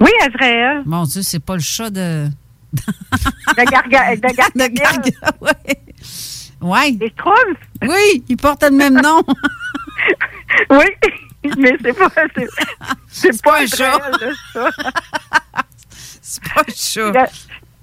Oui, 0.00 0.10
Azraël. 0.26 0.82
Mon 0.84 1.04
Dieu, 1.04 1.22
c'est 1.22 1.38
pas 1.38 1.54
le 1.54 1.60
chat 1.60 1.88
de. 1.90 2.26
de 2.72 3.70
Garga 3.70 4.16
de 4.16 4.20
Gargamel. 4.74 5.12
Ouais. 6.60 6.92
Les. 7.00 7.56
Oui, 7.88 8.24
il 8.28 8.36
porte 8.36 8.64
le 8.64 8.70
même 8.76 9.00
nom. 9.00 9.22
oui, 10.70 10.84
mais 11.56 11.76
c'est 11.82 11.92
pas 11.96 12.08
c'est, 12.34 12.48
c'est 13.08 13.42
pas 13.42 13.62
un 13.62 13.66
chat. 13.66 13.94
Azraël, 13.94 14.12
le 14.20 14.34
chat. 14.52 14.70
c'est 16.20 16.42
pas 16.52 16.60
un 16.60 16.72
chat. 16.74 17.30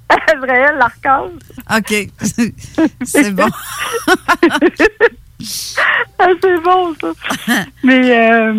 Azraël 0.10 0.76
l'archange. 0.77 1.31
OK. 1.76 2.07
c'est 3.03 3.31
bon. 3.36 3.48
Ah, 6.19 6.27
c'est 6.41 6.61
bon, 6.61 6.94
ça. 6.99 7.14
mais 7.81 8.11
euh, 8.30 8.53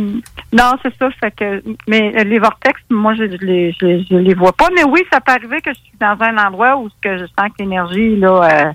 non, 0.50 0.72
c'est 0.82 0.96
ça. 0.98 1.10
Fait 1.20 1.30
que, 1.30 1.62
mais 1.86 2.10
euh, 2.18 2.24
les 2.24 2.38
vortex, 2.38 2.80
moi, 2.88 3.12
je, 3.14 3.24
les, 3.24 3.72
je, 3.72 4.02
je 4.10 4.16
les 4.16 4.32
vois 4.32 4.54
pas. 4.54 4.68
Mais 4.74 4.84
oui, 4.84 5.02
ça 5.12 5.20
peut 5.20 5.32
arriver 5.32 5.60
que 5.60 5.74
je 5.74 5.78
suis 5.78 5.92
dans 6.00 6.16
un 6.20 6.38
endroit 6.38 6.78
où 6.78 6.88
que 7.02 7.18
je 7.18 7.26
sens 7.26 7.48
que 7.50 7.58
l'énergie, 7.62 8.16
là, 8.16 8.42
euh, 8.64 8.72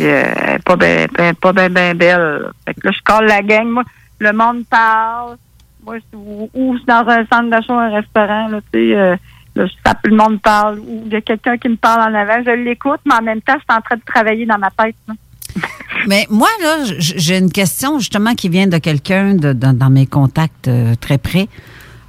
euh, 0.00 0.58
pas 0.64 0.76
bien 0.76 1.06
ben, 1.12 1.34
pas 1.34 1.52
ben, 1.52 1.72
ben 1.72 1.96
belle. 1.98 2.50
Fait 2.66 2.74
que 2.74 2.86
là, 2.86 2.92
je 2.92 3.02
colle 3.02 3.26
la 3.26 3.42
gang. 3.42 3.66
Moi, 3.66 3.82
le 4.20 4.32
monde 4.32 4.64
parle. 4.70 5.36
Moi, 5.84 5.96
je- 5.98 6.16
ou, 6.16 6.48
ou 6.54 6.72
je 6.74 6.78
suis 6.78 6.86
dans 6.86 7.04
un 7.08 7.26
centre 7.26 7.50
d'achat, 7.50 7.74
un 7.74 7.90
restaurant, 7.90 8.46
là, 8.46 8.60
tu 8.72 8.92
sais, 8.92 9.18
là, 9.54 9.66
je 9.66 9.72
tape, 9.84 10.06
le 10.06 10.16
monde 10.16 10.40
parle. 10.40 10.78
Ou 10.80 11.02
il 11.06 11.12
y 11.12 11.16
a 11.16 11.20
quelqu'un 11.20 11.56
qui 11.58 11.68
me 11.68 11.76
parle 11.76 12.12
en 12.12 12.18
avant. 12.18 12.42
Je 12.44 12.50
l'écoute, 12.50 13.00
mais 13.06 13.14
en 13.14 13.22
même 13.22 13.40
temps, 13.42 13.54
je 13.56 13.60
suis 13.60 13.78
en 13.78 13.82
train 13.82 13.96
de 13.96 14.02
travailler 14.06 14.46
dans 14.46 14.58
ma 14.58 14.70
tête. 14.70 14.96
là. 15.08 15.14
Mais 16.08 16.26
moi, 16.30 16.48
là, 16.62 16.78
j'ai 16.98 17.38
une 17.38 17.52
question 17.52 17.98
justement 17.98 18.34
qui 18.34 18.48
vient 18.48 18.66
de 18.66 18.78
quelqu'un 18.78 19.34
dans, 19.34 19.76
dans 19.76 19.90
mes 19.90 20.06
contacts 20.06 20.66
euh, 20.68 20.94
très 21.00 21.18
près. 21.18 21.48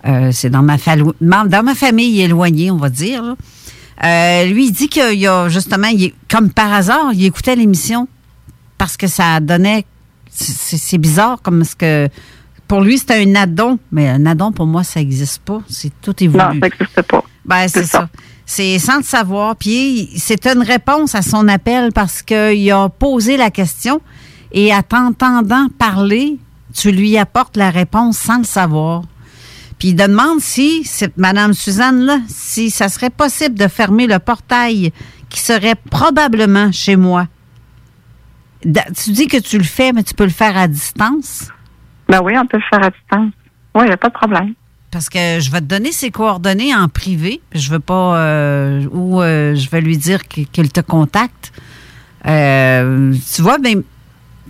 Euh, 0.05 0.29
c'est 0.31 0.49
dans 0.49 0.63
ma, 0.63 0.77
dans 1.19 1.63
ma 1.63 1.75
famille 1.75 2.21
éloignée, 2.21 2.71
on 2.71 2.77
va 2.77 2.89
dire. 2.89 3.21
là. 3.23 3.35
Euh, 4.03 4.45
lui, 4.45 4.67
il 4.67 4.71
dit 4.71 4.89
qu'il 4.89 5.19
y 5.19 5.27
a 5.27 5.47
justement, 5.49 5.87
il 5.87 6.13
comme 6.29 6.51
par 6.51 6.73
hasard, 6.73 7.11
il 7.13 7.25
écoutait 7.25 7.55
l'émission 7.55 8.07
parce 8.77 8.97
que 8.97 9.07
ça 9.07 9.39
donnait. 9.39 9.85
C'est 10.29 10.97
bizarre 10.97 11.41
comme 11.41 11.63
ce 11.63 11.75
que. 11.75 12.09
Pour 12.67 12.81
lui, 12.81 12.97
c'était 12.97 13.23
un 13.23 13.35
addon, 13.35 13.77
mais 13.91 14.09
un 14.09 14.25
addon, 14.25 14.51
pour 14.51 14.65
moi, 14.65 14.83
ça 14.83 14.99
n'existe 14.99 15.43
pas. 15.43 15.61
C'est 15.67 15.91
tout 16.01 16.15
voulu. 16.19 16.31
Non, 16.31 16.39
ça 16.39 16.53
n'existe 16.53 17.01
pas. 17.03 17.23
Ben, 17.45 17.67
c'est 17.67 17.85
ça. 17.85 18.09
C'est 18.45 18.77
sans 18.79 18.97
le 18.97 19.03
savoir. 19.03 19.55
Puis 19.55 20.09
c'est 20.17 20.45
une 20.47 20.61
réponse 20.61 21.15
à 21.15 21.21
son 21.21 21.47
appel 21.47 21.91
parce 21.93 22.21
qu'il 22.21 22.71
a 22.71 22.89
posé 22.89 23.37
la 23.37 23.51
question 23.51 24.01
et 24.51 24.71
à 24.73 24.83
t'entendant 24.83 25.67
parler, 25.77 26.37
tu 26.73 26.91
lui 26.91 27.17
apportes 27.17 27.57
la 27.57 27.69
réponse 27.69 28.17
sans 28.17 28.39
le 28.39 28.43
savoir. 28.43 29.03
Puis 29.79 29.89
il 29.89 29.95
te 29.95 30.03
demande 30.07 30.39
si, 30.39 30.83
cette 30.83 31.17
Madame 31.17 31.53
Suzanne-là, 31.53 32.19
si 32.27 32.69
ça 32.69 32.87
serait 32.89 33.09
possible 33.09 33.55
de 33.55 33.67
fermer 33.67 34.07
le 34.07 34.19
portail 34.19 34.91
qui 35.29 35.39
serait 35.39 35.75
probablement 35.75 36.71
chez 36.71 36.95
moi. 36.95 37.27
Da- 38.63 38.85
Tu 38.95 39.11
dis 39.11 39.27
que 39.27 39.37
tu 39.37 39.57
le 39.57 39.63
fais, 39.63 39.91
mais 39.91 40.03
tu 40.03 40.13
peux 40.13 40.23
le 40.23 40.29
faire 40.29 40.55
à 40.55 40.67
distance? 40.67 41.49
Ben 42.07 42.21
oui, 42.23 42.33
on 42.37 42.45
peut 42.45 42.57
le 42.57 42.63
faire 42.69 42.83
à 42.85 42.89
distance. 42.91 43.33
Oui, 43.75 43.81
il 43.83 43.87
n'y 43.87 43.91
a 43.91 43.97
pas 43.97 44.09
de 44.09 44.13
problème. 44.13 44.53
Parce 44.93 45.09
que 45.09 45.39
je 45.39 45.49
vais 45.49 45.59
te 45.59 45.65
donner 45.65 45.91
ses 45.91 46.11
coordonnées 46.11 46.73
en 46.75 46.87
privé. 46.87 47.41
Je 47.55 47.71
veux 47.71 47.79
pas. 47.79 48.15
euh, 48.15 48.85
ou 48.91 49.23
euh, 49.23 49.55
je 49.55 49.67
vais 49.71 49.81
lui 49.81 49.97
dire 49.97 50.27
qu'il 50.27 50.71
te 50.71 50.81
contacte. 50.81 51.51
Euh, 52.27 53.11
tu 53.35 53.41
vois, 53.41 53.57
ben, 53.57 53.81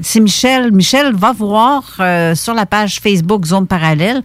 c'est 0.01 0.19
Michel. 0.19 0.73
Michel 0.73 1.15
va 1.15 1.31
voir 1.31 1.83
sur 2.35 2.53
la 2.53 2.65
page 2.65 2.99
Facebook 2.99 3.45
Zone 3.45 3.67
Parallèle. 3.67 4.21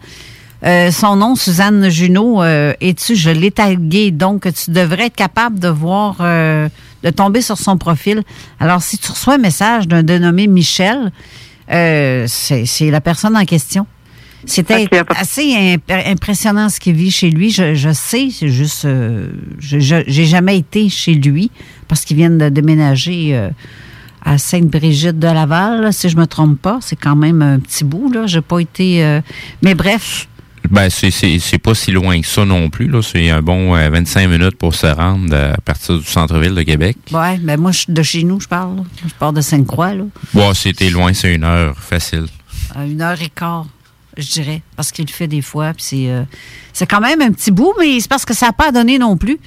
son 0.90 1.14
nom, 1.14 1.36
Suzanne 1.36 1.88
Junot, 1.88 2.42
euh, 2.42 2.74
et 2.80 2.94
tu, 2.94 3.14
je 3.14 3.30
l'ai 3.30 3.52
tagué, 3.52 4.10
donc 4.10 4.52
tu 4.52 4.72
devrais 4.72 5.06
être 5.06 5.14
capable 5.14 5.60
de 5.60 5.68
voir, 5.68 6.16
de 6.18 7.10
tomber 7.14 7.42
sur 7.42 7.58
son 7.58 7.78
profil. 7.78 8.24
Alors, 8.58 8.82
si 8.82 8.98
tu 8.98 9.12
reçois 9.12 9.34
un 9.34 9.38
message 9.38 9.86
d'un 9.86 10.02
dénommé 10.02 10.48
Michel, 10.48 11.12
c'est 11.68 12.90
la 12.90 13.00
personne 13.00 13.36
en 13.36 13.44
question. 13.44 13.86
C'était 14.47 14.89
assez 15.16 15.55
imp- 15.74 15.90
impressionnant 16.06 16.69
ce 16.69 16.78
qu'il 16.81 16.94
vit 16.94 17.10
chez 17.10 17.31
lui. 17.31 17.51
Je, 17.51 17.74
je 17.74 17.93
sais, 17.93 18.28
c'est 18.32 18.48
juste, 18.48 18.85
euh, 18.85 19.28
j'ai 19.60 20.24
jamais 20.27 20.59
été 20.59 20.89
chez 20.89 21.15
lui 21.15 21.51
parce 21.89 22.05
qu'ils 22.05 22.16
viennent 22.16 22.39
de 22.39 22.48
déménager 22.48 23.31
euh, 23.36 23.51
à 24.24 24.39
Sainte-Brigitte 24.39 25.19
de 25.19 25.27
Laval, 25.27 25.81
là, 25.82 25.93
si 25.93 26.09
je 26.09 26.16
me 26.16 26.27
trompe 26.27 26.60
pas. 26.60 26.78
C'est 26.82 26.97
quand 26.97 27.16
même 27.16 27.43
un 27.43 27.59
petit 27.59 27.85
bout 27.85 28.10
là. 28.12 28.27
J'ai 28.27 28.40
pas 28.40 28.60
été, 28.60 29.05
euh, 29.05 29.20
mais 29.62 29.74
bref. 29.74 30.28
Ben, 30.70 30.90
c'est- 30.90 31.10
c'est 31.10 31.39
c'est 31.39 31.59
pas 31.59 31.74
si 31.74 31.90
loin 31.93 32.20
que 32.20 32.27
ça 32.27 32.44
non 32.44 32.69
plus. 32.69 32.89
là. 32.89 33.01
C'est 33.02 33.31
un 33.31 33.40
bon 33.43 33.74
euh, 33.74 33.89
25 33.90 34.28
minutes 34.28 34.56
pour 34.56 34.74
se 34.74 34.86
rendre 34.86 35.32
euh, 35.32 35.55
à 35.55 35.60
partir 35.60 35.97
du 35.98 36.05
centre-ville 36.05 36.55
de 36.55 36.62
Québec. 36.62 36.97
Ouais, 37.10 37.39
ben 37.39 37.59
moi 37.59 37.73
je 37.73 37.78
suis 37.81 37.93
de 37.93 38.02
chez 38.02 38.23
nous, 38.23 38.39
je 38.40 38.48
parle. 38.48 38.77
là. 38.77 38.82
Je 39.06 39.15
pars 39.19 39.32
de 39.32 39.40
Sainte-Croix 39.40 39.94
là, 39.94 40.05
Bon, 40.35 40.52
c'était 40.55 40.90
loin, 40.90 41.12
c'est 41.15 41.35
une 41.35 41.44
heure 41.44 41.77
facile. 41.78 42.27
à 42.74 42.85
une 42.85 43.01
heure 43.01 43.20
et 43.23 43.31
quart, 43.35 43.66
je 44.18 44.30
dirais, 44.32 44.62
parce 44.76 44.92
qu'il 44.92 45.06
le 45.06 45.10
fait 45.10 45.28
des 45.28 45.42
fois. 45.42 45.72
C'est, 45.78 46.10
euh, 46.10 46.24
c'est 46.72 46.86
quand 46.86 47.00
même 47.00 47.22
un 47.22 47.32
petit 47.32 47.50
bout, 47.50 47.72
mais 47.78 47.98
c'est 48.00 48.08
parce 48.10 48.24
que 48.24 48.34
ça 48.34 48.46
n'a 48.46 48.52
pas 48.52 48.70
donné 48.72 48.98
non 48.98 49.16
plus. 49.16 49.38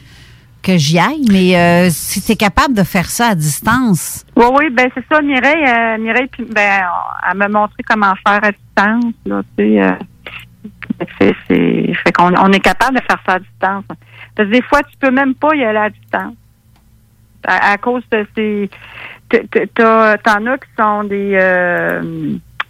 que 0.62 0.78
j'y 0.78 1.00
aille, 1.00 1.26
mais 1.32 1.58
euh, 1.58 1.90
si 1.90 2.22
tu 2.22 2.34
es 2.34 2.36
capable 2.36 2.74
de 2.76 2.84
faire 2.84 3.10
ça 3.10 3.30
à 3.30 3.36
distance. 3.36 4.26
Oui, 4.36 4.46
oui, 4.54 4.70
ben 4.70 4.90
c'est 4.94 5.04
ça, 5.12 5.22
Mireille, 5.22 5.66
euh, 5.68 5.98
Mireille, 5.98 6.28
puis, 6.32 6.46
ben, 6.46 6.84
elle 7.30 7.38
m'a 7.38 7.48
montré 7.48 7.84
comment 7.84 8.14
faire 8.26 8.44
à 8.44 8.52
distance, 8.52 9.14
là, 9.26 9.42
tu 9.58 9.64
sais. 9.64 9.82
euh, 9.82 9.92
c'est, 11.20 11.36
c'est, 11.48 11.94
fait 12.04 12.12
qu'on 12.12 12.32
on 12.38 12.52
est 12.52 12.60
capable 12.60 12.98
de 12.98 13.02
faire 13.04 13.20
ça 13.26 13.34
à 13.34 13.40
distance. 13.40 13.86
Parce 14.36 14.50
que 14.50 14.54
des 14.54 14.62
fois, 14.62 14.84
tu 14.84 14.96
peux 15.00 15.10
même 15.12 15.34
pas 15.34 15.56
y 15.56 15.64
aller 15.64 15.80
à 15.80 15.90
distance. 15.90 16.36
À, 17.44 17.72
à 17.72 17.78
cause 17.78 18.04
de 18.12 18.28
ces... 18.36 18.70
T'en 19.76 20.46
as 20.46 20.58
qui 20.60 20.68
sont 20.78 21.04
des... 21.06 21.36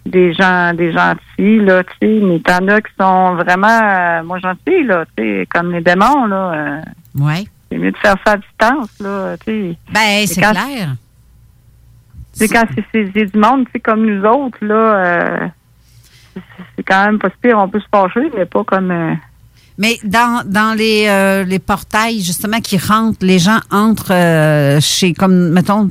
des 0.06 0.32
gens 0.34 0.72
des 0.74 0.92
gentils, 0.92 1.60
là, 1.60 1.84
tu 1.84 1.90
sais, 2.00 2.20
mais 2.22 2.40
t'en 2.40 2.66
as 2.68 2.80
qui 2.80 2.92
sont 3.00 3.34
vraiment 3.36 3.68
euh, 3.68 4.22
moins 4.24 4.38
gentils, 4.40 4.84
là, 4.84 5.04
tu 5.16 5.22
sais, 5.22 5.46
comme 5.48 5.72
les 5.72 5.80
démons, 5.80 6.26
là. 6.26 6.52
euh, 6.54 6.80
Ouais. 7.20 7.44
c'est 7.70 7.78
mieux 7.78 7.92
de 7.92 7.96
faire 7.98 8.16
ça 8.26 8.32
à 8.32 8.36
distance, 8.36 8.90
là, 9.00 9.36
tu 9.38 9.44
sais. 9.70 9.76
Ben, 9.92 10.26
c'est 10.26 10.40
clair. 10.40 10.94
tu 12.32 12.38
sais, 12.38 12.48
quand 12.48 12.64
c'est- 12.74 12.84
c'est 12.92 13.10
c'est 13.14 13.26
du 13.32 13.38
monde, 13.38 13.66
tu 13.66 13.72
sais, 13.72 13.80
comme 13.80 14.04
nous 14.06 14.24
autres, 14.24 14.58
là, 14.62 14.74
euh, 14.74 15.46
c'est- 16.34 16.40
c'est 16.76 16.82
quand 16.82 17.04
même 17.06 17.18
pas 17.18 17.28
pire. 17.40 17.58
On 17.58 17.68
peut 17.68 17.80
se 17.80 17.86
fâcher, 17.90 18.30
mais 18.36 18.46
pas 18.46 18.64
comme... 18.64 18.90
euh, 18.90 19.14
Mais 19.78 19.98
dans, 20.04 20.42
dans 20.46 20.76
les, 20.76 21.06
euh, 21.08 21.44
les 21.44 21.58
portails, 21.58 22.20
justement, 22.20 22.60
qui 22.60 22.76
rentrent, 22.78 23.18
les 23.24 23.38
gens 23.38 23.58
entrent 23.70 24.12
euh, 24.12 24.80
chez, 24.80 25.12
comme, 25.14 25.50
mettons, 25.50 25.90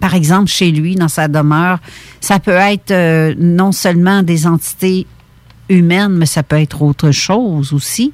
par 0.00 0.14
exemple, 0.14 0.48
chez 0.48 0.70
lui, 0.70 0.94
dans 0.94 1.08
sa 1.08 1.28
demeure, 1.28 1.78
ça 2.20 2.38
peut 2.38 2.50
être 2.52 2.90
euh, 2.90 3.34
non 3.38 3.72
seulement 3.72 4.22
des 4.22 4.46
entités 4.46 5.06
humaines, 5.68 6.16
mais 6.16 6.26
ça 6.26 6.42
peut 6.42 6.58
être 6.58 6.82
autre 6.82 7.10
chose 7.10 7.72
aussi. 7.72 8.12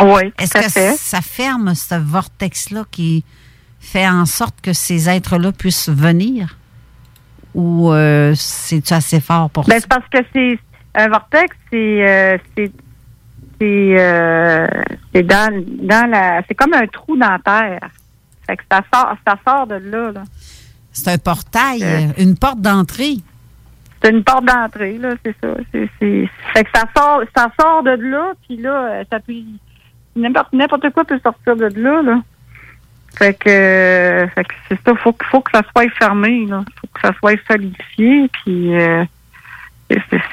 Oui, 0.00 0.32
Est-ce 0.38 0.54
que 0.54 0.68
fait. 0.70 0.96
ça 0.96 1.20
ferme 1.20 1.74
ce 1.74 1.94
vortex-là 1.94 2.84
qui 2.90 3.24
fait 3.80 4.08
en 4.08 4.26
sorte 4.26 4.60
que 4.60 4.72
ces 4.72 5.08
êtres-là 5.08 5.52
puissent 5.52 5.88
venir? 5.88 6.56
Ou 7.54 7.92
euh, 7.92 8.32
c'est-tu 8.36 8.92
assez 8.94 9.20
fort 9.20 9.50
pour 9.50 9.64
Ben, 9.64 9.74
ça? 9.74 9.80
c'est 9.80 9.88
parce 9.88 10.08
que 10.10 10.18
c'est... 10.32 10.58
Un 10.94 11.08
vortex, 11.08 11.56
c'est... 11.70 12.08
euh, 12.08 12.38
c'est 12.56 12.72
c'est 13.60 13.94
euh, 13.98 14.66
c'est 15.14 15.22
dans, 15.22 15.52
dans 15.82 16.10
la... 16.10 16.42
C'est 16.48 16.54
comme 16.54 16.72
un 16.74 16.86
trou 16.86 17.16
dans 17.16 17.28
la 17.28 17.38
terre. 17.38 17.90
Fait 18.46 18.56
que 18.56 18.62
ça 18.70 18.80
sort, 18.92 19.14
ça 19.26 19.34
sort 19.46 19.66
de 19.66 19.74
là, 19.74 20.12
là. 20.12 20.22
C'est 20.92 21.10
un 21.10 21.18
portail, 21.18 21.82
Euh. 21.82 22.22
une 22.22 22.36
porte 22.36 22.60
d'entrée. 22.60 23.16
C'est 24.02 24.10
une 24.10 24.24
porte 24.24 24.44
d'entrée, 24.46 24.96
là, 24.98 25.10
c'est 25.24 25.34
ça. 25.42 25.48
C'est, 25.72 25.88
fait 26.00 26.64
que 26.64 26.70
ça 26.74 26.84
sort, 26.96 27.22
ça 27.36 27.50
sort 27.60 27.82
de 27.82 27.90
là, 27.90 28.32
puis 28.46 28.56
là, 28.56 28.86
euh, 28.90 29.04
ça 29.10 29.20
peut, 29.20 29.34
n'importe, 30.16 30.52
n'importe 30.52 30.90
quoi 30.90 31.04
peut 31.04 31.20
sortir 31.22 31.56
de 31.56 31.66
là, 31.80 32.02
là. 32.02 32.22
Fait 33.16 33.34
que, 33.34 33.50
euh, 33.50 34.28
fait 34.28 34.44
que 34.44 34.54
c'est 34.68 34.78
ça, 34.86 34.94
faut, 34.94 35.14
faut 35.30 35.40
que 35.40 35.50
ça 35.52 35.62
soit 35.72 35.90
fermé, 35.98 36.46
là. 36.46 36.64
Faut 36.80 36.86
que 36.94 37.00
ça 37.00 37.12
soit 37.18 37.36
solidifié, 37.46 38.30
puis 38.42 38.74
euh, 38.78 39.04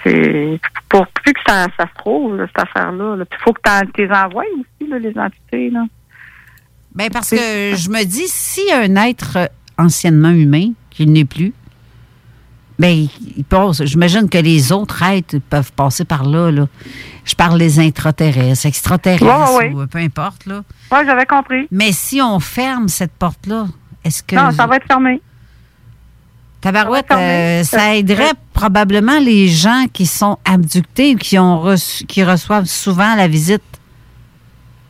c'est, 0.03 0.59
pour 0.87 1.07
plus 1.07 1.33
que 1.33 1.39
ça, 1.45 1.65
ça 1.77 1.85
se 1.87 1.97
trouve, 1.97 2.37
là, 2.37 2.45
cette 2.47 2.63
affaire-là. 2.67 3.15
Là. 3.17 3.25
Puis 3.25 3.39
faut 3.43 3.53
que 3.53 3.61
tu 3.93 4.01
les 4.05 4.11
envoies 4.11 4.45
aussi, 4.59 4.89
là, 4.89 4.99
les 4.99 5.17
entités, 5.17 5.69
là. 5.71 5.83
Ben 6.95 7.09
parce 7.11 7.29
que 7.29 7.35
je 7.35 7.89
me 7.89 8.03
dis, 8.05 8.27
si 8.27 8.61
un 8.73 8.95
être 8.95 9.49
anciennement 9.77 10.29
humain, 10.29 10.71
qu'il 10.89 11.11
n'est 11.11 11.25
plus, 11.25 11.53
ben, 12.79 13.07
il 13.35 13.43
passe. 13.43 13.83
J'imagine 13.85 14.29
que 14.29 14.37
les 14.37 14.71
autres 14.71 15.01
êtres 15.03 15.37
peuvent 15.49 15.71
passer 15.73 16.05
par 16.05 16.23
là, 16.25 16.51
là. 16.51 16.67
Je 17.25 17.33
parle 17.33 17.57
des 17.57 17.79
intraterrestres, 17.79 18.65
extraterrestres, 18.67 19.73
ou 19.73 19.87
peu 19.87 19.97
importe, 19.99 20.45
là. 20.45 20.63
Ouais, 20.91 21.05
j'avais 21.05 21.25
compris. 21.25 21.67
Mais 21.71 21.91
si 21.91 22.21
on 22.21 22.39
ferme 22.39 22.87
cette 22.87 23.13
porte-là, 23.13 23.65
est-ce 24.03 24.21
que. 24.23 24.35
Non, 24.35 24.51
ça 24.51 24.67
va 24.67 24.75
être 24.77 24.85
fermé. 24.87 25.21
Tabarouette, 26.61 27.05
Ça 27.09 27.19
euh, 27.19 27.63
ça 27.63 27.95
aiderait 27.95 28.31
probablement 28.53 29.19
les 29.19 29.47
gens 29.47 29.85
qui 29.93 30.05
sont 30.05 30.37
abductés 30.43 31.13
ou 31.15 31.17
qui, 31.17 31.37
ont 31.37 31.59
reçu- 31.61 32.05
qui 32.05 32.23
reçoivent 32.23 32.65
souvent 32.65 33.15
la 33.15 33.27
visite 33.27 33.61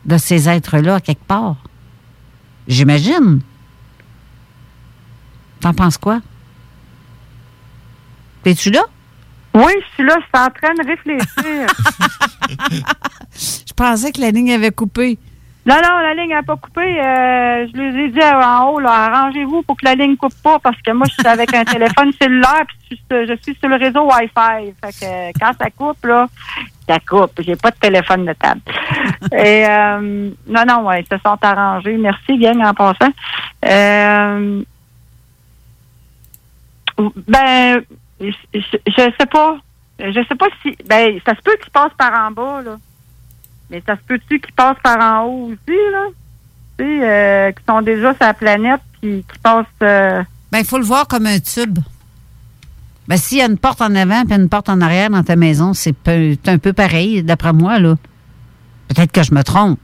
de 0.05 0.17
ces 0.17 0.47
êtres-là 0.47 1.01
quelque 1.01 1.25
part. 1.25 1.57
J'imagine. 2.67 3.41
T'en 5.59 5.73
penses 5.73 5.97
quoi? 5.97 6.19
Es-tu 8.45 8.69
là? 8.71 8.81
Oui, 9.53 9.73
je 9.89 9.93
suis 9.95 10.03
là, 10.03 10.15
je 10.19 10.21
suis 10.25 10.45
en 10.45 10.49
train 10.49 10.73
de 10.75 10.87
réfléchir. 10.87 11.67
Je 13.67 13.73
pensais 13.73 14.11
que 14.11 14.21
la 14.21 14.31
ligne 14.31 14.51
avait 14.53 14.71
coupé. 14.71 15.19
Non, 15.65 15.75
non, 15.75 15.99
la 15.99 16.13
ligne 16.15 16.29
n'a 16.31 16.41
pas 16.43 16.55
coupé. 16.55 16.81
Euh, 16.81 17.67
je 17.71 17.77
les 17.77 18.05
ai 18.05 18.09
dit 18.09 18.19
en 18.23 18.69
haut, 18.71 18.79
arrangez-vous 18.79 19.61
pour 19.63 19.75
que 19.77 19.85
la 19.85 19.93
ligne 19.95 20.15
coupe 20.15 20.33
pas, 20.41 20.57
parce 20.59 20.81
que 20.81 20.91
moi, 20.91 21.05
je 21.07 21.13
suis 21.13 21.27
avec 21.27 21.53
un 21.53 21.63
téléphone 21.75 22.11
cellulaire, 22.19 22.63
puis 22.87 22.99
je, 23.11 23.37
suis- 23.43 23.55
sur 23.59 23.67
le 23.69 23.75
réseau 23.75 24.09
Wi-Fi. 24.09 24.73
Fait 24.83 24.99
que 24.99 25.05
euh, 25.05 25.31
quand 25.39 25.51
ça 25.59 25.69
coupe, 25.69 26.03
là, 26.05 26.27
ça 26.87 26.97
coupe. 27.07 27.39
J'ai 27.41 27.55
pas 27.57 27.69
de 27.71 27.75
téléphone 27.75 28.25
de 28.25 28.33
table. 28.33 28.61
Et 29.33 29.67
euh, 29.67 30.29
non, 30.47 30.63
non, 30.67 30.87
ouais, 30.87 31.01
ils 31.01 31.07
se 31.15 31.21
sont 31.21 31.37
arrangés. 31.41 31.97
Merci, 31.97 32.37
gang, 32.39 32.59
en 32.65 32.73
passant. 32.73 33.11
Euh, 33.65 34.63
ben, 37.27 37.81
je, 38.19 38.31
sais 38.95 39.25
pas. 39.31 39.57
Je 39.99 40.25
sais 40.27 40.35
pas 40.35 40.47
si. 40.61 40.75
Ben, 40.87 41.19
ça 41.25 41.35
se 41.35 41.41
peut 41.41 41.55
qu'ils 41.61 41.71
passent 41.71 41.93
par 41.97 42.27
en 42.27 42.31
bas, 42.31 42.61
là. 42.61 42.77
Mais 43.69 43.83
ça 43.85 43.95
se 43.95 44.01
peut-tu 44.07 44.39
qu'ils 44.39 44.53
passent 44.53 44.77
par 44.81 44.99
en 44.99 45.25
haut 45.25 45.47
aussi, 45.47 45.77
là? 45.91 46.05
Tu 46.77 46.85
sais, 46.85 46.99
euh, 47.03 47.51
qui 47.51 47.63
sont 47.67 47.81
déjà 47.81 48.13
sur 48.13 48.23
la 48.25 48.33
planète, 48.33 48.81
puis 49.01 49.25
qui 49.31 49.39
passent. 49.39 49.65
euh, 49.81 50.23
Ben, 50.51 50.59
il 50.59 50.65
faut 50.65 50.77
le 50.77 50.85
voir 50.85 51.07
comme 51.07 51.25
un 51.25 51.39
tube. 51.39 51.79
Ben, 53.07 53.17
s'il 53.17 53.39
y 53.39 53.41
a 53.41 53.45
une 53.45 53.57
porte 53.57 53.81
en 53.81 53.93
avant 53.95 54.23
et 54.29 54.33
une 54.33 54.49
porte 54.49 54.69
en 54.69 54.79
arrière 54.81 55.09
dans 55.09 55.23
ta 55.23 55.35
maison, 55.35 55.73
c'est 55.73 55.95
un 56.47 56.57
peu 56.57 56.73
pareil, 56.73 57.23
d'après 57.23 57.53
moi, 57.53 57.79
là. 57.79 57.95
Peut-être 58.87 59.11
que 59.11 59.23
je 59.23 59.33
me 59.33 59.43
trompe. 59.43 59.79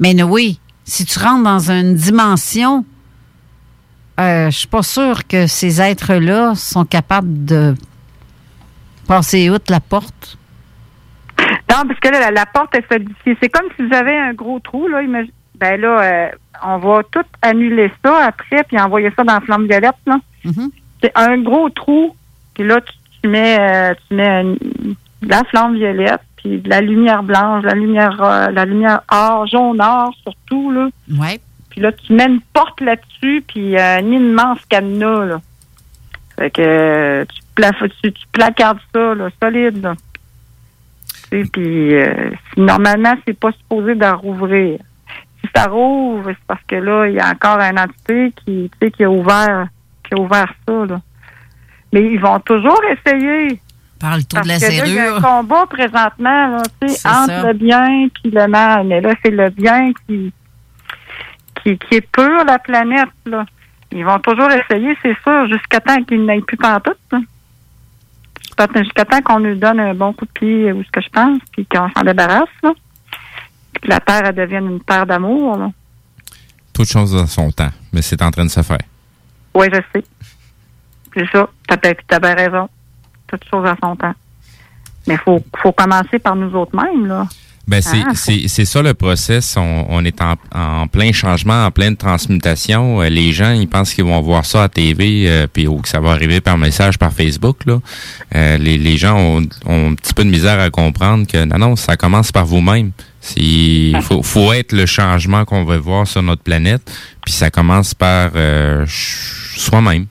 Mais 0.00 0.20
oui, 0.22 0.58
si 0.84 1.04
tu 1.04 1.18
rentres 1.18 1.44
dans 1.44 1.70
une 1.70 1.94
dimension, 1.94 2.84
euh, 4.20 4.50
je 4.50 4.58
suis 4.58 4.68
pas 4.68 4.82
sûre 4.82 5.26
que 5.26 5.46
ces 5.46 5.80
êtres-là 5.80 6.54
sont 6.54 6.84
capables 6.84 7.44
de 7.44 7.74
passer 9.08 9.50
outre 9.50 9.70
la 9.72 9.80
porte. 9.80 10.38
Non, 11.70 11.86
parce 11.88 11.98
que 12.00 12.08
là, 12.08 12.20
la, 12.20 12.30
la 12.30 12.46
porte 12.46 12.74
est 12.74 12.86
solidifiée. 12.90 13.36
C'est 13.42 13.48
comme 13.48 13.66
si 13.76 13.88
j'avais 13.90 14.16
un 14.16 14.32
gros 14.34 14.60
trou, 14.60 14.86
là. 14.88 15.00
Ben 15.58 15.80
là, 15.80 16.02
euh, 16.02 16.28
on 16.64 16.78
va 16.78 17.02
tout 17.10 17.24
annuler 17.40 17.90
ça 18.04 18.26
après, 18.26 18.62
puis 18.64 18.78
envoyer 18.78 19.10
ça 19.16 19.24
dans 19.24 19.34
la 19.34 19.40
flamme 19.40 19.66
violette, 19.66 19.94
là. 20.06 20.18
C'est 21.02 21.12
un 21.14 21.38
gros 21.38 21.68
trou, 21.70 22.14
puis 22.54 22.64
là, 22.64 22.80
tu, 22.80 22.92
tu 23.22 23.28
mets, 23.28 23.56
euh, 23.58 23.94
tu 24.08 24.14
mets 24.14 24.40
une- 24.42 24.94
la 25.22 25.42
flamme 25.44 25.74
violette, 25.76 26.20
puis 26.36 26.58
de 26.60 26.68
la 26.68 26.80
lumière 26.80 27.22
blanche, 27.22 27.62
de 27.62 27.68
la 27.68 27.74
lumière, 27.74 28.20
euh, 28.22 28.50
la 28.50 28.64
lumière 28.64 29.00
or, 29.10 29.46
jaune 29.46 29.80
or, 29.80 30.12
surtout, 30.22 30.70
là. 30.70 30.88
Ouais. 31.18 31.40
Puis 31.72 31.80
là, 31.80 31.90
tu 31.90 32.12
mets 32.12 32.26
une 32.26 32.42
porte 32.52 32.82
là-dessus, 32.82 33.42
puis 33.48 33.78
euh, 33.78 33.96
un 33.98 34.04
immense 34.04 34.58
cadenas, 34.68 35.24
là. 35.24 35.40
Fait 36.38 36.50
que 36.50 36.60
euh, 36.60 37.24
tu, 37.24 37.40
plaf- 37.56 37.90
tu, 38.02 38.12
tu 38.12 38.26
placardes 38.30 38.78
ça, 38.94 39.14
là, 39.14 39.30
solide, 39.42 39.82
là. 39.82 39.94
Tu 41.30 41.44
sais, 41.44 41.50
Puis 41.50 41.94
euh, 41.94 42.30
normalement, 42.58 43.14
c'est 43.26 43.38
pas 43.38 43.52
supposé 43.52 43.94
de 43.94 44.04
rouvrir. 44.04 44.80
Si 45.40 45.48
ça 45.56 45.64
rouvre, 45.64 46.28
c'est 46.28 46.46
parce 46.46 46.60
que 46.68 46.76
là, 46.76 47.06
il 47.06 47.14
y 47.14 47.20
a 47.20 47.30
encore 47.30 47.58
une 47.58 47.78
entité 47.78 48.34
qui, 48.44 48.70
tu 48.70 48.86
sais, 48.86 48.90
qui 48.90 49.04
a 49.04 49.10
ouvert, 49.10 49.68
qui 50.06 50.14
a 50.14 50.20
ouvert 50.20 50.52
ça, 50.68 50.74
là. 50.86 51.00
Mais 51.90 52.02
ils 52.02 52.20
vont 52.20 52.38
toujours 52.40 52.80
essayer. 52.84 53.58
Par 53.98 54.16
le 54.18 54.22
de 54.24 54.36
la 54.46 54.58
là, 54.58 54.68
il 54.68 54.94
y 54.94 54.98
a 54.98 55.02
un 55.04 55.06
serrure. 55.06 55.22
combat 55.22 55.64
présentement, 55.70 56.48
là, 56.48 56.62
tu 56.82 56.88
sais, 56.88 57.08
entre 57.08 57.26
ça. 57.28 57.46
le 57.46 57.54
bien 57.54 58.08
puis 58.12 58.30
le 58.30 58.46
mal. 58.46 58.86
Mais 58.88 59.00
là, 59.00 59.14
c'est 59.24 59.30
le 59.30 59.48
bien 59.48 59.92
qui, 60.06 60.32
qui, 61.62 61.78
qui 61.78 61.96
est 61.96 62.00
pur, 62.12 62.44
la 62.44 62.58
planète, 62.58 63.08
là. 63.26 63.44
Ils 63.90 64.04
vont 64.04 64.18
toujours 64.20 64.50
essayer, 64.50 64.96
c'est 65.02 65.16
sûr, 65.22 65.46
jusqu'à 65.48 65.80
temps 65.80 66.02
qu'ils 66.04 66.24
n'aient 66.24 66.40
plus 66.40 66.56
pantoute, 66.56 66.96
là. 67.12 67.18
Jusqu'à 68.42 68.66
temps- 68.68 68.82
Jusqu'à 68.82 69.04
temps 69.04 69.20
qu'on 69.22 69.40
nous 69.40 69.54
donne 69.54 69.80
un 69.80 69.94
bon 69.94 70.12
coup 70.12 70.24
de 70.26 70.30
pied, 70.32 70.72
ou 70.72 70.82
ce 70.82 70.90
que 70.90 71.00
je 71.00 71.08
pense, 71.10 71.38
puis 71.52 71.66
qu'on 71.66 71.88
s'en 71.96 72.02
débarrasse, 72.02 72.48
là. 72.62 72.72
Puis 73.72 73.82
que 73.82 73.88
la 73.88 74.00
Terre, 74.00 74.22
elle 74.26 74.34
devienne 74.34 74.66
une 74.70 74.80
terre 74.80 75.06
d'amour, 75.06 75.56
là. 75.56 75.70
Toute 76.72 76.88
chose 76.88 77.12
dans 77.12 77.26
son 77.26 77.50
temps, 77.50 77.70
mais 77.92 78.00
c'est 78.02 78.22
en 78.22 78.30
train 78.30 78.44
de 78.44 78.50
se 78.50 78.62
faire. 78.62 78.78
Oui, 79.54 79.66
je 79.72 79.80
sais. 79.94 80.04
C'est 81.14 81.28
ça. 81.30 81.46
T'as 81.68 81.76
bien 81.76 81.92
t'as 82.08 82.18
bien 82.18 82.34
raison. 82.34 82.68
Toute 83.26 83.44
chose 83.50 83.66
à 83.66 83.76
son 83.82 83.94
temps. 83.96 84.14
Mais 85.06 85.18
faut, 85.18 85.44
faut 85.58 85.72
commencer 85.72 86.18
par 86.18 86.34
nous 86.34 86.54
autres 86.54 86.74
mêmes, 86.74 87.06
là. 87.06 87.26
Ben 87.68 87.80
c'est 87.80 88.02
Ah, 88.04 88.10
c'est 88.14 88.48
c'est 88.48 88.64
ça 88.64 88.82
le 88.82 88.92
process. 88.92 89.56
On, 89.56 89.86
on 89.88 90.04
est 90.04 90.20
en, 90.20 90.34
en 90.54 90.88
plein 90.88 91.12
changement, 91.12 91.64
en 91.64 91.70
pleine 91.70 91.96
transmutation. 91.96 93.00
Euh, 93.00 93.08
les 93.08 93.32
gens, 93.32 93.52
ils 93.52 93.68
pensent 93.68 93.94
qu'ils 93.94 94.04
vont 94.04 94.20
voir 94.20 94.44
ça 94.44 94.64
à 94.64 94.68
TV, 94.68 95.24
euh, 95.28 95.46
puis 95.46 95.68
ou 95.68 95.76
que 95.80 95.88
ça 95.88 96.00
va 96.00 96.10
arriver 96.10 96.40
par 96.40 96.58
message 96.58 96.98
par 96.98 97.12
Facebook. 97.12 97.64
Là, 97.66 97.78
Euh, 98.34 98.56
les, 98.58 98.78
les 98.78 98.96
gens 98.96 99.16
ont, 99.16 99.42
ont 99.66 99.90
un 99.92 99.94
petit 99.94 100.12
peu 100.12 100.24
de 100.24 100.30
misère 100.30 100.58
à 100.58 100.70
comprendre 100.70 101.26
que 101.26 101.44
non, 101.44 101.58
non, 101.58 101.76
ça 101.76 101.96
commence 101.96 102.32
par 102.32 102.46
vous-même. 102.46 102.90
Il 103.36 103.96
faut, 104.02 104.22
faut 104.24 104.52
être 104.52 104.72
le 104.72 104.84
changement 104.86 105.44
qu'on 105.44 105.64
veut 105.64 105.76
voir 105.76 106.06
sur 106.08 106.22
notre 106.22 106.42
planète, 106.42 106.82
puis 107.24 107.32
ça 107.32 107.50
commence 107.50 107.94
par 107.94 108.32
euh, 108.34 108.84
soi-même. 108.88 110.06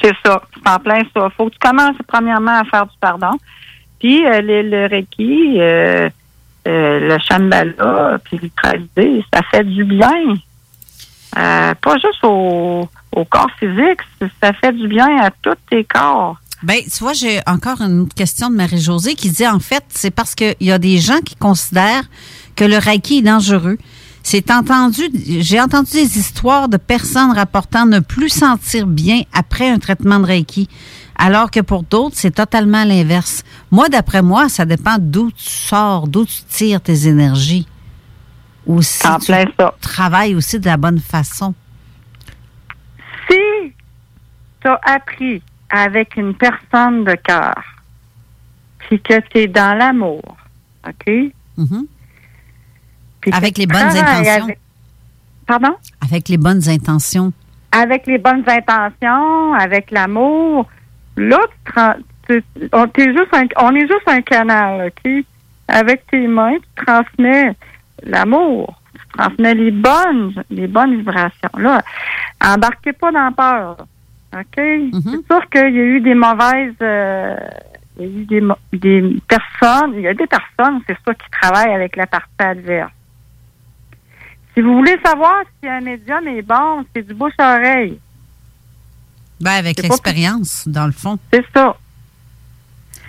C'est 0.00 0.14
ça. 0.24 0.42
C'est 0.54 0.70
en 0.70 0.78
plein 0.78 1.02
ça. 1.14 1.28
Faut 1.36 1.46
que 1.50 1.52
tu 1.52 1.58
commences 1.58 1.96
premièrement 2.08 2.60
à 2.60 2.64
faire 2.64 2.86
du 2.86 2.92
pardon. 3.00 3.38
Puis 4.00 4.24
euh, 4.24 4.40
le, 4.40 4.62
le 4.62 4.86
Reiki, 4.86 5.60
euh, 6.66 7.00
le 7.00 7.18
Shambhala, 7.18 8.18
puis 8.24 8.38
le 8.42 8.48
3D, 8.48 9.24
ça 9.32 9.40
fait 9.50 9.64
du 9.64 9.84
bien. 9.84 10.36
Euh, 11.38 11.74
pas 11.74 11.94
juste 11.94 12.22
au, 12.22 12.88
corps 13.30 13.50
physique, 13.58 14.00
ça 14.42 14.52
fait 14.52 14.72
du 14.72 14.86
bien 14.88 15.20
à 15.20 15.30
tous 15.42 15.56
tes 15.70 15.84
corps. 15.84 16.36
Ben, 16.62 16.78
tu 16.82 17.02
vois, 17.02 17.12
j'ai 17.12 17.40
encore 17.46 17.80
une 17.80 18.08
question 18.08 18.48
de 18.48 18.54
Marie-Josée 18.54 19.14
qui 19.14 19.30
dit, 19.30 19.46
en 19.46 19.58
fait, 19.58 19.84
c'est 19.88 20.12
parce 20.12 20.34
qu'il 20.34 20.54
y 20.60 20.70
a 20.70 20.78
des 20.78 20.98
gens 20.98 21.20
qui 21.20 21.34
considèrent 21.34 22.04
que 22.54 22.64
le 22.64 22.78
Reiki 22.78 23.18
est 23.18 23.22
dangereux. 23.22 23.78
C'est 24.22 24.50
entendu, 24.50 25.02
j'ai 25.40 25.60
entendu 25.60 25.90
des 25.92 26.18
histoires 26.18 26.68
de 26.68 26.76
personnes 26.76 27.32
rapportant 27.32 27.86
ne 27.86 27.98
plus 27.98 28.28
sentir 28.28 28.86
bien 28.86 29.22
après 29.32 29.68
un 29.68 29.78
traitement 29.78 30.20
de 30.20 30.26
Reiki, 30.26 30.68
alors 31.16 31.50
que 31.50 31.60
pour 31.60 31.82
d'autres, 31.82 32.16
c'est 32.16 32.30
totalement 32.30 32.84
l'inverse. 32.84 33.42
Moi, 33.70 33.88
d'après 33.88 34.22
moi, 34.22 34.48
ça 34.48 34.64
dépend 34.64 34.96
d'où 34.98 35.30
tu 35.32 35.44
sors, 35.50 36.06
d'où 36.06 36.24
tu 36.24 36.42
tires 36.48 36.80
tes 36.80 37.08
énergies. 37.08 37.66
Ou 38.66 38.80
si 38.80 39.04
En 39.06 39.18
tu 39.18 39.32
ça. 39.32 39.74
travailles 39.80 40.36
aussi 40.36 40.60
de 40.60 40.66
la 40.66 40.76
bonne 40.76 41.00
façon. 41.00 41.52
Si 43.28 43.36
tu 44.60 44.68
as 44.68 44.80
appris 44.84 45.42
avec 45.68 46.16
une 46.16 46.34
personne 46.34 47.04
de 47.04 47.14
cœur, 47.16 47.54
puis 48.78 49.00
que 49.00 49.20
tu 49.30 49.38
es 49.38 49.48
dans 49.48 49.76
l'amour, 49.76 50.36
OK? 50.86 51.12
Mhm. 51.56 51.86
Puis 53.22 53.32
Avec 53.32 53.56
les 53.56 53.66
bonnes 53.66 53.80
intentions. 53.80 54.44
avec- 54.44 54.58
Pardon? 55.46 55.74
Avec 56.02 56.28
les 56.28 56.36
bonnes 56.36 56.68
intentions. 56.68 57.32
Avec 57.72 58.06
les 58.06 58.18
bonnes 58.18 58.44
intentions, 58.46 59.54
avec 59.54 59.90
l'amour, 59.90 60.68
là, 61.16 61.38
tu 62.28 62.44
on, 62.72 62.86
juste 62.96 63.32
un, 63.34 63.44
on 63.58 63.74
est 63.74 63.80
juste 63.88 64.06
un 64.06 64.20
canal, 64.20 64.88
OK? 64.88 65.24
Avec 65.68 66.06
tes 66.08 66.26
mains, 66.26 66.56
tu 66.56 66.84
transmets 66.84 67.54
l'amour, 68.04 68.78
tu 68.94 69.18
transmets 69.18 69.54
les 69.54 69.70
bonnes, 69.70 70.34
les 70.50 70.66
bonnes 70.66 70.96
vibrations. 70.98 71.50
Là, 71.56 71.80
embarquez 72.44 72.92
pas 72.92 73.10
dans 73.10 73.32
peur, 73.32 73.76
OK? 74.34 74.44
C'est 74.56 75.26
sûr 75.30 75.48
qu'il 75.50 75.74
y 75.74 75.80
a 75.80 75.84
eu 75.84 76.00
des 76.00 76.14
mauvaises... 76.14 76.74
euh, 76.82 77.36
il 77.98 78.06
y 78.06 78.06
a 78.06 78.18
eu 78.20 78.24
des, 78.24 78.78
des 78.78 79.16
personnes, 79.28 79.92
il 79.96 80.00
y 80.02 80.08
a 80.08 80.14
des 80.14 80.26
personnes, 80.26 80.80
c'est 80.86 80.96
ça, 81.06 81.14
qui 81.14 81.30
travaillent 81.30 81.74
avec 81.74 81.96
la 81.96 82.06
partie 82.06 82.28
adverse. 82.38 82.90
Si 84.54 84.60
vous 84.60 84.74
voulez 84.74 84.98
savoir 85.04 85.42
si 85.60 85.68
un 85.68 85.80
médium 85.80 86.26
est 86.28 86.42
bon, 86.42 86.84
c'est 86.94 87.06
du 87.06 87.14
bouche 87.14 87.32
à 87.38 87.56
oreille. 87.56 87.98
Ben, 89.40 89.52
avec 89.52 89.82
l'expérience, 89.82 90.68
dans 90.68 90.86
le 90.86 90.92
fond. 90.92 91.18
C'est 91.32 91.44
ça. 91.54 91.76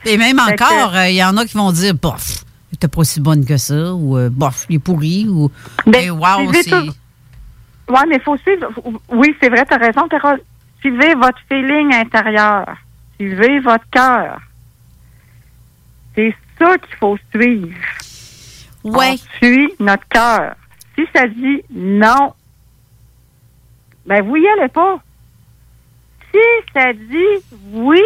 Et 0.06 0.18
même 0.18 0.40
Fait 0.40 0.53
encore, 0.61 0.95
euh, 0.95 1.10
il 1.10 1.15
y 1.15 1.24
en 1.24 1.36
a 1.38 1.45
qui 1.45 1.56
vont 1.56 1.72
dire, 1.72 1.94
bof, 1.94 2.44
il 2.72 2.76
était 2.76 2.88
pas 2.88 3.02
aussi 3.02 3.20
bonne 3.22 3.45
que 3.45 3.57
ça, 3.57 3.94
ou 3.94 4.18
euh, 4.18 4.30
bof, 4.30 4.65
il 4.70 4.78
est 4.78 4.80
pourri, 4.80 5.28
ou 5.30 5.52
Ben, 5.86 6.02
Eh, 6.06 6.10
wow, 6.10 6.52
c'est. 6.53 6.74
Oui, 6.74 7.99
mais 8.07 8.15
il 8.15 8.22
faut 8.22 8.38
suivre. 8.38 8.68
Oui, 9.10 9.36
c'est 9.41 9.49
vrai, 9.49 9.65
tu 9.65 9.74
as 9.74 9.78
raison, 9.78 10.07
Carole. 10.07 10.41
Suivez 10.80 11.14
votre 11.15 11.40
feeling 11.49 11.94
intérieur. 11.94 12.65
Suivez 13.20 13.60
votre 13.60 13.86
cœur. 13.91 14.40
C'est 16.15 16.36
ça 16.60 16.78
qu'il 16.78 16.95
faut 16.95 17.18
suivre. 17.34 17.76
Ouais. 18.84 19.14
On 19.14 19.38
suit 19.38 19.74
notre 19.80 20.07
cœur. 20.10 20.56
Si 20.95 21.06
ça 21.14 21.28
dit 21.28 21.64
non, 21.72 22.34
ben 24.06 24.24
vous 24.24 24.36
y 24.36 24.48
allez 24.48 24.68
pas. 24.70 24.99
Si 26.32 26.40
ça 26.74 26.94
dit 26.94 27.44
oui, 27.72 28.02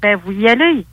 ben 0.00 0.16
vous 0.16 0.32
y 0.32 0.48
allez. 0.48 0.84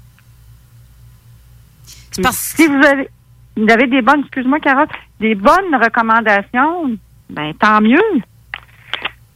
Si 2.31 2.67
vous 2.67 2.85
avez, 2.85 3.09
vous 3.55 3.69
avez 3.69 3.87
des 3.87 4.01
bonnes, 4.01 4.21
excuse-moi, 4.21 4.59
Carole, 4.59 4.87
des 5.19 5.35
bonnes 5.35 5.75
recommandations, 5.75 6.97
ben 7.29 7.53
tant 7.53 7.81
mieux. 7.81 7.99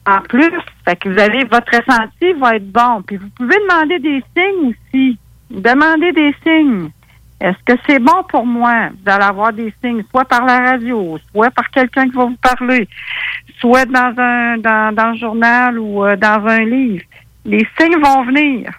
En 0.06 0.20
plus, 0.22 0.52
fait 0.86 0.96
que 0.98 1.10
vous 1.10 1.20
avez 1.20 1.46
votre 1.46 1.72
ressenti 1.78 2.34
va 2.34 2.56
être 2.56 2.72
bon. 2.72 3.02
Puis 3.04 3.18
vous 3.18 3.30
pouvez 3.30 3.56
demander 3.56 4.00
des 4.00 4.24
signes 4.36 4.74
aussi. 4.74 5.18
Demandez 5.50 6.12
des 6.12 6.36
signes. 6.44 6.90
Est-ce 7.44 7.58
que 7.66 7.78
c'est 7.86 8.00
bon 8.00 8.24
pour 8.30 8.46
moi? 8.46 8.88
Allez 9.06 9.26
avoir 9.26 9.52
des 9.52 9.74
signes, 9.84 10.02
soit 10.10 10.24
par 10.24 10.46
la 10.46 10.60
radio, 10.60 11.20
soit 11.30 11.52
par 11.52 11.70
quelqu'un 11.72 12.06
qui 12.06 12.16
va 12.16 12.24
vous 12.24 12.38
parler, 12.38 12.88
soit 13.60 13.84
dans 13.84 14.14
un 14.18 14.58
dans, 14.60 14.96
dans 14.96 15.12
le 15.12 15.18
journal 15.18 15.78
ou 15.78 16.06
euh, 16.06 16.16
dans 16.16 16.48
un 16.48 16.64
livre? 16.64 17.04
Les 17.44 17.68
signes 17.78 18.00
vont 18.02 18.24
venir. 18.24 18.72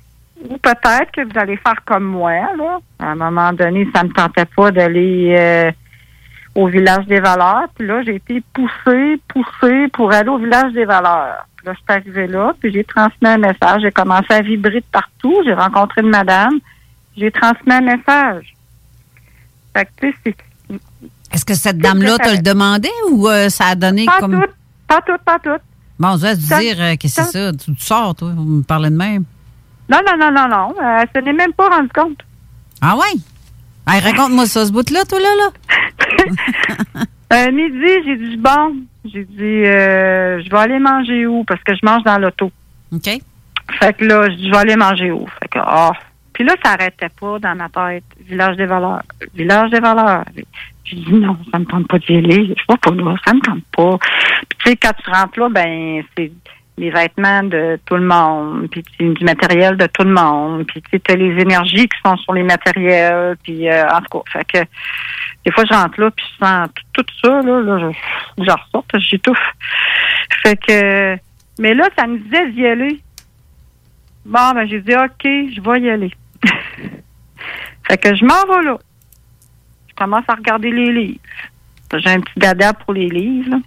Ou 0.48 0.56
peut-être 0.56 1.10
que 1.12 1.20
vous 1.20 1.38
allez 1.38 1.58
faire 1.58 1.84
comme 1.84 2.04
moi, 2.04 2.32
là. 2.56 2.78
À 3.00 3.10
un 3.10 3.14
moment 3.16 3.52
donné, 3.52 3.86
ça 3.94 4.02
me 4.02 4.08
tentait 4.08 4.46
pas 4.46 4.70
d'aller 4.70 5.34
euh, 5.36 5.70
au 6.54 6.66
village 6.66 7.04
des 7.04 7.20
valeurs. 7.20 7.66
Puis 7.76 7.86
là, 7.86 8.02
j'ai 8.02 8.14
été 8.14 8.42
poussée, 8.54 9.20
poussée 9.28 9.88
pour 9.92 10.10
aller 10.10 10.30
au 10.30 10.38
village 10.38 10.72
des 10.72 10.86
valeurs. 10.86 11.46
Puis 11.58 11.66
là, 11.66 11.74
je 11.74 11.78
suis 11.78 12.00
arrivée 12.00 12.26
là, 12.28 12.54
puis 12.58 12.72
j'ai 12.72 12.84
transmis 12.84 13.28
un 13.28 13.38
message. 13.38 13.82
J'ai 13.82 13.92
commencé 13.92 14.32
à 14.32 14.40
vibrer 14.40 14.80
de 14.80 14.86
partout. 14.90 15.42
J'ai 15.44 15.52
rencontré 15.52 16.00
une 16.00 16.08
madame. 16.08 16.60
J'ai 17.14 17.30
transmis 17.30 17.72
un 17.74 17.82
message. 17.82 18.53
Fait 19.76 19.84
que, 19.86 19.90
tu 20.00 20.10
sais, 20.10 20.16
c'est... 20.24 20.36
Est-ce 21.32 21.44
que 21.44 21.54
cette 21.54 21.78
dame-là 21.78 22.16
te 22.18 22.30
le 22.30 22.42
demandait 22.42 22.88
ou 23.10 23.28
euh, 23.28 23.48
ça 23.48 23.66
a 23.66 23.74
donné 23.74 24.06
Pas 24.06 24.20
comme. 24.20 24.40
tout, 24.40 24.52
pas 24.86 25.00
tout, 25.02 25.18
pas 25.24 25.38
tout. 25.38 25.62
Bon, 25.98 26.16
je 26.16 26.22
vais 26.22 26.34
te 26.36 26.60
dire, 26.60 26.76
euh, 26.80 26.94
qu'est-ce 26.98 27.16
que 27.16 27.22
c'est 27.24 27.32
ça? 27.32 27.52
Tu, 27.52 27.74
tu 27.74 27.84
sors, 27.84 28.14
toi, 28.14 28.32
vous 28.36 28.44
me 28.44 28.62
parlez 28.62 28.90
de 28.90 28.96
même. 28.96 29.24
Non, 29.88 29.98
non, 30.06 30.16
non, 30.18 30.30
non, 30.30 30.48
non. 30.48 30.74
Euh, 30.80 31.02
elle 31.02 31.08
se 31.14 31.24
n'est 31.24 31.32
même 31.32 31.52
pas 31.52 31.68
rendu 31.68 31.88
compte. 31.88 32.18
Ah 32.80 32.96
ouais? 32.96 33.20
Hey, 33.86 34.00
raconte-moi 34.00 34.46
ça, 34.46 34.64
ce 34.64 34.72
bout-là, 34.72 35.04
toi, 35.04 35.18
là, 35.20 35.28
là. 35.36 37.02
Euh, 37.32 37.50
midi, 37.50 38.04
j'ai 38.04 38.16
dit 38.16 38.36
bon. 38.36 38.76
J'ai 39.04 39.24
dit 39.24 39.66
euh, 39.66 40.40
je 40.44 40.50
vais 40.50 40.58
aller 40.58 40.78
manger 40.78 41.26
où? 41.26 41.42
Parce 41.42 41.60
que 41.64 41.74
je 41.74 41.80
mange 41.82 42.04
dans 42.04 42.18
l'auto. 42.18 42.52
OK. 42.92 43.10
Fait 43.80 43.92
que 43.94 44.04
là, 44.04 44.28
je 44.30 44.36
dis 44.36 44.46
je 44.46 44.50
vais 44.50 44.58
aller 44.58 44.76
manger 44.76 45.10
où? 45.10 45.26
Fait 45.40 45.48
que 45.48 45.58
ah. 45.58 45.90
Puis 46.34 46.44
là, 46.44 46.54
ça 46.62 46.72
arrêtait 46.72 47.08
pas 47.08 47.38
dans 47.38 47.54
ma 47.54 47.68
tête. 47.68 48.04
Village 48.20 48.56
des 48.56 48.66
valeurs. 48.66 49.02
Village 49.34 49.70
des 49.70 49.80
valeurs. 49.80 50.24
J'ai 50.84 50.96
dit 50.96 51.14
non, 51.14 51.38
ça 51.50 51.58
me 51.58 51.64
tente 51.64 51.88
pas 51.88 51.98
d'y 51.98 52.16
aller. 52.16 52.46
Je 52.46 52.50
sais 52.50 52.78
pas 52.78 52.90
là, 52.90 53.16
ça 53.24 53.32
me 53.32 53.40
tente 53.40 53.64
pas. 53.74 53.98
Puis 54.48 54.58
tu 54.58 54.70
sais, 54.70 54.76
quand 54.76 54.92
tu 55.02 55.10
rentres 55.10 55.38
là, 55.38 55.48
ben 55.48 56.02
c'est 56.16 56.30
les 56.76 56.90
vêtements 56.90 57.44
de 57.44 57.78
tout 57.86 57.94
le 57.94 58.04
monde, 58.04 58.68
puis 58.68 58.82
du 58.98 59.24
matériel 59.24 59.76
de 59.76 59.86
tout 59.86 60.02
le 60.02 60.12
monde, 60.12 60.66
puis 60.66 60.82
tu 60.82 61.00
sais, 61.08 61.16
les 61.16 61.40
énergies 61.40 61.88
qui 61.88 61.98
sont 62.04 62.16
sur 62.16 62.32
les 62.32 62.42
matériels, 62.42 63.36
puis 63.44 63.70
euh, 63.70 63.86
en 63.88 64.00
tout 64.00 64.18
cas, 64.18 64.32
fait 64.32 64.44
que 64.44 64.68
des 65.44 65.52
fois 65.52 65.64
je 65.70 65.72
rentre 65.72 66.00
là, 66.00 66.10
puis 66.10 66.26
je 66.32 66.44
sens 66.44 66.68
tout, 66.92 67.02
tout 67.04 67.14
ça, 67.22 67.42
là, 67.42 67.60
là 67.60 67.78
je, 67.78 68.44
je 68.44 68.50
ressors, 68.50 68.84
j'étouffe. 68.94 69.52
Fait 70.42 70.56
que, 70.56 71.16
mais 71.60 71.74
là, 71.74 71.88
ça 71.96 72.06
me 72.06 72.18
disait 72.18 72.50
d'y 72.50 72.66
aller. 72.66 73.00
Bon, 74.24 74.52
ben 74.54 74.66
j'ai 74.66 74.80
dit, 74.80 74.94
OK, 74.94 75.22
je 75.22 75.60
vais 75.60 75.80
y 75.80 75.90
aller. 75.90 76.10
fait 77.88 77.98
que 77.98 78.14
je 78.14 78.24
m'en 78.24 78.42
vais 78.46 78.64
là. 78.64 78.78
Je 79.88 79.94
commence 79.94 80.24
à 80.28 80.34
regarder 80.34 80.70
les 80.70 80.92
livres. 80.92 81.20
J'ai 81.96 82.10
un 82.10 82.20
petit 82.20 82.38
dada 82.38 82.72
pour 82.72 82.92
les 82.92 83.08
livres. 83.08 83.58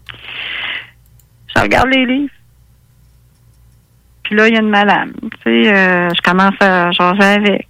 Je 1.55 1.61
regarde 1.61 1.89
les 1.89 2.05
livres. 2.05 2.33
Puis 4.23 4.35
là, 4.35 4.47
il 4.49 4.53
y 4.53 4.57
a 4.57 4.59
une 4.59 4.69
madame. 4.69 5.13
Tu 5.21 5.29
sais, 5.43 5.73
euh, 5.73 6.09
je 6.13 6.21
commence 6.21 6.55
à 6.59 6.91
jaser 6.91 7.23
avec. 7.23 7.67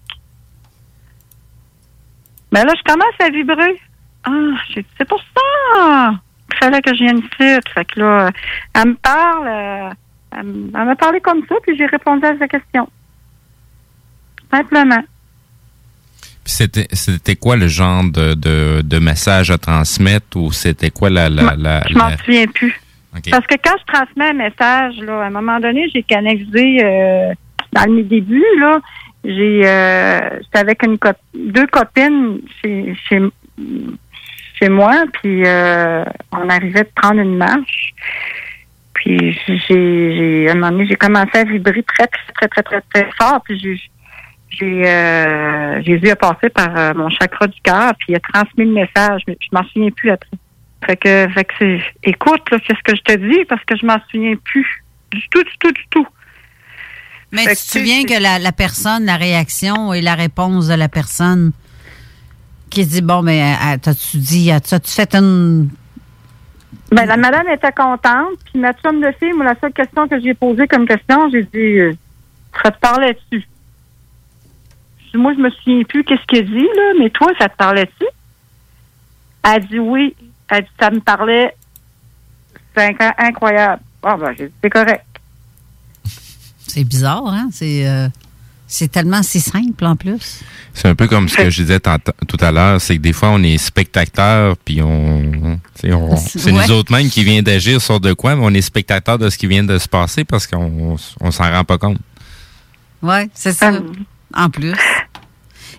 Mais 2.51 2.63
là, 2.63 2.73
je 2.75 2.91
commence 2.91 3.13
à 3.19 3.29
vibrer. 3.29 3.79
Ah, 4.23 4.31
c'est 4.97 5.07
pour 5.07 5.21
ça 5.21 6.19
qu'il 6.49 6.57
fallait 6.57 6.81
que 6.81 6.93
je 6.95 7.03
vienne 7.03 7.19
ici. 7.19 7.59
Fait 7.73 7.85
que 7.85 7.99
là, 7.99 8.31
elle 8.73 8.87
me 8.89 8.95
parle. 8.95 9.47
euh, 9.47 9.89
elle 10.31 10.45
m'a 10.71 10.95
parlé 10.95 11.21
comme 11.21 11.45
ça, 11.47 11.55
puis 11.63 11.77
j'ai 11.77 11.85
répondu 11.85 12.25
à 12.25 12.37
sa 12.37 12.47
question. 12.47 12.89
Simplement. 14.51 15.03
C'était, 16.45 16.87
c'était 16.93 17.35
quoi 17.35 17.57
le 17.57 17.67
genre 17.67 18.03
de, 18.05 18.33
de, 18.33 18.81
de 18.81 18.99
message 18.99 19.51
à 19.51 19.57
transmettre 19.57 20.37
ou 20.37 20.51
c'était 20.53 20.89
quoi 20.91 21.09
la... 21.09 21.29
la, 21.29 21.55
la, 21.57 21.83
Je 21.89 21.97
m'en 21.97 22.07
la- 22.09 22.17
souviens 22.17 22.47
plus. 22.47 22.73
Parce 23.31 23.45
que 23.47 23.55
quand 23.63 23.75
je 23.79 23.93
transmets 23.93 24.29
un 24.29 24.33
message, 24.33 24.95
là, 25.01 25.23
à 25.23 25.25
un 25.25 25.29
moment 25.31 25.59
donné, 25.59 25.89
j'ai 25.93 26.03
canalisé 26.03 26.79
euh, 26.83 27.33
dans 27.73 27.91
mes 27.91 28.03
débuts, 28.03 28.43
là, 28.59 28.79
j'ai 29.25 29.61
euh, 29.65 30.19
j'étais 30.43 30.59
avec 30.59 30.83
une 30.83 30.97
cop- 30.99 31.17
deux 31.33 31.65
copines 31.67 32.39
chez, 32.61 32.95
chez, 33.09 33.19
chez 34.59 34.69
moi, 34.69 35.03
puis 35.13 35.43
euh, 35.45 36.05
on 36.31 36.47
arrivait 36.47 36.83
de 36.83 36.89
prendre 36.95 37.19
une 37.19 37.37
marche. 37.37 37.93
Puis 38.93 39.37
j'ai, 39.47 39.57
j'ai 39.67 40.49
à 40.49 40.51
un 40.51 40.55
moment 40.55 40.71
donné, 40.71 40.85
j'ai 40.87 40.95
commencé 40.95 41.37
à 41.39 41.43
vibrer 41.43 41.83
très, 41.83 42.07
très, 42.07 42.33
très, 42.33 42.47
très, 42.47 42.61
très, 42.63 42.81
très 42.93 43.09
fort. 43.19 43.41
Puis 43.43 43.59
j'ai, 43.59 43.81
j'ai 44.49 44.87
euh, 44.87 45.81
Jésus 45.83 46.09
a 46.09 46.15
passé 46.15 46.49
par 46.49 46.75
euh, 46.75 46.93
mon 46.93 47.09
chakra 47.09 47.47
du 47.47 47.59
cœur, 47.61 47.93
puis 47.99 48.07
il 48.09 48.15
a 48.15 48.19
transmis 48.19 48.65
le 48.65 48.73
message, 48.73 49.21
mais 49.27 49.37
je 49.39 49.47
m'en 49.51 49.63
souviens 49.67 49.91
plus 49.91 50.11
après. 50.11 50.37
Fait 50.85 50.97
que, 50.97 51.27
fait 51.33 51.45
que 51.45 51.53
c'est, 51.59 51.81
écoute, 52.03 52.41
là, 52.51 52.59
qu'est-ce 52.59 52.83
que 52.83 52.95
je 52.95 53.01
te 53.01 53.17
dis, 53.17 53.45
parce 53.45 53.63
que 53.65 53.75
je 53.75 53.85
m'en 53.85 53.97
souviens 54.09 54.35
plus. 54.43 54.83
Du 55.11 55.27
tout, 55.29 55.43
du 55.43 55.57
tout, 55.59 55.71
du 55.71 55.85
tout. 55.89 56.07
Mais 57.31 57.43
Fait 57.43 57.55
tu 57.55 57.61
te 57.61 57.77
souviens 57.77 58.03
que 58.03 58.21
la, 58.21 58.39
la 58.39 58.51
personne, 58.51 59.05
la 59.05 59.17
réaction 59.17 59.93
et 59.93 60.01
la 60.01 60.15
réponse 60.15 60.67
de 60.67 60.75
la 60.75 60.87
personne 60.87 61.51
qui 62.69 62.85
dit 62.85 63.01
bon, 63.01 63.21
mais 63.21 63.41
euh, 63.41 63.77
t'as-tu 63.81 64.17
dit, 64.17 64.51
as-tu 64.51 64.91
fait 64.91 65.15
une. 65.15 65.69
Ben, 66.91 67.05
la 67.05 67.17
madame 67.17 67.49
était 67.49 67.71
contente, 67.71 68.39
puis 68.45 68.59
ma 68.59 68.73
chum 68.73 69.01
de 69.01 69.11
fille, 69.19 69.33
moi, 69.33 69.45
la 69.45 69.55
seule 69.59 69.73
question 69.73 70.07
que 70.07 70.19
j'ai 70.21 70.33
posée 70.33 70.67
comme 70.67 70.87
question, 70.87 71.29
j'ai 71.29 71.43
dit, 71.43 71.79
euh, 71.79 71.93
ça 72.63 72.71
te 72.71 72.79
parlait 72.79 73.13
dessus. 73.31 73.45
Moi, 75.17 75.33
je 75.35 75.41
me 75.41 75.49
souviens 75.49 75.83
plus 75.83 76.03
qu'est-ce 76.03 76.25
qu'elle 76.27 76.45
dit, 76.45 76.53
là, 76.75 76.93
mais 76.99 77.09
toi, 77.09 77.31
ça 77.39 77.49
te 77.49 77.55
parlait 77.57 77.85
dessus? 77.85 78.09
Elle 79.43 79.67
dit 79.67 79.79
oui. 79.79 80.15
Elle 80.49 80.63
dit, 80.63 80.69
ça 80.79 80.89
me 80.91 80.99
parlait. 80.99 81.55
C'est 82.75 82.91
inc- 82.93 83.13
incroyable. 83.17 83.81
Ah, 84.03 84.15
ben, 84.17 84.33
j'ai 84.37 84.47
dit, 84.47 84.53
c'est 84.63 84.69
correct. 84.69 85.03
C'est 86.67 86.83
bizarre, 86.83 87.25
hein? 87.27 87.49
C'est 87.51 87.87
euh, 87.87 88.07
c'est 88.67 88.91
tellement 88.91 89.23
si 89.23 89.39
simple 89.39 89.85
en 89.85 89.95
plus. 89.95 90.41
C'est 90.73 90.89
un 90.89 90.95
peu 90.95 91.07
comme 91.07 91.27
ce 91.29 91.37
que 91.37 91.49
je 91.49 91.61
disais 91.63 91.79
tant- 91.79 91.97
tout 92.27 92.37
à 92.41 92.51
l'heure, 92.51 92.79
c'est 92.81 92.97
que 92.97 93.01
des 93.01 93.13
fois 93.13 93.29
on 93.29 93.41
est 93.41 93.57
spectateur, 93.57 94.55
puis 94.57 94.81
on, 94.81 95.57
c'est 95.73 95.91
Ouais. 95.93 96.51
nous 96.51 96.71
autres 96.71 96.91
mêmes 96.91 97.09
qui 97.09 97.23
vient 97.23 97.41
d'agir 97.41 97.81
sur 97.81 97.99
de 97.99 98.13
quoi, 98.13 98.35
mais 98.35 98.43
on 98.45 98.53
est 98.53 98.61
spectateur 98.61 99.17
de 99.17 99.29
ce 99.29 99.37
qui 99.37 99.47
vient 99.47 99.63
de 99.63 99.77
se 99.79 99.87
passer 99.87 100.25
parce 100.25 100.45
qu'on 100.45 100.97
on 101.21 101.31
s'en 101.31 101.51
rend 101.51 101.63
pas 101.63 101.77
compte. 101.77 101.97
Oui, 103.01 103.29
c'est 103.33 103.53
ça. 103.53 103.71
En 104.35 104.49
plus. 104.49 104.73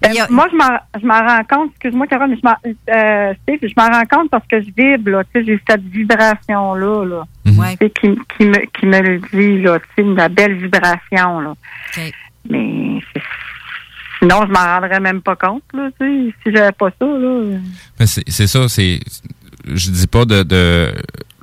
Ben, 0.03 0.13
Moi, 0.31 0.47
je 0.53 0.57
m'en, 0.57 0.79
je 1.01 1.07
m'en 1.07 1.19
rends 1.27 1.45
compte, 1.45 1.71
excuse-moi, 1.73 2.07
Carole, 2.07 2.31
mais 2.31 2.37
je 2.37 2.47
m'en, 2.47 2.57
euh, 2.95 3.35
Steve, 3.43 3.59
je 3.63 3.75
m'en 3.77 3.89
rends 3.89 4.07
compte 4.07 4.31
parce 4.31 4.47
que 4.47 4.61
je 4.61 4.69
vibre, 4.77 5.11
là, 5.11 5.25
tu 5.25 5.41
sais, 5.41 5.47
j'ai 5.47 5.61
cette 5.69 5.83
vibration-là, 5.83 7.05
là, 7.05 7.23
tu 7.73 7.79
sais, 7.87 7.91
qui, 7.91 8.19
qui, 8.37 8.45
me, 8.47 8.59
qui 8.79 8.87
me 8.87 9.01
le 9.01 9.19
dit, 9.33 9.63
là, 9.63 9.79
tu 9.79 9.87
sais, 9.97 10.03
une 10.03 10.29
belle 10.35 10.55
vibration, 10.55 11.41
là. 11.41 11.55
Mais 12.51 13.01
c'est- 13.13 13.23
sinon, 14.21 14.43
je 14.47 14.53
m'en 14.53 14.61
rendrais 14.81 15.01
même 15.01 15.21
pas 15.23 15.37
compte, 15.37 15.63
là, 15.75 15.89
tu 16.01 16.07
sais, 16.29 16.35
si 16.45 16.53
j'avais 16.55 16.73
pas 16.73 16.91
ça, 16.99 17.07
là. 17.07 17.59
Mais 17.99 18.07
C'est 18.07 18.25
c'est 18.29 18.47
ça, 18.47 18.69
c'est. 18.69 19.01
Je 19.67 19.91
dis 19.91 20.07
pas 20.07 20.25
de, 20.25 20.43
de, 20.45 20.95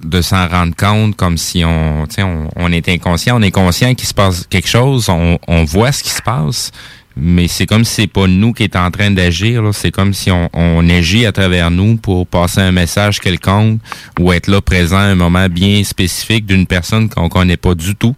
de 0.03 0.21
s'en 0.21 0.47
rendre 0.47 0.75
compte 0.75 1.15
comme 1.15 1.37
si 1.37 1.63
on, 1.63 2.05
tu 2.07 2.15
sais, 2.15 2.23
on, 2.23 2.49
on 2.55 2.71
est 2.71 2.87
inconscient. 2.89 3.37
On 3.37 3.41
est 3.43 3.51
conscient 3.51 3.93
qu'il 3.93 4.07
se 4.07 4.13
passe 4.15 4.47
quelque 4.47 4.67
chose, 4.67 5.09
on, 5.09 5.37
on 5.47 5.63
voit 5.63 5.91
ce 5.91 6.01
qui 6.03 6.09
se 6.09 6.21
passe, 6.23 6.71
mais 7.17 7.47
c'est 7.47 7.65
comme 7.65 7.85
si 7.85 7.93
c'est 7.93 8.07
pas 8.07 8.27
nous 8.27 8.53
qui 8.53 8.63
est 8.63 8.75
en 8.75 8.91
train 8.91 9.11
d'agir. 9.11 9.63
C'est 9.73 9.91
comme 9.91 10.13
si 10.13 10.31
on, 10.31 10.49
on 10.53 10.89
agit 10.89 11.25
à 11.25 11.31
travers 11.31 11.71
nous 11.71 11.95
pour 11.97 12.27
passer 12.27 12.59
un 12.59 12.71
message 12.71 13.19
quelconque 13.19 13.79
ou 14.19 14.33
être 14.33 14.47
là 14.47 14.61
présent 14.61 14.97
à 14.97 15.03
un 15.03 15.15
moment 15.15 15.47
bien 15.47 15.83
spécifique 15.83 16.45
d'une 16.45 16.65
personne 16.65 17.09
qu'on 17.09 17.29
connaît 17.29 17.57
pas 17.57 17.75
du 17.75 17.95
tout 17.95 18.15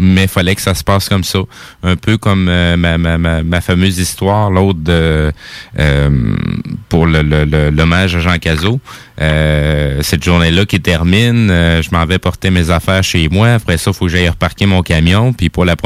mais 0.00 0.26
fallait 0.26 0.54
que 0.54 0.62
ça 0.62 0.74
se 0.74 0.82
passe 0.82 1.08
comme 1.08 1.22
ça. 1.24 1.40
Un 1.82 1.94
peu 1.96 2.16
comme 2.16 2.48
euh, 2.48 2.76
ma, 2.76 2.98
ma, 2.98 3.18
ma, 3.18 3.42
ma 3.42 3.60
fameuse 3.60 3.98
histoire, 3.98 4.50
l'autre 4.50 4.80
de 4.80 5.30
euh, 5.78 6.10
pour 6.88 7.06
le, 7.06 7.22
le, 7.22 7.44
le- 7.44 7.70
l'hommage 7.70 8.16
à 8.16 8.20
Jean 8.20 8.38
Cazot. 8.38 8.80
Euh, 9.20 10.00
cette 10.02 10.24
journée-là 10.24 10.64
qui 10.64 10.80
termine, 10.80 11.48
je 11.48 11.88
m'en 11.92 12.06
vais 12.06 12.18
porter 12.18 12.50
mes 12.50 12.70
affaires 12.70 13.04
chez 13.04 13.28
moi. 13.28 13.52
Après 13.52 13.76
ça, 13.76 13.92
faut 13.92 14.06
que 14.06 14.10
j'aille 14.12 14.28
reparquer 14.28 14.64
mon 14.64 14.82
camion. 14.82 15.32
Puis 15.34 15.50
pour 15.50 15.64
la 15.66 15.76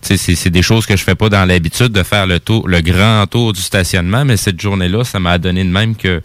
c'est 0.00 0.50
des 0.50 0.62
choses 0.62 0.86
que 0.86 0.96
je 0.96 1.02
fais 1.02 1.16
pas 1.16 1.28
dans 1.28 1.44
l'habitude 1.44 1.88
de 1.88 2.02
faire 2.04 2.26
le 2.28 2.38
tour, 2.38 2.68
le 2.68 2.80
grand 2.80 3.26
tour 3.26 3.52
du 3.52 3.60
stationnement, 3.60 4.24
mais 4.24 4.36
cette 4.36 4.60
journée-là, 4.60 5.02
ça 5.02 5.18
m'a 5.18 5.38
donné 5.38 5.64
de 5.64 5.70
même 5.70 5.96
que 5.96 6.22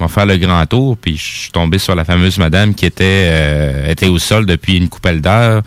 on 0.00 0.06
va 0.06 0.08
faire 0.08 0.26
le 0.26 0.36
grand 0.38 0.64
tour, 0.66 0.96
puis 0.96 1.16
je 1.16 1.22
suis 1.42 1.50
tombé 1.50 1.78
sur 1.78 1.94
la 1.94 2.04
fameuse 2.04 2.38
madame 2.38 2.74
qui 2.74 2.86
était 2.86 3.04
euh, 3.30 3.90
était 3.90 4.08
au 4.08 4.18
sol 4.18 4.46
depuis 4.46 4.76
une 4.78 4.88
coupelle 4.88 5.20
d'heure. 5.20 5.62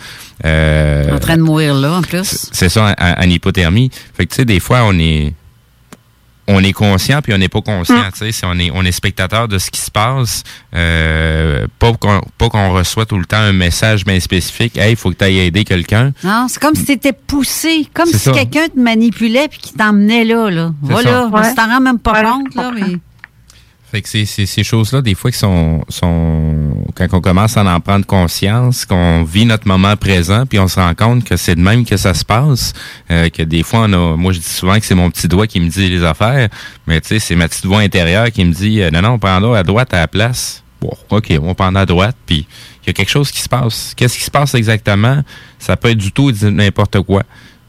Euh, 0.45 1.15
En 1.15 1.19
train 1.19 1.37
de 1.37 1.41
mourir 1.43 1.75
là, 1.75 1.93
en 1.93 2.01
plus. 2.01 2.49
c'est 2.51 2.69
ça, 2.69 2.95
en, 2.99 3.23
en 3.23 3.29
hypothermie. 3.29 3.91
Fait 4.15 4.25
que, 4.25 4.31
tu 4.31 4.37
sais, 4.37 4.45
des 4.45 4.59
fois, 4.59 4.81
on 4.83 4.97
est 4.99 5.33
on 6.45 6.61
est 6.61 6.73
conscient 6.73 7.21
puis 7.21 7.33
on 7.33 7.37
n'est 7.37 7.47
pas 7.47 7.61
conscient, 7.61 7.95
tu 8.11 8.17
sais, 8.19 8.31
c'est- 8.33 8.45
on 8.45 8.59
est 8.59 8.69
on 8.73 8.83
est 8.83 8.91
spectateur 8.91 9.47
de 9.47 9.57
ce 9.57 9.71
qui 9.71 9.79
se 9.79 9.89
passe, 9.89 10.43
euh, 10.75 11.65
pas 11.79 11.93
qu'on 11.93 12.19
pas 12.37 12.49
qu'on 12.49 12.71
reçoit 12.73 13.05
tout 13.05 13.17
le 13.17 13.23
temps 13.25 13.37
un 13.37 13.53
message 13.53 14.03
bien 14.03 14.19
spécifique, 14.19 14.77
hey, 14.77 14.91
il 14.91 14.95
faut 14.97 15.09
que 15.11 15.15
tu 15.15 15.23
ailles 15.23 15.39
aider 15.39 15.63
quelqu'un. 15.63 16.11
Non, 16.21 16.47
c'est 16.49 16.61
comme 16.61 16.75
si 16.75 16.83
t'étais 16.85 17.13
poussé, 17.13 17.87
comme 17.93 18.07
si 18.09 18.29
quelqu'un 18.31 18.67
te 18.67 18.77
manipulait 18.77 19.47
puis 19.47 19.59
qui 19.59 19.73
t'emmenait 19.73 20.25
là, 20.25 20.49
là. 20.49 20.73
Voilà, 20.81 21.29
ça. 21.31 21.49
tu 21.51 21.55
t'en 21.55 21.67
rends 21.67 21.79
même 21.81 21.99
pas 21.99 22.21
compte, 22.23 22.53
là, 22.55 22.71
mais... 22.75 22.97
Fait 23.93 24.01
que 24.01 24.09
c'est 24.09 24.25
ces 24.25 24.63
choses-là, 24.63 25.03
des 25.03 25.13
fois, 25.13 25.29
qui 25.29 25.37
sont, 25.37 25.83
sont 25.87 26.83
quand 26.95 27.05
on 27.13 27.21
commence 27.21 27.57
à 27.57 27.63
en 27.63 27.79
prendre 27.79 28.07
conscience, 28.07 28.85
qu'on 28.87 29.23
vit 29.23 29.45
notre 29.45 29.67
moment 29.67 29.95
présent, 29.95 30.47
puis 30.47 30.57
on 30.57 30.67
se 30.67 30.79
rend 30.79 30.95
compte 30.95 31.23
que 31.23 31.37
c'est 31.37 31.53
de 31.53 31.61
même 31.61 31.85
que 31.85 31.95
ça 31.95 32.15
se 32.15 32.25
passe, 32.25 32.73
euh, 33.11 33.29
que 33.29 33.43
des 33.43 33.61
fois, 33.61 33.81
on 33.81 33.93
a, 33.93 34.17
moi 34.17 34.33
je 34.33 34.39
dis 34.39 34.45
souvent 34.49 34.79
que 34.79 34.85
c'est 34.87 34.95
mon 34.95 35.11
petit 35.11 35.27
doigt 35.27 35.45
qui 35.45 35.59
me 35.59 35.69
dit 35.69 35.89
les 35.91 36.03
affaires, 36.03 36.49
mais 36.87 37.01
tu 37.01 37.09
sais, 37.09 37.19
c'est 37.19 37.35
ma 37.35 37.47
petite 37.47 37.67
voix 37.67 37.81
intérieure 37.81 38.31
qui 38.31 38.43
me 38.43 38.51
dit, 38.51 38.81
euh, 38.81 38.89
non, 38.89 39.03
non, 39.03 39.19
prends-la 39.19 39.59
à 39.59 39.61
droite 39.61 39.93
à 39.93 39.99
la 39.99 40.07
place. 40.07 40.63
Bon, 40.81 40.89
ok, 41.11 41.31
on 41.43 41.53
prend 41.53 41.75
à 41.75 41.85
droite, 41.85 42.17
puis 42.25 42.47
il 42.81 42.87
y 42.87 42.89
a 42.89 42.93
quelque 42.93 43.11
chose 43.11 43.29
qui 43.29 43.41
se 43.41 43.47
passe. 43.49 43.93
Qu'est-ce 43.95 44.17
qui 44.17 44.23
se 44.23 44.31
passe 44.31 44.55
exactement? 44.55 45.21
Ça 45.59 45.77
peut 45.77 45.89
être 45.91 45.99
du 45.99 46.11
tout 46.11 46.31
n'importe 46.41 46.99
quoi. 47.01 47.21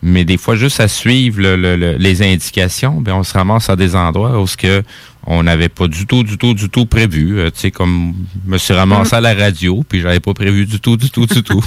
Mais 0.06 0.24
des 0.26 0.36
fois, 0.36 0.54
juste 0.54 0.80
à 0.80 0.88
suivre 0.88 1.40
le- 1.40 1.56
le- 1.56 1.76
le- 1.76 1.96
les 1.96 2.20
indications, 2.22 3.00
ben 3.00 3.14
on 3.14 3.22
se 3.22 3.32
ramasse 3.32 3.70
à 3.70 3.76
des 3.76 3.96
endroits 3.96 4.38
où 4.38 4.46
ce 4.46 4.54
que 4.56 4.82
on 5.26 5.42
n'avait 5.42 5.68
pas 5.68 5.88
du 5.88 6.06
tout, 6.06 6.22
du 6.22 6.36
tout, 6.38 6.54
du 6.54 6.68
tout 6.68 6.86
prévu. 6.86 7.38
Euh, 7.38 7.50
tu 7.50 7.60
sais, 7.60 7.70
comme 7.70 8.14
je 8.44 8.50
me 8.50 8.58
suis 8.58 8.74
ramassé 8.74 9.14
à 9.16 9.20
la 9.20 9.34
radio, 9.34 9.82
puis 9.88 10.00
j'avais 10.00 10.20
pas 10.20 10.34
prévu 10.34 10.66
du 10.66 10.80
tout, 10.80 10.96
du 10.96 11.10
tout, 11.10 11.26
du 11.26 11.42
tout. 11.42 11.62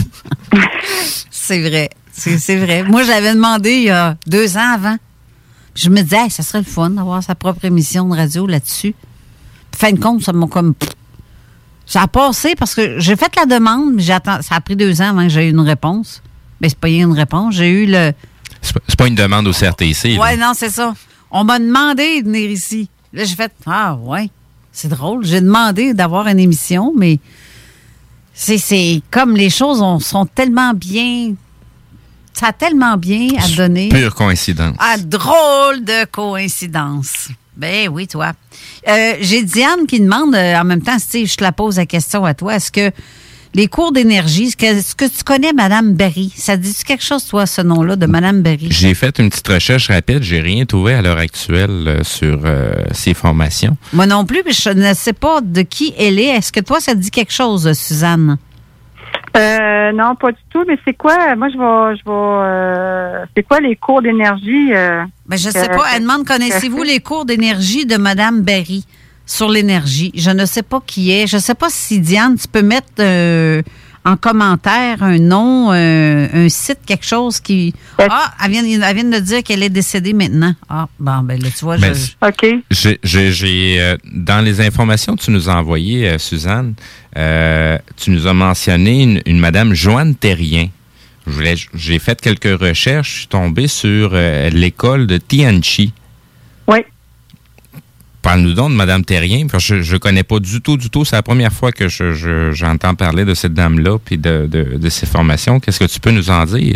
C'est 1.31 1.61
vrai. 1.67 1.89
C'est 2.11 2.57
vrai. 2.57 2.83
Moi, 2.83 3.03
j'avais 3.03 3.33
demandé 3.33 3.71
il 3.71 3.83
y 3.83 3.89
a 3.89 4.17
deux 4.25 4.57
ans 4.57 4.73
avant. 4.73 4.97
Je 5.75 5.89
me 5.89 6.01
disais, 6.01 6.17
Hey, 6.25 6.31
ça 6.31 6.41
serait 6.43 6.59
le 6.59 6.65
fun 6.65 6.89
d'avoir 6.89 7.21
sa 7.23 7.35
propre 7.35 7.63
émission 7.65 8.07
de 8.09 8.15
radio 8.15 8.47
là-dessus. 8.47 8.95
Fin 9.75 9.91
de 9.91 9.99
compte, 9.99 10.23
ça 10.23 10.33
m'a 10.33 10.47
comme. 10.47 10.73
Ça 11.85 12.01
a 12.01 12.07
passé 12.07 12.55
parce 12.57 12.73
que 12.75 12.99
j'ai 12.99 13.15
fait 13.15 13.33
la 13.35 13.45
demande, 13.45 13.93
mais 13.93 14.01
j'attends. 14.03 14.41
Ça 14.41 14.55
a 14.55 14.61
pris 14.61 14.75
deux 14.75 15.01
ans 15.01 15.09
avant 15.11 15.23
que 15.23 15.29
j'ai 15.29 15.47
eu 15.47 15.51
une 15.51 15.59
réponse. 15.61 16.21
Mais 16.59 16.69
c'est 16.69 16.77
pas 16.79 16.89
une 16.89 17.13
réponse. 17.13 17.55
J'ai 17.55 17.69
eu 17.69 17.85
le. 17.85 18.11
C'est 18.61 18.97
pas- 18.97 19.07
une 19.07 19.15
demande 19.15 19.47
au 19.47 19.53
CRTC. 19.53 20.17
Ouais, 20.17 20.35
non, 20.35 20.51
c'est 20.55 20.69
ça. 20.71 20.93
On 21.29 21.43
m'a 21.43 21.59
demandé 21.59 22.21
de 22.23 22.25
venir 22.27 22.49
ici. 22.49 22.89
Là, 23.13 23.23
j'ai 23.23 23.35
fait 23.35 23.51
Ah, 23.65 23.95
ouais, 23.95 24.29
c'est 24.71 24.87
drôle. 24.89 25.25
J'ai 25.25 25.41
demandé 25.41 25.93
d'avoir 25.93 26.27
une 26.27 26.39
émission, 26.39 26.93
mais 26.95 27.19
c'est- 28.33 29.01
comme 29.11 29.35
les 29.35 29.49
choses 29.49 29.81
ont- 29.81 29.99
sont 29.99 30.25
tellement 30.25 30.73
bien. 30.73 31.33
Ça 32.33 32.47
a 32.47 32.53
tellement 32.53 32.97
bien 32.97 33.29
à 33.39 33.47
donner. 33.55 33.89
Pure 33.89 34.13
coïncidence. 34.13 34.75
Ah, 34.79 34.97
drôle 34.97 35.83
de 35.83 36.05
coïncidence. 36.05 37.29
Ben 37.55 37.89
oui, 37.89 38.07
toi. 38.07 38.33
Euh, 38.87 39.15
J'ai 39.21 39.41
Diane 39.41 39.87
qui 39.87 39.99
demande, 39.99 40.35
euh, 40.35 40.55
en 40.59 40.63
même 40.63 40.81
temps, 40.83 40.99
Steve, 40.99 41.27
je 41.27 41.35
te 41.35 41.43
la 41.43 41.51
pose 41.51 41.77
la 41.77 41.87
question 41.87 42.23
à 42.25 42.35
toi. 42.35 42.55
Est-ce 42.57 42.71
que 42.71 42.91
les 43.53 43.67
cours 43.67 43.91
d'énergie, 43.91 44.53
est-ce 44.59 44.95
que, 44.95 45.05
tu 45.05 45.23
connais 45.23 45.53
Madame 45.53 45.93
Berry? 45.93 46.31
Ça 46.35 46.57
te 46.57 46.61
dit 46.61 46.75
quelque 46.85 47.03
chose, 47.03 47.25
toi, 47.25 47.45
ce 47.45 47.61
nom-là 47.61 47.95
de 47.95 48.05
Madame 48.05 48.41
Berry? 48.41 48.67
J'ai 48.69 48.93
fait 48.93 49.17
une 49.19 49.29
petite 49.29 49.47
recherche 49.47 49.87
rapide. 49.89 50.21
J'ai 50.23 50.41
rien 50.41 50.65
trouvé 50.65 50.93
à 50.93 51.01
l'heure 51.01 51.17
actuelle 51.17 51.87
euh, 51.87 52.03
sur 52.03 52.41
euh, 52.45 52.71
ces 52.91 53.13
formations. 53.13 53.77
Moi 53.93 54.05
non 54.05 54.25
plus, 54.25 54.41
mais 54.45 54.51
je 54.53 54.69
ne 54.69 54.93
sais 54.93 55.13
pas 55.13 55.41
de 55.41 55.61
qui 55.61 55.93
elle 55.97 56.19
est. 56.19 56.27
Est-ce 56.37 56.51
que 56.51 56.59
toi, 56.59 56.79
ça 56.79 56.93
te 56.93 56.99
dit 56.99 57.11
quelque 57.11 57.33
chose, 57.33 57.71
Suzanne? 57.73 58.37
Euh, 59.35 59.91
non, 59.91 60.15
pas 60.15 60.31
du 60.31 60.37
tout, 60.49 60.63
mais 60.67 60.77
c'est 60.85 60.93
quoi? 60.95 61.35
Moi, 61.35 61.49
je 61.49 61.57
vais, 61.57 61.97
je 61.97 62.03
vais, 62.03 62.11
euh, 62.11 63.25
c'est 63.35 63.43
quoi 63.43 63.59
les 63.59 63.75
cours 63.75 64.01
d'énergie? 64.01 64.71
Euh, 64.73 65.03
Ben, 65.27 65.37
je 65.37 65.45
que- 65.47 65.51
sais 65.51 65.67
pas. 65.69 65.83
Elle 65.95 66.01
demande, 66.01 66.25
connaissez-vous 66.25 66.81
les 66.83 66.99
cours 66.99 67.25
d'énergie 67.25 67.85
de 67.85 67.97
Madame 67.97 68.41
Berry? 68.41 68.85
Sur 69.27 69.49
l'énergie? 69.49 70.11
Je 70.15 70.31
ne 70.31 70.45
sais 70.45 70.63
pas 70.63 70.81
qui 70.83 71.11
est. 71.11 71.27
Je 71.27 71.37
sais 71.37 71.53
pas 71.53 71.67
si, 71.69 71.99
Diane, 71.99 72.35
tu 72.37 72.47
peux 72.47 72.63
mettre 72.63 72.87
euh, 72.99 73.61
en 74.05 74.15
commentaire 74.15 75.03
un 75.03 75.17
nom, 75.19 75.71
euh, 75.73 76.27
un 76.33 76.47
site, 76.49 76.79
quelque 76.85 77.05
chose 77.05 77.39
qui... 77.41 77.73
Ah, 77.99 78.33
elle 78.43 78.51
vient, 78.51 78.63
elle 78.81 78.95
vient 78.95 79.03
de 79.03 79.19
dire 79.19 79.43
qu'elle 79.43 79.61
est 79.63 79.69
décédée 79.69 80.13
maintenant. 80.13 80.55
Ah, 80.69 80.87
bon, 80.97 81.19
ben 81.23 81.37
là, 81.41 81.49
tu 81.55 81.65
vois, 81.65 81.77
Ben, 81.77 81.93
je... 81.93 82.25
OK. 82.25 82.61
J'ai, 82.71 82.99
j'ai- 83.03 83.31
j'ai, 83.33 83.75
euh, 83.81 83.97
dans 84.13 84.39
les 84.43 84.61
informations 84.61 85.15
que 85.17 85.21
tu 85.23 85.31
nous 85.31 85.49
as 85.49 85.55
envoyées, 85.55 86.07
euh, 86.07 86.17
Suzanne, 86.17 86.73
euh, 87.17 87.77
tu 87.97 88.11
nous 88.11 88.25
as 88.27 88.33
mentionné 88.33 89.03
une, 89.03 89.21
une 89.25 89.39
Madame 89.39 89.73
Joanne 89.73 90.15
Terrien. 90.15 90.69
Je 91.25 91.31
voulais- 91.33 91.55
J'ai 91.73 91.99
fait 91.99 92.21
quelques 92.21 92.57
recherches, 92.61 93.11
je 93.11 93.17
suis 93.17 93.27
tombé 93.27 93.67
sur 93.67 94.11
euh, 94.13 94.49
l'école 94.51 95.05
de 95.07 95.17
Tianchi. 95.17 95.91
Parle-nous 98.21 98.53
donc 98.53 98.71
de 98.71 98.75
Madame 98.75 99.05
Terrien, 99.05 99.47
parce 99.49 99.67
que 99.69 99.81
je 99.81 99.93
ne 99.93 99.97
connais 99.99 100.23
pas 100.23 100.39
du 100.39 100.61
tout, 100.61 100.75
du 100.75 100.89
tout. 100.89 101.05
C'est 101.05 101.15
la 101.15 101.21
première 101.23 101.51
fois 101.53 101.71
que 101.71 101.87
je- 101.87 102.11
je- 102.13 102.51
j'entends 102.51 102.93
parler 102.95 103.23
de 103.23 103.33
cette 103.33 103.53
dame-là 103.53 103.97
puis 104.03 104.17
de, 104.17 104.47
de, 104.47 104.77
de 104.77 104.89
ses 104.89 105.05
formations. 105.05 105.59
Qu'est-ce 105.59 105.79
que 105.79 105.85
tu 105.85 105.99
peux 105.99 106.11
nous 106.11 106.29
en 106.29 106.43
dire? 106.45 106.75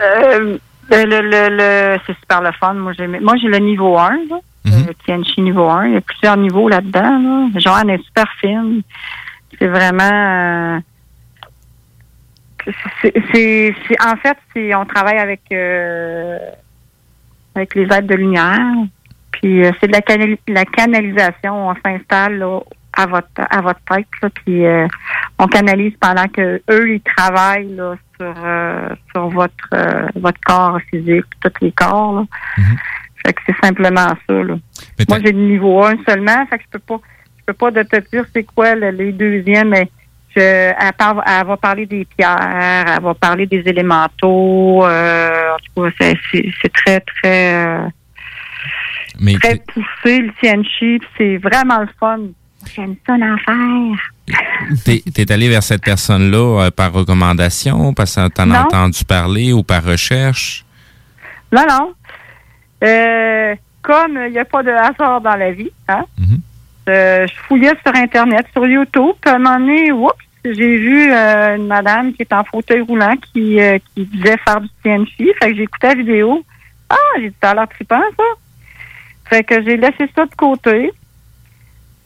Euh, 0.00 0.56
Le, 0.90 1.04
le, 1.04 1.20
le, 1.20 1.48
le- 1.56 1.98
c'est 2.06 2.16
super 2.18 2.40
le 2.40 2.50
fun. 2.52 2.72
Moi, 2.72 2.92
j'ai, 2.96 3.06
le 3.06 3.58
niveau 3.58 3.98
1, 3.98 4.10
là. 4.30 4.38
Le 4.86 4.94
Tianchi 5.04 5.42
niveau 5.42 5.68
1. 5.68 5.86
Il 5.88 5.92
y 5.94 5.96
a 5.96 6.00
plusieurs 6.00 6.36
niveaux 6.38 6.68
là-dedans, 6.68 7.18
là. 7.52 7.60
Joanne 7.60 7.90
est 7.90 8.02
super 8.04 8.24
fine. 8.40 8.80
C'est 9.58 9.66
vraiment, 9.66 10.10
euh, 10.10 10.78
c'est, 13.02 13.74
en 14.00 14.16
fait, 14.16 14.38
on 14.74 14.84
travaille 14.86 15.18
avec, 15.18 15.40
euh, 15.52 16.38
avec 17.54 17.74
les 17.74 17.82
aides 17.94 18.06
de 18.06 18.14
lumière. 18.14 18.60
Puis, 19.40 19.64
euh, 19.64 19.70
c'est 19.80 19.86
de 19.86 19.92
la, 19.92 20.00
canali- 20.00 20.38
la 20.48 20.64
canalisation. 20.64 21.68
On 21.70 21.74
s'installe, 21.84 22.38
là, 22.38 22.60
à 22.96 23.06
votre, 23.06 23.28
à 23.36 23.60
votre 23.60 23.80
tête, 23.88 24.06
là. 24.22 24.28
Puis, 24.44 24.66
euh, 24.66 24.86
on 25.38 25.46
canalise 25.46 25.94
pendant 26.00 26.26
que 26.28 26.60
eux, 26.70 26.94
ils 26.94 27.00
travaillent, 27.00 27.74
là, 27.76 27.94
sur, 28.18 28.34
euh, 28.44 28.88
sur 29.14 29.28
votre, 29.28 29.52
euh, 29.74 30.06
votre 30.16 30.40
corps 30.44 30.78
physique, 30.90 31.24
tous 31.40 31.52
les 31.60 31.72
corps, 31.72 32.12
là. 32.14 32.24
Fait 33.26 33.32
que 33.32 33.40
c'est 33.46 33.56
simplement 33.64 34.08
ça, 34.26 34.32
là. 34.32 34.54
Moi, 35.08 35.18
j'ai 35.24 35.32
le 35.32 35.38
niveau 35.40 35.84
1 35.84 35.96
seulement, 36.08 36.46
fait 36.46 36.58
que 36.58 36.64
je 36.64 36.70
peux 36.78 36.78
pas, 36.80 37.00
je 37.38 37.44
peux 37.46 37.52
pas 37.52 37.70
de 37.70 37.82
te 37.82 37.96
dire 38.10 38.24
c'est 38.34 38.44
quoi 38.44 38.74
le- 38.74 38.90
les 38.90 39.12
deuxièmes, 39.12 39.68
mais 39.70 39.88
je, 40.36 40.40
elle, 40.40 40.92
parle- 40.96 41.22
elle 41.26 41.46
va 41.46 41.56
parler 41.56 41.86
des 41.86 42.04
pierres, 42.16 42.36
elle 42.96 43.02
va 43.02 43.14
parler 43.14 43.46
des 43.46 43.62
élémentaux, 43.66 44.84
euh, 44.84 45.54
en 45.54 45.56
tout 45.58 45.82
cas, 45.84 45.90
c'est, 46.00 46.16
c'est, 46.32 46.46
c'est 46.62 46.72
très, 46.72 47.00
très, 47.00 47.54
euh, 47.54 47.88
Mais 49.20 49.34
très 49.34 49.56
poussé, 49.56 50.20
le 50.20 50.32
Tianchi, 50.40 51.00
c'est 51.16 51.36
vraiment 51.38 51.80
le 51.80 51.88
fun. 51.98 52.18
J'aime 52.74 52.96
ça 53.06 53.16
l'enfer. 53.16 54.12
T'es 54.84 55.02
es 55.16 55.32
allé 55.32 55.48
vers 55.48 55.62
cette 55.62 55.82
personne-là 55.82 56.66
euh, 56.66 56.70
par 56.70 56.92
recommandation, 56.92 57.94
parce 57.94 58.16
que 58.16 58.28
t'en 58.28 58.50
as 58.50 58.64
entendu 58.64 59.04
parler 59.04 59.52
ou 59.52 59.62
par 59.62 59.84
recherche? 59.84 60.64
Non, 61.52 61.64
non. 61.68 61.94
Euh, 62.84 63.54
comme 63.82 64.20
il 64.26 64.32
n'y 64.32 64.38
a 64.38 64.44
pas 64.44 64.62
de 64.62 64.70
hasard 64.70 65.20
dans 65.20 65.36
la 65.36 65.52
vie, 65.52 65.70
hein, 65.88 66.04
euh, 66.88 67.26
je 67.26 67.34
fouillais 67.46 67.74
sur 67.84 67.94
Internet, 67.94 68.46
sur 68.52 68.66
YouTube, 68.66 69.14
puis 69.20 69.30
à 69.30 69.36
un 69.36 69.38
moment 69.38 69.58
donné, 69.58 69.92
oups, 69.92 70.14
j'ai 70.44 70.76
vu 70.76 71.12
euh, 71.12 71.56
une 71.56 71.66
madame 71.66 72.12
qui 72.12 72.22
est 72.22 72.32
en 72.32 72.44
fauteuil 72.44 72.80
roulant 72.80 73.14
qui, 73.32 73.60
euh, 73.60 73.78
qui 73.94 74.06
disait 74.06 74.38
faire 74.38 74.60
du 74.60 74.68
TNC. 74.82 75.34
Fait 75.40 75.52
que 75.52 75.60
écouté 75.60 75.88
la 75.88 75.94
vidéo. 75.94 76.44
Ah, 76.88 76.96
j'ai 77.18 77.28
dit, 77.28 77.36
ça 77.42 77.50
a 77.50 77.54
l'air 77.54 77.68
trippant, 77.68 78.00
ça. 78.16 78.24
Fait 79.28 79.44
que 79.44 79.62
j'ai 79.62 79.76
laissé 79.76 80.10
ça 80.14 80.24
de 80.24 80.34
côté. 80.34 80.92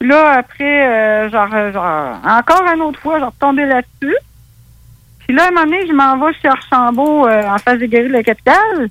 Là, 0.01 0.33
après, 0.33 0.87
euh, 0.89 1.31
genre, 1.31 1.73
genre, 1.73 2.19
encore 2.25 2.65
une 2.75 2.83
autre 2.83 2.99
fois, 2.99 3.21
je 3.21 3.25
retombé 3.25 3.65
là-dessus. 3.65 4.17
Puis 5.21 5.37
là, 5.37 5.45
à 5.45 5.49
un 5.49 5.51
moment 5.53 5.65
donné, 5.65 5.87
je 5.87 5.93
m'en 5.93 6.19
vais 6.19 6.33
chez 6.43 6.49
Archambault, 6.49 7.29
euh, 7.29 7.47
en 7.47 7.59
face 7.59 7.79
des 7.79 7.87
guéris 7.87 8.09
de 8.09 8.13
la 8.13 8.25
capitale. 8.25 8.89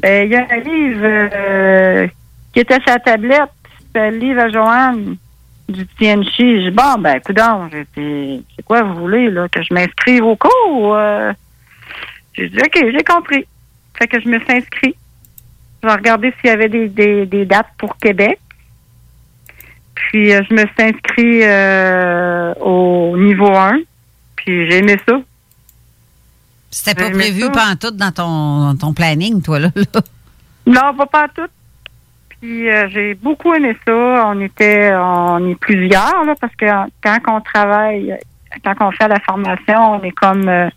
Ben, 0.00 0.26
il 0.26 0.32
y 0.32 0.36
a 0.36 0.46
un 0.48 0.56
livre 0.58 1.00
euh, 1.02 2.06
qui 2.52 2.60
était 2.60 2.78
la 2.86 3.00
tablette. 3.00 3.50
C'était 3.80 4.12
le 4.12 4.18
livre 4.18 4.42
à 4.42 4.48
Joanne 4.50 5.16
du 5.68 5.84
TNC. 5.84 6.36
Je 6.38 6.70
bon, 6.70 7.00
ben, 7.00 7.20
j'ai 7.72 7.86
dit, 7.96 8.44
c'est 8.54 8.64
quoi 8.64 8.82
vous 8.82 8.94
voulez, 8.94 9.30
là, 9.30 9.48
que 9.48 9.60
je 9.62 9.74
m'inscrive 9.74 10.22
au 10.22 10.36
cours? 10.36 10.96
J'ai 12.34 12.48
dit, 12.48 12.58
OK, 12.58 12.84
j'ai 12.92 13.04
compris. 13.04 13.46
Fait 13.98 14.06
que 14.06 14.20
je 14.20 14.28
me 14.28 14.38
suis 14.38 14.52
inscrit. 14.52 14.94
Je 15.86 15.90
vais 15.92 15.96
regarder 15.98 16.34
s'il 16.40 16.50
y 16.50 16.52
avait 16.52 16.68
des, 16.68 16.88
des, 16.88 17.26
des 17.26 17.44
dates 17.46 17.68
pour 17.78 17.96
Québec. 17.98 18.40
Puis, 19.94 20.32
euh, 20.34 20.42
je 20.50 20.54
me 20.54 20.58
suis 20.66 20.82
inscrit 20.82 21.40
euh, 21.44 22.52
au 22.54 23.16
niveau 23.16 23.54
1. 23.54 23.78
Puis, 24.34 24.68
j'ai 24.68 24.78
aimé 24.78 24.96
ça. 25.08 25.14
C'était 26.72 27.00
pas 27.04 27.10
prévu 27.10 27.42
ça. 27.42 27.50
pantoute 27.50 27.96
dans 27.96 28.10
ton, 28.10 28.64
dans 28.72 28.76
ton 28.76 28.92
planning, 28.94 29.40
toi, 29.42 29.60
là. 29.60 29.68
là. 29.76 30.00
Non, 30.66 30.92
pas 30.96 31.06
pas 31.06 31.28
tout. 31.28 31.46
Puis 32.40 32.68
euh, 32.68 32.88
j'ai 32.90 33.14
beaucoup 33.14 33.54
aimé 33.54 33.76
ça. 33.86 33.92
On 34.26 34.40
était, 34.40 34.92
on 34.92 35.48
est 35.48 35.54
plusieurs 35.54 36.24
là, 36.24 36.34
parce 36.40 36.54
que 36.56 36.66
quand 37.00 37.18
on 37.28 37.40
travaille, 37.40 38.18
quand 38.64 38.74
on 38.80 38.90
fait 38.90 39.06
la 39.08 39.20
formation, 39.20 39.92
on 39.92 40.02
est 40.02 40.10
comme 40.10 40.48
euh, 40.48 40.68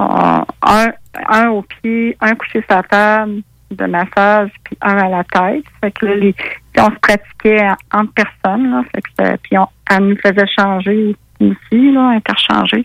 on- 0.00 0.44
un, 0.62 0.88
un 1.28 1.48
au 1.50 1.62
pied, 1.62 2.16
un 2.20 2.34
couché 2.34 2.62
sur 2.68 2.76
la 2.76 2.82
table 2.82 3.42
de 3.70 3.86
massage, 3.86 4.50
puis 4.64 4.76
un 4.80 4.96
à 4.98 5.08
la 5.08 5.24
tête. 5.24 5.64
Fait 5.80 5.90
que 5.92 6.06
là, 6.06 6.14
les, 6.16 6.34
on 6.78 6.90
se 6.90 6.98
pratiquait 7.00 7.62
en- 7.92 8.00
entre 8.00 8.12
personnes. 8.14 8.70
Là, 8.70 8.82
fait 8.94 9.02
que 9.02 9.10
ça- 9.18 9.36
puis 9.38 9.56
on, 9.58 9.66
elle 9.90 10.08
nous 10.08 10.16
faisait 10.16 10.46
changer 10.58 11.16
aussi, 11.40 11.92
là, 11.92 12.08
interchanger. 12.10 12.82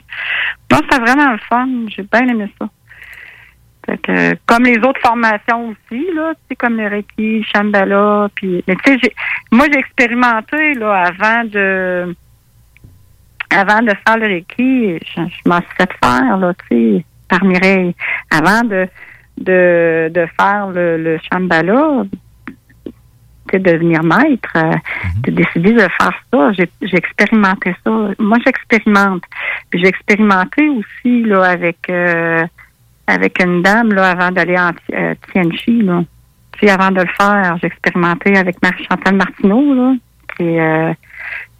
Donc, 0.69 0.81
c'était 0.89 1.01
vraiment 1.01 1.31
le 1.31 1.37
fun. 1.49 1.67
J'ai 1.87 2.03
bien 2.03 2.27
aimé 2.27 2.47
ça. 2.59 2.69
Fait 3.85 3.97
que, 3.99 4.35
comme 4.47 4.63
les 4.63 4.77
autres 4.79 4.99
formations 5.01 5.69
aussi, 5.69 6.05
là, 6.15 6.33
comme 6.57 6.77
le 6.77 6.87
Reiki, 6.87 7.43
Shambhala, 7.43 8.29
puis, 8.33 8.63
mais 8.67 8.75
tu 8.83 8.97
sais, 8.99 9.13
moi, 9.51 9.65
j'ai 9.71 9.77
expérimenté, 9.79 10.73
là, 10.75 11.03
avant 11.05 11.43
de, 11.43 12.15
avant 13.51 13.81
de 13.81 13.91
faire 14.07 14.17
le 14.17 14.25
Reiki, 14.25 14.97
je, 15.05 15.21
je 15.21 15.49
m'en 15.49 15.57
suis 15.59 15.75
fait 15.77 15.91
faire, 16.03 16.37
là, 16.37 16.53
tu 16.69 16.97
sais, 16.97 17.05
par 17.29 17.43
Mireille. 17.43 17.95
Avant 18.31 18.63
de, 18.63 18.87
de, 19.37 20.09
de 20.13 20.25
faire 20.39 20.67
le, 20.67 20.97
le 20.97 21.19
Shambhala, 21.31 22.03
tu 22.85 22.91
sais, 23.51 23.59
devenir 23.59 24.03
maître, 24.03 24.53
euh, 24.55 24.71
de 25.23 25.31
décider 25.31 25.73
de 25.73 25.79
faire 25.79 26.13
ça, 26.33 26.51
j'ai 26.53 26.97
expérimenté 26.97 27.75
ça. 27.83 27.91
Moi, 28.17 28.37
j'expérimente. 28.43 29.23
Puis 29.69 29.81
j'ai 29.81 29.87
expérimenté 29.87 30.67
aussi, 30.69 31.23
là, 31.23 31.43
avec, 31.43 31.77
euh, 31.89 32.43
avec 33.07 33.43
une 33.43 33.61
dame 33.61 33.93
là 33.93 34.11
avant 34.11 34.31
d'aller 34.31 34.57
en 34.57 34.71
euh, 34.93 35.13
Tianchi 35.31 35.81
là. 35.83 36.03
Puis 36.53 36.69
avant 36.69 36.89
de 36.89 37.01
le 37.01 37.07
faire, 37.19 37.57
j'ai 37.61 37.67
expérimenté 37.67 38.37
avec 38.37 38.61
Marie-Chantal 38.63 39.15
Martineau 39.15 39.73
là, 39.73 39.93
qui 40.35 40.43
est, 40.43 40.59
euh, 40.61 40.93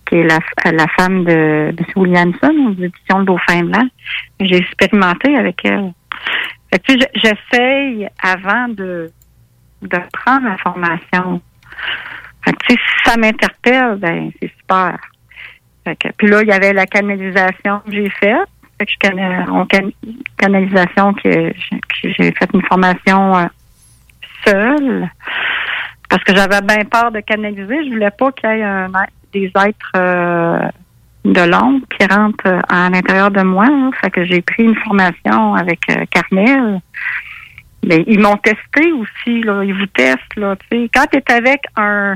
qui 0.05 0.15
est 0.15 0.23
la, 0.23 0.39
la 0.71 0.87
femme 0.97 1.25
de, 1.25 1.71
de 1.71 1.83
M. 1.83 1.85
Williamson 1.97 2.53
aux 2.69 2.81
éditions 2.81 3.19
Le 3.19 3.25
Dauphin 3.25 3.63
Blanc. 3.65 3.87
J'ai 4.39 4.57
expérimenté 4.57 5.35
avec 5.35 5.65
elle. 5.65 5.91
J'essaye 7.15 8.07
avant 8.21 8.67
de, 8.69 9.11
de 9.81 9.97
prendre 10.13 10.47
la 10.49 10.57
formation. 10.57 11.41
Tu 12.45 12.53
sais, 12.69 12.75
si 12.75 13.09
ça 13.09 13.17
m'interpelle, 13.17 13.95
ben 13.97 14.31
c'est 14.41 14.51
super. 14.59 14.97
Puis 16.17 16.27
là, 16.27 16.41
il 16.41 16.47
y 16.47 16.51
avait 16.51 16.73
la 16.73 16.85
canalisation 16.85 17.79
que 17.85 17.91
j'ai 17.91 18.09
faite. 18.09 18.47
Canalisation 20.37 21.13
que 21.13 21.53
j'ai- 22.03 22.31
fait 22.33 22.49
une 22.53 22.61
formation 22.63 23.35
euh, 23.37 23.45
seule 24.45 25.09
parce 26.09 26.23
que 26.23 26.35
j'avais 26.35 26.61
bien 26.61 26.83
peur 26.85 27.11
de 27.11 27.19
canaliser. 27.21 27.85
Je 27.85 27.93
voulais 27.93 28.11
pas 28.11 28.31
qu'il 28.31 28.49
y 28.49 28.53
ait 28.53 28.63
un 28.63 28.87
des 29.33 29.45
êtres 29.45 29.91
euh, 29.95 30.59
de 31.25 31.41
l'ombre 31.41 31.85
qui 31.89 32.05
rentrent 32.05 32.47
euh, 32.47 32.61
à 32.69 32.89
l'intérieur 32.89 33.31
de 33.31 33.41
moi. 33.41 33.65
là. 33.65 33.89
Fait 33.99 34.11
que 34.11 34.23
j'ai 34.25 34.41
pris 34.41 34.63
une 34.63 34.75
formation 34.75 35.55
avec 35.55 35.79
euh, 35.89 36.05
Carmel. 36.11 36.79
Mais 37.83 38.03
ils 38.07 38.19
m'ont 38.19 38.37
testé 38.37 38.91
aussi, 38.93 39.41
là. 39.41 39.63
Ils 39.63 39.73
vous 39.73 39.87
testent, 39.87 40.35
là. 40.37 40.55
Tu 40.55 40.65
sais, 40.71 40.89
quand 40.93 41.05
tu 41.11 41.17
es 41.17 41.31
avec 41.31 41.61
un, 41.75 42.15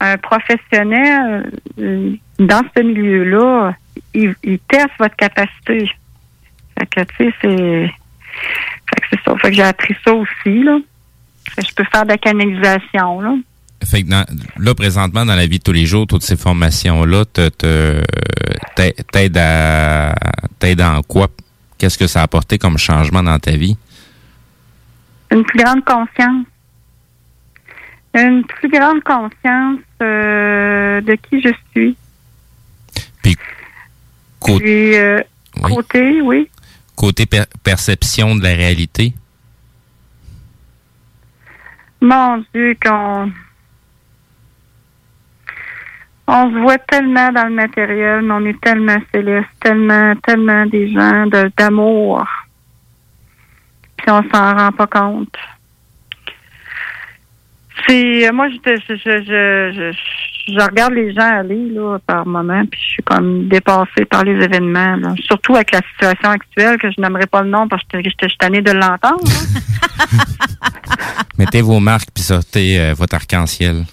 un 0.00 0.16
professionnel 0.16 1.52
euh, 1.78 2.12
dans 2.38 2.62
ce 2.76 2.82
milieu-là, 2.82 3.74
ils, 4.14 4.34
ils 4.42 4.58
testent 4.60 4.98
votre 4.98 5.16
capacité. 5.16 5.90
Fait 6.78 6.86
que, 6.86 7.00
tu 7.00 7.16
sais, 7.16 7.34
c'est. 7.42 7.90
Fait 8.88 9.00
que 9.00 9.06
c'est 9.10 9.20
ça. 9.24 9.36
Fait 9.38 9.50
que 9.50 9.56
j'ai 9.56 9.62
appris 9.62 9.96
ça 10.04 10.12
aussi, 10.14 10.62
là. 10.62 10.78
Que 11.56 11.62
je 11.66 11.74
peux 11.74 11.84
faire 11.92 12.04
de 12.04 12.10
la 12.10 12.18
canalisation, 12.18 13.20
là. 13.20 13.34
Fait 13.84 14.02
que 14.02 14.08
dans- 14.10 14.26
là, 14.58 14.74
présentement, 14.74 15.24
dans 15.24 15.34
la 15.34 15.46
vie 15.46 15.58
de 15.58 15.62
tous 15.64 15.72
les 15.72 15.86
jours, 15.86 16.06
toutes 16.06 16.22
ces 16.22 16.36
formations-là 16.36 17.24
t'aident 17.24 19.38
à 19.38 20.14
t'aident 20.58 20.80
en 20.82 21.02
quoi? 21.02 21.28
Qu'est-ce 21.78 21.96
que 21.96 22.06
ça 22.06 22.20
a 22.20 22.24
apporté 22.24 22.58
comme 22.58 22.76
changement 22.76 23.22
dans 23.22 23.38
ta 23.38 23.52
vie? 23.52 23.76
Une 25.32 25.44
plus 25.44 25.62
grande 25.62 25.82
conscience. 25.84 26.44
Une 28.14 28.44
plus 28.44 28.68
grande 28.68 29.02
conscience 29.02 29.78
euh, 30.02 31.00
de 31.00 31.14
qui 31.14 31.40
je 31.40 31.50
suis. 31.70 31.96
Puis, 33.22 33.36
euh, 34.96 35.20
Oui. 35.62 35.74
côté, 35.74 36.20
oui. 36.22 36.48
Côté 36.96 37.26
per- 37.26 37.44
perception 37.62 38.34
de 38.36 38.42
la 38.42 38.54
réalité? 38.54 39.12
Mon 42.00 42.42
Dieu, 42.54 42.76
qu'on. 42.82 43.30
On 46.32 46.48
se 46.48 46.58
voit 46.60 46.78
tellement 46.78 47.32
dans 47.32 47.46
le 47.46 47.54
matériel, 47.54 48.22
mais 48.22 48.34
on 48.34 48.44
est 48.46 48.60
tellement 48.60 48.98
céleste, 49.12 49.48
tellement, 49.60 50.14
tellement 50.24 50.64
des 50.66 50.92
gens 50.92 51.26
d'amour. 51.56 52.24
Puis 53.96 54.10
on 54.10 54.22
s'en 54.32 54.56
rend 54.56 54.70
pas 54.70 54.86
compte. 54.86 55.34
C'est 57.88 58.28
euh, 58.28 58.32
moi 58.32 58.48
je, 58.48 58.56
je, 58.94 59.92
je, 60.46 60.60
regarde 60.62 60.92
les 60.92 61.12
gens 61.12 61.38
aller 61.40 61.70
là 61.70 61.98
par 62.06 62.26
moment 62.26 62.62
puis 62.70 62.80
je 62.80 62.90
suis 62.92 63.02
comme 63.02 63.48
dépassée 63.48 64.04
par 64.04 64.22
les 64.22 64.44
événements 64.44 64.98
surtout 65.26 65.56
avec 65.56 65.72
la 65.72 65.80
situation 65.92 66.28
actuelle 66.28 66.78
que 66.78 66.90
je 66.90 67.00
n'aimerais 67.00 67.26
pas 67.26 67.42
le 67.42 67.48
nom 67.48 67.66
parce 67.66 67.82
que 67.84 67.98
suis 68.02 68.38
tannée 68.38 68.60
de 68.60 68.72
l'entendre. 68.72 69.24
là. 69.24 70.04
Mettez 71.38 71.62
vos 71.62 71.80
marques 71.80 72.10
puis 72.14 72.22
sortez 72.22 72.78
euh, 72.78 72.94
votre 72.94 73.16
arc-en-ciel. 73.16 73.84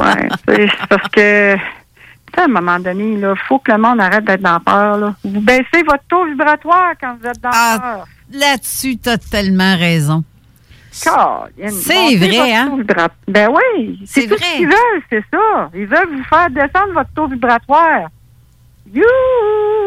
Ouais, 0.00 0.28
c'est 0.46 0.68
parce 0.88 1.08
que 1.08 1.56
tu 1.56 2.40
à 2.40 2.44
un 2.44 2.48
moment 2.48 2.78
donné 2.80 3.16
là, 3.16 3.34
faut 3.48 3.58
que 3.58 3.72
le 3.72 3.78
monde 3.78 4.00
arrête 4.00 4.24
d'être 4.24 4.42
dans 4.42 4.60
peur 4.60 4.98
là. 4.98 5.14
Vous 5.24 5.40
baissez 5.40 5.82
votre 5.86 6.04
taux 6.08 6.26
vibratoire 6.26 6.92
quand 7.00 7.16
vous 7.20 7.28
êtes 7.28 7.40
dans 7.40 7.50
la 7.50 7.78
peur. 7.80 8.06
Là-dessus, 8.32 8.96
t'as 8.98 9.18
tellement 9.18 9.76
raison. 9.76 10.24
C'est 10.90 12.16
vrai, 12.16 12.54
hein? 12.54 12.78
Ben 13.26 13.50
oui, 13.50 14.00
c'est 14.06 14.28
tout 14.28 14.36
vrai. 14.36 14.38
ce 14.38 14.56
qu'ils 14.56 14.66
veulent, 14.66 15.02
c'est 15.10 15.24
ça. 15.32 15.70
Ils 15.74 15.86
veulent 15.86 16.16
vous 16.16 16.24
faire 16.24 16.48
descendre 16.50 16.92
votre 16.94 17.10
taux 17.14 17.26
vibratoire. 17.26 18.08
You! 18.92 19.02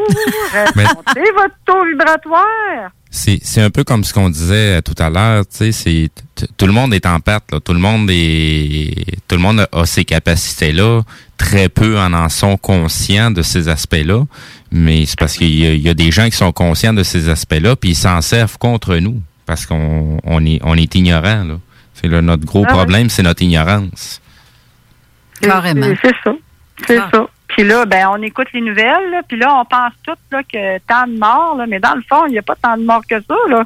Montez 0.76 1.32
votre 1.34 1.56
taux 1.66 1.86
vibratoire. 1.86 2.92
C'est 3.18 3.40
c'est 3.42 3.62
un 3.62 3.72
peu 3.72 3.84
comme 3.84 4.04
ce 4.04 4.14
qu'on 4.14 4.30
disait 4.30 4.80
tout 4.84 4.94
à 5.00 5.10
l'heure, 5.10 5.44
tu 5.48 5.58
sais, 5.58 5.72
c'est 5.72 6.10
tout 6.56 6.68
le 6.68 6.72
monde 6.72 6.94
est 6.94 7.06
en 7.08 7.20
perte, 7.20 7.52
là. 7.52 7.60
tout 7.60 7.74
le 7.74 7.80
monde 7.80 8.08
est 8.12 8.94
tout 9.28 9.36
le 9.36 9.42
monde 9.42 9.68
a 9.72 9.86
ces 9.88 10.06
capacités-là, 10.06 11.02
très 11.36 11.68
peu 11.68 11.98
en 12.00 12.14
en 12.14 12.30
sont 12.30 12.58
conscients 12.58 13.32
de 13.32 13.42
ces 13.42 13.70
aspects-là, 13.70 14.24
mais 14.72 15.06
c'est 15.08 15.18
parce 15.18 15.36
qu'il 15.36 15.50
y, 15.56 15.66
a- 15.66 15.74
il 15.74 15.82
y 15.82 15.90
a 15.90 15.96
des 15.96 16.12
gens 16.12 16.26
qui 16.30 16.38
sont 16.38 16.52
conscients 16.52 16.94
de 16.94 17.02
ces 17.02 17.28
aspects-là 17.28 17.76
puis 17.76 17.90
ils 17.92 17.96
s'en 17.96 18.22
servent 18.22 18.58
contre 18.60 18.96
nous 18.98 19.20
parce 19.48 19.66
qu'on 19.66 20.20
on 20.24 20.46
est 20.46 20.60
on 20.64 20.76
est 20.76 20.94
ignorant 20.94 21.44
là. 21.44 21.58
C'est 21.96 22.08
là, 22.08 22.22
notre 22.22 22.46
gros 22.46 22.66
Ah 22.70 22.72
problème, 22.74 23.10
c'est 23.10 23.24
notre 23.24 23.42
ignorance. 23.42 24.22
Carrément. 25.42 25.88
C'est- 25.88 25.98
C'est 26.04 26.16
ça. 26.24 26.36
C'est 26.88 26.98
Ah. 27.00 27.10
ça. 27.12 27.28
Puis 27.58 27.66
là, 27.68 27.86
ben, 27.86 28.08
on 28.12 28.22
écoute 28.22 28.48
les 28.54 28.62
nouvelles, 28.62 29.10
là, 29.10 29.22
puis 29.28 29.36
là, 29.38 29.52
on 29.60 29.66
pense 29.66 29.92
toutes 30.04 30.20
là, 30.32 30.44
que 30.44 30.78
tant 30.88 31.08
de 31.08 31.18
morts, 31.18 31.56
là, 31.58 31.66
mais 31.68 31.80
dans 31.80 31.96
le 31.96 32.04
fond, 32.08 32.26
il 32.28 32.34
n'y 32.34 32.38
a 32.38 32.44
pas 32.44 32.56
tant 32.56 32.78
de 32.78 32.84
morts 32.84 33.02
que 33.10 33.20
ça. 33.20 33.36
Là. 33.50 33.64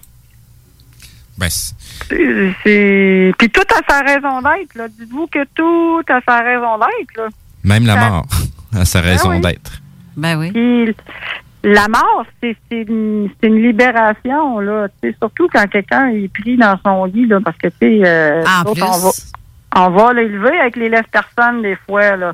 Ben, 1.38 1.50
c'est- 1.50 1.76
C'est- 2.08 2.54
c'est- 2.64 3.34
Puis 3.38 3.50
tout 3.50 3.62
a 3.62 3.82
sa 3.94 4.00
raison 4.02 4.42
d'être. 4.42 4.76
là. 4.76 4.88
Dites-vous 4.88 5.28
que 5.28 5.44
tout 5.56 6.02
a 6.10 6.20
sa 6.28 6.40
raison 6.40 6.78
d'être. 6.78 7.18
là. 7.18 7.28
même 7.64 7.86
la 7.86 7.96
mort 8.10 8.26
a 8.80 8.86
sa 8.86 9.02
raison 9.02 9.30
oui. 9.32 9.42
d'être. 9.42 9.82
Ben 10.18 10.38
oui. 10.40 10.52
Puis 10.52 10.96
la 11.64 11.88
mort, 11.90 12.26
c'est 12.42 12.56
c'est 12.70 12.82
une, 12.84 13.30
c'est 13.40 13.48
une 13.48 13.62
libération, 13.62 14.60
là. 14.60 14.88
Surtout 15.20 15.48
quand 15.52 15.68
quelqu'un 15.70 16.08
est 16.10 16.28
pris 16.34 16.56
dans 16.58 16.78
son 16.84 17.06
lit, 17.06 17.28
là, 17.28 17.40
parce 17.44 17.58
que, 17.58 17.68
tu 17.68 17.74
sais, 17.80 18.02
euh, 18.06 18.42
va, 18.98 19.10
on 19.76 19.90
va 19.92 20.14
l'élever 20.14 20.60
avec 20.60 20.76
les 20.78 20.90
lèvres 20.90 21.08
personnes 21.12 21.62
des 21.62 21.78
fois, 21.88 22.16
là. 22.16 22.34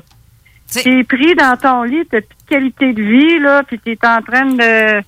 T'es 0.72 1.04
pris 1.04 1.34
dans 1.34 1.56
ton 1.56 1.82
lit, 1.84 2.04
t'as 2.10 2.20
plus 2.20 2.28
de 2.28 2.48
qualité 2.48 2.92
de 2.92 3.02
vie, 3.02 3.38
là, 3.40 3.62
puis 3.62 3.78
t'es 3.78 3.98
en 4.06 4.20
train 4.22 4.46
de... 4.46 5.00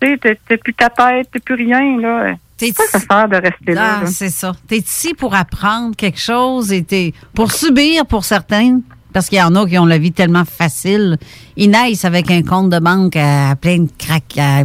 Tu 0.00 0.08
sais, 0.22 0.36
t'as- 0.48 0.56
plus 0.56 0.74
ta 0.74 0.88
tête, 0.90 1.28
t'as 1.32 1.40
plus 1.40 1.54
rien, 1.54 1.98
là. 2.00 2.34
T'es 2.56 2.72
pas 2.72 2.84
ça 2.90 2.98
sert 3.00 3.28
de 3.28 3.36
rester 3.36 3.74
là, 3.74 3.96
Ah, 3.98 4.04
là. 4.04 4.06
c'est 4.10 4.30
ça. 4.30 4.52
T'es 4.66 4.78
ici 4.78 5.12
pour 5.12 5.34
apprendre 5.34 5.94
quelque 5.94 6.18
chose 6.20 6.72
et 6.72 6.82
t'es 6.82 7.12
pour 7.34 7.52
subir 7.52 8.06
pour 8.06 8.24
certains. 8.24 8.80
Parce 9.12 9.28
qu'il 9.28 9.38
y 9.38 9.42
en 9.42 9.54
a 9.54 9.66
qui 9.66 9.78
ont 9.78 9.86
la 9.86 9.96
vie 9.98 10.12
tellement 10.12 10.44
facile. 10.44 11.16
Ils 11.56 11.70
naissent 11.70 12.04
avec 12.06 12.30
un 12.30 12.42
compte 12.42 12.70
de 12.70 12.78
banque 12.78 13.16
à, 13.16 13.54
plein 13.56 13.78
de 13.80 13.90
craques 13.98 14.36
à- 14.38 14.64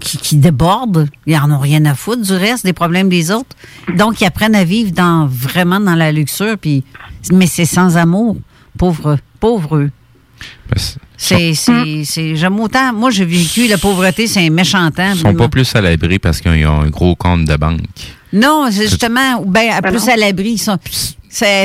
qui, 0.00 0.18
qui 0.18 0.36
déborde. 0.36 1.08
Ils 1.26 1.36
en 1.36 1.50
ont 1.52 1.58
rien 1.58 1.84
à 1.84 1.94
foutre 1.94 2.22
du 2.22 2.32
reste, 2.32 2.64
des 2.64 2.72
problèmes 2.72 3.08
des 3.08 3.30
autres. 3.30 3.56
Donc, 3.96 4.20
ils 4.20 4.24
apprennent 4.26 4.54
à 4.56 4.64
vivre 4.64 4.90
dans 4.92 5.26
vraiment 5.26 5.78
dans 5.80 5.94
la 5.94 6.10
luxure. 6.12 6.56
Puis, 6.58 6.84
mais 7.32 7.46
c'est 7.46 7.64
sans 7.64 7.96
amour. 7.96 8.36
Pauvre, 8.78 9.18
pauvre 9.40 9.76
eux. 9.76 9.90
Ben, 10.68 10.76
c'est- 10.76 10.98
C'est, 11.16 11.54
c'est, 11.54 12.02
c'est, 12.04 12.36
j'aime 12.36 12.58
autant. 12.60 12.92
Moi, 12.92 13.10
j'ai 13.10 13.24
vécu 13.24 13.66
la 13.68 13.78
pauvreté, 13.78 14.26
c'est 14.26 14.44
un 14.46 14.50
méchant 14.50 14.90
temps. 14.90 15.12
Ils 15.14 15.20
sont 15.20 15.34
pas 15.34 15.48
plus 15.48 15.74
à 15.74 15.80
l'abri 15.80 16.18
parce 16.18 16.40
qu'ils 16.40 16.66
ont 16.66 16.80
un 16.82 16.90
gros 16.90 17.14
compte 17.14 17.44
de 17.46 17.56
banque. 17.56 17.80
Non, 18.32 18.66
c'est 18.70 18.88
justement, 18.88 19.40
ou 19.40 19.46
ben, 19.46 19.80
plus 19.80 20.08
à 20.08 20.16
l'abri. 20.16 20.50
ils 20.52 20.58
sont- 20.58 20.76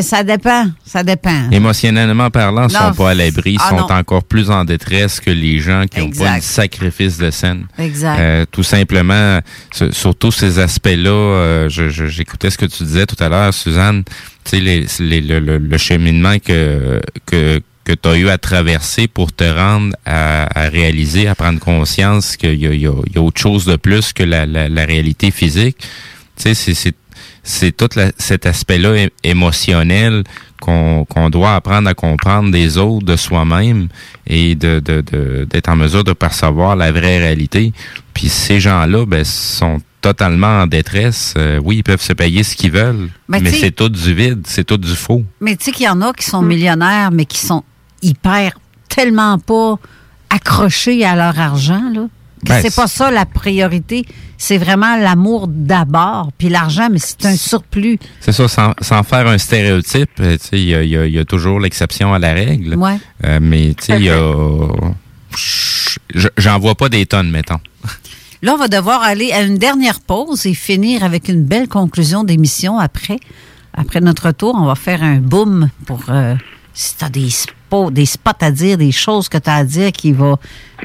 ça 0.01 0.23
dépend. 0.23 0.65
Ça 0.85 1.03
dépend. 1.03 1.49
Émotionnellement 1.51 2.29
parlant, 2.31 2.67
ils 2.67 2.75
sont 2.75 2.93
pas 2.93 3.11
à 3.11 3.13
l'abri, 3.13 3.53
ils 3.53 3.57
Ah, 3.61 3.69
sont 3.69 3.75
non. 3.77 3.91
encore 3.91 4.23
plus 4.23 4.49
en 4.49 4.65
détresse 4.65 5.19
que 5.19 5.29
les 5.29 5.59
gens 5.59 5.85
qui 5.89 5.99
n'ont 5.99 6.09
pas 6.09 6.31
un 6.31 6.41
sacrifice 6.41 7.17
de 7.17 7.29
scène. 7.29 7.67
Exact. 7.77 8.19
Euh, 8.19 8.45
tout 8.51 8.63
simplement, 8.63 9.39
sur, 9.71 9.93
sur 9.93 10.15
tous 10.15 10.31
ces 10.31 10.57
aspects-là, 10.59 11.09
euh, 11.09 11.69
je- 11.69 11.89
je- 11.89 12.07
j'écoutais 12.07 12.49
ce 12.49 12.57
que 12.57 12.65
tu 12.65 12.83
disais 12.83 13.05
tout 13.05 13.21
à 13.23 13.29
l'heure, 13.29 13.53
Suzanne, 13.53 14.03
tu 14.43 14.51
sais, 14.51 14.59
les, 14.59 14.85
les- 14.99 15.21
le, 15.21 15.39
le- 15.39 15.57
le 15.59 15.77
cheminement 15.77 16.39
que, 16.39 16.99
que, 17.27 17.61
que 17.85 17.93
tu 17.93 18.09
as 18.09 18.17
eu 18.17 18.29
à 18.29 18.37
traverser 18.39 19.07
pour 19.07 19.31
te 19.31 19.43
rendre 19.43 19.95
à, 20.05 20.47
à 20.59 20.69
réaliser, 20.69 21.27
à 21.27 21.35
prendre 21.35 21.59
conscience 21.59 22.37
qu'il 22.37 22.55
y 22.59 22.65
a, 22.67 22.71
il 22.73 22.81
y, 22.81 22.87
a, 22.87 22.91
il 23.07 23.13
y 23.15 23.17
a 23.17 23.21
autre 23.21 23.39
chose 23.39 23.65
de 23.65 23.75
plus 23.75 24.13
que 24.13 24.23
la, 24.23 24.45
la, 24.45 24.67
la 24.67 24.85
réalité 24.85 25.29
physique. 25.31 25.77
Tu 26.35 26.43
sais, 26.43 26.73
c'est- 26.73 26.95
c'est 27.49 27.75
tout 27.75 27.89
la- 27.95 28.11
cet 28.17 28.45
aspect-là 28.45 29.07
émotionnel 29.23 30.23
qu'on 30.61 31.05
qu'on 31.05 31.29
doit 31.29 31.55
apprendre 31.55 31.89
à 31.89 31.93
comprendre 31.93 32.51
des 32.51 32.77
autres, 32.77 33.05
de 33.05 33.15
soi-même 33.15 33.87
et 34.27 34.55
de 34.55 34.79
de- 34.79 35.01
de- 35.01 35.47
d'être 35.49 35.69
en 35.69 35.75
mesure 35.75 36.03
de 36.03 36.13
percevoir 36.13 36.75
la 36.75 36.91
vraie 36.91 37.17
réalité. 37.17 37.73
Puis 38.13 38.29
ces 38.29 38.59
gens-là, 38.59 39.05
ben, 39.05 39.23
sont 39.23 39.79
totalement 40.01 40.61
en 40.61 40.67
détresse. 40.67 41.33
Euh, 41.37 41.59
oui, 41.63 41.77
ils 41.77 41.83
peuvent 41.83 42.01
se 42.01 42.13
payer 42.13 42.43
ce 42.43 42.55
qu'ils 42.55 42.71
veulent, 42.71 43.09
Ben, 43.27 43.41
mais 43.41 43.51
c'est 43.51 43.71
tout 43.71 43.89
du 43.89 44.13
vide, 44.13 44.41
c'est 44.45 44.63
tout 44.63 44.77
du 44.77 44.95
faux. 44.95 45.23
Mais 45.41 45.55
tu 45.55 45.65
sais 45.65 45.71
qu'il 45.71 45.85
y 45.85 45.89
en 45.89 46.01
a 46.01 46.13
qui 46.13 46.25
sont 46.25 46.41
millionnaires, 46.41 47.11
mais 47.11 47.25
qui 47.25 47.39
sont 47.39 47.63
hyper 48.01 48.57
tellement 48.87 49.37
pas 49.39 49.75
accrochés 50.29 51.03
à 51.05 51.15
leur 51.15 51.37
argent, 51.39 51.83
là. 51.93 52.07
que 52.45 52.49
Ben, 52.49 52.61
c'est 52.61 52.73
pas 52.75 52.87
ça 52.87 53.11
la 53.11 53.25
priorité. 53.25 54.05
C'est 54.41 54.57
vraiment 54.57 54.95
l'amour 54.95 55.47
d'abord. 55.49 56.31
Puis 56.37 56.47
l'argent, 56.47 56.87
mais 56.89 56.97
c'est 56.99 57.25
un 57.25 57.35
surplus. 57.35 57.99
C'est 58.21 58.31
ça, 58.31 58.47
sans, 58.47 58.73
sans 58.81 59.03
faire 59.03 59.27
un 59.27 59.37
stéréotype, 59.37 60.09
euh, 60.21 60.37
tu 60.37 60.47
sais, 60.47 60.59
il 60.59 60.63
y 60.69 60.75
a, 60.75 60.81
il 60.83 60.89
y 60.89 60.97
a- 60.97 61.05
il 61.05 61.13
y 61.13 61.19
a 61.19 61.25
toujours 61.25 61.59
l'exception 61.59 62.13
à 62.13 62.19
la 62.19 62.31
règle. 62.33 62.75
Ouais. 62.75 62.97
Euh, 63.25 63.39
mais 63.41 63.73
tu 63.77 63.87
sais, 63.87 63.97
il 63.97 64.05
y 64.05 64.09
a... 64.09 64.33
J'en 66.37 66.57
vois 66.59 66.75
pas 66.75 66.89
des 66.89 67.05
tonnes, 67.05 67.29
mettons. 67.29 67.59
Là, 68.41 68.53
on 68.53 68.57
va 68.57 68.67
devoir 68.69 69.01
aller 69.03 69.31
à 69.33 69.41
une 69.41 69.57
dernière 69.57 69.99
pause 69.99 70.45
et 70.45 70.53
finir 70.53 71.03
avec 71.03 71.27
une 71.27 71.43
belle 71.43 71.67
conclusion 71.67 72.23
d'émission 72.23 72.79
après. 72.79 73.19
Après 73.73 73.99
notre 73.99 74.31
tour, 74.31 74.55
on 74.57 74.65
va 74.65 74.75
faire 74.75 75.03
un 75.03 75.17
boom 75.17 75.69
pour 75.85 76.01
euh, 76.09 76.35
si 76.73 76.95
tu 76.95 77.05
as 77.05 77.09
des 77.09 77.29
spots, 77.29 77.91
des 77.91 78.05
spots 78.05 78.31
à 78.41 78.51
dire, 78.51 78.77
des 78.77 78.91
choses 78.91 79.29
que 79.29 79.37
tu 79.37 79.49
as 79.49 79.55
à 79.55 79.63
dire 79.63 79.91
qui 79.91 80.11
va 80.11 80.37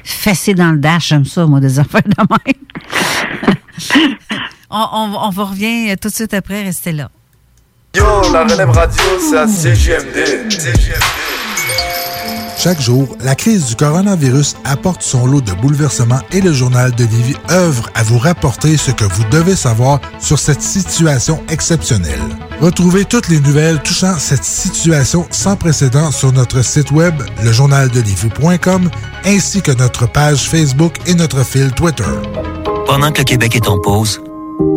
fesser 0.02 0.55
dans 0.55 0.73
le 0.73 0.78
dash. 0.78 1.09
J'aime 1.09 1.24
ça, 1.24 1.47
moi, 1.47 1.61
des 1.61 1.78
affaires 1.81 2.02
de 2.02 2.15
même. 2.19 2.39
on, 4.70 5.16
on, 5.23 5.31
va 5.31 5.44
revient 5.44 5.97
tout 6.01 6.09
de 6.09 6.15
suite 6.15 6.35
après. 6.35 6.62
Restez 6.65 6.93
là. 6.93 7.11
Yo, 7.94 8.05
la 8.32 8.44
relève 8.44 8.70
radio, 8.70 9.05
c'est 9.20 9.36
à 9.36 9.47
CGMD. 9.47 10.51
Chaque 12.64 12.80
jour, 12.80 13.14
la 13.20 13.34
crise 13.34 13.66
du 13.66 13.76
coronavirus 13.76 14.56
apporte 14.64 15.02
son 15.02 15.26
lot 15.26 15.42
de 15.42 15.52
bouleversements 15.52 16.22
et 16.32 16.40
le 16.40 16.50
journal 16.54 16.92
de 16.92 17.04
Lévis 17.04 17.36
œuvre 17.50 17.90
à 17.94 18.02
vous 18.02 18.16
rapporter 18.16 18.78
ce 18.78 18.90
que 18.90 19.04
vous 19.04 19.24
devez 19.30 19.54
savoir 19.54 20.00
sur 20.18 20.38
cette 20.38 20.62
situation 20.62 21.38
exceptionnelle. 21.50 22.22
Retrouvez 22.62 23.04
toutes 23.04 23.28
les 23.28 23.40
nouvelles 23.40 23.82
touchant 23.82 24.18
cette 24.18 24.44
situation 24.44 25.26
sans 25.30 25.56
précédent 25.56 26.10
sur 26.10 26.32
notre 26.32 26.64
site 26.64 26.90
web, 26.90 27.12
lejournaldelivie.com, 27.42 28.88
ainsi 29.26 29.60
que 29.60 29.72
notre 29.72 30.10
page 30.10 30.48
Facebook 30.48 30.94
et 31.06 31.12
notre 31.12 31.44
fil 31.44 31.70
Twitter. 31.72 32.04
Pendant 32.86 33.12
que 33.12 33.18
le 33.18 33.24
Québec 33.24 33.56
est 33.56 33.68
en 33.68 33.78
pause, 33.78 34.22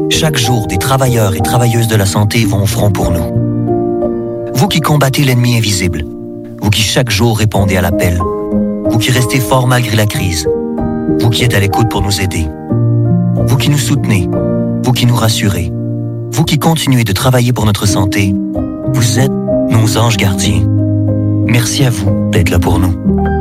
chaque 0.10 0.38
jour, 0.38 0.68
des 0.68 0.78
travailleurs 0.78 1.36
et 1.36 1.42
travailleuses 1.42 1.88
de 1.88 1.96
la 1.96 2.06
santé 2.06 2.44
vont 2.44 2.64
au 2.64 2.68
front 2.68 2.92
pour 2.92 3.12
nous. 3.12 4.52
Vous 4.56 4.68
qui 4.68 4.82
combattez 4.82 5.24
l'ennemi 5.24 5.56
invisible, 5.56 6.04
vous 6.62 6.70
qui 6.70 6.82
chaque 6.82 7.10
jour 7.10 7.38
répondez 7.38 7.78
à 7.78 7.82
l'appel, 7.82 8.20
vous 8.90 8.98
qui 8.98 9.12
restez 9.12 9.40
fort 9.40 9.68
malgré 9.68 9.96
la 9.96 10.06
crise, 10.06 10.48
vous 11.20 11.30
qui 11.30 11.44
êtes 11.44 11.54
à 11.54 11.60
l'écoute 11.60 11.90
pour 11.90 12.02
nous 12.02 12.22
aider, 12.22 12.48
vous 13.48 13.58
qui 13.58 13.70
nous 13.70 13.78
soutenez, 13.78 14.30
vous 14.84 14.92
qui 14.92 15.06
nous 15.06 15.16
rassurez, 15.16 15.72
vous 16.32 16.44
qui 16.44 16.60
continuez 16.60 17.04
de 17.04 17.14
travailler 17.14 17.54
pour 17.54 17.66
notre 17.66 17.86
santé, 17.86 18.34
vous 18.94 19.20
êtes 19.20 19.32
nos 19.70 19.98
anges 19.98 20.18
gardiens. 20.18 20.64
Merci 21.48 21.84
à 21.86 21.90
vous 21.90 22.30
d'être 22.32 22.50
là 22.50 22.60
pour 22.60 22.80
nous. 22.80 23.37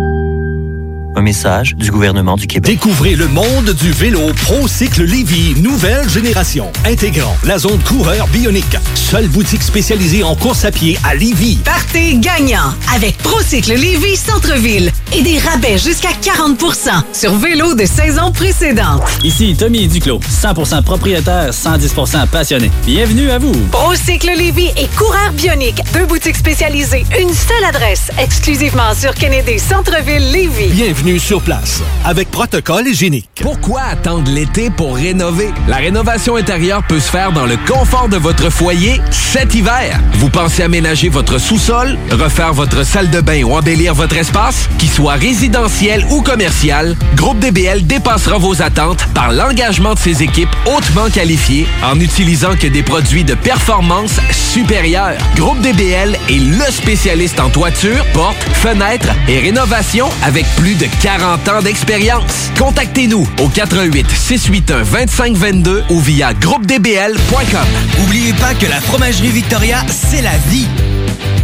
Un 1.19 1.23
message 1.23 1.75
du 1.77 1.91
gouvernement 1.91 2.37
du 2.37 2.47
Québec. 2.47 2.75
Découvrez 2.75 3.15
le 3.15 3.27
monde 3.27 3.71
du 3.71 3.91
vélo 3.91 4.21
ProCycle 4.45 5.03
Lévy, 5.05 5.59
nouvelle 5.63 6.07
génération, 6.11 6.71
intégrant 6.85 7.35
la 7.43 7.57
zone 7.57 7.79
coureur 7.85 8.29
bionique. 8.29 8.77
Seule 8.95 9.27
boutique 9.29 9.63
spécialisée 9.63 10.23
en 10.23 10.35
course 10.35 10.67
à 10.67 10.71
pied 10.71 10.99
à 11.09 11.15
Lévy. 11.15 11.57
Partez 11.65 12.17
gagnant 12.19 12.75
avec 12.95 13.17
Procycle 13.17 13.73
Lévy 13.73 14.15
Centre-Ville 14.15 14.93
et 15.17 15.23
des 15.23 15.39
rabais 15.39 15.79
jusqu'à 15.79 16.11
40% 16.11 16.91
sur 17.15 17.35
vélo 17.37 17.75
de 17.75 17.87
saison 17.87 18.31
précédente. 18.31 19.03
Ici 19.25 19.57
Tommy 19.59 19.89
Duclos, 19.89 20.21
100% 20.21 20.83
propriétaire, 20.83 21.51
110% 21.51 22.27
passionné. 22.27 22.71
Bienvenue 22.85 23.31
à 23.31 23.39
vous. 23.39 23.55
Procycle 23.71 24.33
Lévy 24.37 24.67
et 24.77 24.87
Coureur 24.99 25.33
Bionique, 25.33 25.81
deux 25.95 26.05
boutiques 26.05 26.37
spécialisées, 26.37 27.07
une 27.19 27.33
seule 27.33 27.65
adresse, 27.67 28.11
exclusivement 28.19 28.95
sur 28.95 29.15
Kennedy 29.15 29.59
Centre-Ville 29.59 30.31
Lévy. 30.31 30.67
Bienvenue 30.69 31.06
sur 31.19 31.41
place 31.41 31.83
avec 32.05 32.33
protocole 32.33 32.89
hygiénique. 32.89 33.29
Pourquoi 33.41 33.83
attendre 33.83 34.29
l'été 34.29 34.71
pour 34.71 34.97
rénover? 34.97 35.51
La 35.69 35.77
rénovation 35.77 36.35
intérieure 36.35 36.83
peut 36.83 36.99
se 36.99 37.09
faire 37.09 37.31
dans 37.31 37.47
le 37.47 37.57
confort 37.57 38.09
de 38.09 38.17
votre 38.17 38.51
foyer 38.51 39.01
cet 39.13 39.55
hiver. 39.55 40.01
Vous 40.15 40.31
pensez 40.31 40.65
aménager 40.65 41.09
votre 41.09 41.39
sous-sol, 41.39 41.97
refaire 42.11 42.53
votre 42.53 42.85
salle 42.85 43.09
de 43.11 43.21
bain 43.21 43.45
ou 43.45 43.55
embellir 43.55 43.95
votre 43.95 44.17
espace? 44.17 44.69
Qu'il 44.79 44.91
soit 44.91 45.13
résidentiel 45.13 46.05
ou 46.11 46.23
commercial, 46.23 46.97
Groupe 47.15 47.39
DBL 47.39 47.87
dépassera 47.87 48.39
vos 48.39 48.61
attentes 48.61 49.07
par 49.15 49.33
l'engagement 49.33 49.95
de 49.95 50.01
ses 50.01 50.25
équipes 50.25 50.55
hautement 50.67 51.09
qualifiées 51.09 51.69
en 51.85 52.01
utilisant 52.01 52.57
que 52.57 52.67
des 52.67 52.83
produits 52.83 53.25
de 53.25 53.35
performance 53.35 54.19
supérieure. 54.33 55.19
Groupe 55.37 55.61
DBL 55.61 56.19
est 56.29 56.39
le 56.39 56.73
spécialiste 56.73 57.39
en 57.39 57.49
toiture, 57.49 58.05
portes, 58.13 58.43
fenêtres 58.55 59.15
et 59.29 59.39
rénovation 59.39 60.09
avec 60.25 60.47
plus 60.57 60.75
de 60.75 60.87
40 61.01 61.49
ans 61.49 61.63
d'expérience. 61.63 62.51
Contactez-nous 62.59 63.27
au 63.41 63.49
88 63.49 64.07
681 64.11 64.85
2522 64.85 65.85
ou 65.91 66.01
via 66.01 66.35
groupedbl.com. 66.35 67.67
N'oubliez 67.99 68.33
pas 68.35 68.55
que 68.55 68.67
la 68.67 68.81
fromagerie 68.81 69.31
Victoria, 69.31 69.79
c'est 69.89 70.23
la 70.23 70.37
vie. 70.49 70.67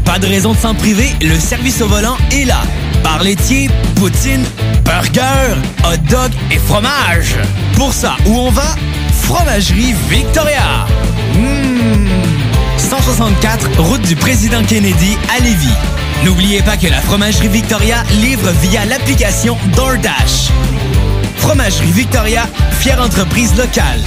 Pas 0.05 0.19
de 0.19 0.27
raison 0.27 0.53
de 0.53 0.59
s'en 0.59 0.75
priver, 0.75 1.11
le 1.21 1.39
service 1.39 1.81
au 1.81 1.89
volant 1.89 2.17
est 2.33 2.45
là. 2.45 2.63
Bar 3.05 3.23
laitier, 3.23 3.69
poutine, 3.97 4.45
burger, 4.85 5.57
hot 5.85 5.97
dog 6.11 6.31
et 6.51 6.59
fromage. 6.59 7.37
Pour 7.75 7.93
ça, 7.93 8.17
où 8.27 8.37
on 8.37 8.51
va? 8.51 8.75
Fromagerie 9.23 9.95
Victoria. 10.09 10.87
Mmh. 11.35 12.09
164, 12.79 13.71
route 13.79 14.03
du 14.03 14.17
président 14.17 14.63
Kennedy 14.65 15.17
à 15.35 15.43
Lévis. 15.43 16.02
N'oubliez 16.25 16.63
pas 16.63 16.77
que 16.77 16.87
la 16.87 17.01
Fromagerie 17.01 17.49
Victoria 17.49 18.05
livre 18.21 18.49
via 18.61 18.85
l'application 18.85 19.57
DoorDash. 19.75 20.51
Fromagerie 21.39 21.91
Victoria, 21.91 22.45
fière 22.79 23.01
entreprise 23.01 23.57
locale. 23.57 24.01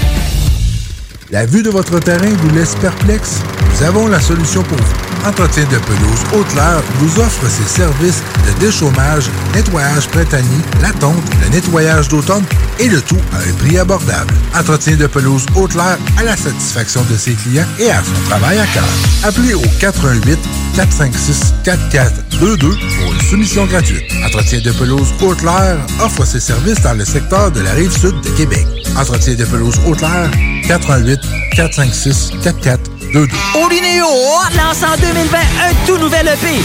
La 1.30 1.46
vue 1.46 1.62
de 1.62 1.70
votre 1.70 2.00
terrain 2.00 2.34
vous 2.38 2.50
laisse 2.52 2.76
perplexe? 2.76 3.42
Nous 3.72 3.84
avons 3.84 4.08
la 4.08 4.22
solution 4.22 4.64
pour 4.64 4.78
vous. 4.78 5.15
Entretien 5.26 5.64
de 5.66 5.78
pelouse 5.78 6.22
Haute-Lair 6.34 6.82
vous 7.00 7.20
offre 7.20 7.48
ses 7.50 7.68
services 7.68 8.22
de 8.48 8.60
déchômage, 8.60 9.30
nettoyage 9.54 10.08
printanier, 10.08 10.62
la 10.82 10.92
tonte, 10.94 11.16
le 11.44 11.50
nettoyage 11.50 12.08
d'automne 12.08 12.44
et 12.80 12.88
le 12.88 13.02
tout 13.02 13.20
à 13.34 13.38
un 13.38 13.54
prix 13.54 13.78
abordable. 13.78 14.34
Entretien 14.58 14.96
de 14.96 15.08
pelouse 15.08 15.46
Haute-Lair 15.56 15.98
à 16.18 16.24
la 16.24 16.36
satisfaction 16.36 17.04
de 17.10 17.18
ses 17.18 17.34
clients 17.34 17.66
et 17.80 17.92
à 17.92 18.04
son 18.04 18.30
travail 18.30 18.60
à 18.60 18.66
cœur. 18.68 18.84
Appelez 19.24 19.54
au 19.54 19.64
88 19.80 20.38
456 20.76 21.54
4422 21.64 22.70
pour 22.70 23.14
une 23.14 23.22
soumission 23.22 23.66
gratuite. 23.66 24.04
Entretien 24.26 24.60
de 24.62 24.72
pelouse 24.72 25.14
Haute-Lair 25.22 25.78
offre 26.02 26.26
ses 26.26 26.40
services 26.40 26.82
dans 26.82 26.94
le 26.94 27.06
secteur 27.06 27.52
de 27.52 27.62
la 27.62 27.72
rive 27.72 27.92
sud 27.92 28.20
de 28.22 28.30
Québec. 28.32 28.66
Entretien 28.98 29.36
de 29.36 29.46
pelouse 29.46 29.80
Haute-Lair 29.88 30.30
88 30.68 31.20
456 31.56 32.32
4422. 32.44 32.95
Olinéo 33.16 34.08
lance 34.58 34.84
en 34.84 34.98
2020 34.98 35.38
un 35.38 35.86
tout 35.88 35.98
nouvel 35.98 36.28
EP. 36.28 36.62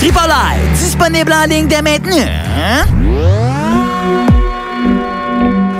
Triple 0.00 0.34
disponible 0.74 1.32
en 1.32 1.44
ligne 1.46 1.66
dès 1.66 1.80
maintenant. 1.80 2.14
Hein? 2.18 2.84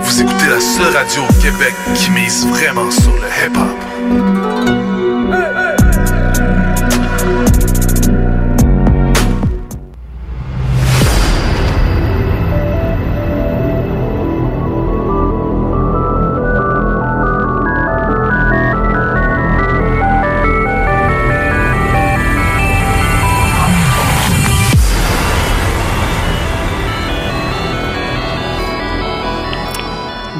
Vous 0.01 0.21
écoutez 0.21 0.47
la 0.49 0.59
seule 0.59 0.95
radio 0.95 1.21
au 1.29 1.33
Québec 1.33 1.75
qui 1.93 2.09
mise 2.09 2.47
vraiment 2.47 2.89
sur 2.89 3.11
le 3.11 3.27
hip-hop. 3.45 4.42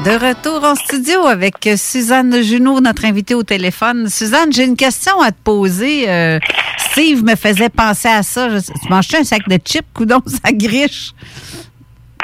De 0.04 0.10
retour 0.10 0.62
en 0.64 0.74
studio 0.74 1.26
avec 1.26 1.54
Suzanne 1.76 2.42
Junot, 2.42 2.80
notre 2.80 3.06
invitée 3.06 3.34
au 3.34 3.42
téléphone. 3.42 4.08
Suzanne, 4.10 4.52
j'ai 4.52 4.64
une 4.64 4.76
question 4.76 5.20
à 5.22 5.30
te 5.32 5.38
poser. 5.42 6.10
Euh, 6.10 6.38
Steve 6.76 7.24
me 7.24 7.34
faisait 7.36 7.70
penser 7.70 8.08
à 8.08 8.22
ça. 8.22 8.50
Je- 8.50 8.58
tu 8.60 8.88
manges 8.90 9.14
un 9.14 9.24
sac 9.24 9.48
de 9.48 9.56
chips, 9.64 9.86
coudon, 9.94 10.20
ça 10.26 10.52
griche? 10.52 11.12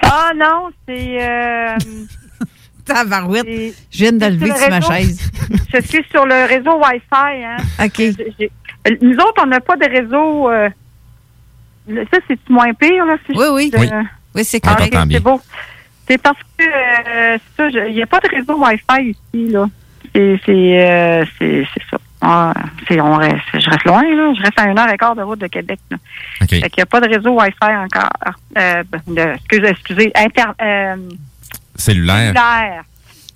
Ah 0.03 0.33
non, 0.37 0.69
c'est... 0.87 1.23
Euh, 1.23 1.77
Tabarouette. 2.85 3.47
Je 3.91 3.99
viens 3.99 4.13
de 4.13 4.27
lever 4.27 4.47
sur 4.47 4.55
le 4.57 4.61
sur 4.61 4.71
ma 4.71 4.81
chaise. 4.83 5.31
Je 5.75 5.81
suis 5.81 6.05
sur 6.11 6.27
le 6.27 6.47
réseau 6.49 6.79
Wi-Fi. 6.83 7.45
Hein. 7.45 7.57
OK. 7.83 8.03
Nous 9.01 9.15
autres, 9.17 9.43
on 9.43 9.47
n'a 9.47 9.61
pas 9.61 9.77
de 9.77 9.89
réseau... 9.89 10.51
euh, 10.51 10.69
Ça, 12.13 12.19
c'est 12.29 12.39
moins 12.51 12.75
pire, 12.75 13.07
là? 13.07 13.17
si 13.27 13.33
Oui, 13.37 13.71
je- 13.73 13.79
oui. 13.79 13.89
euh, 13.91 14.01
Oui. 14.01 14.07
Oui, 14.35 14.45
c'est 14.45 14.61
Ah, 14.65 14.75
correct. 14.77 14.95
ok, 14.95 15.09
c'est 15.11 15.21
beau. 15.21 15.41
C'est 16.11 16.19
parce 16.19 16.39
que 16.59 16.65
euh, 16.65 17.39
ça, 17.57 17.71
je- 17.71 17.89
il 17.89 17.95
n'y 17.95 18.03
a 18.03 18.07
pas 18.07 18.19
de 18.19 18.29
réseau 18.29 18.57
Wi-Fi 18.59 19.11
ici, 19.11 19.49
là. 19.53 19.67
C'est 20.13 20.41
c'est 20.45 20.81
euh, 20.81 21.25
ça. 21.89 21.97
Ah, 22.21 22.53
c'est 22.89 23.01
on 23.01 23.15
reste, 23.17 23.39
je 23.55 23.71
reste 23.71 23.85
loin, 23.85 24.03
là. 24.03 24.33
Je 24.37 24.43
reste 24.43 24.59
à 24.59 24.65
une 24.69 24.79
heure 24.79 24.93
et 24.93 24.99
quart 24.99 25.15
de 25.15 25.23
route 25.23 25.39
de 25.39 25.47
Québec. 25.47 25.79
Là. 25.91 25.97
OK. 26.43 26.49
Fait 26.51 26.59
qu'il 26.69 26.79
n'y 26.79 26.83
a 26.83 26.87
pas 26.87 27.01
de 27.01 27.09
réseau 27.15 27.31
Wi-Fi 27.31 27.77
encore. 27.77 28.11
Euh, 28.59 28.83
de, 29.07 29.21
excusez, 29.37 29.69
excusez, 29.69 30.13
inter, 30.17 30.43
euh, 30.61 30.97
Cellulaire. 31.77 32.35
cellulaire. 32.35 32.83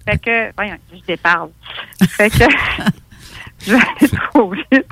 Fait 0.06 0.18
que, 0.18 0.52
voyons, 0.56 0.76
je 0.92 1.00
déparle. 1.06 1.48
Fait 2.10 2.28
que, 2.28 2.44
je 3.66 3.72
vais 3.74 3.78
aller 3.80 4.10
trop 4.32 4.50
vite. 4.50 4.86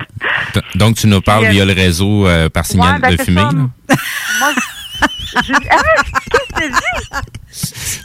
Donc, 0.75 0.95
tu 0.95 1.07
nous 1.07 1.21
parles 1.21 1.47
via 1.47 1.65
le 1.65 1.73
réseau 1.73 2.25
euh, 2.27 2.47
par 2.49 2.65
signal 2.65 2.95
Ouais, 2.95 2.99
ben, 3.01 3.15
de 3.15 3.21
fumée. 3.21 3.41
ça. 3.41 3.47
là? 3.51 3.95
Moi, 4.39 4.49
je, 5.35 5.43
je- 5.43 5.53
ah, 5.69 5.77
qu'est-ce 6.31 6.53
que 6.53 6.61
tu 6.65 6.71
dis? 6.71 7.09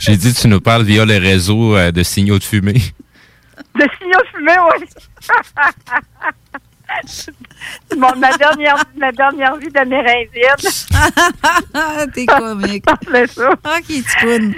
J'ai 0.09 0.17
dit, 0.17 0.35
tu 0.35 0.49
nous 0.49 0.61
parles 0.61 0.85
via 0.85 1.05
le 1.05 1.19
réseau 1.19 1.77
euh, 1.77 1.93
de 1.93 2.03
signaux 2.03 2.39
de 2.39 2.45
fumée. 2.45 2.81
De 3.75 3.87
signaux 3.99 4.25
fumés, 4.35 4.57
oui. 4.81 4.87
Bon, 7.97 8.09
ma 8.17 8.37
dernière, 8.37 8.77
ma 8.97 9.13
dernière 9.13 9.57
vie 9.57 9.69
d'amérindienne. 9.69 10.57
T'es 12.15 12.27
comique. 12.27 12.85
Ça. 13.29 13.51
Ah, 13.65 13.81
qui 13.83 14.03
te. 14.03 14.53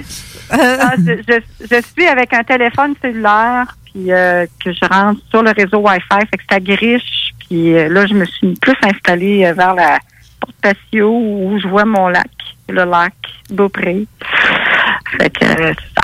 Ah, 0.50 0.94
je, 0.96 1.22
je, 1.28 1.40
je 1.60 1.82
suis 1.82 2.06
avec 2.06 2.32
un 2.32 2.44
téléphone 2.44 2.94
cellulaire, 3.02 3.76
puis 3.84 4.12
euh, 4.12 4.46
que 4.64 4.72
je 4.72 4.84
rentre 4.88 5.20
sur 5.30 5.42
le 5.42 5.50
réseau 5.50 5.78
Wi-Fi, 5.78 6.26
fait 6.30 6.36
que 6.36 6.44
ça 6.50 6.60
griche. 6.60 7.34
Puis 7.40 7.76
euh, 7.76 7.88
là, 7.88 8.06
je 8.06 8.14
me 8.14 8.24
suis 8.24 8.54
plus 8.54 8.76
installée 8.82 9.44
euh, 9.46 9.52
vers 9.52 9.74
la 9.74 9.98
porte 10.40 10.54
patio 10.60 11.10
où 11.10 11.58
je 11.60 11.66
vois 11.68 11.84
mon 11.84 12.08
lac, 12.08 12.30
le 12.68 12.84
lac 12.84 13.14
Beaupré. 13.50 14.06
Fait 15.18 15.30
que 15.30 15.44
euh, 15.44 15.72
ça. 15.96 16.02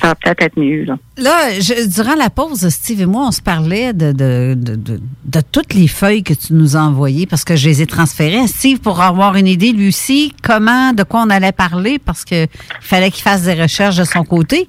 Ça 0.00 0.08
va 0.08 0.14
peut-être 0.14 0.40
être 0.42 0.58
mieux, 0.58 0.84
là. 0.84 0.96
Là, 1.18 1.60
je- 1.60 1.86
durant 1.94 2.14
la 2.14 2.30
pause, 2.30 2.66
Steve 2.70 3.02
et 3.02 3.06
moi, 3.06 3.26
on 3.28 3.30
se 3.32 3.42
parlait 3.42 3.92
de, 3.92 4.12
de, 4.12 4.54
de, 4.56 4.76
de- 4.76 5.00
de 5.26 5.40
toutes 5.52 5.74
les 5.74 5.88
feuilles 5.88 6.22
que 6.22 6.32
tu 6.32 6.54
nous 6.54 6.74
as 6.76 6.80
envoyées 6.80 7.26
parce 7.26 7.44
que 7.44 7.54
je 7.54 7.68
les 7.68 7.82
ai 7.82 7.86
transférées 7.86 8.40
à 8.40 8.46
Steve 8.46 8.78
pour 8.78 9.02
avoir 9.02 9.36
une 9.36 9.46
idée, 9.46 9.72
lui 9.72 9.88
aussi, 9.88 10.32
comment, 10.42 10.94
de 10.94 11.02
quoi 11.02 11.22
on 11.26 11.30
allait 11.30 11.52
parler 11.52 11.98
parce 11.98 12.24
que 12.24 12.44
il 12.44 12.48
fallait 12.80 13.10
qu'il 13.10 13.22
fasse 13.22 13.42
des 13.42 13.52
recherches 13.60 13.96
de 13.96 14.04
son 14.04 14.24
côté 14.24 14.66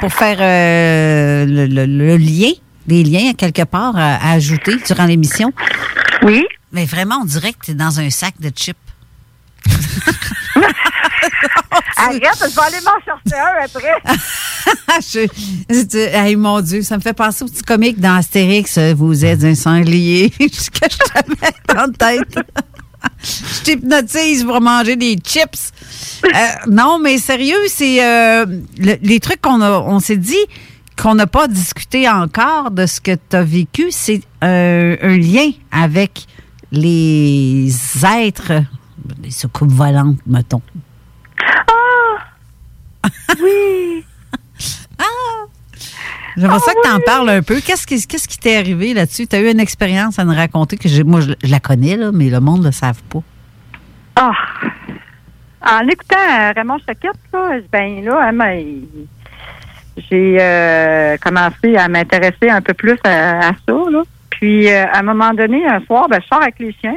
pour 0.00 0.12
faire 0.12 0.38
euh, 0.40 1.46
le, 1.46 1.66
le- 1.66 1.86
le 1.86 2.16
lien, 2.16 2.50
des 2.88 3.04
liens 3.04 3.34
quelque 3.34 3.62
part 3.64 3.96
à, 3.96 4.16
à 4.16 4.32
ajouter 4.32 4.74
durant 4.84 5.04
l'émission. 5.06 5.52
Oui. 6.22 6.44
Mais 6.72 6.86
vraiment, 6.86 7.20
on 7.22 7.24
dirait 7.24 7.52
que 7.52 7.66
tu 7.66 7.70
es 7.70 7.74
dans 7.74 8.00
un 8.00 8.10
sac 8.10 8.34
de 8.40 8.50
chips. 8.54 8.76
Arrête, 11.96 12.20
je 12.22 12.54
vais 12.54 12.62
aller 12.62 12.84
m'en 12.84 13.00
chercher 13.04 13.40
un 13.40 13.64
après. 13.64 14.16
Je- 15.68 15.98
hey, 15.98 16.36
mon 16.36 16.60
Dieu, 16.60 16.82
ça 16.82 16.96
me 16.96 17.02
fait 17.02 17.12
penser 17.12 17.44
au 17.44 17.48
petit 17.48 17.62
comique 17.62 18.00
dans 18.00 18.16
Astérix. 18.16 18.76
euh, 18.78 18.94
Vous 18.96 19.24
êtes 19.24 19.44
un 19.44 19.54
sanglier. 19.54 20.32
Jusqu'à 20.40 20.88
je 20.90 20.96
te 20.98 21.30
mets 21.30 21.80
en 21.80 21.90
tête. 21.92 22.38
je 23.22 23.62
t'hypnotise 23.62 24.44
pour 24.44 24.60
manger 24.60 24.96
des 24.96 25.16
chips. 25.24 25.72
Euh, 26.24 26.28
non, 26.68 26.98
mais 26.98 27.18
sérieux, 27.18 27.56
c'est 27.68 28.02
euh, 28.04 28.46
le- 28.78 28.98
les 29.02 29.20
trucs 29.20 29.40
qu'on 29.40 29.60
a, 29.60 29.70
on 29.80 30.00
s'est 30.00 30.16
dit 30.16 30.34
qu'on 31.00 31.14
n'a 31.14 31.26
pas 31.26 31.46
discuté 31.46 32.08
encore 32.08 32.70
de 32.70 32.86
ce 32.86 33.00
que 33.00 33.12
tu 33.12 33.36
as 33.36 33.44
vécu, 33.44 33.86
c'est 33.90 34.22
euh, 34.42 34.96
un 35.02 35.18
lien 35.18 35.50
avec 35.70 36.26
les 36.72 37.70
êtres, 38.04 38.52
les 39.22 39.30
soucoupes 39.30 39.70
volantes, 39.72 40.16
mettons. 40.26 40.62
Oui. 43.42 44.04
J'aimerais 46.36 46.56
Ah 46.56 46.64
ça 46.64 46.74
que 46.74 46.82
tu 46.82 46.90
en 46.90 47.00
parles 47.00 47.30
un 47.30 47.42
peu. 47.42 47.60
Qu'est-ce 47.60 47.86
qui 47.86 48.06
qu'est-ce 48.06 48.28
qui 48.28 48.38
t'est 48.38 48.56
arrivé 48.58 48.92
là-dessus? 48.92 49.26
Tu 49.26 49.36
as 49.36 49.40
eu 49.40 49.50
une 49.50 49.60
expérience 49.60 50.18
à 50.18 50.24
nous 50.24 50.34
raconter 50.34 50.76
que 50.76 51.02
moi, 51.02 51.20
je, 51.20 51.32
je 51.42 51.50
la 51.50 51.60
connais, 51.60 51.96
là, 51.96 52.10
mais 52.12 52.28
le 52.28 52.40
monde 52.40 52.60
ne 52.60 52.66
le 52.66 52.72
savent 52.72 53.02
pas. 53.04 53.20
Ah! 54.16 54.32
En 55.62 55.86
écoutant 55.88 56.16
euh, 56.16 56.52
Raymond 56.54 56.78
Choquette, 56.86 57.18
là, 57.32 57.58
ben 57.72 58.04
là, 58.04 58.30
hein, 58.30 58.54
j'ai 60.10 60.36
euh, 60.38 61.16
commencé 61.22 61.74
à 61.76 61.88
m'intéresser 61.88 62.50
un 62.50 62.60
peu 62.60 62.74
plus 62.74 62.98
à, 63.04 63.48
à 63.48 63.52
ça. 63.52 63.72
Là. 63.90 64.02
Puis, 64.30 64.70
euh, 64.70 64.84
à 64.92 64.98
un 64.98 65.02
moment 65.02 65.32
donné, 65.32 65.66
un 65.66 65.80
soir, 65.86 66.06
ben, 66.08 66.20
je 66.22 66.26
sors 66.28 66.42
avec 66.42 66.58
les 66.58 66.74
chiens. 66.80 66.94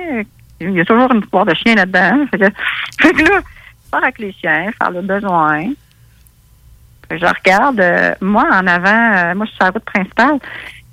Il 0.60 0.72
y 0.73 0.81
a 0.81 0.85
toujours 0.85 1.11
une 1.14 1.22
histoire 1.22 1.45
de 1.45 1.53
chien 1.56 1.76
là-dedans. 1.76 1.99
hein. 2.14 2.26
Fait 2.30 2.38
que, 2.39 2.45
fait 3.01 3.14
que 3.14 3.22
là, 3.23 3.39
je 3.39 3.89
sors 3.89 4.03
avec 4.03 4.19
les 4.19 4.34
chiens, 4.34 4.69
faire 4.77 4.91
le 4.91 5.01
besoin. 5.01 5.64
Je 7.11 7.26
regarde, 7.26 7.80
euh, 7.80 8.14
moi, 8.22 8.45
en 8.52 8.68
avant, 8.68 9.14
euh, 9.18 9.36
moi, 9.36 9.45
je 9.45 9.49
suis 9.49 9.57
sur 9.57 9.65
la 9.65 9.72
route 9.72 9.84
principale. 9.86 10.40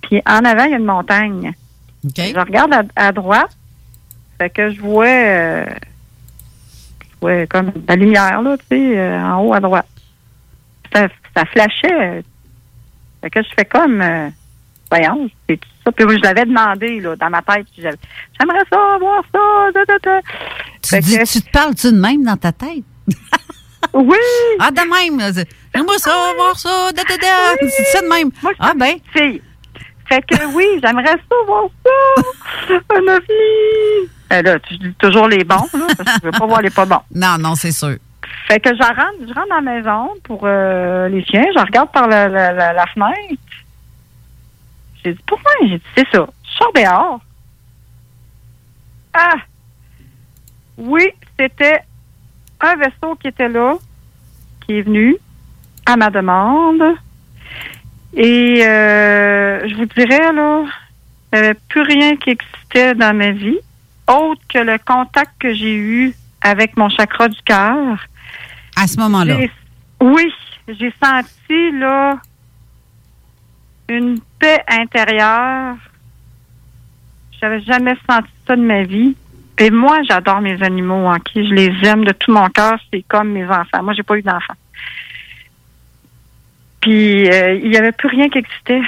Puis, 0.02 0.22
en 0.26 0.44
avant, 0.44 0.64
il 0.64 0.70
y 0.70 0.74
a 0.74 0.78
une 0.78 0.84
montagne. 0.84 1.52
Je 2.34 2.38
regarde 2.38 2.72
à, 2.72 3.06
à 3.08 3.12
droite. 3.12 3.50
Fait 4.38 4.50
que 4.50 4.70
je 4.70 4.80
vois, 4.80 5.06
euh, 5.06 5.64
je 7.00 7.06
vois 7.20 7.46
comme 7.46 7.72
la 7.88 7.96
lumière, 7.96 8.40
là, 8.42 8.56
tu 8.58 8.64
sais, 8.76 9.18
en 9.18 9.40
haut 9.40 9.54
à 9.54 9.60
droite. 9.60 9.86
Ça, 10.92 11.08
ça 11.34 11.44
flashait. 11.46 12.22
Fait 13.22 13.30
que 13.30 13.42
je 13.42 13.48
fais 13.56 13.64
comme, 13.64 14.02
voyons, 14.90 15.28
c'est 15.48 15.56
tout 15.56 15.68
ça. 15.84 15.92
Puis 15.92 16.04
moi, 16.04 16.14
je 16.16 16.22
l'avais 16.22 16.44
demandé, 16.44 17.00
là, 17.00 17.16
dans 17.16 17.30
ma 17.30 17.42
tête. 17.42 17.66
J'aimerais 17.76 18.64
ça, 18.70 18.78
voir 19.00 19.22
ça, 19.34 19.40
da, 19.74 19.84
da, 19.84 19.98
da. 20.02 20.20
Tu, 20.82 20.90
Fait 20.90 21.00
dis, 21.00 21.18
que- 21.18 21.24
tu 21.32 21.42
te 21.42 21.50
parles-tu 21.50 21.92
de 21.92 21.98
même 21.98 22.22
dans 22.24 22.36
ta 22.36 22.52
tête? 22.52 22.84
oui! 23.94 24.16
Ah, 24.60 24.70
de 24.70 24.80
même. 24.80 25.18
là. 25.18 25.42
C'est- 25.76 25.82
J'aimerais 25.82 25.98
ça, 25.98 26.32
voir 26.36 26.58
ça, 26.58 26.92
da, 26.92 27.02
da, 27.04 27.16
da. 27.16 27.56
Tu 27.58 27.66
dis 27.66 27.72
ça 27.92 28.00
de 28.02 28.08
même. 28.08 28.30
ah, 28.58 28.72
ben. 28.76 28.94
Fille. 29.12 29.42
Fait 30.08 30.22
que 30.22 30.46
oui, 30.54 30.64
j'aimerais 30.82 31.16
ça, 31.16 31.36
voir 31.46 31.64
ça. 31.84 32.74
Un 32.94 33.08
ovni. 33.16 34.08
Euh, 34.32 34.42
là, 34.42 34.58
tu 34.60 34.76
dis 34.78 34.94
toujours 34.94 35.28
les 35.28 35.44
bons, 35.44 35.54
là, 35.72 35.86
parce 35.96 36.14
que 36.14 36.20
je 36.20 36.24
veux 36.26 36.30
pas 36.32 36.46
voir 36.46 36.62
les 36.62 36.70
pas 36.70 36.84
bons. 36.84 37.00
Non, 37.14 37.36
non, 37.38 37.54
c'est 37.54 37.72
sûr. 37.72 37.96
Fait 38.48 38.60
que 38.60 38.70
je 38.74 38.82
rentre, 38.82 39.14
je 39.20 39.32
rentre 39.34 39.48
dans 39.48 39.54
la 39.56 39.60
maison 39.60 40.08
pour 40.24 40.40
euh, 40.44 41.08
les 41.08 41.24
chiens. 41.24 41.44
Je 41.54 41.60
regarde 41.60 41.90
par 41.92 42.06
la, 42.08 42.28
la, 42.28 42.52
la, 42.52 42.72
la 42.72 42.86
fenêtre. 42.86 43.42
J'ai 45.04 45.12
dit, 45.14 45.20
pourquoi? 45.26 45.52
J'ai 45.62 45.78
dit, 45.78 45.82
c'est 45.96 46.06
ça. 46.12 46.26
Je 46.44 46.50
sors 46.56 46.72
dehors. 46.72 47.20
Ah! 49.14 49.34
Oui, 50.78 51.08
c'était 51.38 51.80
un 52.60 52.76
vaisseau 52.76 53.14
qui 53.20 53.28
était 53.28 53.48
là, 53.48 53.74
qui 54.64 54.78
est 54.78 54.82
venu 54.82 55.16
à 55.86 55.96
ma 55.96 56.10
demande. 56.10 56.82
Et 58.14 58.64
euh, 58.66 59.68
je 59.68 59.74
vous 59.76 59.86
dirais, 59.86 60.32
là, 60.32 60.64
il 61.32 61.38
n'y 61.38 61.46
avait 61.46 61.58
plus 61.68 61.82
rien 61.82 62.16
qui 62.16 62.30
existait 62.30 62.94
dans 62.94 63.16
ma 63.16 63.30
vie, 63.30 63.58
autre 64.08 64.40
que 64.48 64.58
le 64.58 64.78
contact 64.78 65.32
que 65.38 65.52
j'ai 65.52 65.76
eu 65.76 66.14
avec 66.40 66.76
mon 66.76 66.88
chakra 66.88 67.28
du 67.28 67.40
cœur. 67.42 67.98
À 68.76 68.86
ce 68.86 68.98
moment-là. 68.98 69.36
Oui, 70.00 70.32
j'ai 70.68 70.92
senti 71.02 71.72
là 71.72 72.18
une 73.88 74.18
paix 74.38 74.62
intérieure. 74.68 75.76
J'avais 77.40 77.60
jamais 77.62 77.96
senti 78.08 78.30
ça 78.46 78.56
de 78.56 78.62
ma 78.62 78.82
vie. 78.82 79.14
Et 79.58 79.70
moi, 79.70 79.98
j'adore 80.08 80.40
mes 80.40 80.62
animaux, 80.62 81.10
ok? 81.10 81.30
Je 81.34 81.54
les 81.54 81.72
aime 81.88 82.04
de 82.04 82.12
tout 82.12 82.32
mon 82.32 82.48
cœur. 82.48 82.78
C'est 82.92 83.04
comme 83.08 83.30
mes 83.30 83.46
enfants. 83.46 83.82
Moi, 83.82 83.94
j'ai 83.94 84.02
pas 84.02 84.16
eu 84.16 84.22
d'enfants. 84.22 84.54
Puis 86.86 87.28
euh, 87.28 87.58
il 87.64 87.72
y 87.72 87.76
avait 87.76 87.90
plus 87.90 88.06
rien 88.06 88.28
qui 88.28 88.38
existait. 88.38 88.80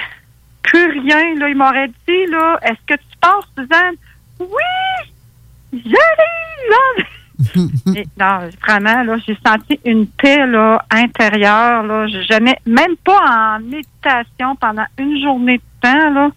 Plus 0.62 1.00
rien. 1.00 1.34
Là, 1.34 1.48
il 1.48 1.56
m'aurait 1.56 1.88
dit 1.88 2.26
là, 2.30 2.56
est-ce 2.62 2.94
que 2.94 2.94
tu 2.94 3.16
penses, 3.20 3.44
Suzanne? 3.58 3.96
Oui! 4.38 5.10
J'arrive! 5.72 7.08
non, 8.20 8.48
vraiment, 8.64 9.02
là, 9.02 9.16
j'ai 9.26 9.36
senti 9.44 9.80
une 9.84 10.06
paix 10.06 10.46
là, 10.46 10.80
intérieure. 10.90 11.82
Là. 11.82 12.06
J'ai 12.06 12.22
jamais, 12.22 12.56
même 12.66 12.96
pas 13.02 13.18
en 13.18 13.58
méditation 13.58 14.54
pendant 14.60 14.86
une 14.96 15.20
journée 15.20 15.58
de 15.58 15.62
temps, 15.80 16.10
là, 16.10 16.30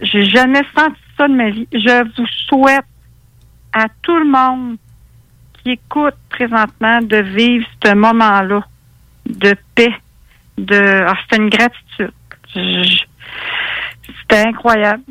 j'ai 0.00 0.24
jamais 0.24 0.62
senti 0.76 0.98
ça 1.16 1.28
de 1.28 1.34
ma 1.34 1.50
vie. 1.50 1.68
Je 1.72 2.02
vous 2.16 2.26
souhaite 2.48 2.86
à 3.72 3.86
tout 4.02 4.16
le 4.16 4.24
monde 4.24 4.78
qui 5.62 5.70
écoute 5.70 6.16
présentement 6.28 7.00
de 7.02 7.18
vivre 7.18 7.66
ce 7.84 7.94
moment-là 7.94 8.64
de 9.26 9.54
paix, 9.76 9.94
de 10.58 11.04
ah, 11.06 11.14
c'était 11.22 11.42
une 11.42 11.50
gratitude. 11.50 12.12
C'était 14.22 14.46
incroyable. 14.48 15.02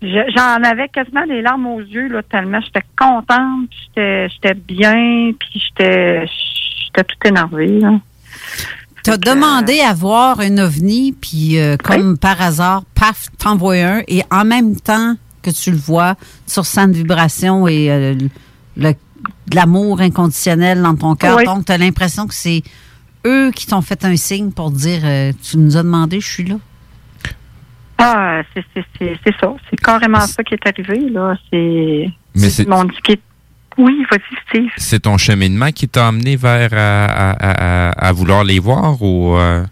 Je- 0.00 0.32
J'en 0.36 0.62
avais 0.62 0.88
quasiment 0.88 1.26
des 1.26 1.42
larmes 1.42 1.66
aux 1.66 1.80
yeux, 1.80 2.08
là, 2.08 2.22
tellement 2.22 2.60
j'étais 2.60 2.84
contente, 2.96 3.68
j'étais 3.86 4.28
j'étais 4.28 4.54
bien, 4.54 5.32
puis 5.38 5.60
j'étais 5.66 6.24
j'étais 6.84 7.04
tout 7.04 7.16
énervée. 7.28 7.80
Tu 9.04 9.10
as 9.10 9.16
demandé 9.16 9.80
à 9.80 9.94
voir 9.94 10.40
un 10.40 10.58
ovni, 10.58 11.12
puis 11.12 11.58
euh, 11.58 11.76
comme 11.76 12.18
par 12.18 12.40
hasard, 12.40 12.82
paf, 12.94 13.26
t'envoies 13.38 13.82
un, 13.84 14.02
et 14.08 14.22
en 14.30 14.44
même 14.44 14.78
temps 14.80 15.14
que 15.42 15.50
tu 15.50 15.70
le 15.70 15.76
vois, 15.76 16.14
tu 16.52 16.58
ressens 16.60 16.86
une 16.86 16.92
vibration 16.92 17.66
et 17.68 17.90
euh, 17.90 18.14
de 18.76 18.94
l'amour 19.54 20.00
inconditionnel 20.00 20.82
dans 20.82 20.94
ton 20.94 21.14
cœur. 21.16 21.36
Oui. 21.38 21.44
Donc, 21.44 21.64
tu 21.64 21.72
as 21.72 21.78
l'impression 21.78 22.26
que 22.26 22.34
c'est 22.34 22.62
eux 23.28 23.50
qui 23.52 23.66
t'ont 23.66 23.82
fait 23.82 24.04
un 24.04 24.16
signe 24.16 24.50
pour 24.50 24.70
dire 24.70 25.00
euh, 25.04 25.32
Tu 25.42 25.58
nous 25.58 25.76
as 25.76 25.82
demandé, 25.82 26.20
je 26.20 26.26
suis 26.32 26.44
là. 26.44 26.56
Ah, 27.98 28.42
c'est 28.54 28.64
c'est- 28.74 28.84
c'est- 28.98 29.16
c'est 29.24 29.34
ça. 29.40 29.52
C'est 29.68 29.76
carrément 29.80 30.20
ça 30.20 30.42
qui 30.44 30.54
est 30.54 30.66
arrivé. 30.66 31.08
là. 31.10 31.34
C'est. 31.50 32.08
Mais 32.34 32.48
c'est- 32.50 32.62
Ils 32.62 32.68
m'ont 32.68 32.84
dit 32.84 32.96
qu'il- 33.02 33.18
Oui, 33.76 34.04
vas-y, 34.10 34.36
Steve. 34.48 34.70
C'est 34.76 35.00
ton 35.00 35.18
cheminement 35.18 35.70
qui 35.72 35.88
t'a 35.88 36.08
amené 36.08 36.36
vers 36.36 36.70
à, 36.72 37.04
à- 37.04 37.30
à- 37.30 37.90
à- 37.90 38.08
à 38.08 38.12
vouloir 38.12 38.42
les 38.44 38.58
voir 38.58 39.00
ou 39.02 39.36
euh, 39.36 39.64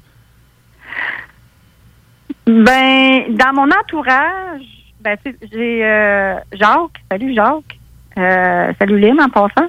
Ben, 2.47 3.37
dans 3.37 3.53
mon 3.55 3.69
entourage, 3.71 4.63
ben, 5.01 5.17
j'ai 5.53 5.85
euh, 5.85 6.35
Jacques. 6.53 7.03
Salut, 7.11 7.35
Jacques. 7.35 7.79
Euh, 8.19 8.73
salut, 8.79 9.01
Lynn, 9.01 9.21
en 9.21 9.29
passant. 9.29 9.69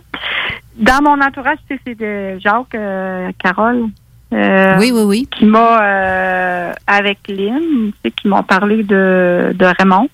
Dans 0.77 1.01
mon 1.01 1.19
entourage, 1.21 1.57
c'est 1.67 1.95
de 1.97 2.39
Jacques, 2.39 2.75
euh, 2.75 3.31
Carole. 3.43 3.85
euh, 4.33 4.77
Oui, 4.79 4.91
oui, 4.93 5.01
oui. 5.05 5.27
Qui 5.31 5.45
m'a, 5.45 5.81
euh, 5.81 6.73
avec 6.85 7.19
Lynn, 7.27 7.91
tu 7.91 7.93
sais, 8.05 8.11
qui 8.11 8.27
m'ont 8.27 8.43
parlé 8.43 8.83
de, 8.83 9.53
de 9.55 9.65
Raymond 9.79 10.07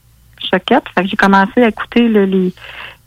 Choquette. 0.52 0.84
Fait 0.96 1.04
que 1.04 1.08
j'ai 1.10 1.18
commencé 1.18 1.64
à 1.64 1.68
écouter 1.68 2.08
le- 2.08 2.26
les, 2.26 2.54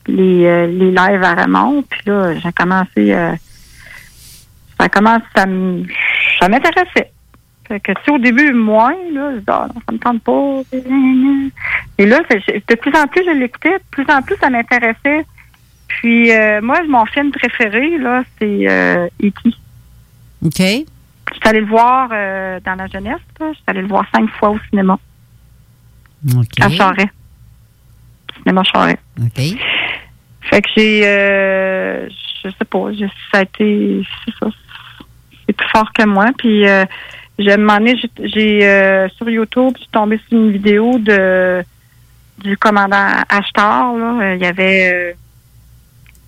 les, 0.07 0.47
euh, 0.47 0.67
les 0.67 0.91
lives 0.91 1.23
à 1.23 1.35
Raymond. 1.35 1.83
Puis 1.89 2.01
là, 2.07 2.35
j'ai 2.39 2.53
commencé, 2.53 3.15
euh, 3.15 3.33
ça 4.79 4.89
commence, 4.89 5.23
ça 5.35 5.45
ça 6.41 6.49
m'intéressait. 6.51 7.13
Fait 7.69 7.81
que, 7.81 7.93
tu 7.93 7.99
sais, 8.05 8.11
au 8.13 8.19
début, 8.19 8.53
moins, 8.53 8.95
là, 9.13 9.33
je 9.33 9.39
dis, 9.39 9.45
ah, 9.49 9.67
non, 9.75 9.81
ça 9.87 9.93
me 9.93 9.99
tente 9.99 10.23
pas. 10.23 10.61
Et 11.99 12.07
là, 12.07 12.21
de 12.21 12.75
plus 12.77 12.93
en 12.97 13.07
plus, 13.09 13.25
je 13.25 13.31
l'écoutais, 13.31 13.73
de 13.79 13.83
plus 13.91 14.07
en 14.09 14.21
plus, 14.23 14.37
ça 14.41 14.51
m'intéressait. 14.51 15.25
Puis, 15.97 16.31
euh, 16.31 16.61
moi, 16.61 16.83
mon 16.87 17.07
film 17.07 17.31
préféré, 17.31 17.97
là, 17.97 18.23
c'est 18.39 18.69
euh, 18.69 19.09
E.T. 19.23 19.51
OK. 20.45 20.59
Je 20.59 21.35
suis 21.35 21.49
allée 21.49 21.61
le 21.61 21.67
voir 21.67 22.11
euh, 22.13 22.61
dans 22.65 22.75
la 22.75 22.87
jeunesse, 22.87 23.23
là. 23.41 23.47
Je 23.53 23.55
suis 23.55 23.65
allée 23.67 23.81
le 23.81 23.89
voir 23.89 24.05
cinq 24.15 24.29
fois 24.33 24.51
au 24.51 24.59
cinéma, 24.69 24.99
OK. 26.35 26.61
à 26.61 26.69
Charest. 26.69 27.09
Cinéma 28.37 28.63
Charest. 28.63 28.99
OK. 29.23 29.43
Fait 30.43 30.63
que 30.63 30.69
j'ai, 30.77 31.01
euh, 31.07 32.09
je 32.45 32.51
sais 32.51 32.65
pas, 32.71 32.91
ça 33.33 33.39
a 33.39 33.43
été, 33.43 34.03
c'est 34.25 34.35
ça, 34.39 34.51
c'est 35.47 35.53
plus 35.55 35.69
fort 35.71 35.91
que 35.95 36.05
moi. 36.05 36.27
Puis, 36.37 36.69
euh, 36.69 36.85
j'ai, 37.39 37.57
donné, 37.57 37.97
j'ai, 38.19 39.09
sur 39.17 39.31
YouTube, 39.31 39.73
je 39.77 39.81
suis 39.81 39.91
tombée 39.91 40.21
sur 40.29 40.39
une 40.39 40.53
vidéo 40.53 40.99
de 40.99 41.65
du 42.39 42.55
commandant 42.59 43.09
Ashtar, 43.31 43.97
là. 43.97 44.35
Il 44.35 44.43
y 44.43 44.47
avait 44.47 45.17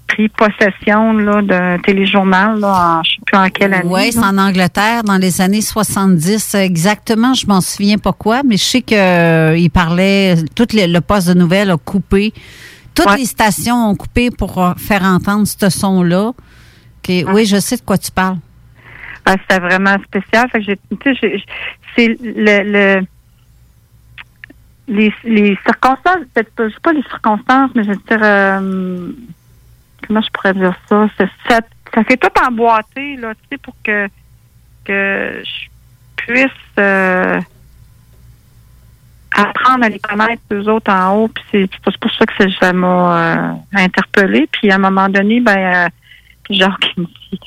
pris 0.08 0.28
possession, 0.28 1.12
là, 1.12 1.42
d'un 1.42 1.78
téléjournal, 1.78 2.58
là, 2.60 2.98
en, 2.98 3.02
ch- 3.04 3.18
plus 3.26 3.38
en 3.38 3.48
quelle 3.50 3.74
année. 3.74 3.88
Oui, 3.88 4.10
c'est 4.12 4.18
en 4.18 4.36
Angleterre, 4.38 5.02
dans 5.04 5.18
les 5.18 5.40
années 5.40 5.60
70. 5.60 6.54
Exactement, 6.54 7.34
je 7.34 7.46
m'en 7.46 7.60
souviens 7.60 7.98
pas 7.98 8.12
quoi, 8.12 8.42
mais 8.44 8.56
je 8.56 8.64
sais 8.64 8.82
qu'il 8.82 9.70
parlait, 9.70 10.36
tout 10.54 10.66
le, 10.72 10.92
le 10.92 11.00
poste 11.00 11.28
de 11.28 11.34
nouvelles 11.34 11.70
a 11.70 11.76
coupé. 11.76 12.32
Toutes 12.94 13.16
les 13.16 13.26
stations 13.26 13.90
ont 13.90 13.94
coupé 13.94 14.30
pour 14.30 14.60
euh, 14.64 14.72
faire 14.76 15.04
entendre 15.04 15.46
ce 15.46 15.68
son-là. 15.68 16.32
Oui, 17.08 17.46
je 17.46 17.58
sais 17.60 17.76
de 17.76 17.82
quoi 17.82 17.96
tu 17.96 18.10
parles. 18.10 18.38
Ah, 19.24 19.36
C'était 19.40 19.60
vraiment 19.60 19.96
spécial. 20.04 20.48
Fait 20.50 20.58
que 20.58 20.64
j'ai, 20.64 20.76
tu 20.76 20.96
sais, 21.04 21.14
j'ai- 21.22 21.44
c'est 21.96 22.18
le, 22.22 22.62
le 22.98 23.06
les, 24.88 25.12
les 25.24 25.58
circonstances, 25.66 26.24
peut-être 26.34 26.50
pas, 26.54 26.68
je 26.68 26.74
sais 26.74 26.80
pas 26.82 26.92
les 26.92 27.02
circonstances, 27.02 27.70
mais 27.74 27.84
je 27.84 27.90
veux 27.90 27.96
dire, 28.08 28.20
euh, 28.22 29.12
comment 30.06 30.20
je 30.20 30.30
pourrais 30.30 30.54
dire 30.54 30.74
ça? 30.88 31.08
C'est- 31.18 31.28
ça, 31.48 31.60
ça 31.94 32.04
fait 32.04 32.16
tout 32.16 32.28
emboîté, 32.46 33.16
là, 33.16 33.34
tu 33.34 33.40
sais, 33.50 33.58
pour 33.58 33.74
que, 33.82 34.08
que 34.84 35.42
je 35.44 35.68
puisse 36.16 36.50
euh, 36.78 37.40
apprendre 39.34 39.84
à 39.84 39.88
les 39.88 39.98
connaître, 39.98 40.42
eux 40.52 40.68
autres, 40.68 40.92
en 40.92 41.14
haut. 41.16 41.28
Puis 41.28 41.44
c'est, 41.50 41.70
c'est 41.84 41.98
pour 41.98 42.12
ça 42.12 42.26
que 42.26 42.34
ça, 42.38 42.44
ça 42.60 42.72
m'a 42.72 43.18
euh, 43.18 43.52
interpellée. 43.74 44.48
Puis 44.52 44.70
à 44.70 44.76
un 44.76 44.78
moment 44.78 45.08
donné, 45.08 45.40
ben, 45.40 45.56
euh, 45.58 45.88
genre, 46.50 46.78
qui 46.78 47.00
me 47.00 47.06
dit, 47.06 47.40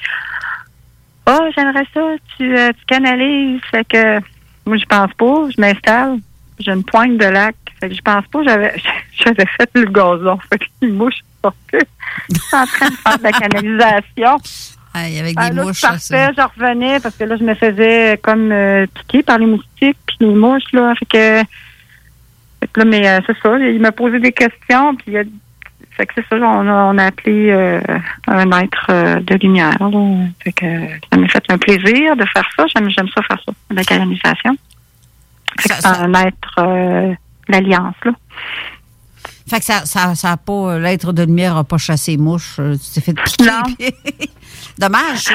oh, 1.28 1.50
j'aimerais 1.56 1.86
ça, 1.94 2.02
tu, 2.38 2.58
euh, 2.58 2.70
tu 2.70 2.86
canalises. 2.86 3.62
Fait 3.70 3.86
que 3.86 4.20
moi, 4.66 4.78
je 4.78 4.86
pense 4.86 5.14
pas, 5.14 5.48
je 5.56 5.60
m'installe, 5.60 6.18
j'ai 6.62 6.72
une 6.72 6.84
pointe 6.84 7.18
de 7.18 7.26
lac. 7.26 7.56
Fait 7.80 7.90
que 7.90 7.96
je 7.96 8.02
pense 8.02 8.26
pas, 8.28 8.40
j'avais 8.44 8.74
j'avais 9.24 9.46
fait 9.46 9.70
le 9.76 9.86
gazon. 9.86 10.38
Fait 10.50 10.60
que 10.60 10.66
les 10.82 10.90
mouches 10.92 11.20
sont 11.44 11.52
en 12.54 12.66
train 12.66 12.90
de 12.90 12.96
faire 12.96 13.18
de 13.18 13.24
la 13.24 13.32
canalisation. 13.32 14.38
Aïe, 14.94 15.20
avec 15.20 15.34
Ah, 15.38 15.50
des 15.50 15.56
là, 15.56 15.64
mouches. 15.64 15.80
je 15.80 15.88
partais, 15.88 16.34
je 16.38 16.42
revenais 16.62 17.00
parce 17.00 17.16
que 17.16 17.24
là, 17.24 17.38
je 17.38 17.44
me 17.44 17.54
faisais 17.56 18.20
comme 18.22 18.52
euh, 18.52 18.86
piquer 18.94 19.24
par 19.24 19.38
les 19.38 19.46
moustiques 19.46 19.98
puis 20.06 20.18
les 20.20 20.28
mouches, 20.34 20.72
là. 20.74 20.94
Fait 21.00 21.06
que, 21.06 21.48
fait 22.60 22.68
que 22.74 22.80
là, 22.82 22.86
mais 22.86 23.08
euh, 23.08 23.20
c'est 23.26 23.38
ça, 23.42 23.58
il 23.58 23.80
m'a 23.80 23.92
posé 23.94 24.20
des 24.20 24.34
questions, 24.34 24.94
puis 24.96 25.06
il 25.14 25.18
a- 25.18 25.24
fait 25.92 26.06
que 26.06 26.14
c'est 26.16 26.26
ça, 26.30 26.36
on 26.38 26.68
a, 26.68 26.74
on 26.94 26.98
a 26.98 27.06
appelé 27.06 27.52
euh, 27.52 27.80
un 28.28 28.46
maître 28.46 28.86
euh, 28.90 29.16
de 29.22 29.36
lumière, 29.36 29.76
là. 29.80 30.26
Fait 30.44 30.52
que 30.52 30.66
ça 31.12 31.18
m'a 31.18 31.28
fait 31.30 31.44
un 31.50 31.58
plaisir 31.58 32.16
de 32.18 32.26
faire 32.26 32.46
ça. 32.58 32.66
J'aime, 32.68 32.90
j'aime 32.90 33.08
ça 33.16 33.22
faire 33.24 33.42
ça, 33.46 33.52
la 33.72 33.84
canalisation. 33.86 34.58
Fait 35.62 35.74
c'est 35.82 36.08
maître 36.08 36.56
euh, 36.60 37.14
l'Alliance, 37.48 37.96
là. 38.06 38.12
Fait 39.50 39.60
que 39.60 39.66
ça, 39.66 39.86
ça, 39.86 40.16
ça 40.16 40.32
a 40.32 40.38
pas, 40.38 40.80
l'être 40.80 41.12
de 41.12 41.24
lumière 41.24 41.56
n'a 41.56 41.64
pas 41.66 41.78
chassé 41.78 42.12
les 42.12 42.18
mouches. 42.18 42.56
euh, 42.60 42.76
Tu 42.78 42.92
t'es 42.94 43.02
fait 43.02 43.14
piquer. 43.14 43.50
puis- 43.78 44.30
Dommage, 44.78 45.20
ça. 45.24 45.34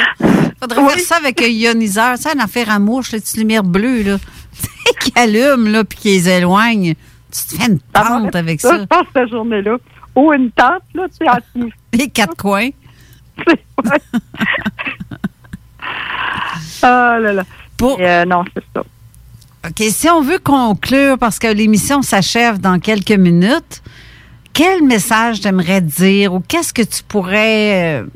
Faudrait 0.60 0.88
faire 0.88 0.98
ça 1.00 1.16
avec 1.16 1.42
un 1.42 1.46
ioniseur. 1.48 2.16
Ça, 2.16 2.32
une 2.32 2.40
affaire 2.40 2.70
à 2.70 2.78
mouche, 2.78 3.12
les 3.12 3.20
petites 3.20 3.36
lumières 3.36 3.62
bleues, 3.64 4.02
là. 4.02 4.16
qui 5.00 5.12
allument, 5.14 5.68
là, 5.68 5.84
puis 5.84 5.98
qui 5.98 6.08
les 6.08 6.28
éloignent. 6.28 6.94
Tu 7.30 7.56
te 7.56 7.62
fais 7.62 7.70
une 7.70 7.78
tente 7.80 8.34
avec 8.34 8.60
ça. 8.60 8.78
Je 8.78 8.84
pense 8.86 9.06
cette 9.14 9.28
journée-là. 9.30 9.76
Ou 10.14 10.32
une 10.32 10.50
tente, 10.52 10.82
là, 10.94 11.04
tu 11.08 11.16
sais, 11.26 11.28
en 11.28 11.68
Les 11.92 12.08
quatre 12.08 12.36
coins. 12.36 12.70
Ah 16.82 17.18
là 17.20 17.32
là. 17.32 17.44
Et, 17.82 17.84
euh, 18.00 18.24
non, 18.24 18.44
c'est 18.54 18.64
ça. 18.74 18.82
OK, 19.66 19.82
si 19.90 20.08
on 20.08 20.20
veut 20.20 20.38
conclure, 20.38 21.18
parce 21.18 21.38
que 21.38 21.48
l'émission 21.48 22.00
s'achève 22.02 22.60
dans 22.60 22.78
quelques 22.78 23.10
minutes, 23.10 23.82
quel 24.52 24.84
message 24.84 25.40
t'aimerais 25.40 25.80
dire 25.80 26.34
ou 26.34 26.40
qu'est-ce 26.40 26.72
que 26.72 26.82
tu 26.82 27.02
pourrais 27.02 28.00
euh, 28.00 28.06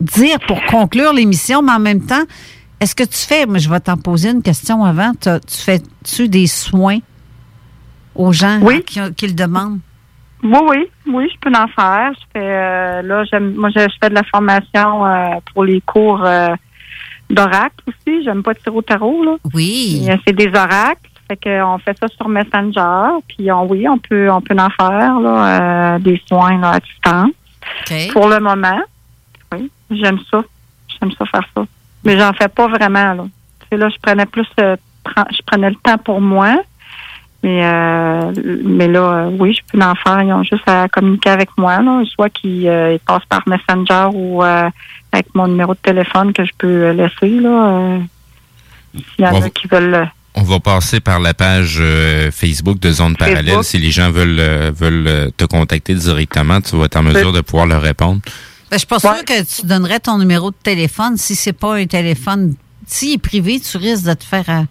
dire 0.00 0.38
pour 0.48 0.62
conclure 0.64 1.12
l'émission, 1.12 1.62
mais 1.62 1.72
en 1.72 1.78
même 1.78 2.04
temps, 2.04 2.24
est-ce 2.80 2.96
que 2.96 3.04
tu 3.04 3.18
fais, 3.18 3.46
mais 3.46 3.60
je 3.60 3.70
vais 3.70 3.78
t'en 3.78 3.96
poser 3.96 4.30
une 4.30 4.42
question 4.42 4.84
avant, 4.84 5.12
tu 5.20 5.30
fais-tu 5.48 6.28
des 6.28 6.48
soins 6.48 6.98
aux 8.16 8.32
gens 8.32 8.60
qui, 8.84 9.00
qui 9.16 9.26
le 9.28 9.34
demandent? 9.34 9.78
Oui, 10.42 10.58
oui, 10.68 10.90
oui, 11.06 11.28
je 11.32 11.38
peux 11.38 11.56
en 11.56 11.68
faire. 11.68 12.12
Je 12.14 12.24
fais 12.32 12.40
euh, 12.44 13.02
là, 13.02 13.22
j'aime 13.30 13.54
moi 13.54 13.70
je, 13.74 13.82
je 13.82 13.94
fais 14.02 14.10
de 14.10 14.14
la 14.14 14.24
formation 14.24 15.06
euh, 15.06 15.28
pour 15.54 15.62
les 15.62 15.80
cours 15.82 16.24
euh, 17.32 17.34
d'oracle 17.34 17.76
aussi. 17.88 18.24
J'aime 18.24 18.42
pas 18.42 18.54
tirer 18.54 18.76
au 18.76 18.82
tarot, 18.82 19.24
là. 19.24 19.36
Oui. 19.54 20.06
Euh, 20.08 20.16
C'est 20.26 20.34
des 20.34 20.48
oracles. 20.48 21.08
Fait 21.28 21.36
que 21.36 21.62
on 21.62 21.78
fait 21.78 21.96
ça 21.98 22.08
sur 22.08 22.28
Messenger. 22.28 23.18
Puis 23.28 23.50
on, 23.50 23.66
oui, 23.66 23.88
on 23.88 23.98
peut 23.98 24.30
on 24.30 24.40
peut 24.40 24.56
en 24.58 24.68
faire 24.70 25.18
là, 25.20 25.94
euh, 25.94 25.98
des 25.98 26.20
soins 26.26 26.58
là, 26.60 26.72
à 26.72 26.80
distance. 26.80 27.30
Pour 28.12 28.28
le 28.28 28.40
moment. 28.40 28.80
Oui, 29.52 29.70
j'aime 29.90 30.18
ça. 30.30 30.42
J'aime 31.00 31.12
ça 31.12 31.24
faire 31.26 31.48
ça. 31.56 31.64
Mais 32.04 32.18
j'en 32.18 32.32
fais 32.32 32.48
pas 32.48 32.66
vraiment, 32.66 33.14
là. 33.14 33.24
Tu 33.60 33.66
sais, 33.70 33.76
là, 33.76 33.88
je 33.88 33.96
prenais 34.02 34.26
plus 34.26 34.46
euh, 34.60 34.76
pre- 35.04 35.26
je 35.34 35.40
prenais 35.46 35.70
le 35.70 35.76
temps 35.76 35.98
pour 35.98 36.20
moi. 36.20 36.56
Mais 37.44 37.64
euh, 37.64 38.32
mais 38.64 38.86
là, 38.88 39.00
euh, 39.00 39.30
oui, 39.38 39.52
je 39.52 39.60
peux 39.72 39.84
en 39.84 39.94
faire. 39.94 40.22
Ils 40.22 40.32
ont 40.32 40.42
juste 40.44 40.68
à 40.68 40.88
communiquer 40.88 41.30
avec 41.30 41.50
moi, 41.56 41.80
là, 41.82 42.02
soit 42.06 42.30
qu'ils 42.30 42.68
euh, 42.68 42.92
ils 42.94 43.00
passent 43.00 43.24
par 43.26 43.42
Messenger 43.46 44.08
ou 44.14 44.42
euh, 44.44 44.68
avec 45.12 45.26
mon 45.34 45.46
numéro 45.46 45.74
de 45.74 45.78
téléphone 45.82 46.32
que 46.32 46.44
je 46.44 46.50
peux 46.58 46.66
euh, 46.86 46.92
laisser 46.92 47.28
là. 47.40 47.68
euh, 47.70 47.98
S'il 48.94 49.24
y 49.24 49.28
en 49.28 49.32
Bon. 49.32 49.42
a 49.42 49.50
qui 49.50 49.66
veulent. 49.68 49.94
euh, 49.94 50.04
On 50.34 50.42
va 50.42 50.58
passer 50.60 51.00
par 51.00 51.20
la 51.20 51.34
page 51.34 51.76
euh, 51.80 52.30
Facebook 52.30 52.78
de 52.80 52.90
Zone 52.90 53.16
Parallèle. 53.16 53.44
Facebook. 53.46 53.64
Si 53.64 53.78
les 53.78 53.90
gens 53.90 54.10
veulent, 54.10 54.40
euh, 54.40 54.72
veulent 54.74 55.30
te 55.36 55.44
contacter 55.44 55.94
directement, 55.94 56.60
tu 56.60 56.76
vas 56.76 56.86
être 56.86 56.96
en 56.96 57.02
mesure 57.02 57.32
de 57.32 57.40
pouvoir 57.42 57.66
leur 57.66 57.82
répondre. 57.82 58.20
Ben, 58.70 58.76
je 58.76 58.78
suis 58.78 58.86
pas 58.86 58.98
sûre 58.98 59.24
que 59.26 59.42
tu 59.42 59.66
donnerais 59.66 60.00
ton 60.00 60.16
numéro 60.18 60.50
de 60.50 60.56
téléphone 60.62 61.18
si 61.18 61.34
c'est 61.34 61.52
pas 61.52 61.76
un 61.76 61.84
téléphone. 61.86 62.54
S'il 62.86 63.12
est 63.14 63.18
privé, 63.18 63.60
tu 63.60 63.76
risques 63.76 64.06
de 64.06 64.14
te 64.14 64.24
faire 64.24 64.44
euh, 64.48 64.62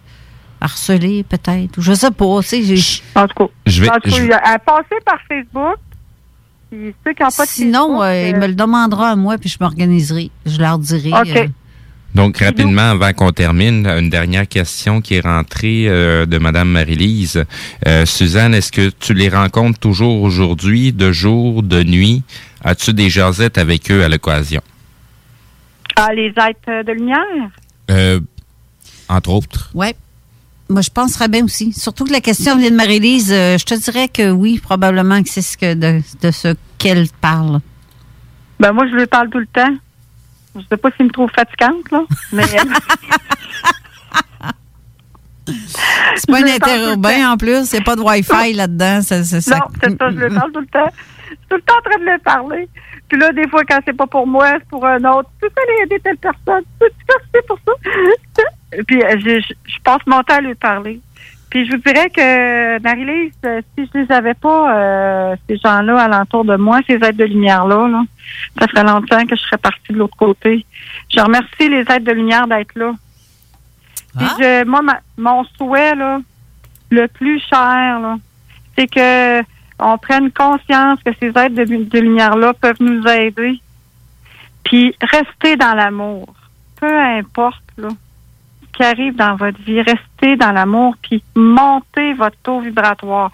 harceler, 0.60 1.22
peut-être. 1.22 1.78
Ou 1.78 1.82
Je 1.82 1.92
sais 1.92 2.10
pas. 2.10 2.40
tu 2.42 2.48
sais, 2.48 2.62
j'ai- 2.76 3.02
En 3.14 3.28
tout 3.28 3.34
cas, 3.46 3.52
Je 3.66 3.82
vais- 3.82 3.90
en 3.90 3.94
tout 4.00 4.10
cas, 4.10 4.16
je- 4.16 4.22
il 4.22 4.28
y 4.28 4.32
a- 4.32 4.38
à 4.44 4.58
passer 4.58 4.96
par 5.06 5.18
Facebook. 5.28 5.76
Puis 6.72 6.94
ceux 7.04 7.12
qui 7.12 7.22
n'ont 7.22 7.28
pas 7.28 7.44
de 7.44 7.50
Sinon, 7.50 7.80
Facebook, 7.88 8.02
euh, 8.04 8.28
il 8.30 8.34
euh, 8.34 8.38
me 8.38 8.46
le 8.46 8.54
demandera 8.54 9.10
à 9.10 9.16
moi, 9.16 9.36
puis 9.36 9.50
je 9.50 9.58
m'organiserai. 9.60 10.30
Je 10.46 10.58
leur 10.58 10.78
dirai. 10.78 11.10
OK. 11.12 11.36
euh, 11.36 11.46
Donc, 12.14 12.38
rapidement, 12.38 12.90
avant 12.92 13.12
qu'on 13.12 13.30
termine, 13.30 13.86
une 13.86 14.08
dernière 14.08 14.48
question 14.48 15.02
qui 15.02 15.16
est 15.16 15.20
rentrée 15.20 15.84
euh, 15.86 16.24
de 16.24 16.38
Madame 16.38 16.68
Marie-Lise. 16.70 17.44
Euh, 17.86 18.06
Suzanne, 18.06 18.54
est-ce 18.54 18.72
que 18.72 18.88
tu 18.88 19.12
les 19.12 19.28
rencontres 19.28 19.78
toujours 19.80 20.22
aujourd'hui, 20.22 20.94
de 20.94 21.12
jour, 21.12 21.62
de 21.62 21.82
nuit? 21.82 22.22
As-tu 22.64 22.94
des 22.94 23.10
jasettes 23.10 23.58
avec 23.58 23.90
eux 23.90 24.02
à 24.02 24.08
l'occasion? 24.08 24.62
ah, 25.96 26.08
les 26.14 26.28
êtres 26.28 26.86
de 26.86 26.92
lumière? 26.92 27.50
Euh, 27.90 28.18
entre 29.10 29.28
autres. 29.30 29.70
Ouais. 29.74 29.94
Moi, 30.68 30.80
je 30.80 30.90
penserais 30.90 31.28
bien 31.28 31.44
aussi. 31.44 31.72
Surtout 31.72 32.04
que 32.04 32.12
la 32.12 32.20
question 32.20 32.56
vient 32.56 32.70
de 32.70 32.76
Marie-Lise. 32.76 33.32
euh, 33.32 33.58
je 33.58 33.64
te 33.64 33.74
dirais 33.74 34.08
que 34.08 34.30
oui, 34.30 34.58
probablement 34.58 35.22
que 35.22 35.28
c'est 35.28 35.42
ce 35.42 35.56
que 35.58 35.74
de, 35.74 36.00
de 36.22 36.30
ce 36.30 36.54
qu'elle 36.78 37.06
parle. 37.20 37.60
Ben 38.60 38.72
moi, 38.72 38.86
je 38.88 38.94
lui 38.94 39.06
parle 39.06 39.28
tout 39.28 39.38
le 39.38 39.46
temps. 39.46 39.74
Je 40.54 40.60
sais 40.70 40.76
pas 40.76 40.90
s'il 40.96 41.06
me 41.06 41.10
trouve 41.10 41.30
fatigante, 41.30 41.90
là. 41.90 42.02
Mais 42.32 42.44
C'est 46.16 46.30
pas 46.30 46.38
un 46.38 46.46
interurbain 46.46 47.32
en 47.32 47.36
plus. 47.36 47.72
Il 47.72 47.76
n'y 47.76 47.78
a 47.80 47.82
pas 47.82 47.96
de 47.96 48.00
Wi-Fi 48.02 48.52
là-dedans. 48.52 49.02
Ça, 49.02 49.24
ça, 49.24 49.40
ça- 49.40 49.56
non, 49.56 49.64
c'est 49.82 49.98
ça, 49.98 50.10
je 50.10 50.16
lui 50.16 50.34
parle 50.34 50.52
tout 50.52 50.60
le 50.60 50.66
temps. 50.66 50.88
Je 51.28 51.30
suis 51.34 51.38
tout 51.48 51.56
le 51.56 51.62
temps 51.62 51.74
en 51.78 51.90
train 51.90 51.98
de 51.98 52.04
lui 52.10 52.18
parler. 52.18 52.68
Puis 53.08 53.18
là, 53.18 53.32
des 53.32 53.48
fois, 53.48 53.62
quand 53.68 53.80
c'est 53.84 53.96
pas 53.96 54.06
pour 54.06 54.26
moi, 54.26 54.52
c'est 54.58 54.68
pour 54.68 54.86
un 54.86 55.02
autre. 55.04 55.28
Tu 55.42 55.48
peux 55.50 55.62
aller 55.62 55.82
aider 55.84 56.00
telle 56.04 56.16
personne. 56.18 56.62
Tu 56.80 56.86
peux 57.06 57.14
c'est 57.34 57.46
pour 57.46 57.58
ça. 57.66 57.72
Puis 58.86 59.02
euh, 59.02 59.16
je, 59.18 59.40
je, 59.40 59.54
je 59.66 59.78
passe 59.84 60.00
mon 60.06 60.22
temps 60.22 60.36
à 60.36 60.40
lui 60.40 60.54
parler. 60.54 61.00
Puis 61.50 61.66
je 61.66 61.72
vous 61.72 61.82
dirais 61.84 62.08
que, 62.08 62.80
Marie-Lise, 62.82 63.32
euh, 63.44 63.60
si 63.76 63.88
je 63.92 63.98
les 64.00 64.10
avais 64.12 64.32
pas, 64.32 64.74
euh, 64.74 65.36
ces 65.46 65.58
gens-là 65.58 65.98
alentour 66.00 66.44
de 66.46 66.56
moi, 66.56 66.80
ces 66.86 66.94
aides 66.94 67.16
de 67.16 67.24
lumière-là, 67.24 67.88
là, 67.88 68.02
ça 68.58 68.66
ferait 68.68 68.84
longtemps 68.84 69.26
que 69.26 69.36
je 69.36 69.42
serais 69.42 69.58
partie 69.58 69.92
de 69.92 69.98
l'autre 69.98 70.16
côté. 70.16 70.64
Je 71.14 71.20
remercie 71.20 71.68
les 71.68 71.84
aides 71.90 72.04
de 72.04 72.12
lumière 72.12 72.46
d'être 72.46 72.74
là. 72.74 72.92
Puis 74.16 74.26
je- 74.38 74.64
moi, 74.64 74.80
ma- 74.82 75.00
mon 75.18 75.44
souhait, 75.58 75.94
là, 75.94 76.20
le 76.90 77.06
plus 77.08 77.38
cher, 77.40 78.00
là, 78.00 78.16
c'est 78.76 78.86
que 78.86 79.42
on 79.78 79.98
prenne 79.98 80.30
conscience 80.30 81.00
que 81.04 81.10
ces 81.20 81.32
aides 81.38 81.54
de, 81.54 81.64
de 81.64 81.98
lumière-là 81.98 82.54
peuvent 82.54 82.80
nous 82.80 83.06
aider. 83.08 83.60
Puis 84.64 84.94
rester 85.02 85.56
dans 85.56 85.74
l'amour. 85.74 86.32
Peu 86.80 86.98
importe, 86.98 87.62
là, 87.76 87.88
qui 88.72 88.82
arrive 88.82 89.16
dans 89.16 89.36
votre 89.36 89.60
vie, 89.62 89.82
restez 89.82 90.36
dans 90.36 90.52
l'amour, 90.52 90.96
puis 91.02 91.22
montez 91.34 92.14
votre 92.14 92.36
taux 92.42 92.60
vibratoire. 92.60 93.30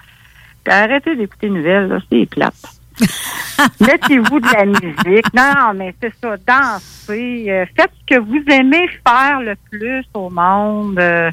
Puis 0.64 0.72
arrêtez 0.72 1.16
d'écouter 1.16 1.48
les 1.48 1.54
nouvelles, 1.54 1.88
là, 1.88 1.98
c'est 2.10 2.26
plate. 2.26 2.78
Mettez-vous 3.80 4.40
de 4.40 4.52
la 4.52 4.64
musique. 4.64 5.32
Non, 5.34 5.72
mais 5.74 5.94
c'est 6.00 6.12
ça, 6.20 6.36
dansez. 6.46 7.46
euh, 7.48 7.64
faites 7.76 7.90
ce 8.00 8.14
que 8.14 8.20
vous 8.20 8.42
aimez 8.50 8.88
faire 9.06 9.40
le 9.40 9.54
plus 9.70 10.04
au 10.14 10.30
monde. 10.30 10.98
euh, 10.98 11.30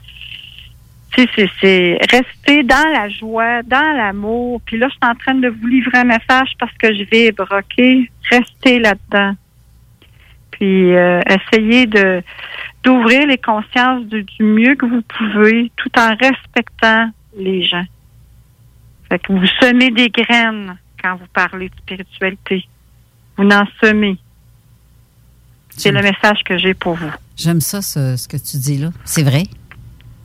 tu 1.16 1.26
sais, 1.34 1.50
c'est, 1.62 1.98
rester 2.12 2.64
dans 2.64 2.92
la 2.94 3.08
joie, 3.10 3.64
dans 3.64 3.96
l'amour. 3.98 4.62
Puis 4.66 4.78
là, 4.78 4.88
je 4.90 4.94
suis 4.94 5.12
en 5.12 5.16
train 5.16 5.36
de 5.36 5.48
vous 5.48 5.68
livrer 5.68 6.00
un 6.00 6.04
message 6.04 6.52
parce 6.60 6.74
que 6.74 6.94
je 6.94 7.04
vibre, 7.04 7.48
OK? 7.50 7.86
Restez 8.30 8.80
là-dedans. 8.80 9.34
Puis 10.52 10.96
euh, 10.96 11.22
essayez 11.28 11.86
de 11.86 12.22
d'ouvrir 12.86 13.28
les 13.28 13.38
consciences 13.38 14.06
du, 14.06 14.24
du 14.24 14.44
mieux 14.44 14.76
que 14.76 14.86
vous 14.86 15.02
pouvez, 15.02 15.72
tout 15.76 15.90
en 15.98 16.16
respectant 16.16 17.10
les 17.38 17.64
gens. 17.64 17.86
Fait 19.10 19.20
que 19.20 19.34
vous 19.34 19.46
semez 19.60 19.92
des 19.92 20.10
graines 20.10 20.78
quand 21.02 21.16
vous 21.18 21.28
parlez 21.34 21.70
de 21.70 21.76
spiritualité. 21.78 22.68
Vous 23.38 23.44
en 23.50 23.66
semez. 23.84 24.18
C'est 25.78 25.92
le 25.92 26.02
message 26.02 26.42
que 26.46 26.58
j'ai 26.58 26.74
pour 26.74 26.96
vous. 26.96 27.12
J'aime 27.36 27.60
ça, 27.60 27.82
ce, 27.82 28.16
ce 28.16 28.28
que 28.28 28.38
tu 28.38 28.58
dis 28.58 28.78
là. 28.78 28.90
C'est 29.04 29.24
vrai. 29.24 29.44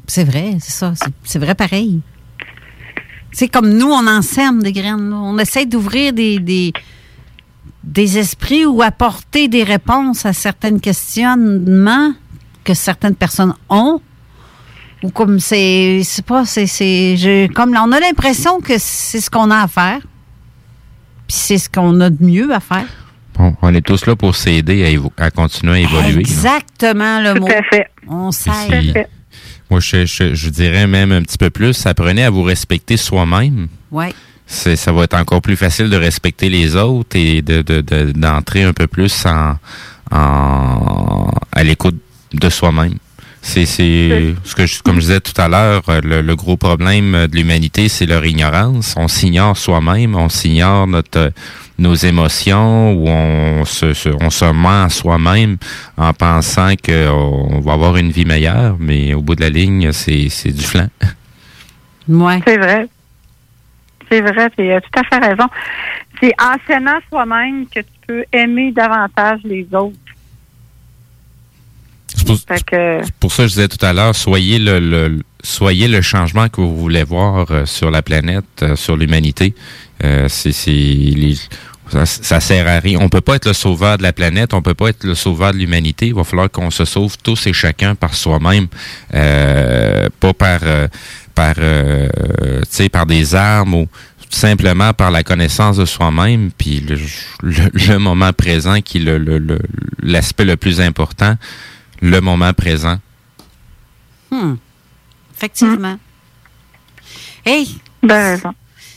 C'est 0.07 0.25
vrai, 0.25 0.57
c'est 0.61 0.71
ça. 0.73 0.93
C'est- 1.25 1.39
vrai 1.39 1.55
pareil. 1.55 2.01
C'est 3.33 3.49
comme 3.49 3.69
nous, 3.77 3.89
on 3.91 4.07
en 4.07 4.23
sème 4.23 4.63
des 4.63 4.73
graines. 4.73 5.11
là. 5.11 5.17
On 5.17 5.39
essaie 5.39 5.67
d'ouvrir 5.67 6.13
des, 6.13 6.39
des, 6.39 6.73
des 7.85 8.19
esprits 8.19 8.65
ou 8.67 8.83
apporter 8.83 9.49
des 9.49 9.65
réponses 9.65 10.25
à 10.27 10.33
certains 10.33 10.79
questionnements 10.79 12.13
que 12.65 12.75
certaines 12.75 13.15
personnes 13.15 13.55
ont. 13.69 14.01
Ou 15.03 15.11
comme 15.11 15.41
c'est. 15.41 16.03
C'est 16.05 16.25
pas. 16.25 16.45
C'est. 16.45 16.67
c'est- 16.67 17.17
je- 17.17 17.47
Comme 17.53 17.71
on 17.77 17.93
a 17.93 18.01
l'impression 18.01 18.61
que 18.61 18.75
c'est 18.79 19.21
ce 19.21 19.31
qu'on 19.31 19.51
a 19.51 19.63
à 19.63 19.69
faire. 19.69 19.99
Puis 21.27 21.37
c'est 21.39 21.59
ce 21.59 21.69
qu'on 21.71 22.01
a 22.01 22.11
de 22.11 22.23
mieux 22.25 22.53
à 22.53 22.61
faire. 22.61 22.85
Bon, 23.35 23.55
on 23.63 23.75
est 23.75 23.81
tous 23.81 24.05
là 24.07 24.15
pour 24.17 24.35
s'aider 24.37 24.85
à, 24.85 24.91
évo- 24.91 25.13
à 25.17 25.31
continuer 25.31 25.75
à 25.75 25.79
évoluer. 25.81 26.13
là. 26.15 26.21
Exactement 26.21 27.21
le 27.21 27.35
Tout 27.35 27.41
mot. 27.43 27.49
à 27.49 27.63
fait. 27.63 27.87
On 28.09 28.31
s'aide. 28.33 29.07
Moi, 29.71 29.79
je, 29.81 30.05
je- 30.05 30.35
je 30.35 30.49
dirais 30.51 30.87
même 30.89 31.13
un 31.13 31.23
petit 31.23 31.39
peu 31.39 31.49
plus, 31.49 31.87
apprenez 31.87 32.25
à 32.25 32.31
vous 32.31 32.43
respecter 32.43 32.97
soi-même. 32.97 33.69
Ouais. 33.93 34.13
C'est- 34.47 34.75
ça 34.77 34.91
va 34.93 35.05
être 35.05 35.15
encore 35.15 35.41
plus 35.41 35.57
facile 35.57 35.89
de 35.89 35.97
respecter 35.97 36.51
les 36.51 36.75
autres 36.75 37.17
et 37.17 37.41
de, 37.41 37.63
de- 37.63 37.81
de- 37.81 38.11
d'entrer 38.13 38.65
un 38.65 38.73
peu 38.73 38.89
plus 38.89 39.25
en, 39.25 39.55
en- 40.11 41.31
à 41.53 41.63
l'écoute 41.65 41.97
de 42.33 42.49
soi-même. 42.49 42.95
C'est, 43.43 43.65
c'est 43.65 44.35
ce 44.45 44.55
que 44.55 44.67
je- 44.67 44.83
comme 44.83 44.97
je 44.97 45.01
disais 45.01 45.21
tout 45.21 45.33
à 45.41 45.49
l'heure, 45.49 45.83
euh, 45.89 46.01
le, 46.05 46.21
le 46.21 46.37
gros 46.37 46.59
problème 46.59 47.27
de 47.27 47.35
l'humanité, 47.37 47.89
c'est 47.89 48.05
leur 48.05 48.25
ignorance. 48.27 48.95
On 48.99 49.09
s'ignore 49.09 49.57
soi-même, 49.57 50.15
on 50.15 50.29
s'ignore 50.29 50.87
notre 50.87 51.33
nos 51.79 51.95
émotions 51.95 52.93
ou 52.93 53.09
on 53.09 53.65
se, 53.65 53.95
se- 53.95 54.11
on 54.21 54.29
se 54.29 54.45
ment 54.45 54.85
à 54.85 54.89
soi-même 54.91 55.57
en 55.97 56.13
pensant 56.13 56.75
qu'on 56.85 57.61
va 57.61 57.73
avoir 57.73 57.97
une 57.97 58.11
vie 58.11 58.27
meilleure, 58.27 58.77
mais 58.79 59.15
au 59.15 59.23
bout 59.23 59.35
de 59.37 59.41
la 59.41 59.49
ligne, 59.49 59.91
c'est, 59.93 60.29
c'est 60.29 60.53
du 60.53 60.63
flanc. 60.63 60.89
Ouais. 62.09 62.41
C'est 62.47 62.59
vrai. 62.59 62.87
C'est 64.11 64.21
vrai, 64.21 64.51
tu 64.59 64.71
as 64.71 64.81
tout 64.83 64.91
à 65.01 65.05
fait 65.05 65.27
raison. 65.29 65.47
C'est 66.21 66.33
en 66.39 66.57
s'aimant 66.67 66.99
soi-même 67.09 67.67
que 67.69 67.81
tu 67.81 67.87
peux 68.07 68.25
aimer 68.33 68.73
davantage 68.73 69.41
les 69.45 69.67
autres. 69.73 69.97
C'est 72.21 72.27
pour, 72.27 72.37
que, 72.65 73.01
ça 73.31 73.43
que 73.45 73.49
je 73.49 73.55
disais 73.55 73.69
tout 73.69 73.85
à 73.85 73.93
l'heure, 73.93 74.15
soyez 74.15 74.59
le, 74.59 74.79
le- 74.81 75.23
soyez 75.43 75.89
le 75.89 76.03
changement 76.03 76.49
que 76.49 76.61
vous 76.61 76.77
voulez 76.77 77.03
voir 77.05 77.47
euh, 77.51 77.67
sur 77.67 77.91
la 77.91 78.03
planète, 78.03 78.45
euh, 78.63 78.77
sur 78.77 78.97
l'humanité. 78.97 79.55
Euh, 80.05 80.27
c'est, 80.29 80.53
ça, 81.91 82.07
ça 82.07 82.41
sert 82.41 82.69
à 82.69 82.79
rien. 82.79 82.99
On 83.01 83.09
peut 83.09 83.21
pas 83.21 83.37
être 83.37 83.47
le 83.47 83.53
sauveur 83.53 83.99
de 83.99 84.03
la 84.03 84.13
planète, 84.13 84.55
on 84.55 84.63
peut 84.63 84.75
pas 84.75 84.89
être 84.91 85.05
le 85.05 85.15
sauveur 85.15 85.53
de 85.53 85.59
l'humanité. 85.59 86.07
Il 86.09 86.15
va 86.15 86.25
falloir 86.25 86.51
qu'on 86.51 86.71
se 86.71 86.85
sauve 86.85 87.17
tous 87.23 87.47
et 87.47 87.53
chacun 87.53 87.95
par 87.95 88.15
soi-même, 88.15 88.67
euh, 89.15 90.09
pas 90.21 90.33
par 90.33 90.61
par 91.35 91.55
euh, 91.59 92.09
par 92.93 93.07
des 93.07 93.35
armes 93.35 93.75
ou 93.75 93.89
simplement 94.31 94.93
par 94.93 95.11
la 95.11 95.25
connaissance 95.25 95.79
de 95.79 95.85
soi-même, 95.85 96.51
puis 96.57 96.81
le, 96.89 96.97
le- 97.43 97.71
le 97.89 97.99
moment 97.99 98.33
présent 98.33 98.81
qui 98.81 98.99
est 98.99 99.01
le- 99.01 99.19
le- 99.19 99.39
le- 99.39 99.59
l'aspect 100.03 100.45
le 100.45 100.57
plus 100.57 100.81
important, 100.81 101.35
le 102.01 102.21
moment 102.21 102.53
présent. 102.53 102.99
Hmm. 104.31 104.55
Effectivement. 105.37 105.97
Hey! 107.45 107.79
Ben. 108.03 108.41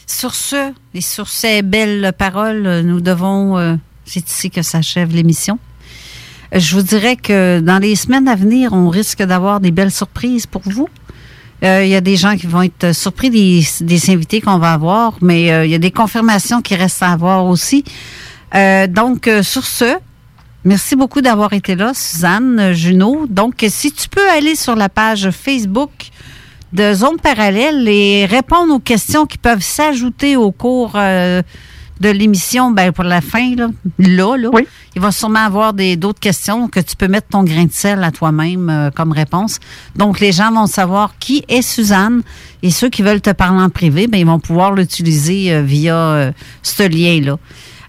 Sur 0.06 0.36
ce, 0.36 0.72
et 0.94 1.02
sur 1.02 1.28
ces 1.28 1.62
belles 1.62 2.14
paroles, 2.18 2.66
euh, 2.68 2.84
nous 2.84 3.02
devons. 3.02 3.58
euh, 3.58 3.76
c'est 4.06 4.30
ici 4.30 4.50
que 4.52 4.62
s'achève 4.62 5.14
l'émission. 5.16 5.60
Euh, 6.54 6.60
Je 6.60 6.76
vous 6.76 6.82
dirais 6.82 7.16
que 7.16 7.62
dans 7.62 7.80
les 7.80 7.96
semaines 7.96 8.28
à 8.28 8.36
venir, 8.36 8.74
on 8.74 8.90
risque 8.90 9.24
d'avoir 9.24 9.60
des 9.60 9.72
belles 9.72 9.92
surprises 9.92 10.46
pour 10.46 10.62
vous. 10.66 10.90
Euh, 11.64 11.84
Il 11.86 11.90
y 11.90 11.96
a 11.96 12.02
des 12.02 12.18
gens 12.18 12.36
qui 12.36 12.48
vont 12.48 12.62
être 12.64 12.94
surpris 12.94 13.30
des, 13.30 13.66
des 13.80 14.10
invités 14.10 14.42
qu'on 14.42 14.58
va 14.60 14.74
avoir, 14.74 15.16
mais 15.22 15.52
euh, 15.52 15.66
il 15.66 15.72
y 15.72 15.76
a 15.76 15.80
des 15.80 15.92
confirmations 15.92 16.62
qui 16.62 16.76
restent 16.76 17.02
à 17.04 17.12
avoir 17.14 17.46
aussi. 17.46 17.86
Euh, 18.56 18.88
donc, 18.88 19.28
euh, 19.28 19.42
sur 19.42 19.66
ce, 19.66 19.98
merci 20.66 20.96
beaucoup 20.96 21.22
d'avoir 21.22 21.54
été 21.54 21.76
là, 21.76 21.94
Suzanne, 21.94 22.74
Junot. 22.74 23.28
Donc, 23.30 23.66
si 23.68 23.92
tu 23.92 24.10
peux 24.10 24.30
aller 24.30 24.56
sur 24.56 24.76
la 24.76 24.90
page 24.90 25.30
Facebook 25.32 25.92
de 26.74 26.94
Zone 26.94 27.18
Parallèle 27.22 27.88
et 27.88 28.26
répondre 28.26 28.74
aux 28.74 28.80
questions 28.80 29.26
qui 29.26 29.38
peuvent 29.38 29.62
s'ajouter 29.62 30.36
au 30.36 30.52
cours 30.52 30.94
euh, 30.96 31.44
de 32.00 32.10
l'émission, 32.10 32.72
ben 32.72 32.92
pour 32.92 33.04
la 33.04 33.22
fin, 33.22 33.56
là, 33.56 33.70
là, 34.00 34.38
là, 34.38 34.50
il 34.96 35.02
va 35.02 35.12
sûrement 35.12 35.46
avoir 35.46 35.74
des 35.74 35.96
d'autres 35.96 36.20
questions 36.20 36.68
que 36.68 36.80
tu 36.80 36.96
peux 36.96 37.08
mettre 37.08 37.28
ton 37.28 37.44
grain 37.44 37.66
de 37.66 37.72
sel 37.72 38.04
à 38.04 38.12
toi-même 38.12 38.70
euh, 38.70 38.90
comme 38.90 39.12
réponse. 39.12 39.60
Donc, 39.96 40.20
les 40.20 40.32
gens 40.32 40.52
vont 40.52 40.66
savoir 40.66 41.14
qui 41.20 41.46
est 41.48 41.62
Suzanne 41.62 42.24
et 42.64 42.72
ceux 42.72 42.90
qui 42.90 43.04
veulent 43.04 43.22
te 43.22 43.30
parler 43.30 43.62
en 43.62 43.70
privé, 43.70 44.08
ben, 44.08 44.18
ils 44.18 44.26
vont 44.26 44.40
pouvoir 44.40 44.74
l'utiliser 44.74 45.54
euh, 45.54 45.62
via 45.62 46.34
ce 46.64 46.84
lien-là. 46.84 47.38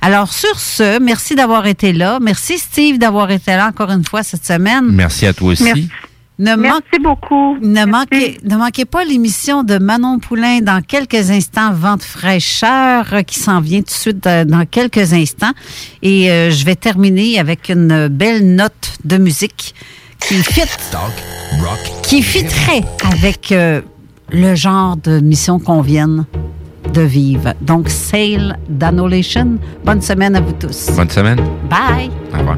Alors, 0.04 0.30
sur 0.30 0.60
ce, 0.60 0.98
merci 1.00 1.34
d'avoir 1.34 1.66
été 1.66 1.94
là. 1.94 2.18
Merci, 2.20 2.58
Steve, 2.58 2.98
d'avoir 2.98 3.30
été 3.30 3.52
là 3.52 3.68
encore 3.68 3.90
une 3.90 4.04
fois 4.04 4.22
cette 4.22 4.44
semaine. 4.44 4.90
Merci 4.90 5.24
à 5.24 5.32
toi 5.32 5.52
aussi. 5.52 5.64
Merci. 5.64 5.88
Ne 6.38 6.56
Merci 6.56 6.98
beaucoup. 7.02 7.56
Ne 7.62 7.86
manquez, 7.86 8.38
ne 8.44 8.56
manquez 8.56 8.84
pas 8.84 9.02
l'émission 9.04 9.62
de 9.62 9.78
Manon 9.78 10.18
Poulain 10.18 10.60
dans 10.60 10.82
quelques 10.82 11.30
instants, 11.30 11.72
Vente 11.72 12.02
fraîcheur, 12.02 13.14
euh, 13.14 13.22
qui 13.22 13.38
s'en 13.38 13.62
vient 13.62 13.80
tout 13.80 13.86
de 13.86 13.90
suite 13.90 14.26
euh, 14.26 14.44
dans 14.44 14.66
quelques 14.66 15.14
instants. 15.14 15.52
Et 16.02 16.30
euh, 16.30 16.50
je 16.50 16.66
vais 16.66 16.76
terminer 16.76 17.38
avec 17.38 17.70
une 17.70 18.08
belle 18.08 18.54
note 18.54 18.98
de 19.04 19.16
musique 19.16 19.74
qui 20.20 20.34
fit, 20.42 20.60
qui 22.02 22.22
fitterait 22.22 22.84
avec 23.10 23.52
euh, 23.52 23.80
le 24.30 24.54
genre 24.54 24.98
de 24.98 25.20
mission 25.20 25.58
qu'on 25.58 25.80
vient 25.80 26.26
de 26.94 27.02
vivre. 27.02 27.52
Donc, 27.60 27.88
Sail 27.88 28.54
d'Annulation. 28.68 29.58
Bonne 29.84 30.00
semaine 30.00 30.36
à 30.36 30.40
vous 30.40 30.52
tous. 30.52 30.90
Bonne 30.96 31.10
semaine. 31.10 31.40
Bye. 31.68 32.10
Au 32.32 32.38
revoir. 32.38 32.56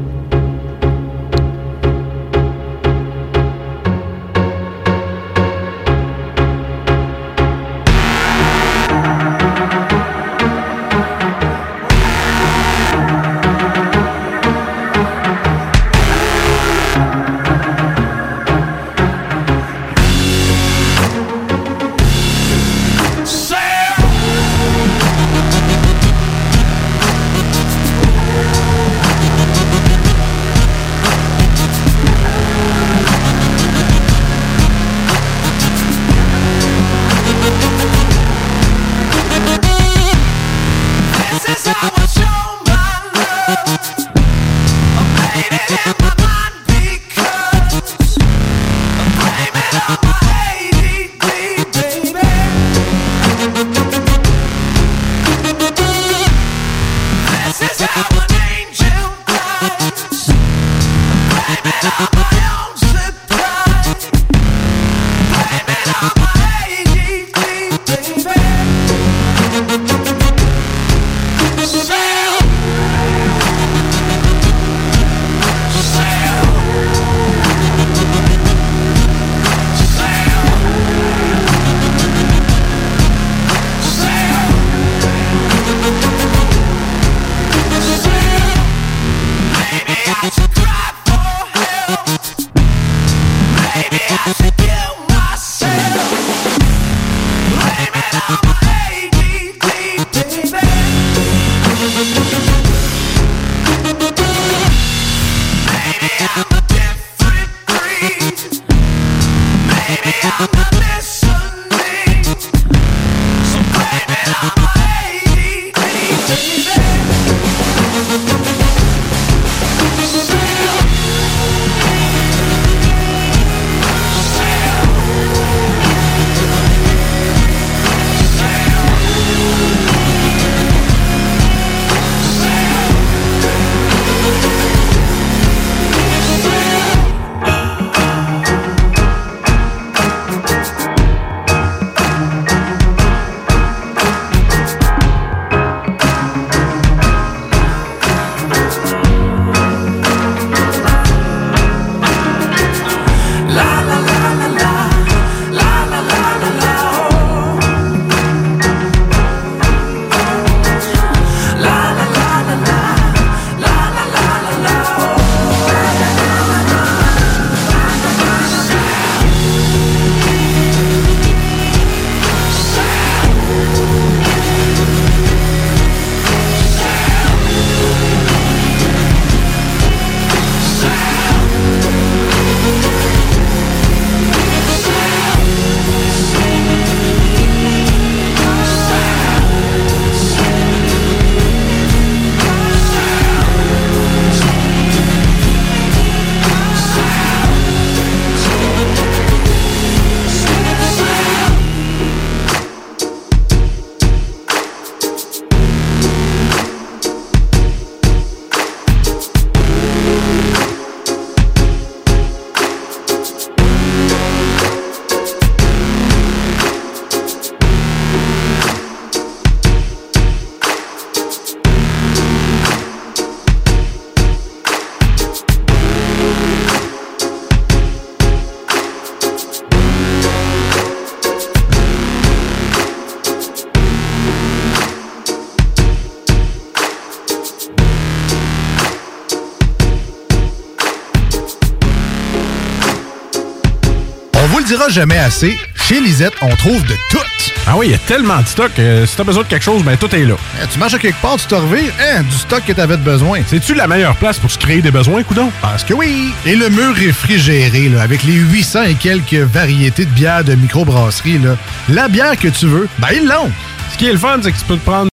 Jamais 244.97 245.19
assez, 245.19 245.55
chez 245.75 245.99
Lisette, 245.99 246.33
on 246.41 246.49
trouve 246.55 246.81
de 246.87 246.95
tout. 247.11 247.19
Ah 247.67 247.75
oui, 247.77 247.87
il 247.87 247.91
y 247.91 247.95
a 247.95 247.99
tellement 247.99 248.41
de 248.41 248.47
stock. 248.47 248.71
euh, 248.79 249.05
si 249.05 249.15
t'as 249.15 249.23
besoin 249.23 249.43
de 249.43 249.47
quelque 249.47 249.63
chose, 249.63 249.83
ben 249.83 249.95
tout 249.95 250.13
est 250.15 250.23
là. 250.25 250.33
Eh, 250.63 250.65
tu 250.67 250.79
marches 250.79 250.95
à 250.95 250.97
quelque 250.97 251.21
part, 251.21 251.37
tu 251.37 251.45
te 251.45 251.53
revires, 251.53 251.93
hein, 252.01 252.23
du 252.23 252.35
stock 252.35 252.63
que 252.65 252.73
t'avais 252.73 252.97
de 252.97 253.03
besoin. 253.03 253.41
C'est-tu 253.45 253.75
la 253.75 253.85
meilleure 253.85 254.15
place 254.15 254.39
pour 254.39 254.49
se 254.49 254.57
créer 254.57 254.81
des 254.81 254.89
besoins, 254.89 255.21
coudon? 255.21 255.51
Parce 255.61 255.83
que 255.83 255.93
oui! 255.93 256.33
Et 256.47 256.55
le 256.55 256.69
mur 256.69 256.95
réfrigéré, 256.95 257.89
là, 257.89 258.01
avec 258.01 258.23
les 258.23 258.33
800 258.33 258.83
et 258.83 258.95
quelques 258.95 259.35
variétés 259.35 260.05
de 260.05 260.09
bières 260.11 260.43
de 260.43 260.55
microbrasserie, 260.55 261.37
là, 261.37 261.55
la 261.89 262.07
bière 262.07 262.35
que 262.37 262.47
tu 262.47 262.65
veux, 262.65 262.87
ben 262.97 263.09
ils 263.15 263.27
l'ont! 263.27 263.51
Ce 263.93 263.97
qui 263.99 264.07
est 264.07 264.13
le 264.13 264.17
fun, 264.17 264.39
c'est 264.41 264.51
que 264.51 264.57
tu 264.57 264.65
peux 264.65 264.77
te 264.77 264.83
prendre 264.85 265.09